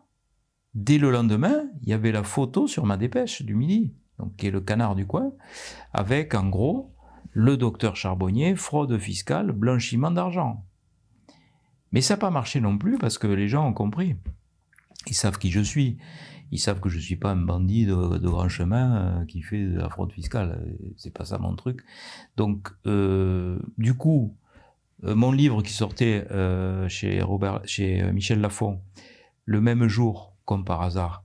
dès 0.73 0.97
le 0.97 1.11
lendemain, 1.11 1.65
il 1.81 1.89
y 1.89 1.93
avait 1.93 2.13
la 2.13 2.23
photo 2.23 2.67
sur 2.67 2.85
ma 2.85 2.97
dépêche 2.97 3.41
du 3.41 3.53
midi, 3.53 3.93
donc 4.19 4.35
qui 4.35 4.47
est 4.47 4.51
le 4.51 4.61
canard 4.61 4.95
du 4.95 5.05
coin, 5.05 5.31
avec 5.93 6.33
en 6.33 6.47
gros 6.47 6.91
le 7.31 7.57
docteur 7.57 7.95
Charbonnier, 7.95 8.55
fraude 8.55 8.97
fiscale, 8.97 9.51
blanchiment 9.51 10.11
d'argent. 10.11 10.65
Mais 11.91 12.01
ça 12.01 12.15
n'a 12.15 12.19
pas 12.19 12.29
marché 12.29 12.61
non 12.61 12.77
plus 12.77 12.97
parce 12.97 13.17
que 13.17 13.27
les 13.27 13.47
gens 13.47 13.67
ont 13.67 13.73
compris. 13.73 14.15
Ils 15.07 15.15
savent 15.15 15.37
qui 15.37 15.51
je 15.51 15.61
suis 15.61 15.97
ils 16.55 16.59
savent 16.59 16.79
que 16.79 16.87
je 16.87 16.99
suis 16.99 17.17
pas 17.17 17.31
un 17.31 17.35
bandit 17.35 17.85
de, 17.85 17.93
grand 18.17 18.47
chemin 18.47 18.95
euh, 18.95 19.25
qui 19.25 19.41
fait 19.41 19.65
de 19.65 19.77
la 19.77 19.89
fraude 19.89 20.13
fiscale. 20.13 20.65
C'est 20.95 21.13
pas 21.13 21.25
ça 21.25 21.37
mon 21.37 21.53
truc. 21.55 21.83
Donc, 22.37 22.69
euh, 22.85 23.59
du 23.77 23.93
coup, 23.93 24.37
euh, 25.03 25.15
mon 25.15 25.33
livre 25.33 25.61
qui 25.61 25.73
sortait 25.73 26.25
chez 26.87 27.21
Robert, 27.21 27.59
chez 27.65 28.03
Michel 28.13 28.39
Lafon, 28.39 28.79
le 29.43 29.59
même 29.59 29.87
jour, 29.87 30.33
comme 30.45 30.63
par 30.63 30.81
hasard. 30.81 31.24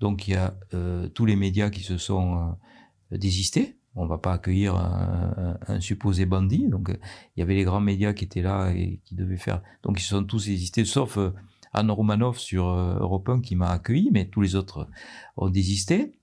Donc, 0.00 0.28
il 0.28 0.34
y 0.34 0.36
a 0.36 0.54
tous 1.14 1.26
les 1.26 1.36
médias 1.36 1.70
qui 1.70 1.82
se 1.82 1.98
sont 1.98 2.56
désistés. 3.10 3.76
On 3.94 4.06
va 4.06 4.18
pas 4.18 4.32
accueillir 4.32 4.76
un, 4.76 5.80
supposé 5.80 6.24
bandit. 6.24 6.68
Donc, 6.68 6.90
il 6.90 7.40
y 7.40 7.42
avait 7.42 7.54
les 7.54 7.64
grands 7.64 7.80
médias 7.80 8.12
qui 8.12 8.24
étaient 8.24 8.42
là 8.42 8.70
et 8.70 9.00
qui 9.04 9.14
devaient 9.14 9.36
faire. 9.36 9.62
Donc, 9.82 9.98
ils 10.00 10.04
se 10.04 10.10
sont 10.10 10.24
tous 10.24 10.46
désistés, 10.46 10.84
sauf 10.84 11.18
Anne 11.72 11.90
Romanov 11.90 12.38
sur 12.38 12.68
euh, 12.68 12.98
Europe 12.98 13.28
1 13.28 13.40
qui 13.40 13.56
m'a 13.56 13.70
accueilli, 13.70 14.10
mais 14.12 14.28
tous 14.28 14.40
les 14.40 14.54
autres 14.54 14.88
ont 15.36 15.48
désisté. 15.48 16.18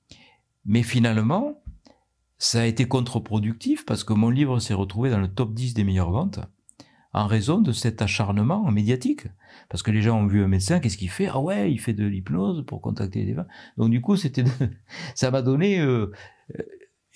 Mais 0.65 0.83
finalement, 0.83 1.61
ça 2.37 2.61
a 2.61 2.65
été 2.65 2.87
contre-productif 2.87 3.85
parce 3.85 4.03
que 4.03 4.13
mon 4.13 4.29
livre 4.29 4.59
s'est 4.59 4.73
retrouvé 4.73 5.09
dans 5.09 5.19
le 5.19 5.33
top 5.33 5.53
10 5.53 5.73
des 5.73 5.83
meilleures 5.83 6.11
ventes 6.11 6.39
en 7.15 7.27
raison 7.27 7.61
de 7.61 7.71
cet 7.71 8.01
acharnement 8.01 8.69
médiatique. 8.69 9.27
Parce 9.69 9.81
que 9.81 9.89
les 9.89 10.01
gens 10.01 10.19
ont 10.19 10.27
vu 10.27 10.43
un 10.43 10.49
médecin, 10.49 10.79
qu'est-ce 10.79 10.97
qu'il 10.97 11.09
fait? 11.09 11.27
Ah 11.27 11.39
ouais, 11.39 11.71
il 11.71 11.79
fait 11.79 11.93
de 11.93 12.05
l'hypnose 12.05 12.65
pour 12.65 12.81
contacter 12.81 13.23
les 13.23 13.33
femmes. 13.33 13.47
Donc 13.77 13.89
du 13.89 14.01
coup, 14.01 14.17
c'était, 14.17 14.43
ça 15.15 15.31
m'a 15.31 15.41
donné 15.41 15.79
euh, 15.79 16.11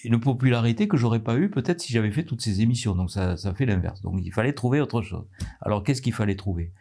une 0.05 0.21
popularité 0.21 0.87
que 0.87 0.95
j'aurais 0.95 1.21
pas 1.21 1.35
eu 1.35 1.49
peut-être 1.49 1.81
si 1.81 1.91
j'avais 1.91 2.11
fait 2.11 2.23
toutes 2.23 2.41
ces 2.41 2.61
émissions. 2.61 2.95
Donc 2.95 3.11
ça, 3.11 3.35
ça 3.35 3.53
fait 3.53 3.65
l'inverse. 3.65 4.01
Donc 4.01 4.21
il 4.23 4.31
fallait 4.31 4.53
trouver 4.53 4.79
autre 4.79 5.01
chose. 5.01 5.27
Alors 5.59 5.83
qu'est-ce 5.83 6.01
qu'il 6.01 6.13
fallait 6.13 6.37
trouver? 6.37 6.71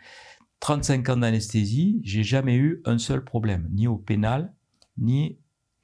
35 0.61 1.09
ans 1.09 1.17
d'anesthésie, 1.17 2.01
j'ai 2.05 2.23
jamais 2.23 2.57
eu 2.57 2.81
un 2.85 2.99
seul 2.99 3.25
problème, 3.25 3.69
ni 3.73 3.89
au 3.89 3.97
pénal, 3.97 4.55
ni 4.97 5.39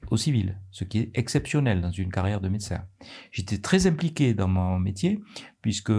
au 0.09 0.15
civil, 0.15 0.61
ce 0.71 0.85
qui 0.85 0.99
est 0.99 1.11
exceptionnel 1.15 1.81
dans 1.81 1.91
une 1.91 2.11
carrière 2.11 2.39
de 2.39 2.47
médecin. 2.47 2.85
J'étais 3.31 3.57
très 3.57 3.87
impliqué 3.87 4.33
dans 4.33 4.47
mon 4.47 4.79
métier, 4.79 5.21
puisque 5.61 5.91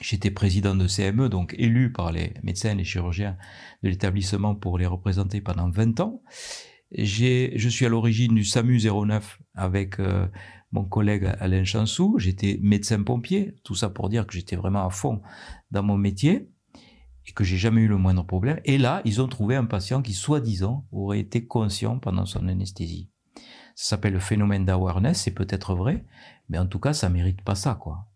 j'étais 0.00 0.30
président 0.30 0.74
de 0.74 0.86
CME, 0.86 1.28
donc 1.28 1.54
élu 1.58 1.92
par 1.92 2.12
les 2.12 2.34
médecins 2.42 2.72
et 2.72 2.74
les 2.74 2.84
chirurgiens 2.84 3.36
de 3.82 3.88
l'établissement 3.88 4.54
pour 4.54 4.78
les 4.78 4.86
représenter 4.86 5.40
pendant 5.40 5.70
20 5.70 6.00
ans. 6.00 6.22
Je 6.92 7.68
suis 7.68 7.86
à 7.86 7.88
l'origine 7.88 8.34
du 8.34 8.44
SAMU 8.44 8.80
09 8.80 9.38
avec 9.54 10.00
euh, 10.00 10.26
mon 10.72 10.84
collègue 10.84 11.32
Alain 11.38 11.64
Chansou. 11.64 12.18
J'étais 12.18 12.58
médecin 12.62 13.02
pompier, 13.02 13.54
tout 13.62 13.74
ça 13.74 13.90
pour 13.90 14.08
dire 14.08 14.26
que 14.26 14.32
j'étais 14.32 14.56
vraiment 14.56 14.84
à 14.86 14.90
fond 14.90 15.22
dans 15.70 15.82
mon 15.82 15.96
métier 15.96 16.48
et 17.26 17.32
que 17.32 17.44
j'ai 17.44 17.58
jamais 17.58 17.82
eu 17.82 17.88
le 17.88 17.96
moindre 17.96 18.24
problème. 18.24 18.60
Et 18.64 18.78
là, 18.78 19.02
ils 19.04 19.20
ont 19.20 19.28
trouvé 19.28 19.54
un 19.54 19.66
patient 19.66 20.02
qui, 20.02 20.14
soi-disant, 20.14 20.86
aurait 20.90 21.20
été 21.20 21.46
conscient 21.46 21.98
pendant 21.98 22.26
son 22.26 22.48
anesthésie. 22.48 23.10
Ça 23.76 23.90
s'appelle 23.90 24.14
le 24.14 24.20
phénomène 24.20 24.64
d'awareness, 24.64 25.22
c'est 25.22 25.30
peut-être 25.30 25.74
vrai, 25.74 26.04
mais 26.48 26.58
en 26.58 26.66
tout 26.66 26.80
cas, 26.80 26.92
ça 26.92 27.08
mérite 27.08 27.42
pas 27.42 27.54
ça, 27.54 27.76
quoi. 27.80 28.09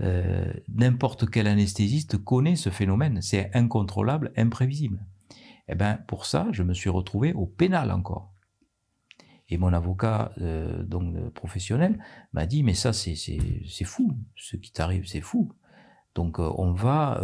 Euh, 0.00 0.52
n'importe 0.68 1.28
quel 1.28 1.46
anesthésiste 1.46 2.18
connaît 2.18 2.56
ce 2.56 2.70
phénomène. 2.70 3.20
C'est 3.20 3.54
incontrôlable, 3.54 4.32
imprévisible. 4.36 5.04
Eh 5.68 5.74
ben, 5.74 5.98
pour 6.06 6.24
ça, 6.24 6.48
je 6.52 6.62
me 6.62 6.72
suis 6.72 6.90
retrouvé 6.90 7.32
au 7.32 7.46
pénal 7.46 7.90
encore. 7.90 8.32
Et 9.50 9.58
mon 9.58 9.72
avocat, 9.72 10.32
euh, 10.40 10.82
donc 10.82 11.30
professionnel, 11.30 11.98
m'a 12.32 12.44
dit 12.46 12.62
mais 12.62 12.74
ça 12.74 12.92
c'est 12.92 13.14
c'est 13.14 13.84
fou, 13.84 14.12
ce 14.36 14.56
qui 14.56 14.72
t'arrive 14.72 15.06
c'est 15.06 15.22
fou. 15.22 15.50
Donc 16.14 16.38
euh, 16.38 16.50
on 16.58 16.72
va 16.72 17.18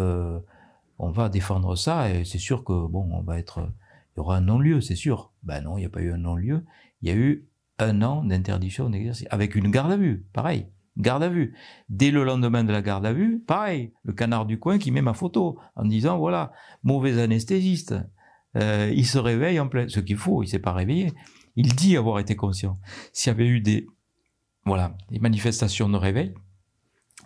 on 0.98 1.10
va 1.10 1.28
défendre 1.28 1.76
ça 1.76 2.10
et 2.10 2.24
c'est 2.24 2.38
sûr 2.38 2.64
que 2.64 2.86
bon, 2.86 3.08
on 3.12 3.22
va 3.22 3.38
être, 3.38 3.68
il 4.14 4.18
y 4.18 4.20
aura 4.20 4.36
un 4.36 4.40
non-lieu, 4.40 4.80
c'est 4.80 4.96
sûr. 4.96 5.32
Ben 5.42 5.60
non, 5.62 5.76
il 5.76 5.80
n'y 5.80 5.86
a 5.86 5.90
pas 5.90 6.00
eu 6.00 6.12
un 6.12 6.18
non-lieu. 6.18 6.64
Il 7.02 7.08
y 7.08 7.12
a 7.12 7.14
eu 7.14 7.48
un 7.78 8.02
an 8.02 8.24
d'interdiction 8.24 8.88
d'exercice 8.90 9.26
avec 9.30 9.54
une 9.54 9.70
garde 9.70 9.92
à 9.92 9.96
vue, 9.96 10.26
pareil. 10.32 10.68
Garde 10.96 11.22
à 11.22 11.28
vue. 11.28 11.54
Dès 11.88 12.10
le 12.10 12.24
lendemain 12.24 12.64
de 12.64 12.72
la 12.72 12.82
garde 12.82 13.06
à 13.06 13.12
vue, 13.12 13.40
pareil, 13.40 13.92
le 14.04 14.12
canard 14.12 14.46
du 14.46 14.58
coin 14.58 14.78
qui 14.78 14.90
met 14.90 15.02
ma 15.02 15.14
photo 15.14 15.58
en 15.76 15.84
disant 15.84 16.18
voilà, 16.18 16.52
mauvais 16.82 17.20
anesthésiste. 17.20 17.94
Euh, 18.56 18.92
il 18.94 19.06
se 19.06 19.18
réveille 19.18 19.58
en 19.58 19.68
plein. 19.68 19.88
Ce 19.88 20.00
qu'il 20.00 20.16
faut, 20.16 20.42
il 20.42 20.48
s'est 20.48 20.58
pas 20.58 20.72
réveillé. 20.72 21.12
Il 21.56 21.74
dit 21.74 21.96
avoir 21.96 22.18
été 22.18 22.36
conscient. 22.36 22.78
S'il 23.12 23.30
y 23.30 23.34
avait 23.34 23.48
eu 23.48 23.60
des 23.60 23.86
voilà 24.64 24.96
des 25.10 25.18
manifestations 25.18 25.88
de 25.88 25.96
réveil, 25.96 26.34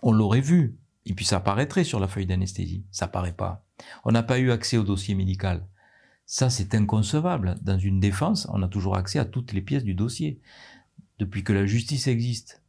on 0.01 0.11
l'aurait 0.11 0.41
vu. 0.41 0.77
Et 1.05 1.13
puis 1.13 1.25
ça 1.25 1.37
apparaîtrait 1.37 1.83
sur 1.83 1.99
la 1.99 2.07
feuille 2.07 2.25
d'anesthésie. 2.25 2.85
Ça 2.91 3.07
paraît 3.07 3.33
pas. 3.33 3.65
On 4.03 4.11
n'a 4.11 4.23
pas 4.23 4.39
eu 4.39 4.51
accès 4.51 4.77
au 4.77 4.83
dossier 4.83 5.15
médical. 5.15 5.65
Ça, 6.31 6.51
c'est 6.51 6.75
inconcevable. 6.75 7.55
Dans 7.63 7.79
une 7.79 7.99
défense, 7.99 8.47
on 8.51 8.61
a 8.61 8.67
toujours 8.67 8.95
accès 8.95 9.17
à 9.17 9.25
toutes 9.25 9.51
les 9.51 9.61
pièces 9.61 9.83
du 9.83 9.95
dossier, 9.95 10.39
depuis 11.17 11.43
que 11.43 11.53
la 11.53 11.65
justice 11.65 12.07
existe. 12.07 12.61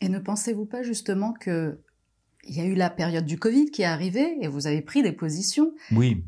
Et 0.00 0.08
ne 0.08 0.18
pensez-vous 0.18 0.66
pas 0.66 0.82
justement 0.82 1.32
que 1.32 1.80
il 2.44 2.56
y 2.56 2.60
a 2.60 2.64
eu 2.64 2.74
la 2.74 2.88
période 2.88 3.26
du 3.26 3.38
Covid 3.38 3.70
qui 3.70 3.82
est 3.82 3.86
arrivée 3.86 4.38
et 4.40 4.48
vous 4.48 4.66
avez 4.66 4.80
pris 4.80 5.02
des 5.02 5.12
positions? 5.12 5.72
Oui. 5.92 6.24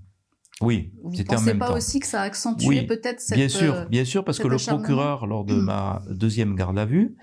Oui, 0.61 0.93
vous 1.03 1.17
ne 1.17 1.23
pensez 1.23 1.55
pas 1.55 1.73
aussi 1.73 2.01
que 2.01 2.07
ça 2.07 2.21
a 2.21 2.25
accentué 2.25 2.83
peut-être 2.83 3.19
cette 3.19 3.39
Bien 3.39 3.49
sûr, 3.49 3.75
euh, 3.75 3.85
bien 3.87 4.05
sûr, 4.05 4.27
parce 4.27 4.39
que 4.39 4.47
le 4.47 4.59
procureur, 4.59 5.27
lors 5.27 5.47
de 5.47 5.55
ma 5.55 6.03
deuxième 6.11 6.55
garde 6.55 6.79
à 6.79 6.85
vue, 6.85 7.17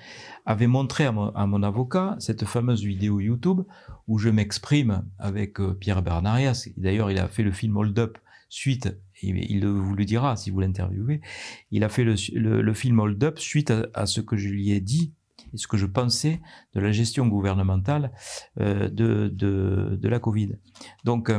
avait 0.47 0.65
montré 0.65 1.05
à 1.05 1.11
mon, 1.11 1.61
avocat 1.61 2.15
cette 2.17 2.45
fameuse 2.45 2.83
vidéo 2.83 3.19
YouTube 3.19 3.61
où 4.07 4.17
je 4.17 4.29
m'exprime 4.29 5.05
avec 5.19 5.59
euh, 5.59 5.75
Pierre 5.75 6.01
Bernarias. 6.01 6.67
D'ailleurs, 6.77 7.11
il 7.11 7.19
a 7.19 7.27
fait 7.27 7.43
le 7.43 7.51
film 7.51 7.77
Hold 7.77 7.99
Up 7.99 8.17
suite, 8.49 8.97
il 9.21 9.67
vous 9.67 9.93
le 9.93 10.05
dira 10.05 10.35
si 10.35 10.49
vous 10.49 10.59
l'interviewez, 10.59 11.21
il 11.71 11.83
a 11.83 11.89
fait 11.89 12.05
le, 12.05 12.73
film 12.73 12.99
Hold 12.99 13.23
Up 13.23 13.39
suite 13.39 13.71
à, 13.93 14.05
ce 14.05 14.21
que 14.21 14.37
je 14.37 14.49
lui 14.49 14.71
ai 14.71 14.79
dit 14.79 15.13
et 15.53 15.57
ce 15.57 15.67
que 15.67 15.77
je 15.77 15.85
pensais 15.85 16.41
de 16.73 16.79
la 16.79 16.91
gestion 16.91 17.27
gouvernementale 17.27 18.11
euh, 18.59 18.89
de, 18.89 19.27
de, 19.29 20.07
la 20.07 20.19
Covid. 20.19 20.53
Donc, 21.03 21.31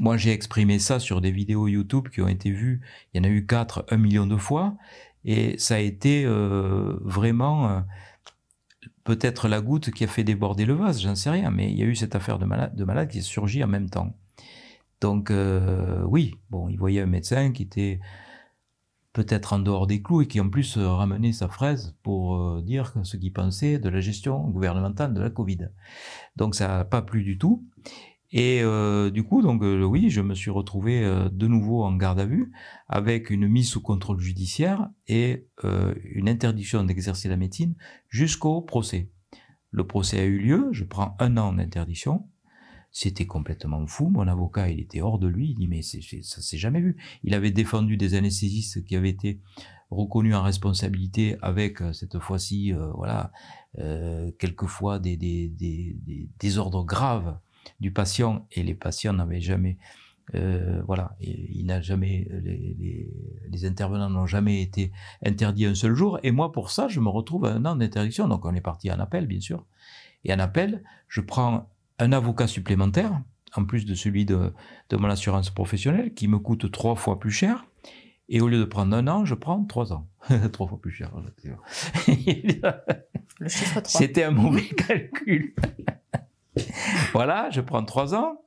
moi, 0.00 0.16
j'ai 0.16 0.32
exprimé 0.32 0.78
ça 0.78 1.00
sur 1.00 1.20
des 1.20 1.32
vidéos 1.32 1.66
YouTube 1.66 2.08
qui 2.08 2.20
ont 2.20 2.28
été 2.28 2.50
vues. 2.50 2.80
Il 3.12 3.18
y 3.18 3.20
en 3.20 3.28
a 3.28 3.32
eu 3.32 3.46
quatre, 3.46 3.84
un 3.90 3.96
million 3.96 4.26
de 4.26 4.36
fois. 4.36 4.76
Et 5.24 5.58
ça 5.58 5.74
a 5.76 5.78
été 5.78 6.24
euh, 6.24 6.96
vraiment 7.02 7.68
euh, 7.68 7.80
peut-être 9.04 9.48
la 9.48 9.60
goutte 9.60 9.90
qui 9.90 10.04
a 10.04 10.06
fait 10.06 10.24
déborder 10.24 10.64
le 10.64 10.74
vase, 10.74 11.00
j'en 11.00 11.14
sais 11.14 11.30
rien. 11.30 11.50
Mais 11.50 11.70
il 11.70 11.78
y 11.78 11.82
a 11.82 11.86
eu 11.86 11.96
cette 11.96 12.14
affaire 12.14 12.38
de 12.38 12.44
malade, 12.44 12.74
de 12.76 12.84
malade 12.84 13.08
qui 13.08 13.18
est 13.18 13.22
surgie 13.22 13.62
en 13.64 13.68
même 13.68 13.90
temps. 13.90 14.16
Donc, 15.00 15.30
euh, 15.30 16.02
oui, 16.06 16.34
bon, 16.50 16.68
il 16.68 16.76
voyait 16.76 17.00
un 17.00 17.06
médecin 17.06 17.52
qui 17.52 17.62
était 17.62 18.00
peut-être 19.12 19.52
en 19.52 19.58
dehors 19.58 19.86
des 19.86 20.02
clous 20.02 20.22
et 20.22 20.26
qui 20.26 20.40
en 20.40 20.48
plus 20.48 20.76
ramenait 20.76 21.32
sa 21.32 21.48
fraise 21.48 21.96
pour 22.02 22.62
dire 22.62 22.92
ce 23.02 23.16
qu'il 23.16 23.32
pensait 23.32 23.78
de 23.78 23.88
la 23.88 24.00
gestion 24.00 24.46
gouvernementale 24.48 25.14
de 25.14 25.20
la 25.20 25.30
Covid. 25.30 25.68
Donc 26.36 26.54
ça 26.54 26.68
n'a 26.68 26.84
pas 26.84 27.02
plu 27.02 27.22
du 27.22 27.38
tout. 27.38 27.64
Et 28.30 28.60
euh, 28.62 29.10
du 29.10 29.24
coup, 29.24 29.40
donc 29.40 29.62
euh, 29.62 29.82
oui, 29.84 30.10
je 30.10 30.20
me 30.20 30.34
suis 30.34 30.50
retrouvé 30.50 31.02
euh, 31.02 31.30
de 31.30 31.46
nouveau 31.46 31.82
en 31.84 31.96
garde 31.96 32.20
à 32.20 32.26
vue 32.26 32.52
avec 32.86 33.30
une 33.30 33.48
mise 33.48 33.70
sous 33.70 33.80
contrôle 33.80 34.20
judiciaire 34.20 34.88
et 35.06 35.46
une 36.04 36.28
interdiction 36.28 36.84
d'exercer 36.84 37.28
la 37.28 37.36
médecine 37.36 37.74
jusqu'au 38.08 38.60
procès. 38.60 39.10
Le 39.70 39.86
procès 39.86 40.20
a 40.20 40.24
eu 40.24 40.38
lieu, 40.38 40.68
je 40.72 40.84
prends 40.84 41.16
un 41.18 41.36
an 41.36 41.52
d'interdiction. 41.52 42.26
C'était 43.00 43.26
complètement 43.26 43.86
fou. 43.86 44.08
Mon 44.08 44.26
avocat, 44.26 44.70
il 44.70 44.80
était 44.80 45.00
hors 45.00 45.20
de 45.20 45.28
lui. 45.28 45.50
Il 45.50 45.54
dit 45.54 45.68
mais 45.68 45.82
ça 45.82 46.42
s'est 46.42 46.58
jamais 46.58 46.80
vu. 46.80 46.96
Il 47.22 47.32
avait 47.32 47.52
défendu 47.52 47.96
des 47.96 48.14
anesthésistes 48.14 48.84
qui 48.84 48.96
avaient 48.96 49.08
été 49.08 49.40
reconnus 49.92 50.34
en 50.34 50.42
responsabilité 50.42 51.36
avec 51.40 51.78
cette 51.92 52.18
fois-ci, 52.18 52.72
voilà, 52.96 53.30
quelquefois 54.40 54.98
des, 54.98 55.16
des, 55.16 55.96
désordres 56.40 56.84
graves 56.84 57.38
du 57.78 57.92
patient 57.92 58.48
et 58.50 58.64
les 58.64 58.74
patients 58.74 59.12
n'avaient 59.12 59.40
jamais 59.40 59.78
euh, 60.34 60.82
voilà, 60.84 61.16
il 61.20 61.64
n'a 61.66 61.80
jamais, 61.80 62.26
les, 62.42 63.08
les, 63.48 63.64
intervenants 63.64 64.10
n'ont 64.10 64.26
jamais 64.26 64.60
été 64.60 64.90
interdits 65.24 65.66
un 65.66 65.74
seul 65.76 65.94
jour. 65.94 66.18
Et 66.24 66.32
moi, 66.32 66.50
pour 66.50 66.70
ça, 66.70 66.88
je 66.88 66.98
me 66.98 67.08
retrouve 67.08 67.44
à 67.44 67.52
un 67.52 67.64
an 67.64 67.76
d'interdiction. 67.76 68.26
Donc, 68.26 68.44
on 68.44 68.54
est 68.54 68.60
parti 68.60 68.90
en 68.90 68.98
appel, 68.98 69.26
bien 69.26 69.40
sûr. 69.40 69.64
Et 70.24 70.34
en 70.34 70.38
appel, 70.38 70.82
je 71.06 71.22
prends 71.22 71.70
un 71.98 72.12
avocat 72.12 72.46
supplémentaire, 72.46 73.20
en 73.54 73.64
plus 73.64 73.86
de 73.86 73.94
celui 73.94 74.24
de, 74.24 74.52
de 74.90 74.96
mon 74.96 75.08
assurance 75.08 75.50
professionnelle, 75.50 76.14
qui 76.14 76.28
me 76.28 76.38
coûte 76.38 76.70
trois 76.70 76.94
fois 76.94 77.18
plus 77.18 77.30
cher. 77.30 77.66
Et 78.28 78.40
au 78.40 78.48
lieu 78.48 78.58
de 78.58 78.64
prendre 78.64 78.94
un 78.94 79.08
an, 79.08 79.24
je 79.24 79.34
prends 79.34 79.64
trois 79.64 79.92
ans. 79.92 80.06
trois 80.52 80.68
fois 80.68 80.80
plus 80.80 80.90
cher. 80.90 81.10
Le 83.40 83.48
chiffre 83.48 83.80
3. 83.80 83.82
C'était 83.86 84.24
un 84.24 84.32
mauvais 84.32 84.68
calcul. 84.76 85.54
voilà, 87.12 87.48
je 87.50 87.60
prends 87.60 87.84
trois 87.84 88.14
ans. 88.14 88.40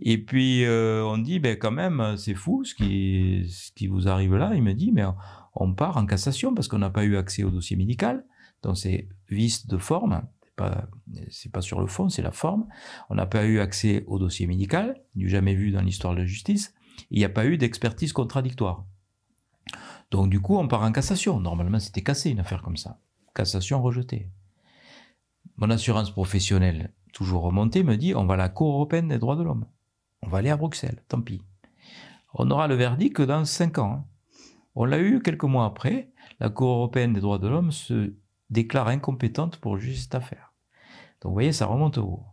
Et 0.00 0.18
puis 0.18 0.64
euh, 0.64 1.04
on 1.04 1.16
dit, 1.18 1.38
ben 1.38 1.56
quand 1.56 1.70
même, 1.70 2.16
c'est 2.16 2.34
fou 2.34 2.64
ce 2.64 2.74
qui, 2.74 3.46
ce 3.48 3.70
qui 3.72 3.86
vous 3.86 4.08
arrive 4.08 4.34
là. 4.34 4.52
Il 4.54 4.62
me 4.62 4.74
dit, 4.74 4.90
mais 4.90 5.04
on 5.54 5.72
part 5.74 5.96
en 5.96 6.06
cassation 6.06 6.54
parce 6.54 6.66
qu'on 6.66 6.78
n'a 6.78 6.90
pas 6.90 7.04
eu 7.04 7.16
accès 7.16 7.44
au 7.44 7.50
dossier 7.50 7.76
médical. 7.76 8.24
Donc 8.62 8.76
c'est 8.76 9.08
vice 9.28 9.66
de 9.66 9.78
forme. 9.78 10.22
C'est 11.30 11.50
pas, 11.50 11.60
sur 11.60 11.80
le 11.80 11.86
fond, 11.86 12.08
c'est 12.08 12.22
la 12.22 12.30
forme. 12.30 12.66
On 13.10 13.14
n'a 13.14 13.26
pas 13.26 13.44
eu 13.44 13.60
accès 13.60 14.04
au 14.06 14.18
dossier 14.18 14.46
médical, 14.46 15.00
du 15.14 15.28
jamais 15.28 15.54
vu 15.54 15.70
dans 15.70 15.82
l'histoire 15.82 16.14
de 16.14 16.20
la 16.20 16.24
justice. 16.24 16.74
Il 17.10 17.18
n'y 17.18 17.24
a 17.24 17.28
pas 17.28 17.46
eu 17.46 17.58
d'expertise 17.58 18.12
contradictoire. 18.12 18.84
Donc 20.10 20.28
du 20.28 20.40
coup, 20.40 20.56
on 20.56 20.68
part 20.68 20.82
en 20.82 20.92
cassation. 20.92 21.40
Normalement, 21.40 21.78
c'était 21.78 22.02
cassé 22.02 22.30
une 22.30 22.40
affaire 22.40 22.62
comme 22.62 22.76
ça. 22.76 22.98
Cassation 23.34 23.82
rejetée. 23.82 24.28
Mon 25.56 25.70
assurance 25.70 26.10
professionnelle, 26.10 26.92
toujours 27.12 27.42
remonté, 27.42 27.82
me 27.82 27.96
dit 27.96 28.14
on 28.14 28.26
va 28.26 28.34
à 28.34 28.36
la 28.36 28.48
Cour 28.48 28.74
européenne 28.74 29.08
des 29.08 29.18
droits 29.18 29.36
de 29.36 29.42
l'homme. 29.42 29.66
On 30.22 30.28
va 30.28 30.38
aller 30.38 30.50
à 30.50 30.56
Bruxelles, 30.56 31.02
tant 31.08 31.20
pis. 31.20 31.42
On 32.34 32.50
aura 32.50 32.68
le 32.68 32.74
verdict 32.74 33.16
que 33.16 33.22
dans 33.22 33.44
cinq 33.44 33.78
ans. 33.78 33.92
Hein. 33.92 34.04
On 34.74 34.84
l'a 34.84 34.98
eu 34.98 35.20
quelques 35.20 35.44
mois 35.44 35.66
après. 35.66 36.10
La 36.40 36.48
Cour 36.48 36.70
européenne 36.70 37.12
des 37.12 37.20
droits 37.20 37.38
de 37.38 37.48
l'homme 37.48 37.72
se 37.72 38.14
déclare 38.50 38.88
incompétente 38.88 39.58
pour 39.58 39.78
juger 39.78 40.00
cette 40.00 40.14
affaire. 40.14 40.51
Donc 41.22 41.30
vous 41.30 41.34
voyez, 41.34 41.52
ça 41.52 41.66
remonte 41.66 41.98
au 41.98 42.04
haut. 42.04 42.24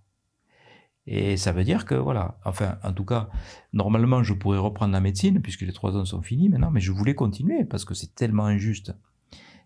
Et 1.05 1.37
ça 1.37 1.51
veut 1.51 1.63
dire 1.63 1.85
que, 1.85 1.95
voilà, 1.95 2.37
enfin, 2.45 2.77
en 2.83 2.93
tout 2.93 3.05
cas, 3.05 3.29
normalement, 3.73 4.21
je 4.21 4.33
pourrais 4.33 4.59
reprendre 4.59 4.93
la 4.93 4.99
médecine, 4.99 5.41
puisque 5.41 5.61
les 5.61 5.73
trois 5.73 5.97
ans 5.97 6.05
sont 6.05 6.21
finis 6.21 6.49
maintenant, 6.49 6.69
mais 6.69 6.81
je 6.81 6.91
voulais 6.91 7.15
continuer, 7.15 7.65
parce 7.65 7.83
que 7.83 7.95
c'est 7.95 8.13
tellement 8.13 8.45
injuste. 8.45 8.93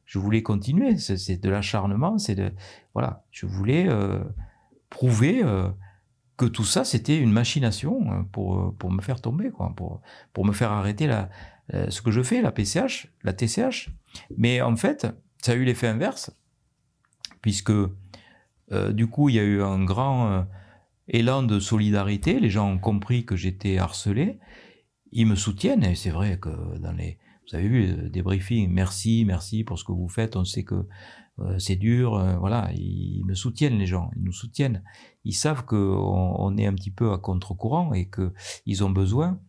Je 0.06 0.20
voulais 0.20 0.42
continuer, 0.42 0.98
c'est 0.98 1.42
de 1.42 1.50
l'acharnement, 1.50 2.18
c'est 2.18 2.36
de... 2.36 2.54
Voilà, 2.94 3.26
je 3.32 3.46
voulais... 3.46 3.88
Euh, 3.90 4.24
prouver 4.94 5.44
euh, 5.44 5.70
que 6.38 6.46
tout 6.46 6.64
ça, 6.64 6.86
c'était 6.86 7.18
une 7.18 7.32
machination 7.32 8.12
euh, 8.12 8.24
pour, 8.32 8.76
pour 8.78 8.92
me 8.92 9.02
faire 9.02 9.22
tomber, 9.22 9.50
quoi, 9.50 9.74
pour, 9.76 10.02
pour 10.34 10.46
me 10.46 10.54
faire 10.54 10.72
arrêter 10.72 11.08
la, 11.08 11.30
ce 11.90 12.02
que 12.02 12.12
je 12.12 12.22
fais, 12.22 12.41
la 12.41 12.52
PCH, 12.52 13.08
la 13.24 13.34
TCH. 13.34 13.90
Mais 14.38 14.62
en 14.62 14.76
fait, 14.76 15.08
ça 15.41 15.54
a 15.54 15.56
eu 15.56 15.64
l'effet 15.64 15.88
inverse, 15.88 16.32
puisque 17.41 17.74
du 18.91 19.08
coup, 19.08 19.30
il 19.30 19.36
y 19.36 19.40
a 19.40 19.44
eu 19.44 19.62
un 19.62 19.84
grand 19.84 20.45
élan 21.08 21.44
de 21.44 21.60
solidarité. 21.60 22.40
Les 22.40 22.50
gens 22.50 22.72
ont 22.72 22.80
compris 22.80 23.26
que 23.26 23.36
j'étais 23.36 23.78
harcelé. 23.78 24.40
Ils 25.12 25.28
me 25.28 25.36
soutiennent, 25.36 25.84
et 25.84 25.95
c'est 25.95 26.10
vrai 26.10 26.40
que 26.40 26.78
dans 26.80 26.94
les. 26.94 27.18
Vous 27.50 27.58
avez 27.58 27.68
vu 27.68 28.10
des 28.10 28.22
briefings, 28.22 28.72
merci, 28.72 29.26
merci 29.26 29.64
pour 29.66 29.78
ce 29.78 29.84
que 29.84 29.91
vous 29.91 30.08
faites. 30.08 30.38
On 30.38 30.45
sait 30.45 30.64
que 30.64 30.88
euh, 31.40 31.58
c'est 31.58 31.76
dur, 31.76 32.16
euh, 32.16 32.38
voilà, 32.38 32.70
ils 32.74 33.24
me 33.26 33.34
soutiennent 33.34 33.78
les 33.78 33.88
gens, 33.88 34.12
ils 34.16 34.24
nous 34.24 34.32
soutiennent. 34.32 34.84
Ils 35.26 35.34
savent 35.34 35.66
qu'on 35.66 35.78
on 35.78 36.58
est 36.58 36.68
un 36.68 36.74
petit 36.74 36.91
peu 36.91 37.12
à 37.12 37.18
contre-courant 37.18 37.94
et 37.94 38.10
qu'ils 38.10 38.84
ont 38.84 38.91
besoin 38.91 39.40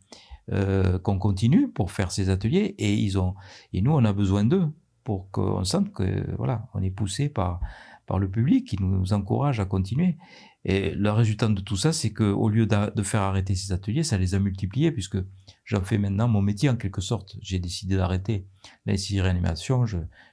euh, 0.52 0.98
qu'on 0.98 1.18
continue 1.18 1.68
pour 1.70 1.90
faire 1.90 2.10
ces 2.10 2.30
ateliers 2.30 2.74
et 2.78 2.94
ils 2.94 3.18
ont 3.18 3.34
et 3.72 3.82
nous 3.82 3.92
on 3.92 4.04
a 4.04 4.12
besoin 4.12 4.44
d'eux 4.44 4.66
pour 5.02 5.30
qu'on 5.30 5.64
sente 5.64 5.92
que 5.92 6.24
voilà, 6.36 6.68
on 6.74 6.82
est 6.82 6.90
poussé 6.90 7.28
par 7.28 7.60
par 8.06 8.18
le 8.18 8.30
public 8.30 8.66
qui 8.66 8.76
nous 8.80 9.12
encourage 9.12 9.60
à 9.60 9.64
continuer. 9.64 10.16
Et 10.64 10.90
le 10.90 11.10
résultat 11.10 11.48
de 11.48 11.60
tout 11.60 11.76
ça, 11.76 11.92
c'est 11.92 12.10
que 12.10 12.24
au 12.24 12.48
lieu 12.48 12.66
de 12.66 13.02
faire 13.02 13.22
arrêter 13.22 13.54
ces 13.54 13.72
ateliers, 13.72 14.02
ça 14.02 14.16
les 14.16 14.34
a 14.34 14.38
multipliés 14.38 14.92
puisque 14.92 15.18
j'en 15.64 15.82
fais 15.82 15.98
maintenant 15.98 16.28
mon 16.28 16.40
métier 16.40 16.70
en 16.70 16.76
quelque 16.76 17.00
sorte. 17.00 17.36
J'ai 17.42 17.58
décidé 17.58 17.96
d'arrêter 17.96 18.46
l'anesthésie 18.86 19.20
réanimation. 19.20 19.84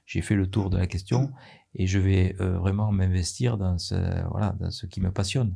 J'ai 0.05 0.21
fait 0.21 0.35
le 0.35 0.49
tour 0.49 0.69
de 0.69 0.77
la 0.77 0.87
question 0.87 1.31
et 1.75 1.87
je 1.87 1.99
vais 1.99 2.35
euh, 2.39 2.57
vraiment 2.57 2.91
m'investir 2.91 3.57
dans 3.57 3.77
ce 3.77 3.95
voilà 4.29 4.55
dans 4.59 4.71
ce 4.71 4.85
qui 4.85 5.01
me 5.01 5.11
passionne. 5.11 5.55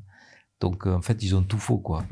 Donc 0.60 0.88
en 0.88 1.02
fait, 1.02 1.24
ils 1.24 1.36
ont 1.36 1.44
tout 1.44 1.58
faux 1.58 1.78
quoi. 1.78 2.06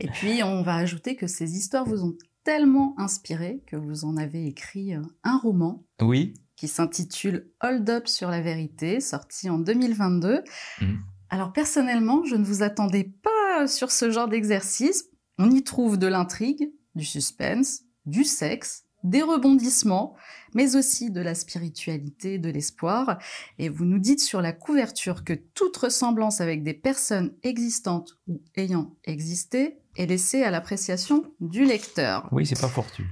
et 0.00 0.08
puis 0.08 0.42
on 0.44 0.62
va 0.62 0.76
ajouter 0.76 1.16
que 1.16 1.26
ces 1.26 1.56
histoires 1.56 1.84
vous 1.84 2.04
ont 2.04 2.16
tellement 2.44 2.94
inspiré 2.98 3.62
que 3.66 3.76
vous 3.76 4.04
en 4.04 4.16
avez 4.16 4.46
écrit 4.46 4.94
euh, 4.94 5.02
un 5.24 5.38
roman. 5.38 5.84
Oui 6.00 6.34
qui 6.62 6.68
s'intitule 6.68 7.50
Hold 7.60 7.90
Up 7.90 8.06
sur 8.06 8.30
la 8.30 8.40
vérité, 8.40 9.00
sorti 9.00 9.50
en 9.50 9.58
2022. 9.58 10.44
Mmh. 10.80 10.86
Alors 11.28 11.52
personnellement, 11.52 12.24
je 12.24 12.36
ne 12.36 12.44
vous 12.44 12.62
attendais 12.62 13.02
pas 13.02 13.66
sur 13.66 13.90
ce 13.90 14.12
genre 14.12 14.28
d'exercice. 14.28 15.06
On 15.38 15.50
y 15.50 15.64
trouve 15.64 15.98
de 15.98 16.06
l'intrigue, 16.06 16.70
du 16.94 17.04
suspense, 17.04 17.80
du 18.06 18.22
sexe, 18.22 18.84
des 19.02 19.22
rebondissements, 19.22 20.14
mais 20.54 20.76
aussi 20.76 21.10
de 21.10 21.20
la 21.20 21.34
spiritualité, 21.34 22.38
de 22.38 22.48
l'espoir. 22.48 23.18
Et 23.58 23.68
vous 23.68 23.84
nous 23.84 23.98
dites 23.98 24.20
sur 24.20 24.40
la 24.40 24.52
couverture 24.52 25.24
que 25.24 25.32
toute 25.32 25.76
ressemblance 25.76 26.40
avec 26.40 26.62
des 26.62 26.74
personnes 26.74 27.34
existantes 27.42 28.20
ou 28.28 28.40
ayant 28.54 28.94
existé 29.02 29.78
est 29.96 30.06
laissée 30.06 30.44
à 30.44 30.52
l'appréciation 30.52 31.24
du 31.40 31.64
lecteur. 31.64 32.28
Oui, 32.30 32.46
c'est 32.46 32.60
pas 32.60 32.68
fortuit. 32.68 33.06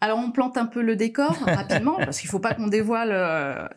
Alors 0.00 0.18
on 0.18 0.30
plante 0.30 0.56
un 0.56 0.66
peu 0.66 0.82
le 0.82 0.96
décor 0.96 1.32
rapidement, 1.46 1.96
parce 1.96 2.20
qu'il 2.20 2.30
faut 2.30 2.40
pas 2.40 2.54
qu'on 2.54 2.68
dévoile 2.68 3.12
euh, 3.12 3.68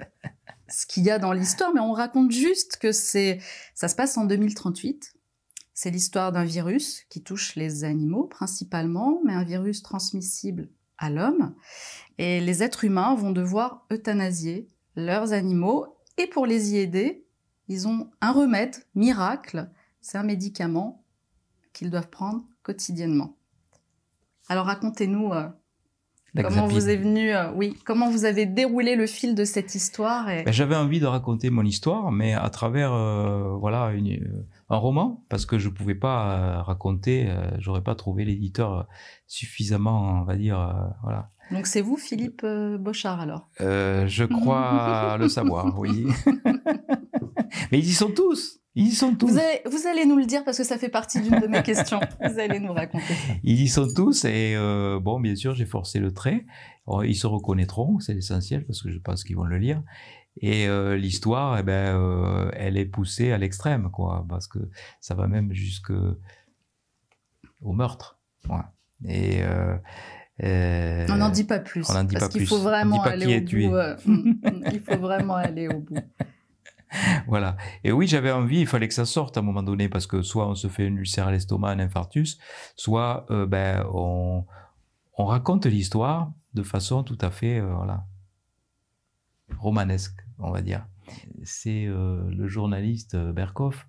ce 0.70 0.86
qu'il 0.86 1.04
y 1.04 1.12
a 1.12 1.20
dans 1.20 1.34
l'histoire, 1.34 1.74
mais 1.74 1.82
on 1.82 1.92
raconte 1.92 2.32
juste 2.32 2.78
que 2.78 2.92
c'est, 2.92 3.40
ça 3.76 3.88
se 3.88 3.96
passe 3.96 4.18
en 4.18 4.26
2038. 4.26 5.14
C'est 5.74 5.90
l'histoire 5.90 6.32
d'un 6.32 6.44
virus 6.44 7.04
qui 7.10 7.24
touche 7.24 7.56
les 7.56 7.84
animaux 7.84 8.26
principalement, 8.26 9.22
mais 9.26 9.34
un 9.34 9.44
virus 9.44 9.82
transmissible 9.82 10.70
à 10.98 11.10
l'homme. 11.10 11.56
Et 12.18 12.40
les 12.40 12.64
êtres 12.64 12.84
humains 12.84 13.16
vont 13.16 13.32
devoir 13.32 13.86
euthanasier 13.92 14.68
leurs 14.96 15.34
animaux. 15.34 15.98
Et 16.18 16.28
pour 16.28 16.46
les 16.46 16.74
y 16.74 16.78
aider, 16.78 17.26
ils 17.68 17.88
ont 17.88 18.12
un 18.22 18.32
remède 18.32 18.76
miracle. 18.94 19.70
C'est 20.00 20.20
un 20.20 20.24
médicament 20.24 21.04
qu'ils 21.74 21.90
doivent 21.90 22.10
prendre 22.10 22.46
quotidiennement. 22.62 23.36
Alors 24.48 24.68
racontez-nous 24.68 25.34
euh, 25.34 25.48
comment 26.42 26.68
vous 26.68 26.90
est 26.90 26.98
venu, 26.98 27.34
euh, 27.34 27.52
oui, 27.54 27.78
comment 27.86 28.10
vous 28.10 28.26
avez 28.26 28.46
déroulé 28.46 28.96
le 28.96 29.06
fil 29.06 29.36
de 29.36 29.46
cette 29.46 29.76
histoire. 29.76 30.26
Ben, 30.26 30.52
J'avais 30.52 30.76
envie 30.76 31.00
de 31.00 31.06
raconter 31.06 31.50
mon 31.50 31.64
histoire, 31.64 32.12
mais 32.12 32.34
à 32.34 32.50
travers 32.50 32.94
euh, 32.94 33.56
voilà 33.60 33.92
une, 33.92 34.44
un 34.70 34.78
roman, 34.78 35.24
parce 35.30 35.46
que 35.46 35.60
je 35.60 35.70
pouvais 35.70 35.96
pas 35.96 36.64
raconter, 36.64 37.30
j'aurais 37.60 37.84
pas 37.84 37.96
trouvé 37.96 38.26
l'éditeur 38.26 38.88
suffisamment, 39.28 40.22
on 40.22 40.24
va 40.24 40.36
dire, 40.36 40.92
voilà, 41.04 41.30
donc 41.52 41.68
c'est 41.68 41.82
vous, 41.82 41.98
Philippe 41.98 42.42
euh, 42.44 42.78
Bochard, 42.78 43.20
alors? 43.20 43.48
Euh, 43.62 44.08
Je 44.08 44.24
crois 44.24 45.18
le 45.20 45.30
savoir, 45.30 45.78
oui. 45.78 46.08
Mais 47.72 47.80
ils 47.80 47.90
y 47.90 47.94
sont 47.94 48.12
tous. 48.12 48.60
Ils 48.76 48.88
y 48.88 48.92
sont 48.92 49.16
tous. 49.16 49.28
Vous 49.28 49.38
allez, 49.38 49.62
vous 49.66 49.88
allez, 49.88 50.06
nous 50.06 50.18
le 50.18 50.26
dire 50.26 50.44
parce 50.44 50.58
que 50.58 50.64
ça 50.64 50.78
fait 50.78 50.90
partie 50.90 51.22
d'une 51.22 51.40
de 51.40 51.48
mes 51.48 51.62
questions. 51.64 52.00
Vous 52.22 52.40
allez 52.40 52.60
nous 52.60 52.74
raconter. 52.74 53.14
Ils 53.44 53.62
y 53.62 53.68
sont 53.68 53.88
tous 53.94 54.26
et 54.26 54.56
euh, 54.56 55.00
bon, 55.00 55.20
bien 55.20 55.36
sûr, 55.36 55.54
j'ai 55.54 55.66
forcé 55.66 56.00
le 56.00 56.12
trait. 56.12 56.46
Ils 57.04 57.16
se 57.16 57.28
reconnaîtront, 57.28 58.00
c'est 58.00 58.14
l'essentiel 58.14 58.66
parce 58.66 58.82
que 58.82 58.90
je 58.90 58.98
pense 59.00 59.24
qu'ils 59.24 59.36
vont 59.36 59.46
le 59.46 59.58
lire. 59.58 59.82
Et 60.42 60.68
euh, 60.68 60.98
l'histoire, 60.98 61.60
eh 61.60 61.64
ben, 61.64 61.96
euh, 61.96 62.50
elle 62.54 62.78
est 62.78 62.86
poussée 62.86 63.32
à 63.32 63.38
l'extrême, 63.38 63.92
quoi, 63.92 64.26
parce 64.28 64.48
que 64.48 64.58
ça 65.00 65.14
va 65.14 65.28
même 65.28 65.54
jusque 65.54 65.94
au 67.62 67.74
meurtre. 67.74 68.20
Ouais. 68.50 68.58
Et 69.08 69.44
on 70.40 71.16
n'en 71.16 71.30
dit 71.30 71.44
pas 71.44 71.60
plus. 71.60 71.88
On 71.90 71.94
n'en 71.94 72.04
dit 72.04 72.16
parce 72.16 72.34
qu'il 72.34 72.48
faut 72.48 72.58
vraiment 72.58 73.04
aller 73.04 73.38
au 73.38 73.42
bout. 73.42 73.76
Euh, 73.76 73.96
mm, 74.06 74.14
mm, 74.14 74.64
il 74.74 74.82
faut 74.82 74.98
vraiment 74.98 75.36
aller 75.36 75.68
au 75.68 75.80
bout. 75.80 75.96
Voilà. 77.28 77.58
Et 77.84 77.92
oui, 77.92 78.08
j'avais 78.08 78.32
envie, 78.32 78.62
il 78.62 78.68
fallait 78.68 78.88
que 78.88 78.94
ça 78.94 79.06
sorte 79.06 79.38
à 79.38 79.40
un 79.40 79.44
moment 79.44 79.64
donné, 79.64 79.90
parce 79.90 80.08
que 80.08 80.22
soit 80.22 80.48
on 80.48 80.56
se 80.56 80.68
fait 80.68 80.86
une 80.86 80.98
ulcère 80.98 81.28
à 81.28 81.32
l'estomac, 81.32 81.72
un 81.72 81.80
infarctus, 81.80 82.38
soit 82.76 83.26
euh, 83.32 83.46
ben, 83.46 83.86
on, 83.94 84.46
on, 85.18 85.26
raconte 85.26 85.66
l'histoire 85.66 86.32
de 86.54 86.64
façon 86.64 87.04
tout 87.04 87.18
à 87.22 87.32
fait 87.32 87.60
voilà, 87.60 88.06
romanesque, 89.58 90.20
on 90.40 90.52
va 90.52 90.62
dire. 90.62 90.86
C'est 91.44 91.86
le 91.86 92.48
journaliste 92.48 93.18
Berkoff 93.18 93.88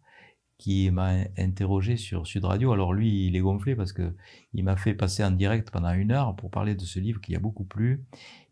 qui 0.58 0.90
m'a 0.90 1.12
interrogé 1.36 1.96
sur 1.96 2.26
Sud 2.26 2.44
Radio. 2.44 2.72
Alors 2.72 2.92
lui, 2.92 3.26
il 3.26 3.36
est 3.36 3.40
gonflé 3.40 3.76
parce 3.76 3.92
que 3.92 4.14
il 4.52 4.64
m'a 4.64 4.76
fait 4.76 4.94
passer 4.94 5.22
en 5.24 5.30
direct 5.30 5.70
pendant 5.70 5.92
une 5.92 6.10
heure 6.10 6.34
pour 6.36 6.50
parler 6.50 6.74
de 6.74 6.84
ce 6.84 6.98
livre 6.98 7.20
qui 7.20 7.36
a 7.36 7.38
beaucoup 7.38 7.64
plu 7.64 8.04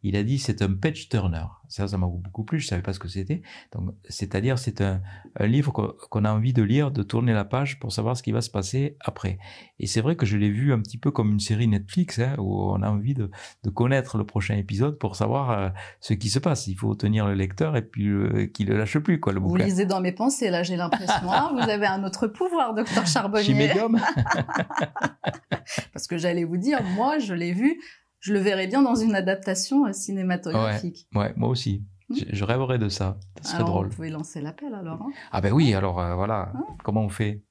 il 0.02 0.16
a 0.16 0.22
dit 0.22 0.38
c'est 0.38 0.62
un 0.62 0.74
page 0.74 1.08
turner. 1.08 1.46
Ça, 1.72 1.88
ça 1.88 1.96
m'a 1.96 2.06
beaucoup 2.06 2.44
plu, 2.44 2.60
je 2.60 2.66
savais 2.66 2.82
pas 2.82 2.92
ce 2.92 2.98
que 2.98 3.08
c'était. 3.08 3.40
Donc, 3.72 3.94
c'est-à-dire, 4.06 4.58
c'est 4.58 4.82
un, 4.82 5.00
un, 5.40 5.46
livre 5.46 5.72
qu'on 5.72 6.24
a 6.26 6.30
envie 6.30 6.52
de 6.52 6.62
lire, 6.62 6.90
de 6.90 7.02
tourner 7.02 7.32
la 7.32 7.46
page 7.46 7.80
pour 7.80 7.92
savoir 7.92 8.14
ce 8.14 8.22
qui 8.22 8.30
va 8.30 8.42
se 8.42 8.50
passer 8.50 8.98
après. 9.00 9.38
Et 9.78 9.86
c'est 9.86 10.02
vrai 10.02 10.14
que 10.14 10.26
je 10.26 10.36
l'ai 10.36 10.50
vu 10.50 10.74
un 10.74 10.80
petit 10.80 10.98
peu 10.98 11.10
comme 11.10 11.32
une 11.32 11.40
série 11.40 11.68
Netflix, 11.68 12.18
hein, 12.18 12.34
où 12.36 12.62
on 12.62 12.82
a 12.82 12.90
envie 12.90 13.14
de, 13.14 13.30
de, 13.64 13.70
connaître 13.70 14.18
le 14.18 14.26
prochain 14.26 14.54
épisode 14.54 14.98
pour 14.98 15.16
savoir 15.16 15.50
euh, 15.50 15.70
ce 16.00 16.12
qui 16.12 16.28
se 16.28 16.38
passe. 16.38 16.66
Il 16.66 16.74
faut 16.74 16.94
tenir 16.94 17.26
le 17.26 17.32
lecteur 17.32 17.74
et 17.74 17.82
puis 17.82 18.06
euh, 18.06 18.48
qu'il 18.52 18.68
le 18.68 18.76
lâche 18.76 18.98
plus, 18.98 19.18
quoi, 19.18 19.32
le 19.32 19.40
bouquin. 19.40 19.64
Vous 19.64 19.70
lisez 19.70 19.86
dans 19.86 20.02
mes 20.02 20.12
pensées, 20.12 20.50
là, 20.50 20.62
j'ai 20.62 20.76
l'impression. 20.76 21.32
Hein. 21.32 21.52
vous 21.54 21.70
avez 21.70 21.86
un 21.86 22.04
autre 22.04 22.26
pouvoir, 22.26 22.74
docteur 22.74 23.06
Charbonnier. 23.06 23.44
Suis 23.44 23.54
médium. 23.54 23.98
Parce 25.94 26.06
que 26.06 26.18
j'allais 26.18 26.44
vous 26.44 26.58
dire, 26.58 26.82
moi, 26.96 27.18
je 27.18 27.32
l'ai 27.32 27.52
vu 27.52 27.80
je 28.22 28.32
le 28.32 28.38
verrais 28.38 28.68
bien 28.68 28.80
dans 28.82 28.94
une 28.94 29.14
adaptation 29.16 29.84
euh, 29.84 29.92
cinématographique. 29.92 31.08
Ouais, 31.14 31.34
moi 31.36 31.48
aussi. 31.48 31.84
Hmm. 32.08 32.14
Je, 32.30 32.44
rêverais 32.44 32.78
de 32.78 32.88
ça. 32.88 33.18
Ce 33.42 33.50
serait 33.50 33.64
drôle. 33.64 33.88
Vous 33.88 33.96
pouvez 33.96 34.10
lancer 34.10 34.40
l'appel 34.40 34.72
alors. 34.74 35.02
Hein. 35.02 35.10
ah 35.32 35.40
ben 35.40 35.52
oui, 35.52 35.74
alors 35.74 36.00
euh, 36.00 36.14
voilà. 36.14 36.52
Hein 36.54 36.64
Comment 36.84 37.02
on 37.02 37.08
fait? 37.08 37.42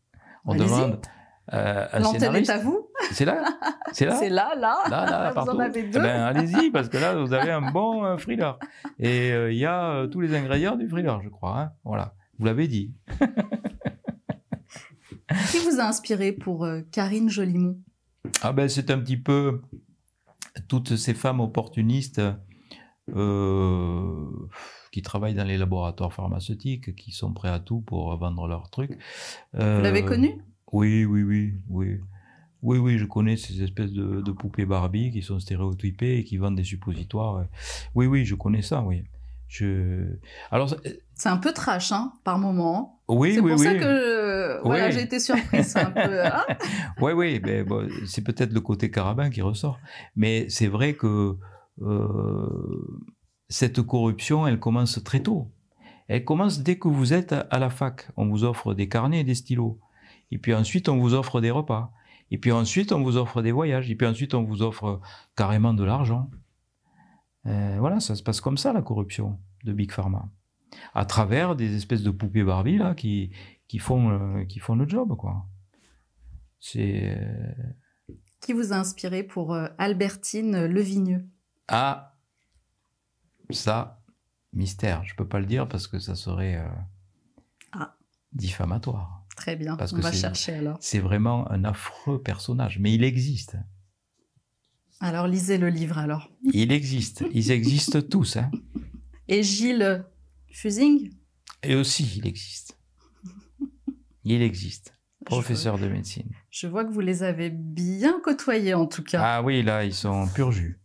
On 0.45 0.56
demande 0.56 1.02
euh, 1.53 1.85
un 1.91 1.99
L'antenne 1.99 2.38
est 2.38 2.49
à 2.49 2.60
vous. 2.60 2.88
C'est 3.11 3.26
là? 3.26 3.43
C'est 3.91 4.06
là? 4.06 4.15
C'est 4.19 4.30
là, 4.30 4.53
là. 4.57 4.77
Là, 4.89 5.06
là, 5.06 5.31
partout. 5.34 5.52
Vous 5.56 5.57
en 5.57 5.60
avez 5.60 5.84
deux. 5.84 5.99
Eh 5.99 6.03
ben, 6.03 6.22
allez-y, 6.22 6.72
parce 6.72 6.88
que 6.88 6.98
là, 6.98 7.15
vous 7.15 7.34
avez 7.34 7.52
un 7.52 7.72
bon 7.72 8.15
thriller. 8.15 8.57
Et 8.98 9.31
il 9.49 9.57
y 9.57 9.65
a 9.65 10.07
tous 10.07 10.22
les 10.22 10.34
ingrédients 10.34 10.77
du 10.77 10.88
thriller, 10.88 11.22
je 11.22 11.27
crois. 11.27 11.60
Hein. 11.60 11.72
Voilà. 11.84 12.14
Vous 12.39 12.45
l'avez 12.45 12.69
dit. 12.69 12.93
Qui 15.52 15.57
vous 15.60 15.81
a 15.81 15.84
inspiré 15.84 16.31
pour 16.31 16.65
Karine 16.91 17.30
Jolimont? 17.30 17.77
Ah 18.41 18.53
ben, 18.53 18.69
c'est 18.69 18.89
un 18.89 18.99
petit 18.99 19.18
peu 19.18 19.61
toutes 20.68 20.95
ces 20.95 21.14
femmes 21.14 21.40
opportunistes 21.40 22.22
euh, 23.15 24.26
qui 24.91 25.02
travaillent 25.02 25.34
dans 25.34 25.48
les 25.48 25.57
laboratoires 25.57 26.14
pharmaceutiques, 26.14 26.95
qui 26.95 27.11
sont 27.11 27.34
prêts 27.34 27.49
à 27.49 27.60
tout 27.60 27.82
pour 27.82 28.15
vendre 28.18 28.48
leurs 28.48 28.69
trucs. 28.69 28.98
Vous 29.53 29.60
l'avez 29.60 30.03
euh, 30.03 30.07
connu? 30.07 30.41
Oui, 30.72 31.06
oui, 31.06 31.23
oui, 31.23 31.53
oui. 31.69 31.99
Oui, 32.64 32.78
oui, 32.78 32.99
je 32.99 33.06
connais 33.06 33.38
ces 33.38 33.64
espèces 33.64 33.91
de, 33.91 34.32
poupées 34.32 34.65
Barbie 34.65 35.11
qui 35.11 35.23
sont 35.23 35.40
stéréotypées 35.40 36.19
et 36.19 36.23
qui 36.23 36.38
vendent 36.38 36.57
des 36.57 36.64
suppositoires. 36.64 37.45
Oui, 37.95 38.06
oui, 38.06 38.23
je 38.23 38.36
connais 38.36 38.61
ça, 38.61 38.84
oui. 38.84 39.03
Je... 39.48 40.15
Alors, 40.52 40.73
c'est 41.15 41.30
un 41.30 41.38
peu 41.38 41.53
trash, 41.53 41.91
hein, 41.91 42.14
par 42.23 42.38
moment. 42.38 43.02
Oui, 43.07 43.34
c'est 43.34 43.40
oui, 43.40 43.52
pour 43.52 43.60
ça 43.60 43.73
que 43.73 44.20
voilà, 44.64 44.91
j'ai 44.91 45.02
été 45.02 45.19
surprise 45.19 45.76
un 45.76 45.91
peu. 45.91 46.26
Hein. 46.26 46.44
oui, 47.02 47.11
oui, 47.14 47.41
mais 47.44 47.64
bon, 47.64 47.90
c'est 48.06 48.23
peut-être 48.23 48.53
le 48.53 48.61
côté 48.61 48.91
carabin 48.91 49.30
qui 49.30 49.41
ressort. 49.41 49.80
Mais 50.15 50.48
c'est 50.49 50.68
vrai 50.68 50.94
que 50.94 51.38
euh, 51.82 52.99
cette 53.49 53.82
corruption, 53.82 54.48
elle 54.48 54.60
commence 54.60 55.03
très 55.03 55.22
tôt. 55.22 55.52
Elle 56.07 56.26
commence 56.26 56.61
dès 56.61 56.78
que 56.78 56.88
vous 56.88 57.14
êtes 57.14 57.34
à 57.34 57.60
la 57.60 57.69
fac. 57.69 58.10
On 58.18 58.28
vous 58.28 58.44
offre 58.44 58.73
des 58.73 58.90
carnets 58.90 59.22
et 59.22 59.23
des 59.23 59.36
stylos. 59.36 59.80
Et 60.32 60.38
puis 60.38 60.53
ensuite, 60.53 60.90
on 60.90 60.98
vous 60.98 61.14
offre 61.14 61.41
des 61.41 61.52
repas. 61.52 61.91
Et 62.32 62.38
puis 62.38 62.52
ensuite, 62.52 62.91
on 62.91 63.02
vous 63.02 63.18
offre 63.18 63.41
des 63.41 63.52
voyages. 63.52 63.90
Et 63.90 63.95
puis 63.95 64.07
ensuite, 64.07 64.34
on 64.34 64.44
vous 64.44 64.61
offre 64.61 65.02
carrément 65.36 65.73
de 65.73 65.84
l'argent. 65.84 66.30
Euh, 67.45 67.78
voilà, 67.80 67.99
ça 67.99 68.15
se 68.15 68.23
passe 68.23 68.41
comme 68.41 68.57
ça, 68.57 68.73
la 68.73 68.82
corruption 68.82 69.40
de 69.64 69.73
Big 69.73 69.91
Pharma 69.91 70.30
à 70.94 71.06
travers 71.06 71.56
des 71.56 71.76
espèces 71.76 72.03
de 72.03 72.11
poupées 72.11 72.44
Barbie 72.44 72.78
là 72.78 72.95
qui 72.95 73.32
qui 73.72 73.80
font 73.80 74.10
euh, 74.10 74.43
qui 74.43 74.60
font 74.60 74.76
le 74.76 74.85
job 74.85 75.15
quoi. 75.15 75.45
C'est 76.60 77.15
euh, 77.18 77.53
qui 78.41 78.52
vous 78.52 78.73
a 78.73 78.76
inspiré 78.76 79.23
pour 79.23 79.53
euh, 79.53 79.69
Albertine 79.77 80.65
Levigneux? 80.65 81.26
Ah 81.69 82.18
ça 83.49 84.03
mystère, 84.52 85.06
je 85.06 85.15
peux 85.15 85.26
pas 85.26 85.39
le 85.39 85.45
dire 85.45 85.69
parce 85.69 85.88
que 85.88 85.99
ça 85.99 86.15
serait 86.15 86.61
ah. 87.72 87.95
diffamatoire. 88.34 89.23
Très 89.38 89.56
bien, 89.56 89.77
parce 89.77 89.93
on 89.93 89.99
va 89.99 90.11
chercher 90.11 90.56
alors. 90.56 90.77
C'est 90.81 90.99
vraiment 90.99 91.49
un 91.49 91.64
affreux 91.64 92.22
personnage, 92.22 92.77
mais 92.80 92.93
il 92.93 93.06
existe. 93.06 93.56
Alors 94.99 95.27
lisez 95.27 95.57
le 95.57 95.69
livre 95.69 95.98
alors. 95.98 96.30
Il 96.52 96.73
existe, 96.73 97.23
ils 97.31 97.52
existent 97.52 98.02
tous. 98.10 98.35
Hein. 98.35 98.52
Et 99.30 99.43
Gilles 99.43 100.03
Fusing? 100.52 101.10
Et 101.64 101.76
aussi, 101.76 102.18
il 102.18 102.27
existe. 102.27 102.80
Il 104.23 104.41
existe. 104.41 104.95
Professeur 105.26 105.77
de 105.77 105.88
médecine. 105.88 106.31
Je 106.49 106.68
vois 106.68 106.84
que 106.84 106.91
vous 106.91 106.99
les 106.99 107.22
avez 107.23 107.52
bien 107.52 108.19
côtoyés 108.23 108.73
en 108.73 108.88
tout 108.88 109.03
cas. 109.03 109.22
Ah 109.23 109.43
oui, 109.43 109.61
là, 109.61 109.85
ils 109.85 109.93
sont 109.93 110.27
pur 110.27 110.52
jus. 110.52 110.80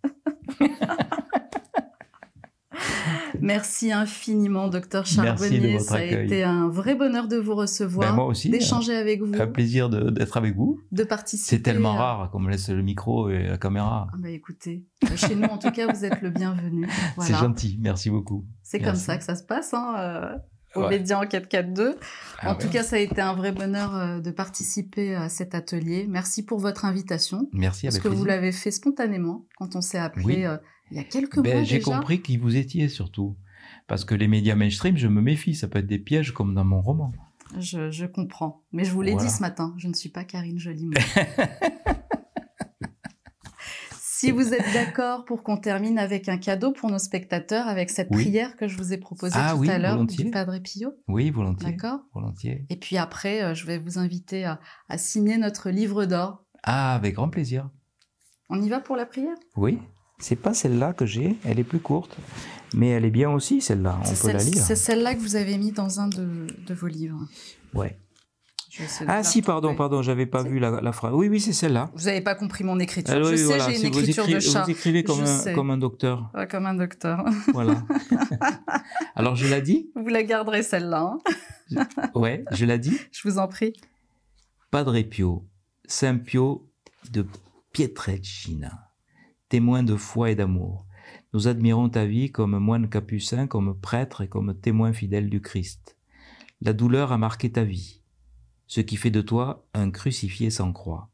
Merci 3.41 3.93
infiniment, 3.93 4.69
docteur 4.69 5.07
Charbonnier. 5.07 5.79
Ça 5.79 5.97
a 5.97 6.03
été 6.03 6.43
un 6.43 6.69
vrai 6.69 6.95
bonheur 6.95 7.29
de 7.29 7.37
vous 7.37 7.55
recevoir, 7.55 8.11
ben, 8.11 8.15
moi 8.17 8.27
aussi, 8.27 8.51
d'échanger 8.51 8.95
avec 8.95 9.23
vous. 9.23 9.41
Un 9.41 9.47
plaisir 9.47 9.89
d'être 9.89 10.37
avec 10.37 10.55
vous. 10.57 10.81
De 10.91 11.05
participer. 11.05 11.57
C'est 11.57 11.63
tellement 11.63 11.95
rare 11.95 12.31
qu'on 12.31 12.41
me 12.41 12.51
laisse 12.51 12.69
le 12.69 12.83
micro 12.83 13.31
et 13.31 13.45
la 13.45 13.59
caméra. 13.59 14.09
Ah 14.13 14.17
bah 14.19 14.31
écoutez, 14.31 14.85
chez 15.17 15.35
nous 15.35 15.49
en 15.49 15.59
tout 15.59 15.71
cas, 15.71 15.87
vous 15.93 16.05
êtes 16.05 16.23
le 16.23 16.31
bienvenu. 16.31 16.89
C'est 17.21 17.35
gentil, 17.35 17.79
merci 17.81 18.11
beaucoup. 18.11 18.45
C'est 18.63 18.81
comme 18.81 18.97
ça 18.97 19.17
que 19.17 19.25
ça 19.25 19.37
se 19.37 19.45
passe. 19.45 19.73
Hein, 19.75 19.95
euh. 19.99 20.37
Au 20.77 20.89
Média 20.89 21.19
Enquête 21.21 21.51
4.2. 21.51 21.97
Ah 22.39 22.53
en 22.53 22.55
tout 22.55 22.69
cas, 22.69 22.83
ça 22.83 22.97
a 22.97 22.99
été 22.99 23.21
un 23.21 23.35
vrai 23.35 23.53
bonheur 23.53 23.95
euh, 23.95 24.21
de 24.21 24.31
participer 24.31 25.15
à 25.15 25.29
cet 25.29 25.55
atelier. 25.55 26.07
Merci 26.09 26.45
pour 26.45 26.59
votre 26.59 26.85
invitation. 26.85 27.49
Merci, 27.53 27.87
Parce 27.87 27.99
que 27.99 28.09
vous 28.09 28.25
l'avez 28.25 28.53
fait 28.53 28.71
spontanément 28.71 29.47
quand 29.57 29.77
on 29.77 29.81
s'est 29.81 29.99
appelé 29.99 30.45
euh, 30.45 30.57
il 30.91 30.97
y 30.97 31.01
a 31.01 31.05
quelques 31.05 31.41
ben, 31.41 31.55
mois 31.55 31.63
J'ai 31.65 31.81
compris 31.81 32.23
qui 32.23 32.37
vous 32.37 32.57
étiez 32.57 32.89
surtout. 32.89 33.37
Parce 33.87 34.05
que 34.05 34.15
les 34.15 34.29
médias 34.29 34.55
mainstream, 34.55 34.97
je 34.97 35.09
me 35.09 35.21
méfie, 35.21 35.55
ça 35.55 35.69
peut 35.69 35.79
être 35.79 35.87
des 35.87 35.99
pièges 35.99 36.33
comme 36.33 36.55
dans 36.55 36.65
mon 36.65 36.81
roman. 36.81 37.13
Je, 37.59 38.07
comprends. 38.07 38.63
Mais 38.73 38.85
je 38.85 38.93
vous 38.93 39.03
l'ai 39.03 39.15
dit 39.15 39.31
ce 39.31 39.41
matin, 39.41 39.75
je 39.79 39.89
ne 39.89 39.95
suis 39.95 40.09
pas 40.09 40.25
Karine 40.25 40.59
Jolimont. 40.59 40.93
Si 44.19 44.31
vous 44.31 44.55
êtes 44.55 44.73
d'accord 44.73 45.27
pour 45.27 45.43
qu'on 45.43 45.59
termine 45.59 45.99
avec 45.99 46.31
un 46.31 46.39
cadeau 46.39 46.73
pour 46.73 46.91
nos 46.91 46.99
spectateurs, 46.99 47.69
avec 47.69 47.91
cette 47.91 48.11
prière 48.11 48.57
que 48.57 48.67
je 48.67 48.79
vous 48.79 48.95
ai 48.95 48.97
proposée 48.97 49.35
ah 49.37 49.53
tout 49.55 49.69
à 49.69 49.77
l'heure 49.77 50.07
du 50.07 50.31
Padre 50.31 50.59
Pio. 50.59 50.95
Oui, 51.07 51.31
volontiers. 51.31 51.73
D'accord. 51.73 52.01
Volontiers. 52.15 52.65
Et 52.71 52.77
puis 52.77 52.97
après, 52.97 53.43
euh, 53.43 53.53
je 53.53 53.67
vais 53.67 53.79
vous 53.79 53.99
inviter 53.99 54.47
à, 54.47 54.59
signer 54.97 55.37
notre 55.37 55.69
livre 55.69 56.07
d'or. 56.07 56.43
Ah, 56.63 56.95
avec 56.95 57.17
grand 57.17 57.29
plaisir. 57.29 57.69
On 58.49 58.63
y 58.63 58.71
va 58.71 58.81
pour 58.81 58.97
la 58.97 59.05
prière? 59.05 59.37
Oui. 59.55 59.79
C'est 60.19 60.37
pas 60.37 60.55
celle-là 60.55 60.95
que 60.95 61.05
j'ai, 61.05 61.37
elle 61.45 61.59
est 61.59 61.65
plus 61.65 61.81
courte, 61.81 62.17
mais 62.73 62.89
elle 62.89 63.05
est 63.05 63.11
bien 63.11 63.31
aussi 63.31 63.61
celle-là. 63.61 64.01
On 64.03 64.15
peut 64.15 64.33
la 64.33 64.43
lire. 64.43 64.63
C'est 64.63 64.77
celle-là 64.77 65.15
que 65.15 65.21
vous 65.21 65.37
avez 65.37 65.59
mis 65.59 65.73
dans 65.73 66.01
un 66.01 66.09
de, 66.09 66.47
de 66.67 66.75
vos 66.75 66.87
livres. 66.87 67.21
Ouais. 67.75 67.99
Ah 69.07 69.23
si, 69.23 69.43
pardon, 69.43 69.75
pardon, 69.75 70.03
j'avais 70.03 70.27
pas 70.27 70.43
vu 70.43 70.59
la, 70.59 70.93
phrase. 70.93 71.13
Oui, 71.15 71.29
oui, 71.29 71.41
c'est 71.41 71.53
celle-là. 71.53 71.91
Vous 71.95 72.05
n'avez 72.07 72.21
pas 72.21 72.35
compris 72.35 72.65
mon 72.65 72.79
écriture. 72.79 73.15
Ah 73.17 73.23
je 73.23 73.37
sais, 73.37 73.61
j'ai 73.61 73.81
une 73.81 73.87
écriture 73.87 74.27
de 74.27 74.41
chat. 74.41 74.65
Vous 74.65 74.71
écrivez 74.71 75.05
comme, 75.05 75.21
un, 75.21 75.55
comme 75.55 75.71
un, 75.71 75.79
docteur. 75.79 76.31
Ouais, 76.35 76.47
comme 76.47 76.67
un 76.67 76.75
docteur. 76.75 77.25
Voilà. 77.53 77.83
Alors, 79.15 79.37
je 79.37 79.47
l'ai 79.47 79.63
dit 79.63 79.91
Vous 79.95 80.09
la 80.09 80.23
garderez 80.23 80.63
celle-là. 80.63 81.17
Hein 81.75 81.87
ouais, 82.15 82.45
je 82.53 82.65
l'ai 82.65 82.79
dit 82.79 82.99
Je 83.13 83.29
vous 83.29 83.39
en 83.39 83.49
prie. 83.49 83.73
Padre 84.71 85.01
Pio, 85.03 85.47
Saint 85.87 86.19
Pio 86.19 86.69
de 87.11 87.27
Pietrelcina, 87.73 88.91
témoin 89.49 89.83
de 89.83 89.97
foi 89.97 90.31
et 90.31 90.35
d'amour. 90.35 90.87
Nous 91.33 91.49
admirons 91.49 91.89
ta 91.89 92.05
vie 92.05 92.33
comme 92.33 92.59
moine 92.59 92.89
capucin, 92.89 93.47
comme 93.47 93.79
prêtre 93.79 94.23
et 94.23 94.29
comme 94.29 94.59
témoin 94.59 94.93
fidèle 94.93 95.31
du 95.31 95.41
Christ. 95.41 95.97
La 96.61 96.73
douleur 96.73 97.13
a 97.13 97.19
marqué 97.19 97.53
ta 97.53 97.65
vie 97.65 98.01
ce 98.67 98.81
qui 98.81 98.97
fait 98.97 99.11
de 99.11 99.21
toi 99.21 99.67
un 99.75 99.91
crucifié 99.91 100.51
sans 100.51 100.73
croix. 100.73 101.11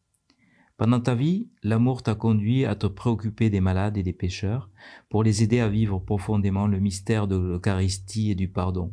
Pendant 0.77 1.01
ta 1.01 1.15
vie, 1.15 1.49
l'amour 1.63 2.03
t'a 2.03 2.15
conduit 2.15 2.65
à 2.65 2.75
te 2.75 2.87
préoccuper 2.87 3.51
des 3.51 3.61
malades 3.61 3.97
et 3.97 4.03
des 4.03 4.13
pécheurs 4.13 4.69
pour 5.09 5.23
les 5.23 5.43
aider 5.43 5.61
à 5.61 5.69
vivre 5.69 5.99
profondément 5.99 6.67
le 6.67 6.81
mystère 6.81 7.29
de 7.29 7.37
l'Eucharistie 7.37 8.31
et 8.31 8.35
du 8.35 8.49
pardon. 8.49 8.93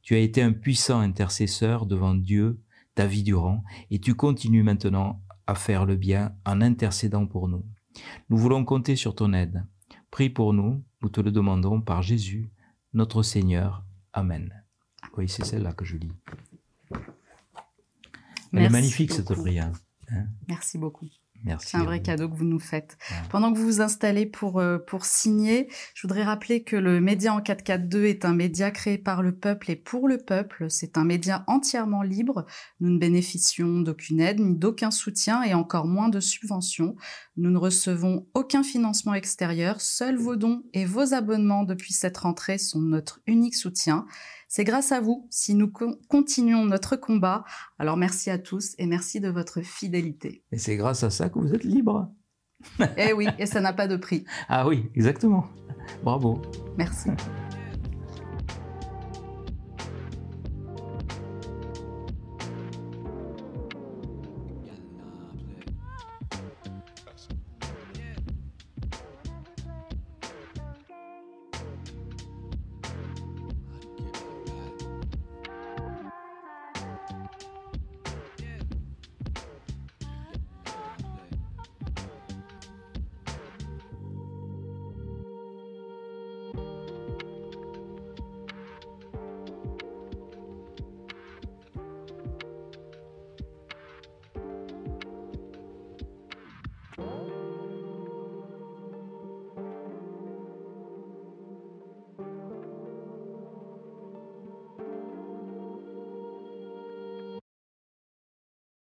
Tu 0.00 0.14
as 0.14 0.20
été 0.20 0.42
un 0.42 0.52
puissant 0.52 1.00
intercesseur 1.00 1.86
devant 1.86 2.14
Dieu 2.14 2.60
ta 2.94 3.06
vie 3.06 3.22
durant 3.22 3.62
et 3.90 3.98
tu 3.98 4.14
continues 4.14 4.62
maintenant 4.62 5.20
à 5.46 5.54
faire 5.54 5.84
le 5.84 5.96
bien 5.96 6.34
en 6.46 6.60
intercédant 6.60 7.26
pour 7.26 7.48
nous. 7.48 7.64
Nous 8.30 8.38
voulons 8.38 8.64
compter 8.64 8.96
sur 8.96 9.14
ton 9.14 9.32
aide. 9.32 9.64
Prie 10.10 10.30
pour 10.30 10.52
nous, 10.52 10.82
nous 11.02 11.08
te 11.08 11.20
le 11.20 11.30
demandons 11.30 11.80
par 11.80 12.02
Jésus, 12.02 12.50
notre 12.94 13.22
Seigneur. 13.22 13.84
Amen. 14.12 14.52
Oui, 15.16 15.28
c'est 15.28 15.44
celle-là 15.44 15.72
que 15.72 15.84
je 15.84 15.96
lis. 15.96 16.12
Elle 18.52 18.64
est 18.64 18.68
magnifique 18.68 19.12
cette 19.12 19.32
prière. 19.34 19.72
Hein. 20.10 20.26
Merci 20.48 20.78
beaucoup. 20.78 21.08
C'est 21.58 21.76
un 21.76 21.84
vrai 21.84 22.00
cadeau 22.00 22.28
que 22.28 22.36
vous 22.36 22.44
nous 22.44 22.60
faites. 22.60 22.96
Pendant 23.30 23.52
que 23.52 23.58
vous 23.58 23.64
vous 23.64 23.80
installez 23.80 24.26
pour, 24.26 24.60
euh, 24.60 24.78
pour 24.78 25.04
signer, 25.04 25.68
je 25.94 26.06
voudrais 26.06 26.22
rappeler 26.22 26.62
que 26.62 26.76
le 26.76 27.00
Média 27.00 27.34
en 27.34 27.40
442 27.40 28.04
est 28.04 28.24
un 28.24 28.32
média 28.32 28.70
créé 28.70 28.96
par 28.96 29.22
le 29.22 29.34
peuple 29.34 29.70
et 29.70 29.76
pour 29.76 30.06
le 30.06 30.18
peuple. 30.18 30.66
C'est 30.70 30.96
un 30.96 31.04
média 31.04 31.44
entièrement 31.48 32.02
libre. 32.02 32.46
Nous 32.80 32.90
ne 32.90 32.98
bénéficions 32.98 33.80
d'aucune 33.80 34.20
aide 34.20 34.38
ni 34.38 34.56
d'aucun 34.56 34.90
soutien 34.90 35.42
et 35.42 35.54
encore 35.54 35.86
moins 35.86 36.08
de 36.08 36.20
subventions. 36.20 36.94
Nous 37.36 37.50
ne 37.50 37.58
recevons 37.58 38.26
aucun 38.34 38.62
financement 38.62 39.14
extérieur. 39.14 39.80
Seuls 39.80 40.18
vos 40.18 40.36
dons 40.36 40.62
et 40.72 40.84
vos 40.84 41.12
abonnements 41.12 41.64
depuis 41.64 41.92
cette 41.92 42.18
rentrée 42.18 42.58
sont 42.58 42.80
notre 42.80 43.20
unique 43.26 43.56
soutien. 43.56 44.06
C'est 44.54 44.64
grâce 44.64 44.92
à 44.92 45.00
vous 45.00 45.26
si 45.30 45.54
nous 45.54 45.72
continuons 46.08 46.66
notre 46.66 46.94
combat. 46.96 47.42
Alors 47.78 47.96
merci 47.96 48.28
à 48.28 48.36
tous 48.36 48.74
et 48.76 48.84
merci 48.84 49.18
de 49.18 49.30
votre 49.30 49.62
fidélité. 49.62 50.44
Et 50.52 50.58
c'est 50.58 50.76
grâce 50.76 51.02
à 51.04 51.08
ça 51.08 51.30
que 51.30 51.38
vous 51.38 51.54
êtes 51.54 51.64
libre. 51.64 52.12
eh 52.98 53.14
oui, 53.14 53.28
et 53.38 53.46
ça 53.46 53.62
n'a 53.62 53.72
pas 53.72 53.88
de 53.88 53.96
prix. 53.96 54.26
Ah 54.50 54.68
oui, 54.68 54.90
exactement. 54.94 55.46
Bravo. 56.04 56.42
Merci. 56.76 57.08